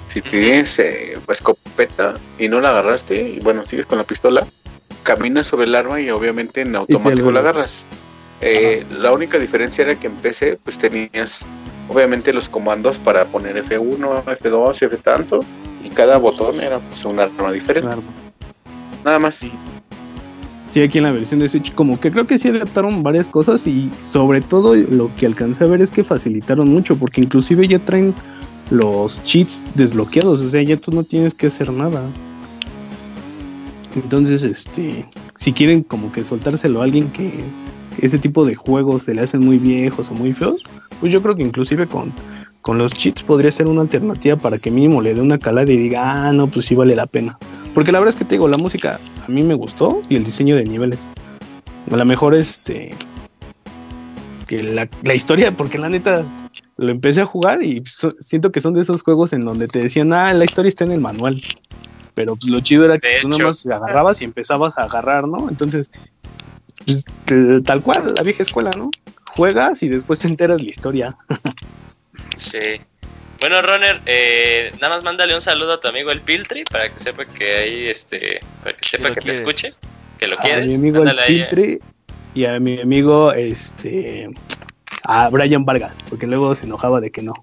Si 0.08 0.22
tienes 0.22 0.78
eh, 0.78 1.18
escopeta 1.28 2.14
y 2.38 2.48
no 2.48 2.60
la 2.60 2.70
agarraste, 2.70 3.30
y 3.30 3.40
bueno, 3.40 3.64
sigues 3.64 3.86
con 3.86 3.98
la 3.98 4.04
pistola, 4.04 4.46
caminas 5.02 5.46
sobre 5.46 5.66
el 5.66 5.74
arma 5.74 6.00
y 6.00 6.10
obviamente 6.10 6.62
en 6.62 6.76
automático 6.76 7.32
la 7.32 7.40
agarras. 7.40 7.86
Eh, 8.40 8.84
la 8.98 9.12
única 9.12 9.38
diferencia 9.38 9.82
era 9.82 9.94
que 9.94 10.08
en 10.08 10.16
PC 10.16 10.58
pues 10.64 10.76
tenías 10.76 11.46
obviamente 11.88 12.32
los 12.32 12.48
comandos 12.48 12.98
para 12.98 13.24
poner 13.26 13.62
F1, 13.64 14.24
F2, 14.24 14.82
F 14.82 14.96
tanto 14.98 15.44
y 15.84 15.88
cada 15.88 16.18
botón 16.18 16.60
era 16.60 16.78
pues 16.78 17.04
un 17.04 17.20
arma 17.20 17.52
diferente. 17.52 17.90
Nada 19.04 19.18
más. 19.18 19.44
Sí, 20.70 20.80
aquí 20.80 20.98
en 20.98 21.04
la 21.04 21.12
versión 21.12 21.40
de 21.40 21.48
Switch 21.48 21.74
como 21.74 22.00
que 22.00 22.10
creo 22.10 22.26
que 22.26 22.38
sí 22.38 22.48
adaptaron 22.48 23.02
varias 23.02 23.28
cosas 23.28 23.66
y 23.66 23.90
sobre 24.00 24.40
todo 24.40 24.74
lo 24.74 25.14
que 25.16 25.26
alcancé 25.26 25.64
a 25.64 25.66
ver 25.66 25.82
es 25.82 25.90
que 25.90 26.02
facilitaron 26.02 26.70
mucho 26.70 26.96
porque 26.96 27.20
inclusive 27.20 27.68
ya 27.68 27.78
traen 27.78 28.14
los 28.70 29.22
cheats 29.22 29.60
desbloqueados, 29.74 30.40
o 30.40 30.48
sea, 30.48 30.62
ya 30.62 30.78
tú 30.78 30.90
no 30.92 31.04
tienes 31.04 31.34
que 31.34 31.48
hacer 31.48 31.70
nada. 31.70 32.02
Entonces, 33.94 34.42
este, 34.42 35.06
si 35.36 35.52
quieren 35.52 35.82
como 35.82 36.10
que 36.10 36.24
soltárselo 36.24 36.80
a 36.80 36.84
alguien 36.84 37.10
que 37.10 37.44
ese 38.00 38.18
tipo 38.18 38.46
de 38.46 38.54
juegos 38.54 39.02
se 39.02 39.14
le 39.14 39.20
hacen 39.20 39.44
muy 39.44 39.58
viejos 39.58 40.10
o 40.10 40.14
muy 40.14 40.32
feos, 40.32 40.62
pues 41.02 41.12
yo 41.12 41.20
creo 41.20 41.34
que 41.34 41.42
inclusive 41.42 41.88
con, 41.88 42.12
con 42.60 42.78
los 42.78 42.92
cheats 42.92 43.24
podría 43.24 43.50
ser 43.50 43.66
una 43.66 43.82
alternativa 43.82 44.36
para 44.36 44.56
que 44.56 44.70
mínimo 44.70 45.02
le 45.02 45.14
dé 45.14 45.20
una 45.20 45.36
calada 45.36 45.72
y 45.72 45.76
diga, 45.76 46.28
ah, 46.28 46.32
no, 46.32 46.46
pues 46.46 46.66
sí 46.66 46.76
vale 46.76 46.94
la 46.94 47.06
pena. 47.06 47.36
Porque 47.74 47.90
la 47.90 47.98
verdad 47.98 48.14
es 48.14 48.18
que 48.20 48.24
te 48.24 48.36
digo, 48.36 48.46
la 48.46 48.56
música 48.56 49.00
a 49.26 49.28
mí 49.28 49.42
me 49.42 49.54
gustó 49.54 50.00
y 50.08 50.14
el 50.14 50.22
diseño 50.22 50.54
de 50.54 50.62
niveles. 50.62 51.00
A 51.90 51.96
lo 51.96 52.04
mejor 52.04 52.36
este 52.36 52.94
que 54.46 54.62
la, 54.62 54.88
la 55.02 55.14
historia, 55.14 55.50
porque 55.56 55.76
la 55.76 55.88
neta 55.88 56.24
lo 56.76 56.92
empecé 56.92 57.22
a 57.22 57.26
jugar 57.26 57.64
y 57.64 57.82
siento 58.20 58.52
que 58.52 58.60
son 58.60 58.74
de 58.74 58.82
esos 58.82 59.02
juegos 59.02 59.32
en 59.32 59.40
donde 59.40 59.66
te 59.66 59.80
decían, 59.80 60.12
ah, 60.12 60.32
la 60.32 60.44
historia 60.44 60.68
está 60.68 60.84
en 60.84 60.92
el 60.92 61.00
manual. 61.00 61.42
Pero 62.14 62.36
pues, 62.36 62.48
lo 62.48 62.60
chido 62.60 62.84
era 62.84 63.00
que 63.00 63.08
tú 63.22 63.28
nada 63.28 63.46
más 63.46 63.66
agarrabas 63.66 64.22
y 64.22 64.24
empezabas 64.24 64.78
a 64.78 64.82
agarrar, 64.82 65.26
¿no? 65.26 65.48
Entonces, 65.48 65.90
pues, 66.86 67.04
tal 67.64 67.82
cual, 67.82 68.14
la 68.14 68.22
vieja 68.22 68.44
escuela, 68.44 68.70
¿no? 68.76 68.92
Juegas 69.36 69.82
y 69.82 69.88
después 69.88 70.18
te 70.18 70.28
enteras 70.28 70.62
la 70.62 70.70
historia. 70.70 71.16
sí. 72.36 72.80
Bueno, 73.40 73.60
Runner, 73.60 74.00
eh, 74.06 74.70
nada 74.80 74.94
más 74.94 75.04
mándale 75.04 75.34
un 75.34 75.40
saludo 75.40 75.72
a 75.72 75.80
tu 75.80 75.88
amigo 75.88 76.12
el 76.12 76.20
Piltri 76.20 76.62
para 76.62 76.92
que 76.92 77.00
sepa 77.00 77.24
que 77.24 77.56
ahí, 77.56 77.88
este, 77.88 78.38
para 78.62 78.76
que 78.76 78.88
sepa 78.88 79.12
que, 79.12 79.20
te 79.20 79.30
escuche, 79.32 79.72
que 80.18 80.28
lo 80.28 80.36
quieres. 80.36 80.66
A 80.66 80.68
mi 80.68 80.74
amigo 80.76 81.02
el 81.02 81.16
Piltri 81.26 81.80
y 82.34 82.44
a 82.44 82.60
mi 82.60 82.80
amigo, 82.80 83.32
este, 83.32 84.30
a 85.02 85.28
Brian 85.28 85.64
Vargas, 85.64 85.92
porque 86.08 86.28
luego 86.28 86.54
se 86.54 86.66
enojaba 86.66 87.00
de 87.00 87.10
que 87.10 87.22
no. 87.22 87.34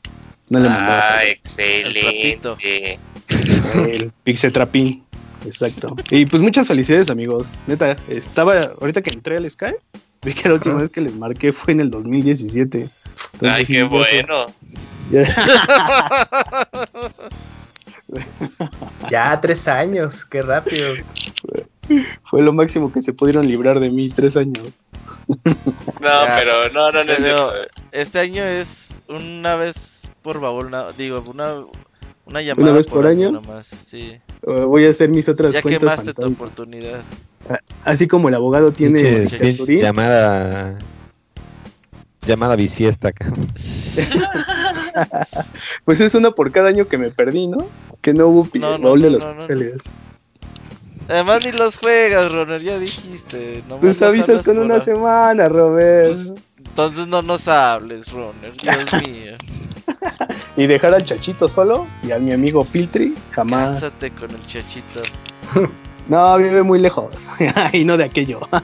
No 0.49 0.59
le 0.59 0.69
mandaba. 0.69 1.01
Ah, 1.03 1.25
excelente. 1.25 2.39
El, 3.75 4.11
Pixetrapín. 4.23 5.03
Exacto. 5.45 5.95
Y 6.09 6.25
pues 6.25 6.41
muchas 6.41 6.67
felicidades, 6.67 7.09
amigos. 7.09 7.49
Neta, 7.67 7.95
estaba, 8.07 8.71
ahorita 8.79 9.01
que 9.01 9.11
entré 9.11 9.37
al 9.37 9.49
Sky, 9.49 9.73
vi 10.23 10.33
que 10.33 10.49
la 10.49 10.55
última 10.55 10.75
vez 10.75 10.89
que 10.89 11.01
les 11.01 11.15
marqué 11.15 11.51
fue 11.51 11.73
en 11.73 11.81
el 11.81 11.89
2017. 11.89 12.87
Ay, 13.41 13.65
qué 13.65 13.83
bueno. 13.83 14.45
ya, 19.09 19.39
tres 19.41 19.67
años, 19.67 20.25
qué 20.25 20.41
rápido. 20.41 20.93
Fue 22.23 22.41
lo 22.41 22.53
máximo 22.53 22.91
que 22.91 23.01
se 23.01 23.13
pudieron 23.13 23.47
librar 23.47 23.79
de 23.79 23.89
mí, 23.89 24.09
tres 24.09 24.37
años. 24.37 24.69
No, 25.99 26.11
pero 26.35 26.69
no, 26.71 26.91
no, 26.91 27.03
no, 27.03 27.13
Este 27.91 28.19
año 28.19 28.43
es 28.43 28.97
una 29.07 29.55
vez 29.55 30.11
por 30.21 30.39
baúl, 30.39 30.71
digo, 30.97 31.23
una, 31.27 31.55
una 32.25 32.41
llamada. 32.41 32.67
¿Una 32.67 32.77
vez 32.77 32.87
por, 32.87 33.07
año? 33.07 33.41
sí. 33.63 34.19
Voy 34.43 34.85
a 34.85 34.91
hacer 34.91 35.09
mis 35.09 35.27
otras 35.27 35.53
ya 35.53 35.61
cuentas. 35.61 35.81
Ya 35.81 36.03
quemaste 36.03 36.13
tu 36.13 36.27
oportunidad. 36.27 37.03
Así 37.83 38.07
como 38.07 38.29
el 38.29 38.35
abogado 38.35 38.71
tiene 38.71 39.25
llamada 39.67 40.77
llamada 42.25 42.55
bisiesta. 42.55 43.11
pues 45.85 45.99
es 46.01 46.15
una 46.15 46.31
por 46.31 46.51
cada 46.51 46.69
año 46.69 46.87
que 46.87 46.97
me 46.97 47.11
perdí, 47.11 47.47
¿no? 47.47 47.67
Que 48.01 48.13
no 48.13 48.27
hubo 48.27 48.47
no, 48.53 48.79
baúl 48.79 49.01
de 49.01 49.09
los 49.11 49.25
pixeles. 49.25 49.91
Además 51.07 51.43
ni 51.43 51.51
los 51.51 51.79
juegas, 51.79 52.31
Roner, 52.31 52.61
ya 52.61 52.77
dijiste. 52.77 53.63
No 53.67 53.79
pues 53.79 54.01
avisas 54.01 54.43
con 54.43 54.59
una 54.59 54.79
semana, 54.79 55.49
Robert. 55.49 56.13
Pues, 56.13 56.33
entonces 56.67 57.07
no 57.07 57.23
nos 57.23 57.47
hables, 57.47 58.11
Roner, 58.11 58.55
Dios 58.55 58.77
mío. 59.07 59.33
y 60.55 60.67
dejar 60.67 60.93
al 60.93 61.03
chachito 61.03 61.49
solo 61.49 61.87
y 62.03 62.11
a 62.11 62.19
mi 62.19 62.31
amigo 62.31 62.63
Piltri, 62.63 63.15
jamás. 63.31 63.81
Cásate 63.81 64.11
con 64.11 64.29
el 64.29 64.45
chachito. 64.45 65.01
no, 66.09 66.37
vive 66.37 66.61
muy 66.63 66.79
lejos. 66.79 67.15
y 67.73 67.85
no 67.85 67.95
de 67.97 68.03
aquello. 68.03 68.41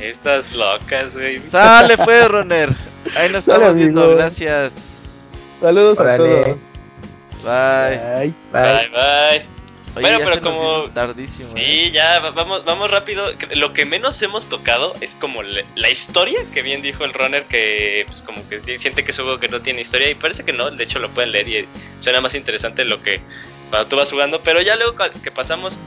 Estas 0.00 0.52
locas, 0.52 1.16
güey. 1.16 1.42
Sale 1.50 1.96
pues, 1.96 2.28
Roner. 2.28 2.76
Ahí 3.16 3.32
nos 3.32 3.42
estamos 3.48 3.74
viendo, 3.74 4.14
gracias. 4.14 5.30
Saludos 5.60 5.98
a 5.98 6.16
todos. 6.16 6.60
Bye. 7.42 8.32
Bye, 8.52 8.52
bye. 8.52 8.88
bye 8.90 9.54
bueno, 10.00 10.18
pero 10.24 10.40
como 10.40 10.90
tardísimo. 10.90 11.48
Sí, 11.48 11.60
¿eh? 11.60 11.90
ya 11.92 12.18
vamos 12.18 12.64
vamos 12.64 12.90
rápido. 12.90 13.26
Lo 13.54 13.72
que 13.72 13.84
menos 13.84 14.20
hemos 14.22 14.48
tocado 14.48 14.94
es 15.00 15.14
como 15.14 15.42
la, 15.42 15.90
historia, 15.90 16.40
que 16.52 16.62
bien 16.62 16.82
dijo 16.82 17.04
el 17.04 17.14
runner 17.14 17.44
que 17.44 18.04
pues 18.06 18.22
como 18.22 18.46
que 18.48 18.58
siente 18.58 19.04
que 19.04 19.12
es 19.12 19.18
un 19.18 19.26
juego 19.26 19.40
que 19.40 19.48
no 19.48 19.60
tiene 19.60 19.82
historia 19.82 20.10
y 20.10 20.14
parece 20.14 20.44
que 20.44 20.52
no, 20.52 20.70
de 20.70 20.82
hecho 20.82 20.98
lo 20.98 21.08
pueden 21.10 21.32
leer 21.32 21.48
y 21.48 21.68
suena 22.00 22.20
más 22.20 22.34
interesante 22.34 22.84
lo 22.84 23.02
que 23.02 23.20
cuando 23.74 23.88
tú 23.88 23.96
vas 23.96 24.12
jugando, 24.12 24.40
pero 24.40 24.62
ya 24.62 24.76
luego 24.76 24.94
que 25.20 25.32
pasamos 25.32 25.80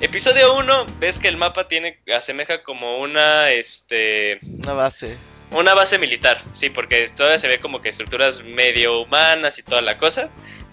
episodio 0.00 0.54
1, 0.54 0.86
ves 1.00 1.18
que 1.18 1.28
el 1.28 1.36
mapa 1.36 1.68
tiene 1.68 1.98
asemeja 2.16 2.62
como 2.62 2.96
una 2.96 3.50
este 3.50 4.38
una 4.42 4.72
base. 4.72 5.18
Una 5.50 5.74
base 5.74 5.98
militar, 5.98 6.40
sí, 6.54 6.70
porque 6.70 7.06
todavía 7.14 7.38
se 7.38 7.46
ve 7.46 7.60
como 7.60 7.82
que 7.82 7.90
estructuras 7.90 8.42
medio 8.42 9.02
humanas 9.02 9.58
y 9.58 9.62
toda 9.62 9.82
la 9.82 9.98
cosa 9.98 10.30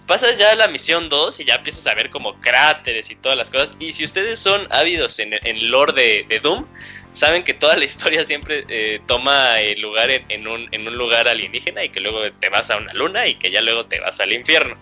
pasas 0.08 0.38
ya 0.38 0.52
a 0.52 0.54
la 0.54 0.68
misión 0.68 1.10
2 1.10 1.38
y 1.40 1.44
ya 1.44 1.56
empiezas 1.56 1.86
a 1.86 1.94
ver 1.94 2.08
como 2.08 2.40
cráteres 2.40 3.10
y 3.10 3.14
todas 3.16 3.36
las 3.36 3.50
cosas. 3.50 3.76
Y 3.78 3.92
si 3.92 4.04
ustedes 4.04 4.38
son 4.38 4.66
ávidos 4.70 5.18
en, 5.18 5.34
en 5.34 5.70
lore 5.70 6.24
de, 6.26 6.40
Doom, 6.40 6.66
saben 7.12 7.44
que 7.44 7.52
toda 7.52 7.76
la 7.76 7.84
historia 7.84 8.24
siempre 8.24 8.64
eh, 8.68 9.00
toma 9.06 9.56
lugar 9.76 10.08
en, 10.10 10.48
un, 10.48 10.66
en 10.72 10.88
un 10.88 10.96
lugar 10.96 11.28
alienígena 11.28 11.84
y 11.84 11.90
que 11.90 12.00
luego 12.00 12.20
te 12.40 12.48
vas 12.48 12.70
a 12.70 12.78
una 12.78 12.94
luna 12.94 13.26
y 13.26 13.34
que 13.34 13.50
ya 13.50 13.60
luego 13.60 13.84
te 13.84 14.00
vas 14.00 14.18
al 14.18 14.32
infierno. 14.32 14.78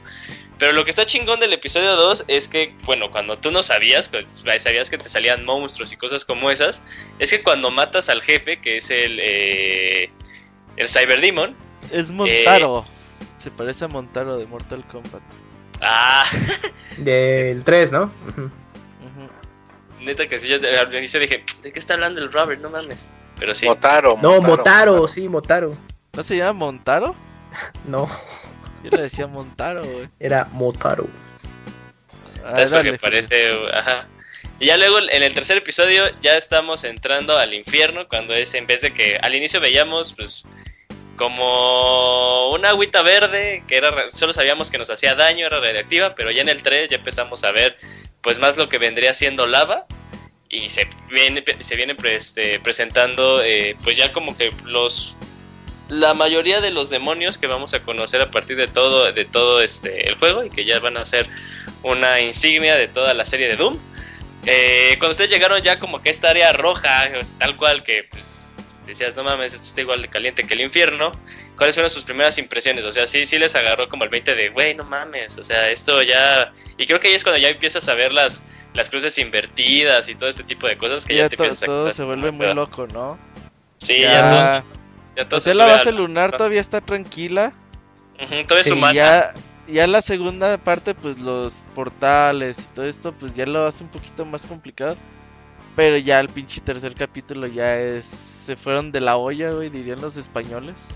Pero 0.58 0.72
lo 0.72 0.84
que 0.84 0.90
está 0.90 1.04
chingón 1.04 1.38
del 1.38 1.52
episodio 1.52 1.96
2 1.96 2.24
es 2.28 2.48
que, 2.48 2.74
bueno, 2.84 3.10
cuando 3.10 3.38
tú 3.38 3.50
no 3.50 3.62
sabías, 3.62 4.08
pues, 4.08 4.24
sabías 4.62 4.88
que 4.88 4.96
te 4.96 5.08
salían 5.08 5.44
monstruos 5.44 5.92
y 5.92 5.96
cosas 5.96 6.24
como 6.24 6.50
esas, 6.50 6.82
es 7.18 7.30
que 7.30 7.42
cuando 7.42 7.70
matas 7.70 8.08
al 8.08 8.22
jefe, 8.22 8.58
que 8.58 8.78
es 8.78 8.90
el, 8.90 9.18
eh, 9.20 10.10
el 10.76 10.88
Cyber 10.88 11.20
Demon. 11.20 11.54
Es 11.92 12.10
Montaro. 12.10 12.86
Se 13.36 13.50
parece 13.50 13.84
a 13.84 13.88
Montaro 13.88 14.38
de 14.38 14.46
Mortal 14.46 14.84
Kombat. 14.88 15.22
Ah. 15.82 16.24
Del 16.96 17.62
3, 17.62 17.92
¿no? 17.92 18.10
Neta 20.00 20.28
que 20.28 20.38
sí, 20.38 20.48
yo 20.48 20.56
al 20.56 20.94
inicio 20.94 21.20
dije, 21.20 21.44
¿de 21.62 21.72
qué 21.72 21.78
está 21.78 21.94
hablando 21.94 22.20
el 22.20 22.32
Robert? 22.32 22.62
No 22.62 22.70
mames. 22.70 23.06
Pero 23.38 23.54
sí. 23.54 23.66
Motaro. 23.66 24.18
No, 24.22 24.40
Motaro, 24.40 25.06
sí, 25.08 25.28
Motaro. 25.28 25.76
¿No 26.14 26.22
se 26.22 26.36
llama 26.36 26.54
Montaro? 26.54 27.14
No. 27.86 28.06
Yo 28.90 28.96
le 28.96 29.02
decía 29.02 29.26
Montaro, 29.26 29.84
güey. 29.84 30.08
Era 30.20 30.44
Motaro. 30.52 31.08
Ah, 32.44 32.62
es 32.62 32.70
porque 32.70 32.92
parece, 32.98 33.50
ajá. 33.72 34.06
Y 34.60 34.66
ya 34.66 34.76
luego 34.76 34.98
en 35.00 35.22
el 35.22 35.34
tercer 35.34 35.58
episodio 35.58 36.04
ya 36.20 36.36
estamos 36.36 36.84
entrando 36.84 37.36
al 37.36 37.52
infierno 37.52 38.08
cuando 38.08 38.32
es 38.34 38.54
en 38.54 38.66
vez 38.66 38.80
de 38.80 38.92
que 38.92 39.18
al 39.18 39.34
inicio 39.34 39.60
veíamos 39.60 40.12
pues 40.12 40.44
como 41.16 42.50
una 42.52 42.70
agüita 42.70 43.02
verde 43.02 43.64
que 43.66 43.76
era 43.76 44.08
solo 44.08 44.32
sabíamos 44.32 44.70
que 44.70 44.78
nos 44.78 44.88
hacía 44.88 45.14
daño, 45.14 45.46
era 45.46 45.60
radiactiva, 45.60 46.14
pero 46.14 46.30
ya 46.30 46.42
en 46.42 46.48
el 46.48 46.62
3 46.62 46.90
ya 46.90 46.96
empezamos 46.96 47.44
a 47.44 47.50
ver 47.50 47.76
pues 48.22 48.38
más 48.38 48.56
lo 48.56 48.68
que 48.68 48.78
vendría 48.78 49.12
siendo 49.12 49.46
lava 49.46 49.84
y 50.48 50.70
se 50.70 50.88
viene 51.10 51.44
se 51.58 51.76
viene 51.76 51.96
este, 52.04 52.60
presentando 52.60 53.42
eh, 53.42 53.76
pues 53.82 53.96
ya 53.96 54.12
como 54.12 54.36
que 54.38 54.52
los 54.64 55.18
la 55.88 56.14
mayoría 56.14 56.60
de 56.60 56.70
los 56.70 56.90
demonios 56.90 57.38
que 57.38 57.46
vamos 57.46 57.74
a 57.74 57.82
conocer 57.82 58.20
a 58.20 58.30
partir 58.30 58.56
de 58.56 58.68
todo, 58.68 59.12
de 59.12 59.24
todo 59.24 59.60
este, 59.60 60.08
el 60.08 60.16
juego 60.16 60.44
y 60.44 60.50
que 60.50 60.64
ya 60.64 60.78
van 60.80 60.96
a 60.96 61.04
ser 61.04 61.28
una 61.82 62.20
insignia 62.20 62.76
de 62.76 62.88
toda 62.88 63.14
la 63.14 63.24
serie 63.24 63.48
de 63.48 63.56
Doom. 63.56 63.78
Eh, 64.46 64.96
cuando 64.98 65.12
ustedes 65.12 65.30
llegaron 65.30 65.60
ya 65.62 65.78
como 65.78 66.02
que 66.02 66.10
esta 66.10 66.30
área 66.30 66.52
roja, 66.52 67.08
tal 67.38 67.56
cual 67.56 67.82
que 67.82 68.04
pues, 68.10 68.42
decías, 68.86 69.14
no 69.16 69.24
mames, 69.24 69.54
esto 69.54 69.66
está 69.66 69.80
igual 69.80 70.02
de 70.02 70.08
caliente 70.08 70.46
que 70.46 70.54
el 70.54 70.60
infierno, 70.60 71.12
¿cuáles 71.56 71.74
fueron 71.74 71.90
sus 71.90 72.04
primeras 72.04 72.38
impresiones? 72.38 72.84
O 72.84 72.92
sea, 72.92 73.06
sí, 73.06 73.26
sí 73.26 73.38
les 73.38 73.54
agarró 73.54 73.88
como 73.88 74.04
el 74.04 74.10
20 74.10 74.34
de, 74.34 74.48
güey, 74.50 74.74
no 74.74 74.84
mames, 74.84 75.38
o 75.38 75.44
sea, 75.44 75.70
esto 75.70 76.02
ya... 76.02 76.52
Y 76.78 76.86
creo 76.86 77.00
que 77.00 77.08
ahí 77.08 77.14
es 77.14 77.24
cuando 77.24 77.38
ya 77.38 77.48
empiezas 77.48 77.88
a 77.88 77.94
ver 77.94 78.12
las, 78.12 78.44
las 78.74 78.90
cruces 78.90 79.18
invertidas 79.18 80.08
y 80.08 80.14
todo 80.14 80.28
este 80.28 80.44
tipo 80.44 80.66
de 80.66 80.76
cosas 80.76 81.06
que 81.06 81.16
ya, 81.16 81.28
te 81.28 81.36
todo 81.36 81.92
se 81.92 82.04
vuelve 82.04 82.30
muy 82.30 82.52
loco, 82.54 82.86
¿no? 82.88 83.18
Sí, 83.78 84.00
ya, 84.00 84.62
todo... 84.62 84.75
Ya 85.16 85.28
todo 85.28 85.54
la 85.54 85.66
base 85.66 85.92
lunar 85.92 86.36
todavía 86.36 86.60
está 86.60 86.80
tranquila. 86.80 87.52
todavía 88.18 88.58
es 88.58 88.70
humana. 88.70 88.92
Ya, 88.92 89.34
ya 89.66 89.86
la 89.86 90.02
segunda 90.02 90.58
parte, 90.58 90.94
pues 90.94 91.18
los 91.18 91.62
portales 91.74 92.58
y 92.58 92.74
todo 92.74 92.84
esto, 92.84 93.12
pues 93.12 93.34
ya 93.34 93.46
lo 93.46 93.66
hace 93.66 93.82
un 93.82 93.90
poquito 93.90 94.24
más 94.26 94.44
complicado. 94.44 94.96
Pero 95.74 95.96
ya 95.96 96.20
el 96.20 96.28
pinche 96.28 96.60
tercer 96.60 96.94
capítulo 96.94 97.46
ya 97.46 97.78
es. 97.78 98.04
Se 98.04 98.56
fueron 98.56 98.92
de 98.92 99.00
la 99.00 99.16
olla, 99.16 99.50
güey, 99.50 99.70
dirían 99.70 100.00
los 100.00 100.16
españoles. 100.16 100.88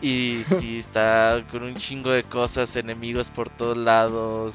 Y 0.00 0.42
sí, 0.60 0.78
está 0.78 1.44
con 1.50 1.64
un 1.64 1.74
chingo 1.74 2.10
de 2.10 2.22
cosas, 2.22 2.76
enemigos 2.76 3.30
por 3.30 3.48
todos 3.50 3.76
lados. 3.76 4.54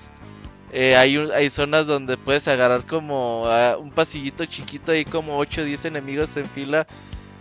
Eh, 0.73 0.95
hay, 0.95 1.17
hay 1.17 1.49
zonas 1.49 1.85
donde 1.85 2.15
puedes 2.15 2.47
agarrar 2.47 2.85
como 2.85 3.43
un 3.79 3.91
pasillito 3.91 4.45
chiquito 4.45 4.93
ahí 4.93 5.03
como 5.03 5.37
8 5.37 5.61
o 5.61 5.63
10 5.65 5.85
enemigos 5.85 6.37
en 6.37 6.45
fila. 6.45 6.87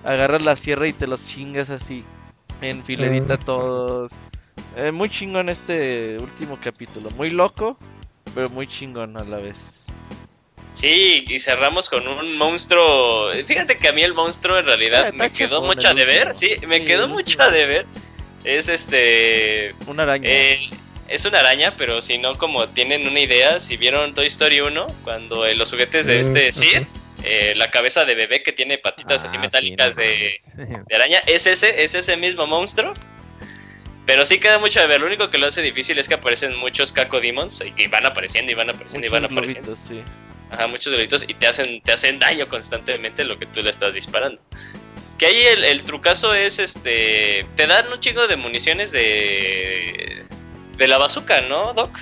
Agarras 0.05 0.43
la 0.43 0.57
sierra 0.57 0.89
y 0.89 0.93
te 0.93 1.07
los 1.07 1.27
chingas 1.27 1.71
así. 1.71 2.05
En 2.61 2.85
filerita 2.85 3.35
ah. 3.35 3.39
todos. 3.39 4.13
Eh, 4.77 4.93
muy 4.93 5.09
chingón 5.09 5.49
este 5.49 6.19
último 6.21 6.59
capítulo. 6.63 7.11
Muy 7.13 7.31
loco, 7.31 7.79
pero 8.35 8.49
muy 8.51 8.67
chingón 8.67 9.17
a 9.17 9.25
la 9.25 9.39
vez. 9.39 9.87
Sí, 10.75 11.25
y 11.29 11.39
cerramos 11.39 11.91
con 11.91 12.07
un 12.07 12.39
monstruo. 12.39 13.31
Fíjate 13.45 13.77
que 13.77 13.89
a 13.89 13.93
mí 13.93 14.03
el 14.03 14.15
monstruo 14.15 14.59
en 14.59 14.67
realidad 14.67 15.13
me 15.13 15.31
quedó 15.31 15.63
mucho 15.63 15.89
a 15.89 15.95
deber. 15.95 16.35
Sí, 16.35 16.53
me 16.67 16.85
quedó 16.85 17.09
mucho 17.09 17.43
a 17.43 17.51
deber. 17.51 17.87
Es 18.45 18.69
este. 18.69 19.75
Una 19.87 20.05
araña. 20.05 20.29
Eh, 20.31 20.71
es 21.09 21.25
una 21.25 21.41
araña, 21.41 21.75
pero 21.77 22.01
si 22.01 22.19
no, 22.19 22.39
como 22.39 22.69
tienen 22.69 23.07
una 23.07 23.19
idea, 23.21 23.59
si 23.59 23.77
vieron 23.77 24.15
Toy 24.15 24.27
Story 24.29 24.61
1, 24.61 24.87
cuando 25.03 25.45
los 25.55 25.71
juguetes 25.71 26.07
de 26.07 26.21
este 26.21 26.53
Sid, 26.53 26.87
eh, 27.25 27.55
la 27.57 27.71
cabeza 27.71 28.05
de 28.05 28.15
bebé 28.15 28.43
que 28.43 28.53
tiene 28.53 28.79
patitas 28.79 29.25
así 29.25 29.37
ah, 29.37 29.41
metálicas 29.41 29.97
de, 29.97 30.39
de, 30.87 30.95
araña, 30.95 31.19
es 31.27 31.47
ese, 31.47 31.83
es 31.83 31.95
ese 31.95 32.17
mismo 32.17 32.47
monstruo. 32.47 32.93
Pero 34.07 34.27
sí 34.27 34.41
queda 34.41 34.59
mucho 34.59 34.81
de 34.81 34.87
ver. 34.87 35.01
Lo 35.01 35.07
único 35.07 35.31
que 35.31 35.39
lo 35.39 35.47
hace 35.47 35.63
difícil 35.63 35.99
es 35.99 36.09
que 36.09 36.15
aparecen 36.15 36.57
muchos 36.57 36.91
Caco 36.91 37.21
Demons 37.21 37.63
y 37.77 37.87
van 37.87 38.07
apareciendo 38.07 38.51
y 38.51 38.55
van 38.55 38.71
apareciendo 38.71 39.07
y 39.07 39.11
van 39.11 39.25
apareciendo. 39.25 39.77
sí. 39.77 40.03
Ajá, 40.51 40.67
muchos 40.67 40.93
delitos 40.93 41.25
y 41.29 41.35
te 41.35 41.47
hacen, 41.47 41.81
te 41.83 41.93
hacen 41.93 42.19
daño 42.19 42.49
constantemente 42.49 43.25
lo 43.25 43.39
que 43.39 43.47
tú 43.47 43.63
le 43.63 43.71
estás 43.71 43.95
disparando. 43.95 44.41
Que 45.17 45.27
ahí 45.27 45.43
el, 45.43 45.65
el 45.65 45.83
trucazo 45.83 46.35
es 46.35 46.59
este. 46.59 47.47
Te 47.55 47.67
dan 47.67 47.93
un 47.93 48.01
chingo 48.01 48.27
de 48.27 48.37
municiones 48.37 48.91
de. 48.91 50.25
de 50.77 50.89
la 50.89 50.99
bazooka, 50.99 51.43
¿no, 51.43 51.73
Doc? 51.75 52.01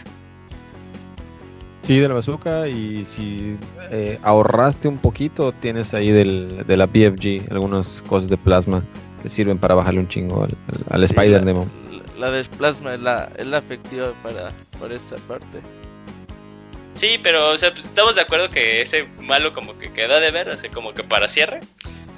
Sí, 1.89 1.98
de 1.98 2.06
la 2.06 2.12
bazooka 2.12 2.69
y 2.69 3.06
si 3.06 3.56
eh, 3.90 4.19
ahorraste 4.23 4.89
un 4.89 4.98
poquito, 4.98 5.52
tienes 5.52 5.94
ahí 5.94 6.10
del, 6.10 6.66
de 6.66 6.77
la 6.77 6.85
BFG 6.85 7.51
algunas 7.51 8.02
cosas 8.02 8.28
de 8.28 8.36
plasma 8.36 8.85
que 9.23 9.31
sirven 9.31 9.56
para 9.56 9.74
bajarle 9.74 10.01
un 10.01 10.09
chingo 10.09 10.44
al, 10.44 10.55
al, 10.90 11.02
Spider-Demon 11.05 11.66
la 12.19 12.31
de 12.31 12.44
plasma 12.44 12.93
es 12.93 13.01
la, 13.01 13.31
es 13.39 13.47
la 13.47 13.56
efectiva 13.56 14.12
para, 14.23 14.52
para 14.78 14.94
esta 14.94 15.16
parte. 15.16 15.60
Sí, 16.93 17.19
pero 17.23 17.52
o 17.52 17.56
sea, 17.56 17.73
pues, 17.73 17.86
estamos 17.86 18.16
de 18.16 18.20
acuerdo 18.20 18.51
que 18.51 18.82
ese 18.82 19.09
malo 19.23 19.55
como 19.55 19.78
que 19.78 19.90
queda 19.90 20.20
de 20.20 20.31
ver, 20.31 20.51
así 20.51 20.69
como 20.69 20.93
que 20.93 21.05
para 21.05 21.27
cierre. 21.27 21.60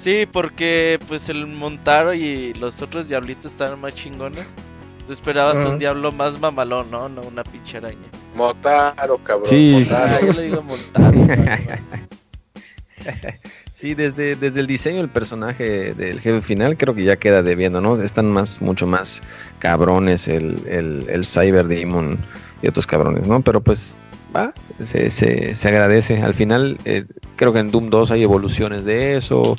Sí, 0.01 0.27
porque 0.29 0.99
pues 1.07 1.29
el 1.29 1.47
Montaro 1.47 2.13
y 2.13 2.53
los 2.55 2.81
otros 2.81 3.07
diablitos 3.07 3.53
estaban 3.53 3.79
más 3.79 3.93
chingones. 3.93 4.47
Tú 5.11 5.15
esperabas 5.15 5.57
un 5.65 5.77
diablo 5.77 6.13
más 6.13 6.39
mamalón, 6.39 6.89
¿no? 6.89 7.09
No 7.09 7.23
una 7.23 7.43
pinche 7.43 7.75
araña. 7.75 8.07
Montaro, 8.33 9.17
cabrón. 9.17 9.45
Sí. 9.45 9.85
Ah, 9.91 10.19
yo 10.25 10.31
le 10.31 10.43
digo 10.43 10.63
Montaro. 10.63 11.11
Sí, 13.73 13.93
desde, 13.93 14.37
desde 14.37 14.61
el 14.61 14.67
diseño 14.67 14.99
del 14.99 15.09
personaje 15.09 15.93
del 15.93 16.21
jefe 16.21 16.41
final 16.41 16.77
creo 16.77 16.95
que 16.95 17.03
ya 17.03 17.17
queda 17.17 17.41
debiendo, 17.41 17.81
¿no? 17.81 18.01
Están 18.01 18.31
más, 18.31 18.61
mucho 18.61 18.87
más 18.87 19.21
cabrones 19.59 20.29
el, 20.29 20.65
el, 20.65 21.05
el 21.09 21.25
Cyber 21.25 21.67
Demon 21.67 22.23
y 22.61 22.69
otros 22.69 22.87
cabrones, 22.87 23.27
¿no? 23.27 23.41
Pero 23.41 23.59
pues 23.59 23.97
va, 24.33 24.53
se, 24.81 25.09
se, 25.09 25.55
se 25.55 25.67
agradece. 25.67 26.21
Al 26.21 26.35
final 26.35 26.77
eh, 26.85 27.03
creo 27.35 27.51
que 27.51 27.59
en 27.59 27.69
Doom 27.69 27.89
2 27.89 28.11
hay 28.11 28.23
evoluciones 28.23 28.85
de 28.85 29.17
eso. 29.17 29.57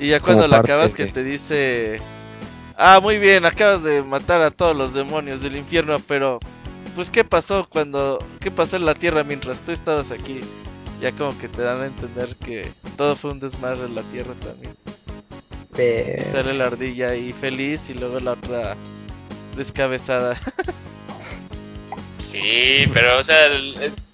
y 0.00 0.08
ya 0.08 0.18
cuando 0.18 0.48
la 0.48 0.58
acabas 0.58 0.92
que 0.94 1.06
te 1.06 1.22
dice, 1.22 2.00
ah, 2.76 3.00
muy 3.00 3.18
bien, 3.18 3.44
acabas 3.44 3.82
de 3.82 4.02
matar 4.02 4.42
a 4.42 4.50
todos 4.50 4.76
los 4.76 4.94
demonios 4.94 5.40
del 5.40 5.56
infierno, 5.56 5.98
pero 6.06 6.38
pues 6.94 7.10
¿qué 7.10 7.24
pasó 7.24 7.68
cuando, 7.68 8.18
qué 8.40 8.50
pasó 8.50 8.76
en 8.76 8.86
la 8.86 8.94
tierra 8.94 9.24
mientras 9.24 9.60
tú 9.60 9.72
estabas 9.72 10.10
aquí? 10.10 10.40
ya 11.00 11.12
como 11.12 11.36
que 11.38 11.48
te 11.48 11.62
dan 11.62 11.82
a 11.82 11.86
entender 11.86 12.34
que 12.36 12.66
todo 12.96 13.14
fue 13.16 13.32
un 13.32 13.40
desmadre 13.40 13.84
en 13.84 13.94
la 13.94 14.02
tierra 14.04 14.34
también. 14.34 14.74
Sale 16.24 16.54
la 16.54 16.66
ardilla 16.66 17.10
ahí 17.10 17.32
feliz 17.32 17.90
y 17.90 17.94
luego 17.94 18.20
la 18.20 18.32
otra 18.32 18.76
descabezada. 19.56 20.34
sí, 22.18 22.84
pero 22.94 23.18
o 23.18 23.22
sea, 23.22 23.50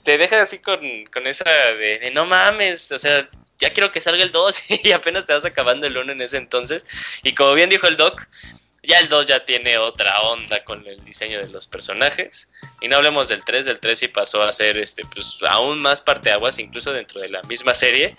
te 0.03 0.19
deja 0.19 0.43
así 0.43 0.59
con, 0.59 0.81
con 1.13 1.27
esa 1.27 1.45
de, 1.45 2.11
no 2.13 2.27
mames, 2.27 2.91
o 2.93 2.99
sea, 2.99 3.29
ya 3.61 3.73
quiero 3.73 3.93
que 3.93 4.01
salga 4.01 4.23
el 4.23 4.33
2 4.33 4.63
y 4.85 4.93
apenas 4.93 5.27
te 5.27 5.33
vas 5.33 5.45
acabando 5.45 5.87
el 5.87 5.97
1 5.97 6.13
en 6.13 6.21
ese 6.23 6.39
entonces. 6.39 6.87
Y 7.23 7.35
como 7.35 7.55
bien 7.55 7.71
dijo 7.71 7.87
el 7.87 7.97
Doc, 7.97 8.27
ya 8.83 8.99
el 8.99 9.09
2 9.09 9.27
ya 9.27 9.45
tiene 9.45 9.79
otra 9.79 10.21
onda 10.23 10.65
con 10.65 10.87
el 10.87 11.03
diseño 11.05 11.39
de 11.39 11.49
los 11.49 11.67
personajes. 11.67 12.51
Y 12.81 12.89
no 12.89 12.97
hablemos 12.97 13.29
del 13.29 13.45
3, 13.45 13.67
del 13.67 13.79
3 13.79 13.99
sí 13.99 14.09
pasó 14.09 14.43
a 14.43 14.53
ser 14.53 14.79
este, 14.79 15.05
pues, 15.05 15.39
aún 15.49 15.81
más 15.81 16.01
parteaguas, 16.01 16.59
incluso 16.59 16.93
dentro 16.93 17.21
de 17.21 17.29
la 17.29 17.43
misma 17.43 17.75
serie. 17.75 18.17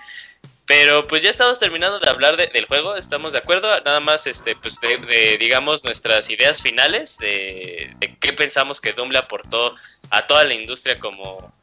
Pero 0.67 1.05
pues 1.05 1.21
ya 1.21 1.29
estamos 1.29 1.59
terminando 1.59 1.99
de 1.99 2.09
hablar 2.09 2.37
del 2.37 2.65
juego, 2.65 2.95
estamos 2.95 3.33
de 3.33 3.39
acuerdo, 3.39 3.67
nada 3.81 3.99
más 3.99 4.25
este, 4.25 4.55
pues 4.55 4.79
de, 4.79 5.37
digamos 5.37 5.83
nuestras 5.83 6.29
ideas 6.29 6.61
finales 6.61 7.17
de, 7.17 7.93
qué 8.21 8.31
pensamos 8.31 8.79
que 8.79 8.93
Doom 8.93 9.09
le 9.09 9.17
aportó 9.17 9.75
a 10.11 10.27
toda 10.27 10.45
la 10.45 10.53
industria 10.53 10.97
como 10.97 11.53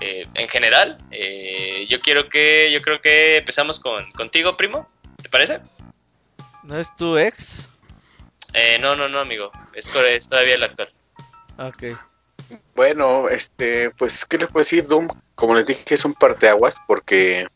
eh, 0.00 0.26
en 0.34 0.48
general. 0.48 0.98
Eh, 1.10 1.86
yo 1.88 2.00
quiero 2.00 2.28
que, 2.28 2.70
yo 2.72 2.82
creo 2.82 3.00
que 3.00 3.38
empezamos 3.38 3.80
con 3.80 4.10
contigo, 4.12 4.56
primo, 4.56 4.88
¿te 5.22 5.28
parece? 5.28 5.60
¿No 6.64 6.78
es 6.78 6.94
tu 6.96 7.16
ex? 7.16 7.68
Eh, 8.52 8.78
no, 8.80 8.96
no, 8.96 9.08
no, 9.08 9.20
amigo. 9.20 9.50
Es, 9.74 9.88
es 9.94 10.28
todavía 10.28 10.54
el 10.54 10.62
actor. 10.62 10.90
Ok. 11.58 11.84
Bueno, 12.74 13.28
este, 13.28 13.90
pues, 13.90 14.24
¿qué 14.24 14.38
les 14.38 14.48
puedo 14.48 14.62
decir? 14.62 14.86
Doom, 14.86 15.08
como 15.34 15.54
les 15.54 15.66
dije, 15.66 15.94
es 15.94 16.04
un 16.04 16.14
parteaguas 16.14 16.76
porque 16.86 17.46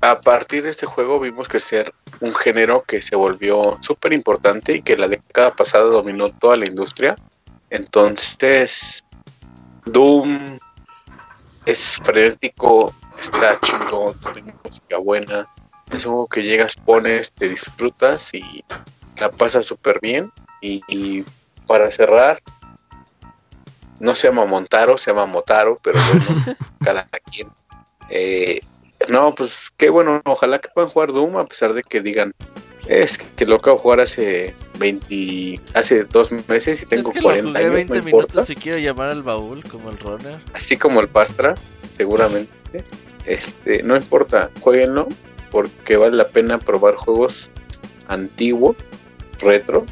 a 0.00 0.20
partir 0.20 0.64
de 0.64 0.70
este 0.70 0.86
juego 0.86 1.18
vimos 1.18 1.48
que 1.48 1.60
ser 1.60 1.94
un 2.20 2.34
género 2.34 2.82
que 2.82 3.00
se 3.00 3.16
volvió 3.16 3.78
súper 3.80 4.12
importante 4.12 4.76
y 4.76 4.82
que 4.82 4.96
la 4.96 5.08
década 5.08 5.54
pasada 5.54 5.84
dominó 5.84 6.30
toda 6.30 6.56
la 6.56 6.66
industria. 6.66 7.16
Entonces, 7.70 9.03
Doom 9.86 10.58
es 11.66 12.00
frenético, 12.02 12.92
está 13.20 13.58
chingón, 13.60 14.18
tiene 14.32 14.54
música 14.62 14.98
buena, 14.98 15.48
es 15.90 16.04
algo 16.04 16.26
que 16.26 16.42
llegas, 16.42 16.76
pones, 16.76 17.32
te 17.32 17.48
disfrutas 17.48 18.32
y 18.34 18.64
la 19.16 19.30
pasas 19.30 19.66
súper 19.66 20.00
bien. 20.00 20.32
Y, 20.60 21.24
para 21.66 21.90
cerrar, 21.90 22.42
no 23.98 24.14
se 24.14 24.28
llama 24.28 24.46
Montaro, 24.46 24.96
se 24.98 25.10
llama 25.10 25.26
Motaro, 25.26 25.78
pero 25.82 25.98
bueno, 26.08 26.56
cada 26.84 27.06
quien. 27.30 27.48
Eh, 28.08 28.60
no, 29.08 29.34
pues 29.34 29.70
qué 29.76 29.90
bueno, 29.90 30.22
ojalá 30.24 30.58
que 30.58 30.68
puedan 30.68 30.90
jugar 30.90 31.12
Doom 31.12 31.36
a 31.36 31.46
pesar 31.46 31.74
de 31.74 31.82
que 31.82 32.00
digan, 32.00 32.34
es 32.86 33.18
que 33.18 33.46
lo 33.46 33.56
acabo 33.56 33.76
de 33.76 33.82
jugar 33.82 34.00
hace 34.00 34.54
20, 34.78 35.60
hace 35.74 36.04
dos 36.04 36.30
meses 36.48 36.82
y 36.82 36.86
tengo 36.86 37.10
es 37.10 37.16
que 37.16 37.22
40 37.22 37.50
lo 37.50 37.66
jugué 37.66 37.70
20 37.70 38.02
minutos 38.02 38.46
si 38.46 38.56
quiero 38.56 38.78
llamar 38.78 39.10
al 39.10 39.22
baúl 39.22 39.62
como 39.64 39.90
el 39.90 39.98
runner. 39.98 40.40
Así 40.52 40.76
como 40.76 41.00
el 41.00 41.08
Pastra, 41.08 41.54
seguramente. 41.56 42.84
Este, 43.26 43.82
no 43.82 43.96
importa, 43.96 44.50
jueguenlo 44.60 45.08
porque 45.50 45.96
vale 45.96 46.16
la 46.16 46.26
pena 46.26 46.58
probar 46.58 46.96
juegos 46.96 47.50
antiguos, 48.08 48.76
retro, 49.38 49.86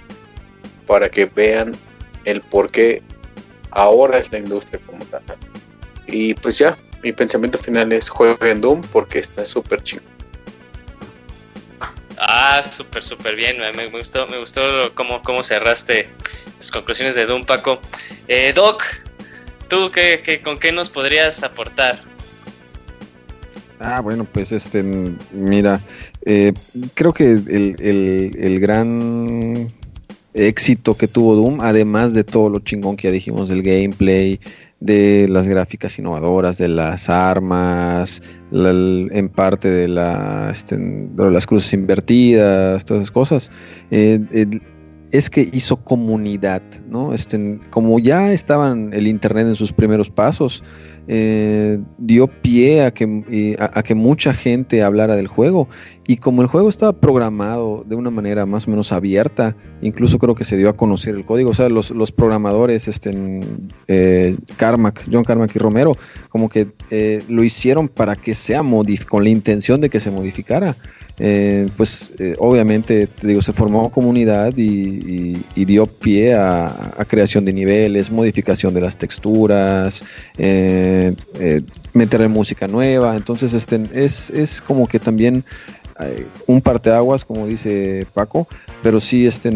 para 0.87 1.09
que 1.09 1.27
vean 1.27 1.77
el 2.25 2.41
por 2.41 2.71
qué 2.71 3.03
ahora 3.71 4.19
es 4.19 4.31
la 4.33 4.39
industria 4.39 4.81
como 4.87 5.05
tal. 5.05 5.23
Y 6.07 6.35
pues 6.35 6.59
ya, 6.59 6.77
mi 7.03 7.13
pensamiento 7.13 7.59
final 7.59 7.93
es 7.93 8.09
jueguen 8.09 8.61
Doom 8.61 8.81
porque 8.93 9.21
está 9.21 9.47
súper 9.47 9.83
chido. 9.83 10.03
Ah, 12.25 12.63
súper, 12.63 13.03
súper 13.03 13.35
bien. 13.35 13.57
Me, 13.77 13.87
gustó, 13.89 14.29
me 14.29 14.39
gustó 14.39 14.63
cómo, 14.95 15.23
cómo 15.23 15.43
cerraste 15.43 16.09
las 16.57 16.71
conclusiones 16.71 17.17
de 17.17 17.27
Doom, 17.27 17.45
Paco. 17.45 17.81
Eh, 18.29 18.53
Doc, 18.55 18.85
¿tú 19.69 19.91
qué, 19.91 20.41
con 20.45 20.59
qué 20.59 20.71
nos 20.71 20.89
podrías 20.89 21.43
aportar? 21.43 22.01
Ah, 23.81 24.01
bueno, 24.01 24.25
pues 24.25 24.53
este, 24.53 24.85
mira, 25.33 25.81
eh, 26.25 26.53
creo 26.95 27.13
que 27.13 27.33
el, 27.33 27.77
el, 27.81 28.37
el, 28.39 28.61
gran 28.61 29.73
éxito 30.33 30.97
que 30.97 31.09
tuvo 31.09 31.35
Doom, 31.35 31.61
además 31.61 32.13
de 32.13 32.23
todo 32.23 32.49
lo 32.49 32.61
chingón 32.61 32.97
que 32.97 33.09
ya 33.09 33.13
dijimos 33.13 33.49
del 33.49 33.65
gameplay, 33.65 34.39
de 34.85 35.29
las 35.29 35.47
gráficas 35.47 35.99
innovadoras, 35.99 36.59
de 36.59 36.69
las 36.69 37.09
armas, 37.09 38.23
en 38.51 39.29
parte 39.29 39.71
de, 39.71 39.89
la, 39.89 40.49
este, 40.51 40.77
las 41.17 41.47
cruces 41.47 41.73
invertidas, 41.73 42.85
todas 42.85 43.05
esas 43.05 43.13
cosas. 43.13 43.51
Eh, 43.91 44.21
es 45.13 45.29
que 45.29 45.49
hizo 45.53 45.77
comunidad, 45.77 46.63
¿no? 46.89 47.13
Este, 47.15 47.61
como 47.71 47.99
ya 47.99 48.33
estaban 48.33 48.93
el 48.95 49.07
internet 49.07 49.47
en 49.47 49.55
sus 49.55 49.73
primeros 49.73 50.11
pasos, 50.11 50.65
eh, 51.09 51.79
dio 51.99 52.29
pie 52.29 52.85
a 52.85 52.93
que, 52.93 53.57
a, 53.59 53.83
que 53.83 53.95
mucha 53.95 54.35
gente 54.35 54.83
hablara 54.83 55.17
del 55.17 55.27
juego. 55.27 55.69
Y 56.07 56.17
como 56.17 56.43
el 56.43 56.49
juego 56.49 56.69
estaba 56.69 56.93
programado 56.93 57.85
de 57.87 57.95
una 57.95 58.11
manera 58.11 58.45
más 58.45 58.67
o 58.67 58.71
menos 58.71 58.93
abierta, 58.93 59.57
incluso 59.83 60.19
creo 60.19 60.35
que 60.35 60.45
se 60.45 60.57
dio 60.57 60.69
a 60.69 60.77
conocer 60.77 61.15
el 61.15 61.25
código. 61.25 61.51
O 61.51 61.55
sea, 61.55 61.69
los, 61.69 62.13
programadores, 62.13 62.89
este, 62.89 63.41
eh, 63.89 64.37
Carmack, 64.57 65.05
John 65.11 65.25
Carmack 65.25 65.55
y 65.55 65.59
Romero, 65.59 65.97
como 66.29 66.49
que 66.49 66.69
eh, 66.91 67.23
lo 67.29 67.45
hicieron 67.45 67.89
para 67.89 68.17
que 68.17 68.35
sea 68.35 68.63
con 69.09 69.25
la 69.25 69.31
intención 69.31 69.81
de 69.81 69.91
que 69.91 70.01
se 70.01 70.11
modificara. 70.11 70.77
Eh, 71.19 71.69
pues 71.77 72.13
eh, 72.19 72.35
obviamente, 72.39 73.07
digo, 73.23 73.43
se 73.43 73.53
formó 73.53 73.91
comunidad 73.91 74.55
y, 74.57 75.37
dio 75.55 75.87
pie 75.87 76.35
a, 76.35 76.97
creación 77.07 77.45
de 77.45 77.53
niveles, 77.53 78.11
modificación 78.11 78.75
de 78.75 78.81
las 78.81 78.97
texturas, 78.97 80.03
eh, 81.35 81.63
meterle 81.93 82.29
música 82.29 82.69
nueva. 82.69 83.17
Entonces, 83.17 83.53
este, 83.53 83.81
es, 83.93 84.31
es 84.31 84.61
como 84.63 84.87
que 84.87 84.99
también 84.99 85.45
un 86.49 86.61
parteaguas, 86.61 87.25
como 87.25 87.47
dice 87.47 88.07
Paco, 88.13 88.49
pero 88.83 88.99
sí, 88.99 89.25
este, 89.25 89.51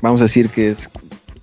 vamos 0.00 0.22
a 0.22 0.24
decir 0.24 0.48
que 0.48 0.70
es 0.70 0.88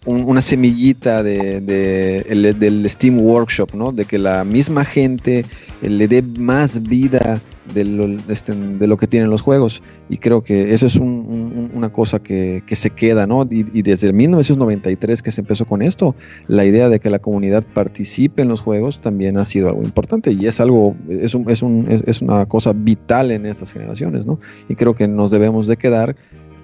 una 0.06 0.42
semillita 0.42 1.22
de, 1.22 1.62
del 1.62 2.90
Steam 2.90 3.20
Workshop, 3.22 3.76
¿no? 3.76 3.92
De 3.92 4.06
que 4.06 4.18
la 4.18 4.44
misma 4.44 4.86
gente 4.86 5.46
le 5.82 6.08
dé 6.08 6.22
más 6.22 6.82
vida 6.82 7.40
de 7.74 7.86
lo, 7.86 8.06
este, 8.30 8.54
de 8.54 8.88
lo 8.88 8.98
que 8.98 9.08
tienen 9.08 9.30
los 9.30 9.42
juegos. 9.42 9.82
Y 10.10 10.18
creo 10.18 10.44
que 10.44 10.74
eso 10.74 10.86
es 10.86 10.96
una 10.96 11.92
cosa 11.92 12.20
que, 12.20 12.64
se 12.70 12.90
queda, 12.90 13.28
¿no? 13.28 13.48
Y, 13.50 13.82
desde 13.82 14.14
1993 14.14 15.22
que 15.22 15.32
se 15.32 15.42
empezó 15.42 15.66
con 15.66 15.82
esto, 15.82 16.16
la 16.48 16.66
idea 16.66 16.90
de 16.90 17.00
que 17.00 17.10
la 17.10 17.20
comunidad 17.20 17.64
participe 17.74 18.42
en 18.42 18.50
los 18.50 18.62
juegos 18.62 19.02
también 19.02 19.38
ha 19.38 19.46
sido 19.46 19.70
algo 19.70 19.84
importante 19.84 20.32
y 20.32 20.46
es 20.46 20.60
algo, 20.60 20.96
es, 21.10 21.34
un, 21.34 21.50
es, 21.50 21.62
un, 21.62 21.86
es, 21.90 22.22
una 22.22 22.46
cosa 22.46 22.74
vital 22.74 23.32
en 23.32 23.46
estas 23.46 23.74
generaciones, 23.74 24.26
¿no? 24.26 24.40
Y 24.68 24.76
creo 24.76 24.96
que 24.96 25.08
nos 25.08 25.32
debemos 25.32 25.68
de 25.68 25.78
quedar 25.78 26.16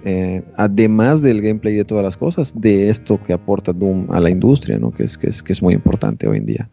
eh, 0.08 0.44
además 0.56 1.20
del 1.20 1.42
gameplay 1.42 1.74
de 1.74 1.84
todas 1.84 2.04
las 2.04 2.16
cosas, 2.16 2.52
de 2.54 2.90
esto 2.90 3.20
que 3.24 3.32
aporta 3.32 3.72
Doom 3.72 4.06
a 4.12 4.20
la 4.20 4.30
industria, 4.30 4.78
¿no? 4.78 4.92
que, 4.92 5.02
es, 5.02 5.18
que, 5.18 5.28
es, 5.28 5.42
que 5.42 5.52
es 5.52 5.60
muy 5.60 5.74
importante 5.74 6.28
hoy 6.28 6.38
en 6.38 6.46
día. 6.46 6.70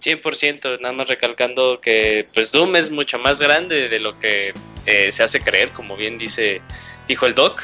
100%, 0.00 0.80
nada 0.80 0.94
más 0.94 1.08
recalcando 1.08 1.80
que 1.80 2.26
pues 2.34 2.52
Doom 2.52 2.76
es 2.76 2.90
mucho 2.90 3.18
más 3.18 3.40
grande 3.40 3.88
de 3.88 3.98
lo 3.98 4.18
que 4.18 4.54
eh, 4.86 5.12
se 5.12 5.22
hace 5.22 5.40
creer, 5.40 5.70
como 5.70 5.96
bien 5.96 6.18
dice 6.18 6.62
dijo 7.08 7.26
el 7.26 7.34
doc. 7.34 7.62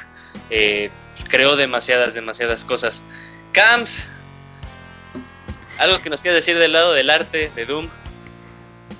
Eh, 0.50 0.90
creó 1.28 1.56
demasiadas, 1.56 2.14
demasiadas 2.14 2.64
cosas. 2.64 3.02
Camps, 3.52 4.06
algo 5.78 6.00
que 6.00 6.10
nos 6.10 6.22
quiere 6.22 6.36
decir 6.36 6.58
del 6.58 6.72
lado 6.72 6.92
del 6.92 7.10
arte 7.10 7.50
de 7.54 7.66
Doom. 7.66 7.88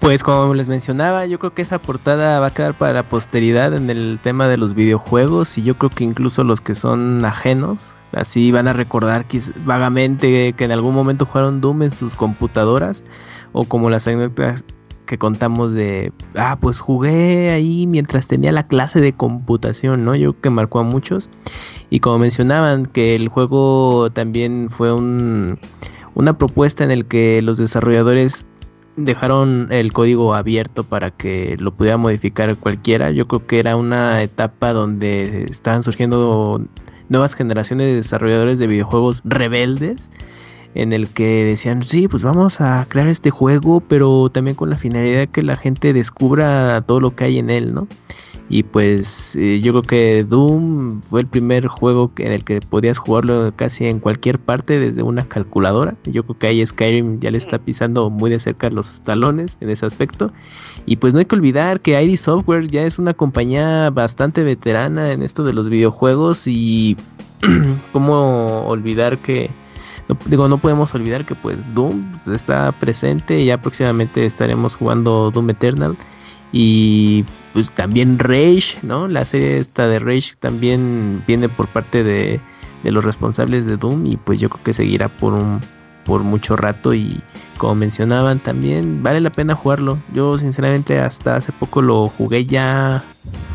Pues 0.00 0.22
como 0.22 0.54
les 0.54 0.68
mencionaba, 0.68 1.24
yo 1.26 1.38
creo 1.38 1.54
que 1.54 1.62
esa 1.62 1.80
portada 1.80 2.38
va 2.38 2.48
a 2.48 2.50
quedar 2.54 2.74
para 2.74 2.92
la 2.92 3.02
posteridad 3.02 3.74
en 3.74 3.88
el 3.88 4.18
tema 4.22 4.48
de 4.48 4.58
los 4.58 4.74
videojuegos 4.74 5.56
y 5.56 5.62
yo 5.62 5.76
creo 5.76 5.90
que 5.90 6.04
incluso 6.04 6.44
los 6.44 6.60
que 6.60 6.74
son 6.74 7.24
ajenos, 7.24 7.94
así 8.16 8.52
van 8.52 8.68
a 8.68 8.72
recordar 8.72 9.26
vagamente 9.64 10.52
que 10.52 10.64
en 10.64 10.72
algún 10.72 10.94
momento 10.94 11.26
jugaron 11.26 11.60
Doom 11.60 11.82
en 11.82 11.92
sus 11.92 12.14
computadoras 12.16 13.02
o 13.52 13.64
como 13.64 13.90
las 13.90 14.06
anécdotas 14.06 14.64
que 15.06 15.18
contamos 15.18 15.72
de, 15.72 16.12
ah, 16.34 16.58
pues 16.60 16.80
jugué 16.80 17.50
ahí 17.50 17.86
mientras 17.86 18.26
tenía 18.26 18.52
la 18.52 18.66
clase 18.66 19.00
de 19.00 19.12
computación, 19.12 20.04
¿no? 20.04 20.14
Yo 20.14 20.32
creo 20.32 20.42
que 20.42 20.50
marcó 20.50 20.78
a 20.78 20.82
muchos. 20.82 21.28
Y 21.90 22.00
como 22.00 22.18
mencionaban, 22.18 22.86
que 22.86 23.14
el 23.14 23.28
juego 23.28 24.10
también 24.10 24.68
fue 24.70 24.92
un, 24.92 25.58
una 26.14 26.38
propuesta 26.38 26.84
en 26.84 26.90
el 26.90 27.04
que 27.06 27.42
los 27.42 27.58
desarrolladores 27.58 28.46
dejaron 28.96 29.68
el 29.70 29.92
código 29.92 30.34
abierto 30.34 30.84
para 30.84 31.10
que 31.10 31.56
lo 31.58 31.72
pudiera 31.72 31.96
modificar 31.96 32.56
cualquiera. 32.56 33.10
Yo 33.10 33.26
creo 33.26 33.46
que 33.46 33.58
era 33.58 33.76
una 33.76 34.22
etapa 34.22 34.72
donde 34.72 35.44
estaban 35.44 35.82
surgiendo 35.82 36.62
nuevas 37.08 37.34
generaciones 37.34 37.86
de 37.86 37.94
desarrolladores 37.96 38.58
de 38.58 38.66
videojuegos 38.66 39.20
rebeldes 39.24 40.08
en 40.74 40.92
el 40.92 41.08
que 41.08 41.44
decían, 41.44 41.82
sí, 41.82 42.08
pues 42.08 42.22
vamos 42.22 42.60
a 42.60 42.84
crear 42.88 43.08
este 43.08 43.30
juego, 43.30 43.80
pero 43.80 44.28
también 44.30 44.56
con 44.56 44.70
la 44.70 44.76
finalidad 44.76 45.20
de 45.20 45.26
que 45.28 45.42
la 45.42 45.56
gente 45.56 45.92
descubra 45.92 46.82
todo 46.82 47.00
lo 47.00 47.14
que 47.14 47.24
hay 47.24 47.38
en 47.38 47.50
él, 47.50 47.72
¿no? 47.74 47.86
Y 48.50 48.62
pues 48.62 49.36
eh, 49.36 49.60
yo 49.62 49.72
creo 49.72 49.82
que 49.82 50.24
Doom 50.24 51.00
fue 51.02 51.22
el 51.22 51.26
primer 51.26 51.66
juego 51.66 52.12
en 52.18 52.32
el 52.32 52.44
que 52.44 52.60
podías 52.60 52.98
jugarlo 52.98 53.52
casi 53.56 53.86
en 53.86 54.00
cualquier 54.00 54.38
parte 54.38 54.78
desde 54.78 55.02
una 55.02 55.26
calculadora. 55.26 55.96
Yo 56.04 56.24
creo 56.24 56.38
que 56.38 56.46
ahí 56.48 56.66
Skyrim 56.66 57.20
ya 57.20 57.30
le 57.30 57.38
está 57.38 57.58
pisando 57.58 58.10
muy 58.10 58.30
de 58.30 58.38
cerca 58.38 58.68
los 58.68 59.00
talones 59.00 59.56
en 59.60 59.70
ese 59.70 59.86
aspecto. 59.86 60.30
Y 60.84 60.96
pues 60.96 61.14
no 61.14 61.20
hay 61.20 61.24
que 61.24 61.36
olvidar 61.36 61.80
que 61.80 62.00
ID 62.00 62.16
Software 62.16 62.66
ya 62.70 62.82
es 62.82 62.98
una 62.98 63.14
compañía 63.14 63.88
bastante 63.90 64.44
veterana 64.44 65.12
en 65.12 65.22
esto 65.22 65.42
de 65.42 65.54
los 65.54 65.70
videojuegos 65.70 66.46
y 66.46 66.98
cómo 67.92 68.66
olvidar 68.66 69.18
que 69.18 69.50
digo, 70.26 70.48
no 70.48 70.58
podemos 70.58 70.94
olvidar 70.94 71.24
que 71.24 71.34
pues 71.34 71.72
Doom 71.74 72.12
está 72.32 72.72
presente 72.72 73.40
y 73.40 73.46
ya 73.46 73.60
próximamente 73.60 74.26
estaremos 74.26 74.76
jugando 74.76 75.30
Doom 75.30 75.50
Eternal 75.50 75.96
y 76.56 77.24
pues 77.52 77.68
también 77.70 78.16
Rage, 78.16 78.78
¿no? 78.82 79.08
La 79.08 79.24
serie 79.24 79.58
esta 79.58 79.88
de 79.88 79.98
Rage 79.98 80.34
también 80.38 81.20
viene 81.26 81.48
por 81.48 81.66
parte 81.66 82.04
de, 82.04 82.40
los 82.84 83.04
responsables 83.04 83.66
de 83.66 83.76
Doom 83.76 84.06
y 84.06 84.16
pues 84.16 84.38
yo 84.38 84.48
creo 84.48 84.62
que 84.62 84.72
seguirá 84.72 85.08
por 85.08 85.32
un 85.32 85.60
por 86.04 86.22
mucho 86.22 86.54
rato 86.54 86.94
y 86.94 87.20
como 87.56 87.74
mencionaban 87.74 88.38
también 88.38 89.02
vale 89.02 89.20
la 89.20 89.30
pena 89.30 89.56
jugarlo. 89.56 89.98
Yo 90.12 90.38
sinceramente 90.38 91.00
hasta 91.00 91.34
hace 91.34 91.50
poco 91.50 91.82
lo 91.82 92.06
jugué 92.06 92.44
ya 92.44 93.02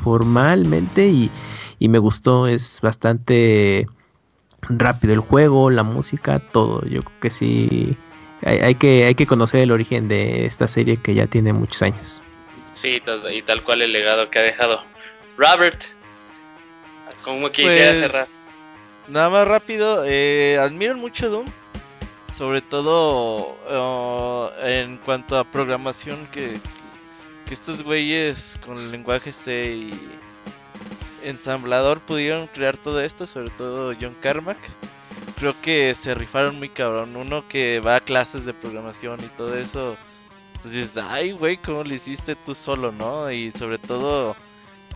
formalmente 0.04 1.08
y, 1.08 1.32
y 1.80 1.88
me 1.88 2.00
gustó, 2.00 2.48
es 2.48 2.82
bastante 2.82 3.88
rápido 4.64 5.14
el 5.14 5.22
juego, 5.22 5.70
la 5.70 5.84
música, 5.84 6.40
todo. 6.40 6.84
Yo 6.84 7.02
creo 7.02 7.20
que 7.22 7.30
sí 7.30 7.98
hay, 8.44 8.76
que, 8.76 9.06
hay 9.06 9.16
que 9.16 9.26
conocer 9.26 9.62
el 9.62 9.72
origen 9.72 10.10
de 10.10 10.46
esta 10.46 10.68
serie 10.68 10.98
que 10.98 11.14
ya 11.14 11.28
tiene 11.28 11.54
muchos 11.54 11.82
años. 11.82 12.24
Sí, 12.80 13.02
y 13.32 13.42
tal 13.42 13.62
cual 13.62 13.82
el 13.82 13.92
legado 13.92 14.30
que 14.30 14.40
ha 14.40 14.42
dejado. 14.42 14.82
Robert, 15.36 15.84
¿cómo 17.26 17.52
quisiera 17.52 17.88
pues, 17.88 18.00
cerrar? 18.00 18.28
Nada 19.10 19.30
más 19.30 19.48
rápido, 19.50 20.06
eh, 20.08 20.58
admiro 20.58 20.96
mucho 20.96 21.30
Doom, 21.30 21.46
sobre 22.34 22.62
todo 22.62 23.58
uh, 23.68 24.66
en 24.66 24.96
cuanto 25.00 25.38
a 25.38 25.44
programación 25.44 26.26
que, 26.28 26.58
que 27.46 27.54
estos 27.54 27.84
güeyes 27.84 28.58
con 28.66 28.78
el 28.78 28.92
lenguaje 28.92 29.34
C 29.34 29.72
y 29.72 30.18
ensamblador 31.22 32.00
pudieron 32.00 32.48
crear 32.48 32.78
todo 32.78 33.02
esto, 33.02 33.28
sobre 33.28 33.50
todo 33.58 33.94
John 34.00 34.16
Carmack. 34.22 34.60
Creo 35.38 35.60
que 35.62 35.94
se 35.96 36.16
rifaron 36.16 36.58
muy 36.58 36.70
cabrón. 36.70 37.18
Uno 37.18 37.46
que 37.50 37.82
va 37.82 37.98
a 37.98 38.00
clases 38.00 38.46
de 38.46 38.54
programación 38.54 39.20
y 39.22 39.28
todo 39.36 39.58
eso 39.58 39.98
pues 40.62 40.74
dices, 40.74 40.98
ay, 40.98 41.32
güey, 41.32 41.58
¿cómo 41.58 41.84
lo 41.84 41.94
hiciste 41.94 42.36
tú 42.36 42.54
solo, 42.54 42.92
no? 42.92 43.32
Y 43.32 43.52
sobre 43.52 43.78
todo 43.78 44.36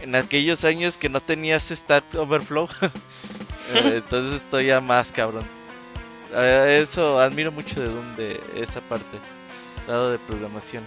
en 0.02 0.16
aquellos 0.16 0.64
años 0.66 0.98
que 0.98 1.10
no 1.10 1.22
tenías 1.22 1.70
Stack 1.70 2.16
Overflow. 2.16 2.68
Eh, 3.74 3.94
entonces 3.96 4.42
estoy 4.42 4.66
ya 4.66 4.82
más 4.82 5.14
cabrón. 5.14 5.48
Eso 6.36 7.18
admiro 7.18 7.50
mucho 7.50 7.80
de 7.80 7.88
Doom, 7.88 8.16
de 8.18 8.42
esa 8.56 8.82
parte, 8.82 9.18
lado 9.88 10.12
de 10.12 10.20
programación. 10.20 10.84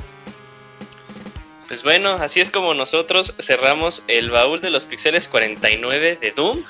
Pues 1.69 1.83
bueno, 1.83 2.11
así 2.21 2.41
es 2.41 2.51
como 2.51 2.75
nosotros 2.75 3.35
cerramos 3.41 4.05
el 4.09 4.31
baúl 4.31 4.61
de 4.61 4.69
los 4.69 4.85
pixeles 4.85 5.27
49 5.27 6.19
de 6.21 6.31
Doom. 6.33 6.65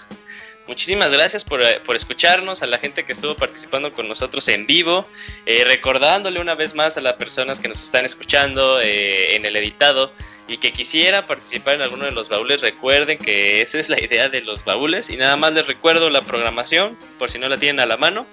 Muchísimas 0.67 1.13
gracias 1.13 1.45
por, 1.45 1.63
eh, 1.63 1.81
escucharnos, 1.95 2.63
a 2.63 2.67
la 2.67 2.79
gente 2.79 3.05
que 3.05 3.13
estuvo 3.13 3.37
participando 3.37 3.93
con 3.93 4.09
nosotros 4.09 4.49
en 4.49 4.67
vivo, 4.67 5.07
eh, 5.47 5.63
recordándole 5.65 6.41
una 6.41 6.57
vez 6.57 6.75
más 6.75 6.97
a 6.97 7.01
las 7.01 7.15
personas 7.15 7.61
que 7.61 7.69
nos 7.69 7.81
están 7.81 8.05
escuchando 8.05 8.81
eh, 8.81 9.37
en 9.37 9.45
el 9.45 9.55
editado 9.55 10.13
y 10.49 10.57
que 10.57 10.73
quisiera 10.73 11.27
participar 11.27 11.75
en 11.75 11.83
alguno 11.83 12.05
de 12.05 12.11
los 12.11 12.29
baúles, 12.29 12.63
recuerden 12.63 13.19
que 13.19 13.63
esa 13.63 13.79
es 13.79 13.89
la 13.89 14.01
idea 14.01 14.29
de 14.29 14.41
los 14.41 14.65
baúles 14.65 15.09
y 15.09 15.17
nada 15.17 15.37
más 15.37 15.53
les 15.53 15.69
recuerdo 15.69 16.11
la 16.11 16.23
programación 16.23 16.99
por 17.19 17.31
si 17.31 17.39
no 17.39 17.49
la 17.49 17.59
tienen 17.59 17.79
a 17.79 17.87
la 17.87 17.97
mano. 17.97 18.27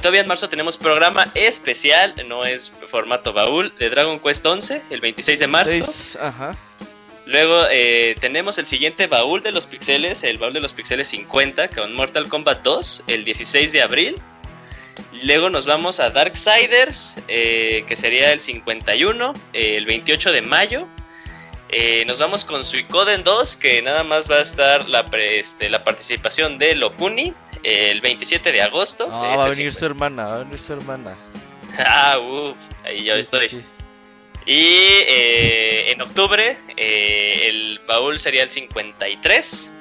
todavía 0.00 0.20
en 0.20 0.28
marzo 0.28 0.48
tenemos 0.48 0.76
programa 0.76 1.32
especial, 1.34 2.14
no 2.26 2.44
es 2.44 2.72
formato 2.86 3.32
baúl, 3.32 3.72
de 3.78 3.90
Dragon 3.90 4.20
Quest 4.20 4.46
11, 4.46 4.82
el 4.90 5.00
26 5.00 5.40
de 5.40 5.46
marzo. 5.48 6.18
ajá. 6.20 6.56
Luego 7.28 7.66
eh, 7.70 8.14
tenemos 8.20 8.56
el 8.56 8.64
siguiente 8.64 9.06
baúl 9.06 9.42
de 9.42 9.52
los 9.52 9.66
pixeles, 9.66 10.24
el 10.24 10.38
baúl 10.38 10.54
de 10.54 10.62
los 10.62 10.72
pixeles 10.72 11.08
50 11.08 11.68
con 11.68 11.94
Mortal 11.94 12.26
Kombat 12.26 12.62
2, 12.62 13.04
el 13.06 13.22
16 13.22 13.70
de 13.72 13.82
abril. 13.82 14.14
Luego 15.24 15.50
nos 15.50 15.66
vamos 15.66 16.00
a 16.00 16.08
Darksiders, 16.08 17.18
eh, 17.28 17.84
que 17.86 17.96
sería 17.96 18.32
el 18.32 18.40
51, 18.40 19.34
el 19.52 19.84
28 19.84 20.32
de 20.32 20.40
mayo. 20.40 20.88
Eh, 21.68 22.04
nos 22.06 22.18
vamos 22.18 22.46
con 22.46 22.64
Suicoden 22.64 23.22
2, 23.24 23.56
que 23.58 23.82
nada 23.82 24.04
más 24.04 24.30
va 24.30 24.36
a 24.36 24.40
estar 24.40 24.88
la, 24.88 25.04
este, 25.12 25.68
la 25.68 25.84
participación 25.84 26.56
de 26.56 26.76
Locuni, 26.76 27.34
el 27.62 28.00
27 28.00 28.52
de 28.52 28.62
agosto. 28.62 29.06
va 29.06 29.34
a 29.34 29.48
venir 29.48 29.74
su 29.74 29.84
hermana, 29.84 30.28
va 30.28 30.36
a 30.36 30.38
venir 30.44 30.58
su 30.58 30.72
hermana. 30.72 31.14
ah, 31.78 32.18
uff, 32.20 32.56
ahí 32.86 33.04
ya 33.04 33.16
estoy. 33.16 33.62
Y 34.48 35.04
eh, 35.06 35.90
en 35.90 36.00
octubre 36.00 36.56
eh, 36.78 37.48
el 37.48 37.80
baúl 37.86 38.18
sería 38.18 38.42
el 38.42 38.48
53. 38.48 39.72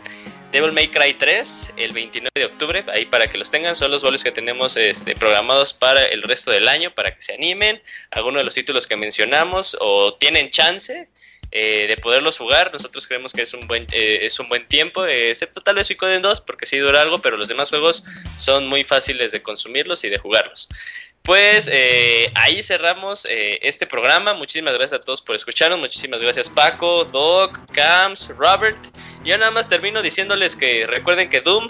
Devil 0.52 0.74
May 0.74 0.90
Cry 0.90 1.14
3 1.14 1.74
el 1.78 1.94
29 1.94 2.30
de 2.36 2.46
octubre, 2.46 2.84
ahí 2.90 3.06
para 3.06 3.28
que 3.28 3.38
los 3.38 3.50
tengan, 3.50 3.78
son 3.78 3.92
los 3.92 4.04
baúles 4.04 4.26
que 4.26 4.32
tenemos 4.34 4.76
este, 4.76 5.16
programados 5.16 5.72
para 5.72 6.06
el 6.08 6.22
resto 6.22 6.52
del 6.52 6.68
año, 6.68 6.94
para 6.94 7.16
que 7.16 7.22
se 7.22 7.34
animen, 7.34 7.82
algunos 8.12 8.42
de 8.42 8.44
los 8.44 8.54
títulos 8.56 8.88
que 8.88 8.98
mencionamos 8.98 9.78
o 9.80 10.16
tienen 10.16 10.50
chance 10.50 11.08
eh, 11.52 11.86
de 11.88 11.96
poderlos 11.98 12.38
jugar, 12.38 12.72
nosotros 12.74 13.08
creemos 13.08 13.32
que 13.32 13.44
es 13.44 13.54
un 13.54 13.68
buen, 13.68 13.88
es 13.92 14.38
un 14.38 14.50
buen 14.50 14.68
tiempo, 14.68 15.06
excepto 15.06 15.62
tal 15.62 15.76
vez 15.76 15.88
Suicoden 15.88 16.22
2 16.22 16.42
porque 16.42 16.66
sí 16.66 16.78
dura 16.78 17.02
algo, 17.02 17.20
pero 17.20 17.38
los 17.38 17.48
demás 17.48 17.70
juegos 17.70 18.04
son 18.38 18.68
muy 18.68 18.84
fáciles 18.84 19.32
de 19.32 19.42
consumirlos 19.42 20.04
y 20.04 20.10
de 20.10 20.18
jugarlos. 20.18 20.68
Pues 21.28 21.70
eh, 21.70 22.32
ahí 22.36 22.64
cerramos 22.64 23.28
eh, 23.30 23.60
este 23.62 23.86
programa. 23.86 24.34
Muchísimas 24.34 24.74
gracias 24.76 25.02
a 25.02 25.04
todos 25.04 25.22
por 25.22 25.36
escucharnos. 25.36 25.78
Muchísimas 25.78 26.22
gracias 26.22 26.50
Paco, 26.50 27.04
Doc, 27.04 27.60
Cams, 27.74 28.32
Robert. 28.38 28.78
Yo 29.26 29.38
nada 29.38 29.52
más 29.52 29.68
termino 29.68 30.02
diciéndoles 30.02 30.56
que 30.56 30.88
recuerden 30.88 31.28
que 31.28 31.42
Doom, 31.42 31.68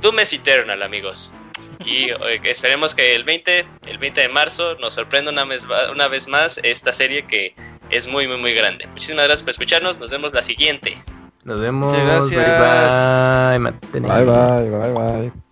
Doom 0.00 0.18
es 0.18 0.32
eternal, 0.32 0.82
amigos. 0.82 1.30
Y 1.84 2.04
eh, 2.08 2.40
esperemos 2.44 2.94
que 2.94 3.14
el 3.14 3.24
20, 3.24 3.66
el 3.86 3.98
20 3.98 4.22
de 4.22 4.28
marzo 4.30 4.76
nos 4.76 4.94
sorprenda 4.94 5.30
una 5.30 5.44
vez, 5.44 5.66
una 5.92 6.08
vez 6.08 6.26
más 6.26 6.58
esta 6.62 6.94
serie 6.94 7.26
que 7.26 7.54
es 7.90 8.06
muy, 8.06 8.26
muy, 8.26 8.38
muy 8.38 8.54
grande. 8.54 8.86
Muchísimas 8.86 9.26
gracias 9.26 9.42
por 9.42 9.50
escucharnos. 9.50 9.98
Nos 9.98 10.10
vemos 10.10 10.32
la 10.32 10.42
siguiente. 10.42 10.96
Nos 11.42 11.60
vemos. 11.60 11.92
gracias. 11.92 12.30
bye, 13.92 14.24
bye, 14.24 14.70
bye, 14.70 14.92
bye. 14.92 15.43